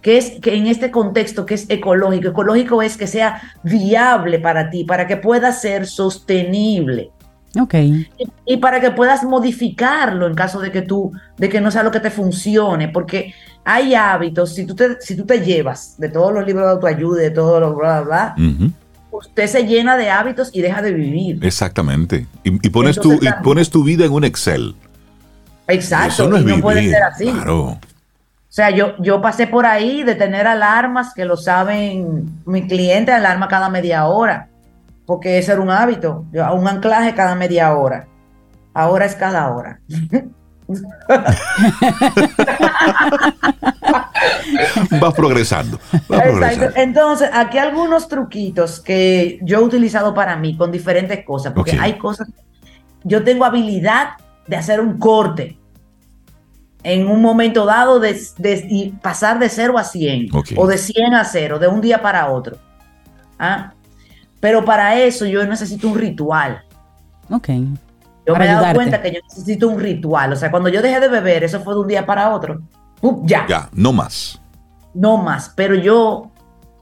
que 0.00 0.16
es 0.16 0.40
que 0.40 0.54
en 0.54 0.66
este 0.66 0.90
contexto 0.90 1.44
que 1.44 1.54
es 1.54 1.68
ecológico, 1.68 2.28
ecológico 2.28 2.82
es 2.82 2.96
que 2.96 3.06
sea 3.06 3.42
viable 3.62 4.38
para 4.38 4.70
ti, 4.70 4.84
para 4.84 5.06
que 5.06 5.16
pueda 5.16 5.52
ser 5.52 5.86
sostenible. 5.86 7.10
Ok. 7.56 7.74
Y, 8.44 8.56
para 8.58 8.80
que 8.80 8.90
puedas 8.90 9.24
modificarlo 9.24 10.26
en 10.26 10.34
caso 10.34 10.60
de 10.60 10.70
que 10.70 10.82
tú, 10.82 11.12
de 11.36 11.48
que 11.48 11.60
no 11.60 11.70
sea 11.70 11.82
lo 11.82 11.90
que 11.90 12.00
te 12.00 12.10
funcione, 12.10 12.88
porque 12.88 13.34
hay 13.64 13.94
hábitos, 13.94 14.54
si 14.54 14.66
tú 14.66 14.74
te, 14.74 15.00
si 15.00 15.16
tú 15.16 15.24
te 15.24 15.40
llevas 15.40 15.94
de 15.98 16.08
todos 16.08 16.32
los 16.32 16.46
libros 16.46 16.66
de 16.66 16.72
autoayuda, 16.72 17.22
de 17.22 17.30
todo 17.30 17.60
lo 17.60 17.74
bla, 17.74 18.00
bla, 18.02 18.34
bla, 18.36 18.70
usted 19.10 19.46
se 19.46 19.66
llena 19.66 19.96
de 19.96 20.10
hábitos 20.10 20.50
y 20.52 20.60
deja 20.60 20.82
de 20.82 20.92
vivir. 20.92 21.44
Exactamente. 21.44 22.26
Y, 22.44 22.68
pones, 22.68 22.96
tu, 23.00 23.14
y 23.14 23.28
pones 23.42 23.70
tu 23.70 23.82
vida 23.82 24.04
en 24.04 24.12
un 24.12 24.24
Excel. 24.24 24.74
Exacto, 25.66 26.28
no, 26.28 26.38
y 26.38 26.44
no 26.44 26.60
puede 26.60 26.90
ser 26.90 27.02
así. 27.02 27.28
O 27.28 27.80
sea, 28.50 28.70
yo, 28.70 28.94
yo 28.98 29.20
pasé 29.20 29.46
por 29.46 29.66
ahí 29.66 30.02
de 30.02 30.14
tener 30.14 30.46
alarmas, 30.46 31.12
que 31.14 31.26
lo 31.26 31.36
saben 31.36 32.42
mi 32.46 32.66
cliente, 32.66 33.12
alarma 33.12 33.46
cada 33.46 33.68
media 33.68 34.06
hora, 34.06 34.48
porque 35.08 35.38
ese 35.38 35.52
era 35.52 35.62
un 35.62 35.70
hábito, 35.70 36.26
un 36.34 36.68
anclaje 36.68 37.14
cada 37.14 37.34
media 37.34 37.74
hora. 37.74 38.06
Ahora 38.74 39.06
es 39.06 39.14
cada 39.14 39.48
hora. 39.48 39.80
vas 45.00 45.14
progresando. 45.14 45.80
Entonces, 46.76 47.30
aquí 47.32 47.56
algunos 47.56 48.06
truquitos 48.06 48.80
que 48.80 49.38
yo 49.40 49.60
he 49.60 49.62
utilizado 49.62 50.12
para 50.12 50.36
mí 50.36 50.58
con 50.58 50.70
diferentes 50.70 51.24
cosas, 51.24 51.54
porque 51.54 51.78
hay 51.80 51.94
cosas, 51.94 52.28
yo 53.02 53.24
tengo 53.24 53.46
habilidad 53.46 54.10
de 54.46 54.56
hacer 54.56 54.78
un 54.78 54.98
corte 54.98 55.58
en 56.82 57.08
un 57.08 57.22
momento 57.22 57.64
dado 57.64 57.98
de, 57.98 58.92
pasar 59.00 59.38
de 59.38 59.48
0 59.48 59.78
a 59.78 59.84
100 59.84 60.28
o 60.54 60.66
de 60.66 60.76
100 60.76 61.14
a 61.14 61.24
0, 61.24 61.58
de 61.58 61.66
un 61.66 61.80
día 61.80 62.02
para 62.02 62.30
otro. 62.30 62.58
¿Ah? 63.38 63.72
Pero 64.40 64.64
para 64.64 64.96
eso 64.96 65.26
yo 65.26 65.44
necesito 65.46 65.88
un 65.88 65.98
ritual. 65.98 66.62
Ok. 67.30 67.48
Yo 68.26 68.36
me 68.36 68.44
he 68.44 68.48
dado 68.48 68.74
cuenta 68.74 69.00
que 69.00 69.12
yo 69.12 69.20
necesito 69.26 69.68
un 69.68 69.80
ritual. 69.80 70.32
O 70.32 70.36
sea, 70.36 70.50
cuando 70.50 70.68
yo 70.68 70.82
dejé 70.82 71.00
de 71.00 71.08
beber, 71.08 71.44
eso 71.44 71.60
fue 71.60 71.74
de 71.74 71.80
un 71.80 71.88
día 71.88 72.06
para 72.06 72.34
otro. 72.34 72.60
ya. 73.24 73.46
Ya, 73.48 73.68
no 73.72 73.92
más. 73.92 74.40
No 74.94 75.16
más. 75.16 75.52
Pero 75.56 75.74
yo, 75.74 76.30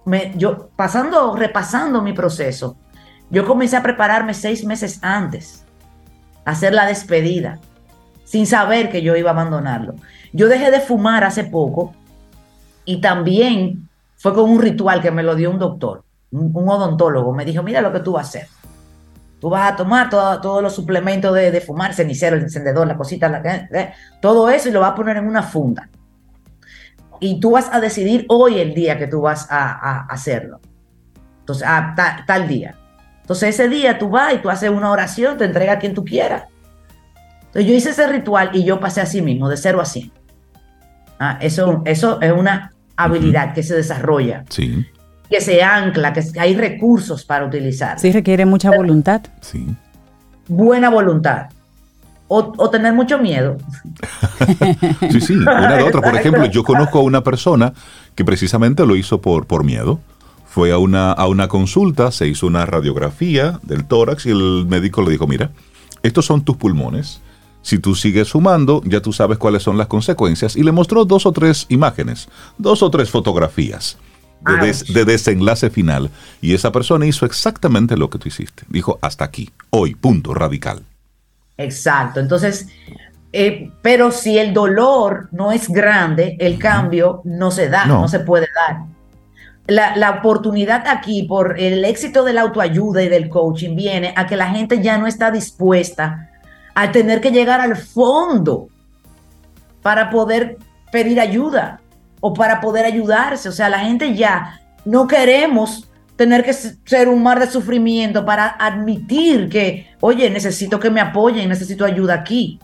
me, 0.05 0.33
yo 0.37 0.69
pasando, 0.77 1.37
repasando 1.37 2.03
mi 2.03 2.13
proceso, 2.13 2.77
yo 3.31 3.47
comencé 3.47 3.77
a 3.77 3.83
prepararme 3.83 4.35
seis 4.35 4.65
meses 4.65 4.99
antes 5.03 5.67
hacer 6.47 6.73
la 6.73 6.87
despedida, 6.87 7.59
sin 8.25 8.47
saber 8.47 8.89
que 8.89 9.03
yo 9.03 9.15
iba 9.17 9.31
a 9.31 9.33
abandonarlo. 9.35 9.97
Yo 10.33 10.49
dejé 10.49 10.71
de 10.71 10.81
fumar 10.81 11.25
hace 11.25 11.45
poco 11.45 11.93
y 12.85 13.01
también 13.01 13.89
fue 14.17 14.33
con 14.33 14.49
un 14.49 14.63
ritual 14.63 15.03
que 15.03 15.11
me 15.11 15.25
lo 15.25 15.35
dio 15.35 15.51
un 15.51 15.59
doctor, 15.59 16.05
un, 16.37 16.69
odontólogo. 16.69 17.33
Me 17.33 17.45
dijo, 17.45 17.63
mira 17.63 17.81
lo 17.81 17.93
que 17.93 18.01
tú 18.01 18.13
vas 18.13 18.27
a 18.27 18.29
hacer. 18.29 18.49
Tú 19.41 19.51
vas 19.51 19.73
a 19.73 19.77
tomar 19.77 20.09
todos 20.09 20.63
los 20.63 20.75
suplementos 20.75 21.35
de, 21.35 21.61
fumar, 21.61 21.95
cenicero, 21.95 22.37
el 22.37 22.43
encendedor, 22.43 22.87
la 22.87 22.97
cosita, 22.97 23.29
la, 23.29 23.39
eh, 23.39 23.93
todo 24.21 24.49
eso 24.49 24.69
y 24.69 24.73
lo 24.73 24.81
vas 24.81 24.93
a 24.93 24.95
poner 24.95 25.19
en 25.19 25.27
una 25.27 25.43
funda. 25.43 25.91
Y 27.21 27.39
tú 27.41 27.53
vas 27.53 27.69
a 27.73 27.81
decidir 27.81 28.25
hoy 28.29 28.59
el 28.59 28.75
día 28.75 28.99
que 28.99 29.07
tú 29.07 29.21
vas 29.21 29.47
a, 29.51 30.07
hacerlo. 30.07 30.61
Entonces, 31.41 31.67
a 31.67 31.95
tal 32.27 32.49
día. 32.49 32.77
Entonces 33.27 33.51
ese 33.51 33.69
día 33.69 33.99
tú 33.99 34.09
vas 34.09 34.35
y 34.35 34.39
tú 34.39 34.51
haces 34.51 34.71
una 34.71 34.91
oración, 34.91 35.37
te 35.37 35.45
entrega 35.45 35.73
a 35.73 35.79
quien 35.79 35.95
tú 35.95 36.05
quieras. 36.05 36.45
Entonces 37.47 37.67
yo 37.67 37.75
hice 37.75 37.91
ese 37.91 38.07
ritual 38.07 38.51
y 38.53 38.65
yo 38.65 38.79
pasé 38.79 39.01
así 39.01 39.21
mismo, 39.21 39.49
de 39.49 39.57
0 39.57 39.81
a 39.81 39.85
100. 39.85 40.13
Ah, 41.19 41.39
eso, 41.41 41.83
eso 41.87 42.21
es 42.21 42.33
una 42.33 42.73
habilidad 42.97 43.53
que 43.53 43.63
se 43.63 43.75
desarrolla. 43.75 44.45
Sí. 44.49 44.87
Que 45.31 45.41
se 45.41 45.63
ancla, 45.63 46.13
que 46.13 46.23
hay 46.39 46.55
recursos 46.55 47.25
para 47.25 47.45
utilizar. 47.47 47.99
Sí, 47.99 48.13
requiere 48.13 48.47
mucha 48.47 48.71
voluntad. 48.71 49.23
Sí. 49.41 49.67
Buena 50.49 50.91
voluntad. 50.91 51.49
o, 52.29 52.71
tener 52.71 52.93
mucho 52.93 53.19
miedo. 53.19 53.57
sí, 55.11 55.21
sí, 55.21 55.35
una 55.35 55.77
de 55.77 55.83
otra. 55.83 56.01
Por 56.01 56.17
ejemplo, 56.17 56.47
yo 56.47 56.63
conozco 56.63 56.99
a 56.99 57.03
una 57.03 57.23
persona 57.23 57.73
que 58.15 58.25
precisamente 58.25 58.87
lo 58.87 58.97
hizo 58.97 59.21
por, 59.21 59.47
por 59.47 59.65
miedo. 59.65 60.01
Fue 60.49 60.73
a 60.73 60.79
una, 60.79 61.13
a 61.13 61.27
una 61.27 61.49
consulta, 61.49 62.11
se 62.11 62.29
hizo 62.29 62.47
una 62.47 62.65
radiografía 62.65 63.61
del 63.63 63.85
tórax 63.85 64.27
y 64.27 64.31
el 64.31 64.65
médico 64.67 65.03
le 65.03 65.11
dijo, 65.11 65.27
mira, 65.27 65.51
estos 66.03 66.25
son 66.25 66.43
tus 66.43 66.57
pulmones. 66.57 67.21
Si 67.61 67.79
tú 67.79 67.95
sigues 67.95 68.31
fumando, 68.31 68.81
ya 68.85 69.03
tú 69.03 69.13
sabes 69.13 69.39
cuáles 69.39 69.65
son 69.65 69.77
las 69.77 69.89
consecuencias. 69.89 70.57
Y 70.57 70.63
le 70.63 70.73
mostró 70.73 71.05
dos 71.05 71.27
o 71.27 71.33
tres 71.33 71.67
imágenes, 71.69 72.29
dos 72.59 72.83
o 72.83 72.91
tres 72.91 73.11
fotografías 73.11 73.99
de, 74.41 75.05
desenlace 75.05 75.71
final. 75.71 76.11
Y 76.41 76.55
esa 76.55 76.73
persona 76.73 77.07
hizo 77.07 77.27
exactamente 77.27 77.97
lo 77.97 78.11
que 78.11 78.19
tú 78.19 78.29
hiciste. 78.29 78.65
Dijo, 78.69 78.99
hasta 79.03 79.25
aquí, 79.25 79.51
hoy, 79.71 79.95
punto, 79.95 80.35
radical. 80.35 80.83
Exacto. 81.57 82.21
Entonces, 82.21 82.69
eh, 83.33 83.71
pero 83.83 84.11
si 84.11 84.39
el 84.39 84.53
dolor 84.53 85.29
no 85.33 85.53
es 85.53 85.69
grande, 85.69 86.37
el 86.39 86.59
cambio 86.59 87.23
no 87.25 87.51
se 87.51 87.69
da, 87.69 87.87
no, 87.87 88.09
se 88.09 88.21
puede 88.21 88.47
dar. 88.55 88.85
La, 89.67 89.97
la, 89.97 90.11
oportunidad 90.11 90.87
aquí 90.87 91.25
por 91.25 91.59
el 91.59 91.85
éxito 91.85 92.23
de 92.23 92.33
la 92.33 92.43
autoayuda 92.43 93.03
y 93.03 93.09
del 93.09 93.29
coaching 93.29 93.75
viene 93.75 94.15
a 94.17 94.25
que 94.27 94.37
la 94.37 94.51
gente 94.51 94.81
ya 94.81 94.97
no 94.97 95.09
está 95.09 95.33
dispuesta 95.33 96.31
a 96.73 96.93
tener 96.93 97.21
que 97.21 97.33
llegar 97.33 97.61
al 97.61 97.75
fondo 97.75 98.69
para 99.83 100.09
poder 100.09 100.57
pedir 100.93 101.19
ayuda 101.19 101.81
o 102.21 102.33
para 102.35 102.61
poder 102.61 102.85
ayudarse. 102.85 103.49
O 103.49 103.53
sea, 103.53 103.69
la 103.69 103.81
gente 103.81 104.15
ya 104.15 104.61
no 104.85 105.07
queremos 105.07 105.89
tener 106.17 106.45
que 106.45 106.55
ser 106.55 107.09
un 107.09 107.23
mar 107.23 107.39
de 107.39 107.47
sufrimiento 107.47 108.25
para 108.25 108.49
admitir 108.49 109.49
que, 109.49 109.87
oye, 110.01 110.31
necesito 110.31 110.81
que 110.81 110.91
me 110.91 111.01
apoyen, 111.01 111.49
necesito 111.49 111.85
ayuda 111.85 112.15
aquí. 112.15 112.59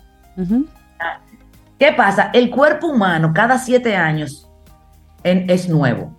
¿Qué 1.79 1.93
pasa? 1.93 2.31
El 2.33 2.51
cuerpo 2.51 2.89
humano 2.89 3.33
cada 3.35 3.59
siete 3.59 3.95
años 3.95 4.49
es 5.23 5.69
nuevo. 5.69 6.17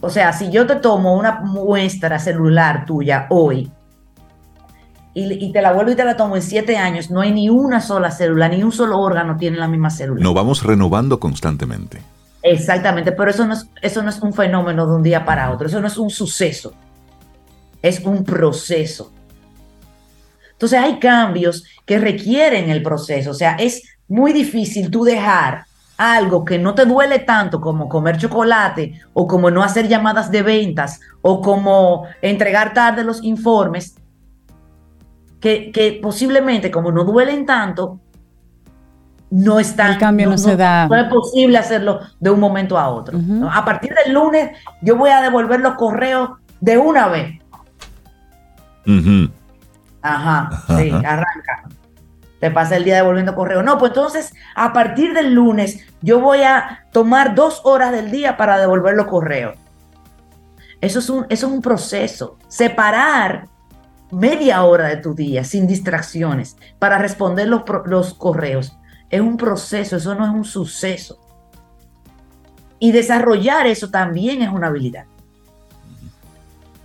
O 0.00 0.10
sea, 0.10 0.32
si 0.32 0.50
yo 0.50 0.66
te 0.66 0.76
tomo 0.76 1.14
una 1.14 1.40
muestra 1.40 2.18
celular 2.18 2.84
tuya 2.84 3.26
hoy 3.30 3.70
y, 5.14 5.46
y, 5.46 5.52
te 5.52 5.62
la 5.62 5.72
vuelvo 5.72 5.92
y 5.92 5.94
te 5.94 6.04
la 6.04 6.16
tomo 6.16 6.36
en 6.36 6.42
siete 6.42 6.76
años, 6.76 7.10
no 7.10 7.20
hay 7.20 7.32
ni 7.32 7.48
una 7.48 7.80
sola 7.80 8.10
célula, 8.10 8.48
ni 8.48 8.62
un 8.62 8.72
solo 8.72 8.98
órgano 8.98 9.36
tiene 9.36 9.56
la 9.58 9.68
misma 9.68 9.90
célula. 9.90 10.22
Nos 10.22 10.34
vamos 10.34 10.62
renovando 10.62 11.20
constantemente. 11.20 12.02
Exactamente, 12.46 13.10
pero 13.12 13.30
eso 13.30 13.46
no, 13.46 13.54
es, 13.54 13.66
eso 13.80 14.02
no 14.02 14.10
es 14.10 14.20
un 14.20 14.34
fenómeno 14.34 14.86
de 14.86 14.94
un 14.94 15.02
día 15.02 15.24
para 15.24 15.50
otro, 15.50 15.66
eso 15.66 15.80
no 15.80 15.86
es 15.86 15.96
un 15.96 16.10
suceso, 16.10 16.74
es 17.80 18.00
un 18.00 18.22
proceso. 18.22 19.10
Entonces 20.52 20.78
hay 20.78 20.98
cambios 20.98 21.64
que 21.86 21.98
requieren 21.98 22.68
el 22.68 22.82
proceso, 22.82 23.30
o 23.30 23.34
sea, 23.34 23.54
es 23.54 23.82
muy 24.08 24.34
difícil 24.34 24.90
tú 24.90 25.04
dejar 25.04 25.64
algo 25.96 26.44
que 26.44 26.58
no 26.58 26.74
te 26.74 26.84
duele 26.84 27.20
tanto 27.20 27.62
como 27.62 27.88
comer 27.88 28.18
chocolate 28.18 29.00
o 29.14 29.26
como 29.26 29.50
no 29.50 29.62
hacer 29.62 29.88
llamadas 29.88 30.30
de 30.30 30.42
ventas 30.42 31.00
o 31.22 31.40
como 31.40 32.06
entregar 32.20 32.74
tarde 32.74 33.04
los 33.04 33.24
informes, 33.24 33.94
que, 35.40 35.72
que 35.72 35.98
posiblemente 36.02 36.70
como 36.70 36.92
no 36.92 37.04
duelen 37.04 37.46
tanto, 37.46 38.00
no 39.34 39.58
está. 39.58 39.88
El 39.88 39.98
cambio 39.98 40.30
no, 40.30 40.38
se 40.38 40.56
da. 40.56 40.86
No 40.86 40.94
es 40.94 41.08
posible 41.08 41.58
hacerlo 41.58 42.00
de 42.20 42.30
un 42.30 42.38
momento 42.38 42.78
a 42.78 42.88
otro. 42.88 43.18
A 43.50 43.64
partir 43.64 43.92
del 44.04 44.14
lunes, 44.14 44.56
yo 44.80 44.96
voy 44.96 45.10
a 45.10 45.20
devolver 45.22 45.58
los 45.58 45.74
correos 45.74 46.30
de 46.60 46.78
una 46.78 47.08
vez. 47.08 47.40
Ajá, 50.02 50.50
sí, 50.78 50.90
arranca. 50.90 51.64
Te 52.38 52.50
pasa 52.50 52.76
el 52.76 52.84
día 52.84 52.96
devolviendo 52.96 53.34
correo. 53.34 53.62
No, 53.64 53.76
pues 53.76 53.90
entonces, 53.90 54.32
a 54.54 54.72
partir 54.72 55.12
del 55.14 55.34
lunes, 55.34 55.84
yo 56.00 56.20
voy 56.20 56.42
a 56.42 56.84
tomar 56.92 57.34
dos 57.34 57.60
horas 57.64 57.90
del 57.90 58.12
día 58.12 58.36
para 58.36 58.58
devolver 58.58 58.94
los 58.94 59.06
correos. 59.06 59.56
Eso 60.80 61.00
es 61.00 61.10
un, 61.10 61.26
eso 61.28 61.46
es 61.48 61.52
un 61.52 61.60
proceso. 61.60 62.38
Separar 62.46 63.48
media 64.12 64.62
hora 64.62 64.86
de 64.86 64.98
tu 64.98 65.12
día 65.12 65.42
sin 65.42 65.66
distracciones 65.66 66.56
para 66.78 66.98
responder 66.98 67.48
los, 67.48 67.62
los 67.86 68.14
correos 68.14 68.78
es 69.14 69.20
un 69.20 69.36
proceso, 69.36 69.96
eso 69.96 70.14
no 70.16 70.24
es 70.24 70.32
un 70.32 70.44
suceso. 70.44 71.20
Y 72.80 72.90
desarrollar 72.90 73.66
eso 73.68 73.88
también 73.88 74.42
es 74.42 74.48
una 74.48 74.66
habilidad. 74.66 75.06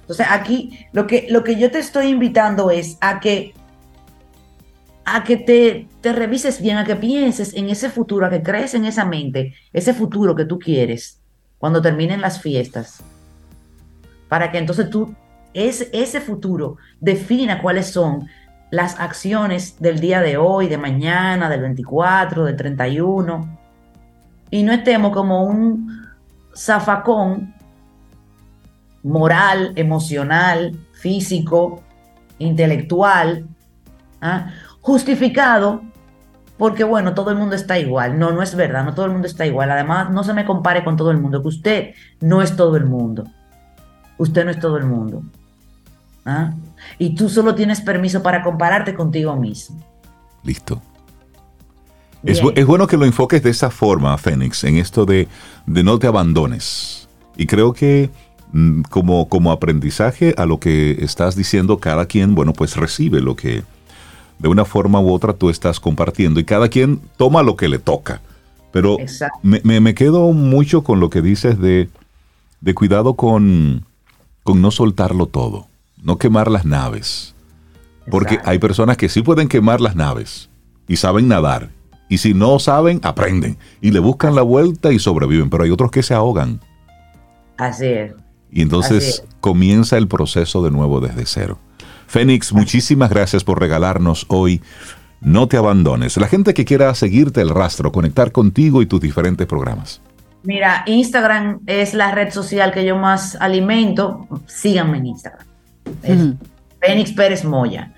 Entonces 0.02 0.28
aquí 0.30 0.86
lo 0.92 1.08
que, 1.08 1.26
lo 1.32 1.44
que 1.44 1.60
yo 1.60 1.72
te 1.72 1.80
estoy 1.80 2.08
invitando 2.08 2.70
es 2.70 2.98
a 3.02 3.20
que, 3.20 3.56
a 5.06 5.24
que 5.24 5.38
te, 5.38 5.88
te 6.02 6.14
revises 6.14 6.62
bien, 6.62 6.78
a 6.78 6.86
que 6.86 6.96
pienses 6.96 7.56
en 7.56 7.68
ese 7.70 7.90
futuro, 7.90 8.28
a 8.28 8.30
que 8.30 8.44
crees 8.44 8.76
en 8.76 8.86
esa 8.86 9.06
mente, 9.06 9.56
ese 9.74 9.96
futuro 9.96 10.36
que 10.36 10.46
tú 10.46 10.60
quieres 10.60 11.20
cuando 11.58 11.82
terminen 11.82 12.22
las 12.22 12.40
fiestas. 12.40 13.02
Para 14.28 14.52
que 14.52 14.60
entonces 14.60 14.92
tú, 14.92 15.16
ese, 15.56 15.90
ese 15.94 16.22
futuro, 16.22 16.78
defina 17.00 17.60
cuáles 17.60 17.88
son 17.88 18.28
las 18.72 19.00
acciones 19.00 19.80
del 19.80 20.00
día 20.00 20.22
de 20.22 20.38
hoy, 20.38 20.68
de 20.68 20.78
mañana, 20.78 21.50
del 21.50 21.62
24, 21.62 22.46
del 22.46 22.56
31, 22.56 23.58
y 24.52 24.64
no 24.64 24.74
estemos 24.74 25.12
como 25.12 25.44
un 25.44 26.08
zafacón 26.56 27.54
moral, 29.04 29.74
emocional, 29.76 30.78
físico, 30.94 31.84
intelectual, 32.38 33.46
¿ah? 34.22 34.52
justificado 34.82 35.82
porque 36.60 36.84
bueno, 36.84 37.14
todo 37.14 37.32
el 37.32 37.38
mundo 37.38 37.56
está 37.56 37.80
igual. 37.80 38.20
No, 38.20 38.32
no 38.32 38.44
es 38.44 38.54
verdad, 38.54 38.84
no 38.84 38.94
todo 38.94 39.06
el 39.06 39.14
mundo 39.14 39.28
está 39.28 39.46
igual. 39.46 39.72
Además, 39.72 40.12
no 40.12 40.26
se 40.26 40.34
me 40.34 40.44
compare 40.44 40.84
con 40.84 40.98
todo 40.98 41.10
el 41.10 41.18
mundo, 41.18 41.41
que 41.41 41.48
usted 41.48 41.94
no 42.20 42.41
es 42.41 42.54
todo 42.58 42.76
el 42.76 42.86
mundo. 42.86 43.24
Usted 44.18 44.44
no 44.44 44.52
es 44.52 44.60
todo 44.60 44.76
el 44.76 44.84
mundo. 44.84 45.24
¿Ah? 46.26 46.52
Y 46.98 47.16
tú 47.16 47.30
solo 47.30 47.56
tienes 47.56 47.82
permiso 47.82 48.22
para 48.22 48.44
compararte 48.44 48.94
contigo 48.94 49.36
mismo. 49.36 49.78
Listo. 50.44 50.82
Es, 52.24 52.42
bueno 52.66 52.88
que 52.88 52.98
lo 52.98 53.06
enfoques 53.06 53.42
de 53.44 53.50
esa 53.50 53.72
forma, 53.72 54.18
Fénix, 54.18 54.64
en 54.66 54.78
esto 54.78 55.06
de, 55.06 55.28
no 55.66 56.00
te 56.00 56.08
abandones. 56.08 57.08
Y 57.38 57.46
creo 57.46 57.72
que 57.72 58.10
mm, 58.52 58.82
como, 58.84 59.30
como 59.30 59.52
aprendizaje 59.52 60.34
a 60.38 60.46
lo 60.46 60.60
que 60.60 60.98
estás 61.04 61.36
diciendo, 61.36 61.80
cada 61.80 62.08
quien, 62.08 62.36
bueno, 62.36 62.52
pues 62.52 62.76
recibe 62.76 63.22
lo 63.22 63.36
que 63.36 63.64
de 64.40 64.50
una 64.50 64.66
forma 64.66 65.00
u 65.00 65.12
otra 65.14 65.34
tú 65.34 65.50
estás 65.50 65.80
compartiendo 65.80 66.40
y 66.40 66.46
cada 66.46 66.68
quien 66.68 67.00
toma 67.16 67.42
lo 67.42 67.56
que 67.56 67.70
le 67.70 67.80
toca. 67.80 68.22
Pero 68.72 68.98
me, 69.42 69.80
me, 69.80 69.96
quedo 69.96 70.32
mucho 70.32 70.84
con 70.84 71.00
lo 71.00 71.10
que 71.10 71.22
dices 71.22 71.60
de, 71.60 71.90
de 72.62 72.74
cuidado 72.76 73.16
con, 73.16 73.86
con 74.44 74.62
no 74.62 74.72
soltarlo 74.72 75.26
todo 75.26 75.70
no 76.02 76.18
quemar 76.18 76.50
las 76.50 76.66
naves. 76.66 77.36
Porque 78.10 78.40
hay 78.44 78.58
personas 78.58 78.98
que 78.98 79.10
sí 79.10 79.22
pueden 79.22 79.48
quemar 79.48 79.82
las 79.82 79.96
naves 79.96 80.50
y 80.88 80.96
saben 80.96 81.28
nadar. 81.28 81.70
Y 82.10 82.18
si 82.18 82.34
no 82.34 82.58
saben, 82.58 83.00
aprenden. 83.04 83.58
Y 83.82 83.92
le 83.92 84.00
buscan 84.00 84.34
la 84.34 84.42
vuelta 84.42 84.92
y 84.92 84.98
sobreviven. 84.98 85.50
Pero 85.50 85.64
hay 85.64 85.70
otros 85.70 85.92
que 85.92 86.02
se 86.02 86.16
ahogan. 86.16 86.60
Así 87.58 87.86
es. 87.86 88.14
Y 88.52 88.64
entonces 88.64 89.24
comienza 89.42 89.98
el 89.98 90.08
proceso 90.08 90.64
de 90.64 90.72
nuevo 90.72 91.00
desde 91.02 91.26
cero. 91.28 91.60
Fénix, 92.08 92.52
muchísimas 92.52 93.12
gracias 93.12 93.44
por 93.44 93.60
regalarnos 93.60 94.26
hoy. 94.30 94.62
No 95.22 95.48
te 95.48 95.58
abandones. 95.58 96.18
La 96.18 96.28
gente 96.28 96.56
que 96.56 96.66
quiera 96.66 96.96
seguirte 96.96 97.42
el 97.42 97.50
rastro, 97.50 97.92
conectar 97.92 98.32
contigo 98.32 98.82
y 98.82 98.88
tus 98.88 99.02
diferentes 99.02 99.46
programas. 99.46 100.02
Mira, 100.42 100.84
Instagram 100.88 101.60
es 101.68 101.94
la 101.94 102.12
red 102.12 102.32
social 102.32 102.72
que 102.72 102.86
yo 102.86 102.96
más 102.96 103.36
alimento. 103.36 104.28
Síganme 104.48 104.98
en 104.98 105.08
Instagram. 105.08 105.49
Fénix 106.82 107.11
Pérez 107.11 107.44
Moya. 107.44 107.91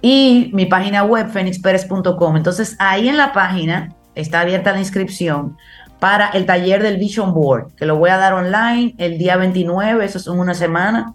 Y 0.00 0.50
mi 0.54 0.66
página 0.66 1.02
web, 1.04 1.28
fénixpérez.com. 1.28 2.36
Entonces, 2.36 2.76
ahí 2.78 3.08
en 3.08 3.16
la 3.16 3.32
página 3.32 3.94
está 4.14 4.40
abierta 4.40 4.72
la 4.72 4.78
inscripción 4.78 5.56
para 5.98 6.28
el 6.28 6.46
taller 6.46 6.82
del 6.82 6.96
Vision 6.96 7.34
Board, 7.34 7.74
que 7.74 7.86
lo 7.86 7.96
voy 7.96 8.10
a 8.10 8.16
dar 8.16 8.32
online 8.32 8.94
el 8.98 9.18
día 9.18 9.36
29, 9.36 10.04
eso 10.04 10.18
es 10.18 10.26
una 10.28 10.54
semana, 10.54 11.14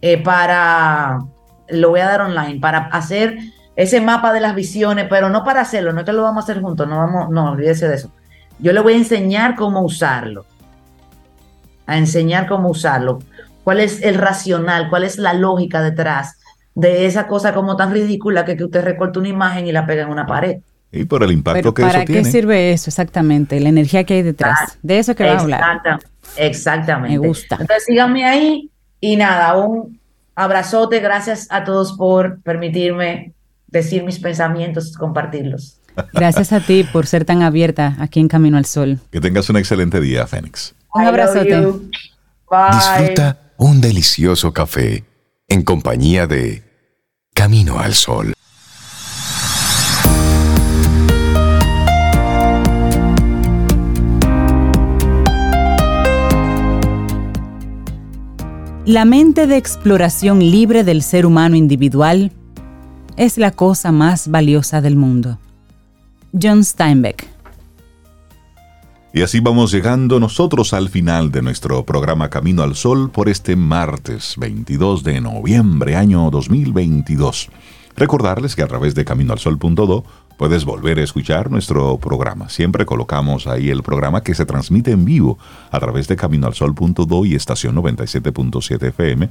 eh, 0.00 0.20
para, 0.22 1.20
lo 1.68 1.90
voy 1.90 2.00
a 2.00 2.06
dar 2.06 2.22
online, 2.22 2.58
para 2.58 2.86
hacer 2.86 3.38
ese 3.76 4.00
mapa 4.00 4.32
de 4.32 4.40
las 4.40 4.54
visiones, 4.54 5.06
pero 5.08 5.30
no 5.30 5.44
para 5.44 5.60
hacerlo, 5.60 5.92
no 5.92 6.00
es 6.00 6.06
que 6.06 6.12
lo 6.12 6.22
vamos 6.22 6.42
a 6.42 6.44
hacer 6.44 6.60
juntos, 6.60 6.88
no 6.88 6.98
vamos, 6.98 7.30
no, 7.30 7.52
olvídese 7.52 7.88
de 7.88 7.94
eso. 7.94 8.10
Yo 8.58 8.72
le 8.72 8.80
voy 8.80 8.94
a 8.94 8.96
enseñar 8.96 9.54
cómo 9.54 9.80
usarlo, 9.82 10.44
a 11.86 11.96
enseñar 11.96 12.48
cómo 12.48 12.68
usarlo 12.68 13.20
cuál 13.64 13.80
es 13.80 14.02
el 14.02 14.16
racional, 14.16 14.88
cuál 14.90 15.04
es 15.04 15.18
la 15.18 15.34
lógica 15.34 15.82
detrás 15.82 16.38
de 16.74 17.06
esa 17.06 17.26
cosa 17.26 17.52
como 17.52 17.76
tan 17.76 17.92
ridícula 17.92 18.44
que, 18.44 18.56
que 18.56 18.64
usted 18.64 18.82
recorta 18.82 19.18
una 19.18 19.28
imagen 19.28 19.66
y 19.66 19.72
la 19.72 19.86
pega 19.86 20.02
en 20.02 20.08
una 20.08 20.26
pared. 20.26 20.58
Y 20.90 21.04
por 21.04 21.22
el 21.22 21.32
impacto 21.32 21.72
que 21.72 21.82
eso 21.82 21.90
tiene. 21.90 22.06
¿Para 22.06 22.22
qué 22.22 22.24
sirve 22.24 22.72
eso 22.72 22.90
exactamente? 22.90 23.58
La 23.60 23.70
energía 23.70 24.04
que 24.04 24.14
hay 24.14 24.22
detrás. 24.22 24.78
de 24.82 24.98
eso 24.98 25.14
que 25.14 25.24
va 25.24 25.32
a 25.32 25.40
hablar. 25.40 26.00
Exactamente. 26.36 27.18
Me 27.18 27.26
gusta. 27.26 27.56
Entonces 27.58 27.84
síganme 27.86 28.24
ahí 28.24 28.70
y 29.00 29.16
nada, 29.16 29.56
un 29.56 29.98
abrazote. 30.34 31.00
Gracias 31.00 31.46
a 31.50 31.64
todos 31.64 31.94
por 31.94 32.40
permitirme 32.42 33.32
decir 33.68 34.04
mis 34.04 34.18
pensamientos, 34.18 34.96
compartirlos. 34.96 35.78
Gracias 36.12 36.52
a 36.52 36.60
ti 36.60 36.86
por 36.90 37.06
ser 37.06 37.24
tan 37.24 37.42
abierta 37.42 37.96
aquí 37.98 38.20
en 38.20 38.28
Camino 38.28 38.58
al 38.58 38.66
Sol. 38.66 38.98
Que 39.10 39.20
tengas 39.20 39.48
un 39.48 39.56
excelente 39.56 40.00
día, 40.00 40.26
Fénix. 40.26 40.74
Un 40.94 41.04
abrazote. 41.04 41.72
Disfruta 42.70 43.41
un 43.56 43.80
delicioso 43.80 44.52
café 44.52 45.04
en 45.48 45.62
compañía 45.62 46.26
de 46.26 46.62
Camino 47.34 47.78
al 47.78 47.94
Sol. 47.94 48.34
La 58.84 59.04
mente 59.04 59.46
de 59.46 59.56
exploración 59.56 60.40
libre 60.40 60.82
del 60.82 61.02
ser 61.02 61.24
humano 61.24 61.54
individual 61.54 62.32
es 63.16 63.38
la 63.38 63.52
cosa 63.52 63.92
más 63.92 64.28
valiosa 64.28 64.80
del 64.80 64.96
mundo. 64.96 65.38
John 66.32 66.64
Steinbeck. 66.64 67.31
Y 69.14 69.20
así 69.20 69.40
vamos 69.40 69.70
llegando 69.72 70.18
nosotros 70.18 70.72
al 70.72 70.88
final 70.88 71.30
de 71.30 71.42
nuestro 71.42 71.84
programa 71.84 72.30
Camino 72.30 72.62
al 72.62 72.74
Sol 72.74 73.10
por 73.10 73.28
este 73.28 73.56
martes 73.56 74.36
22 74.38 75.04
de 75.04 75.20
noviembre 75.20 75.96
año 75.96 76.30
2022. 76.30 77.50
Recordarles 77.94 78.56
que 78.56 78.62
a 78.62 78.66
través 78.66 78.94
de 78.94 79.04
caminoalsol.do 79.04 80.04
puedes 80.38 80.64
volver 80.64 80.98
a 80.98 81.02
escuchar 81.02 81.50
nuestro 81.50 81.98
programa. 81.98 82.48
Siempre 82.48 82.86
colocamos 82.86 83.46
ahí 83.46 83.68
el 83.68 83.82
programa 83.82 84.22
que 84.22 84.34
se 84.34 84.46
transmite 84.46 84.92
en 84.92 85.04
vivo 85.04 85.36
a 85.70 85.78
través 85.78 86.08
de 86.08 86.16
caminoalsol.do 86.16 87.26
y 87.26 87.34
estación 87.34 87.76
97.7 87.76 88.82
FM. 88.88 89.28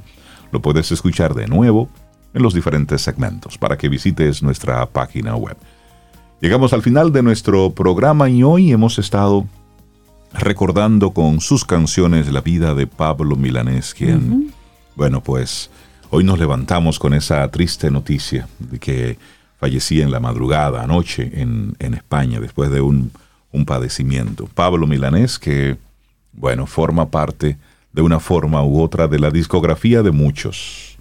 Lo 0.52 0.62
puedes 0.62 0.92
escuchar 0.92 1.34
de 1.34 1.48
nuevo 1.48 1.88
en 2.34 2.42
los 2.44 2.54
diferentes 2.54 3.02
segmentos 3.02 3.58
para 3.58 3.76
que 3.76 3.88
visites 3.88 4.44
nuestra 4.44 4.86
página 4.86 5.34
web. 5.34 5.56
Llegamos 6.40 6.72
al 6.72 6.82
final 6.82 7.12
de 7.12 7.24
nuestro 7.24 7.70
programa 7.72 8.28
y 8.28 8.44
hoy 8.44 8.70
hemos 8.70 9.00
estado 9.00 9.44
recordando 10.34 11.10
con 11.12 11.40
sus 11.40 11.64
canciones 11.64 12.32
la 12.32 12.40
vida 12.40 12.74
de 12.74 12.86
Pablo 12.86 13.36
Milanés, 13.36 13.94
quien, 13.94 14.52
bueno, 14.96 15.22
pues 15.22 15.70
hoy 16.10 16.24
nos 16.24 16.38
levantamos 16.38 16.98
con 16.98 17.14
esa 17.14 17.48
triste 17.50 17.90
noticia 17.90 18.48
de 18.58 18.78
que 18.78 19.18
fallecía 19.58 20.02
en 20.02 20.10
la 20.10 20.20
madrugada, 20.20 20.82
anoche, 20.82 21.30
en, 21.40 21.76
España, 21.78 22.40
después 22.40 22.70
de 22.70 22.80
un, 22.80 23.12
un, 23.52 23.64
padecimiento. 23.64 24.48
Pablo 24.52 24.86
Milanés, 24.86 25.38
que, 25.38 25.76
bueno, 26.32 26.66
forma 26.66 27.10
parte 27.10 27.56
de 27.92 28.02
una 28.02 28.18
forma 28.18 28.64
u 28.64 28.80
otra 28.80 29.06
de 29.06 29.18
la 29.18 29.30
discografía 29.30 30.02
de 30.02 30.10
muchos. 30.10 30.96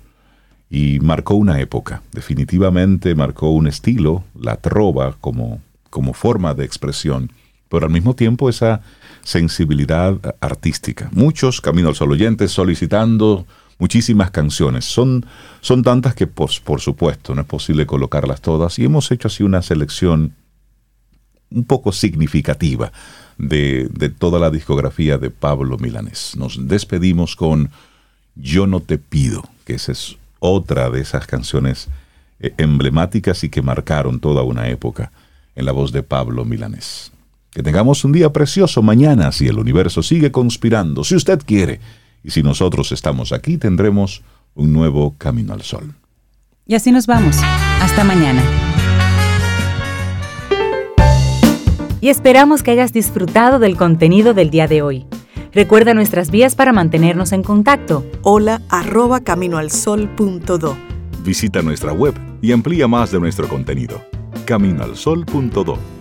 Y 0.70 1.00
marcó 1.00 1.34
una 1.34 1.60
época, 1.60 2.02
definitivamente 2.12 3.16
marcó 3.16 3.50
un 3.50 3.68
estilo, 3.68 4.24
la 4.40 4.58
trova 4.58 5.16
como, 5.20 5.60
como 5.90 6.14
forma 6.14 6.54
de 6.54 6.64
expresión, 6.64 7.32
pero 7.68 7.86
al 7.86 7.92
mismo 7.92 8.16
tiempo 8.16 8.48
esa 8.48 8.82
sensibilidad 9.24 10.36
artística. 10.40 11.10
Muchos 11.14 11.62
Camino 11.62 11.90
al 11.90 11.96
Sol 11.96 12.12
oyentes 12.12 12.52
solicitando 12.52 13.46
muchísimas 13.80 14.32
canciones. 14.32 14.86
Son, 14.86 15.26
son 15.60 15.84
tantas 15.84 16.14
que 16.14 16.28
por, 16.28 16.50
por 16.64 16.82
supuesto 16.82 17.34
no 17.34 17.42
es 17.42 17.48
posible 17.48 17.86
colocarlas 17.86 18.42
todas 18.42 18.78
y 18.78 18.86
hemos 18.86 19.12
hecho 19.12 19.28
así 19.28 19.44
una 19.44 19.62
selección 19.62 20.36
un 21.50 21.64
poco 21.66 21.92
significativa 21.92 22.92
de, 23.38 23.90
de, 23.92 24.10
toda 24.10 24.40
la 24.40 24.52
discografía 24.52 25.18
de 25.18 25.32
Pablo 25.32 25.78
Milanés. 25.78 26.36
Nos 26.38 26.68
despedimos 26.68 27.36
con 27.36 27.72
Yo 28.36 28.68
no 28.68 28.80
te 28.80 28.98
pido, 28.98 29.44
que 29.66 29.74
esa 29.74 29.92
es 29.92 30.18
otra 30.40 30.90
de 30.90 31.02
esas 31.02 31.28
canciones 31.28 31.90
eh, 32.40 32.54
emblemáticas 32.58 33.44
y 33.44 33.50
que 33.50 33.62
marcaron 33.62 34.20
toda 34.20 34.44
una 34.44 34.70
época 34.70 35.12
en 35.56 35.66
la 35.66 35.72
voz 35.72 35.92
de 35.92 36.04
Pablo 36.04 36.46
Milanés. 36.46 37.12
Que 37.52 37.64
tengamos 37.64 38.06
un 38.06 38.14
día 38.14 38.32
precioso 38.32 38.82
mañana 38.82 39.32
si 39.34 39.48
el 39.48 39.60
universo 39.60 40.02
sigue 40.02 40.32
conspirando, 40.32 41.04
si 41.04 41.16
usted 41.16 41.42
quiere 41.46 41.82
y 42.24 42.32
si 42.32 42.44
nosotros 42.44 42.94
estamos 42.94 43.34
aquí, 43.34 43.58
tendremos 43.58 44.24
un 44.56 44.72
nuevo 44.72 45.16
camino 45.18 45.54
al 45.54 45.62
sol. 45.62 45.94
Y 46.66 46.76
así 46.76 46.92
nos 46.92 47.08
vamos. 47.08 47.38
Hasta 47.82 48.06
mañana. 48.06 48.42
Y 52.00 52.08
esperamos 52.08 52.64
que 52.64 52.72
hayas 52.72 52.94
disfrutado 52.94 53.60
del 53.60 53.76
contenido 53.76 54.34
del 54.34 54.50
día 54.50 54.68
de 54.68 54.82
hoy. 54.82 55.06
Recuerda 55.52 55.94
nuestras 55.94 56.32
vías 56.32 56.56
para 56.56 56.72
mantenernos 56.72 57.34
en 57.34 57.44
contacto. 57.44 58.06
Hola 58.22 58.62
arroba 58.70 59.20
caminoalsol.do. 59.20 60.78
Visita 61.24 61.62
nuestra 61.62 61.92
web 61.92 62.16
y 62.42 62.54
amplía 62.54 62.88
más 62.88 63.12
de 63.12 63.20
nuestro 63.20 63.50
contenido. 63.50 64.02
Caminoalsol.do. 64.46 66.01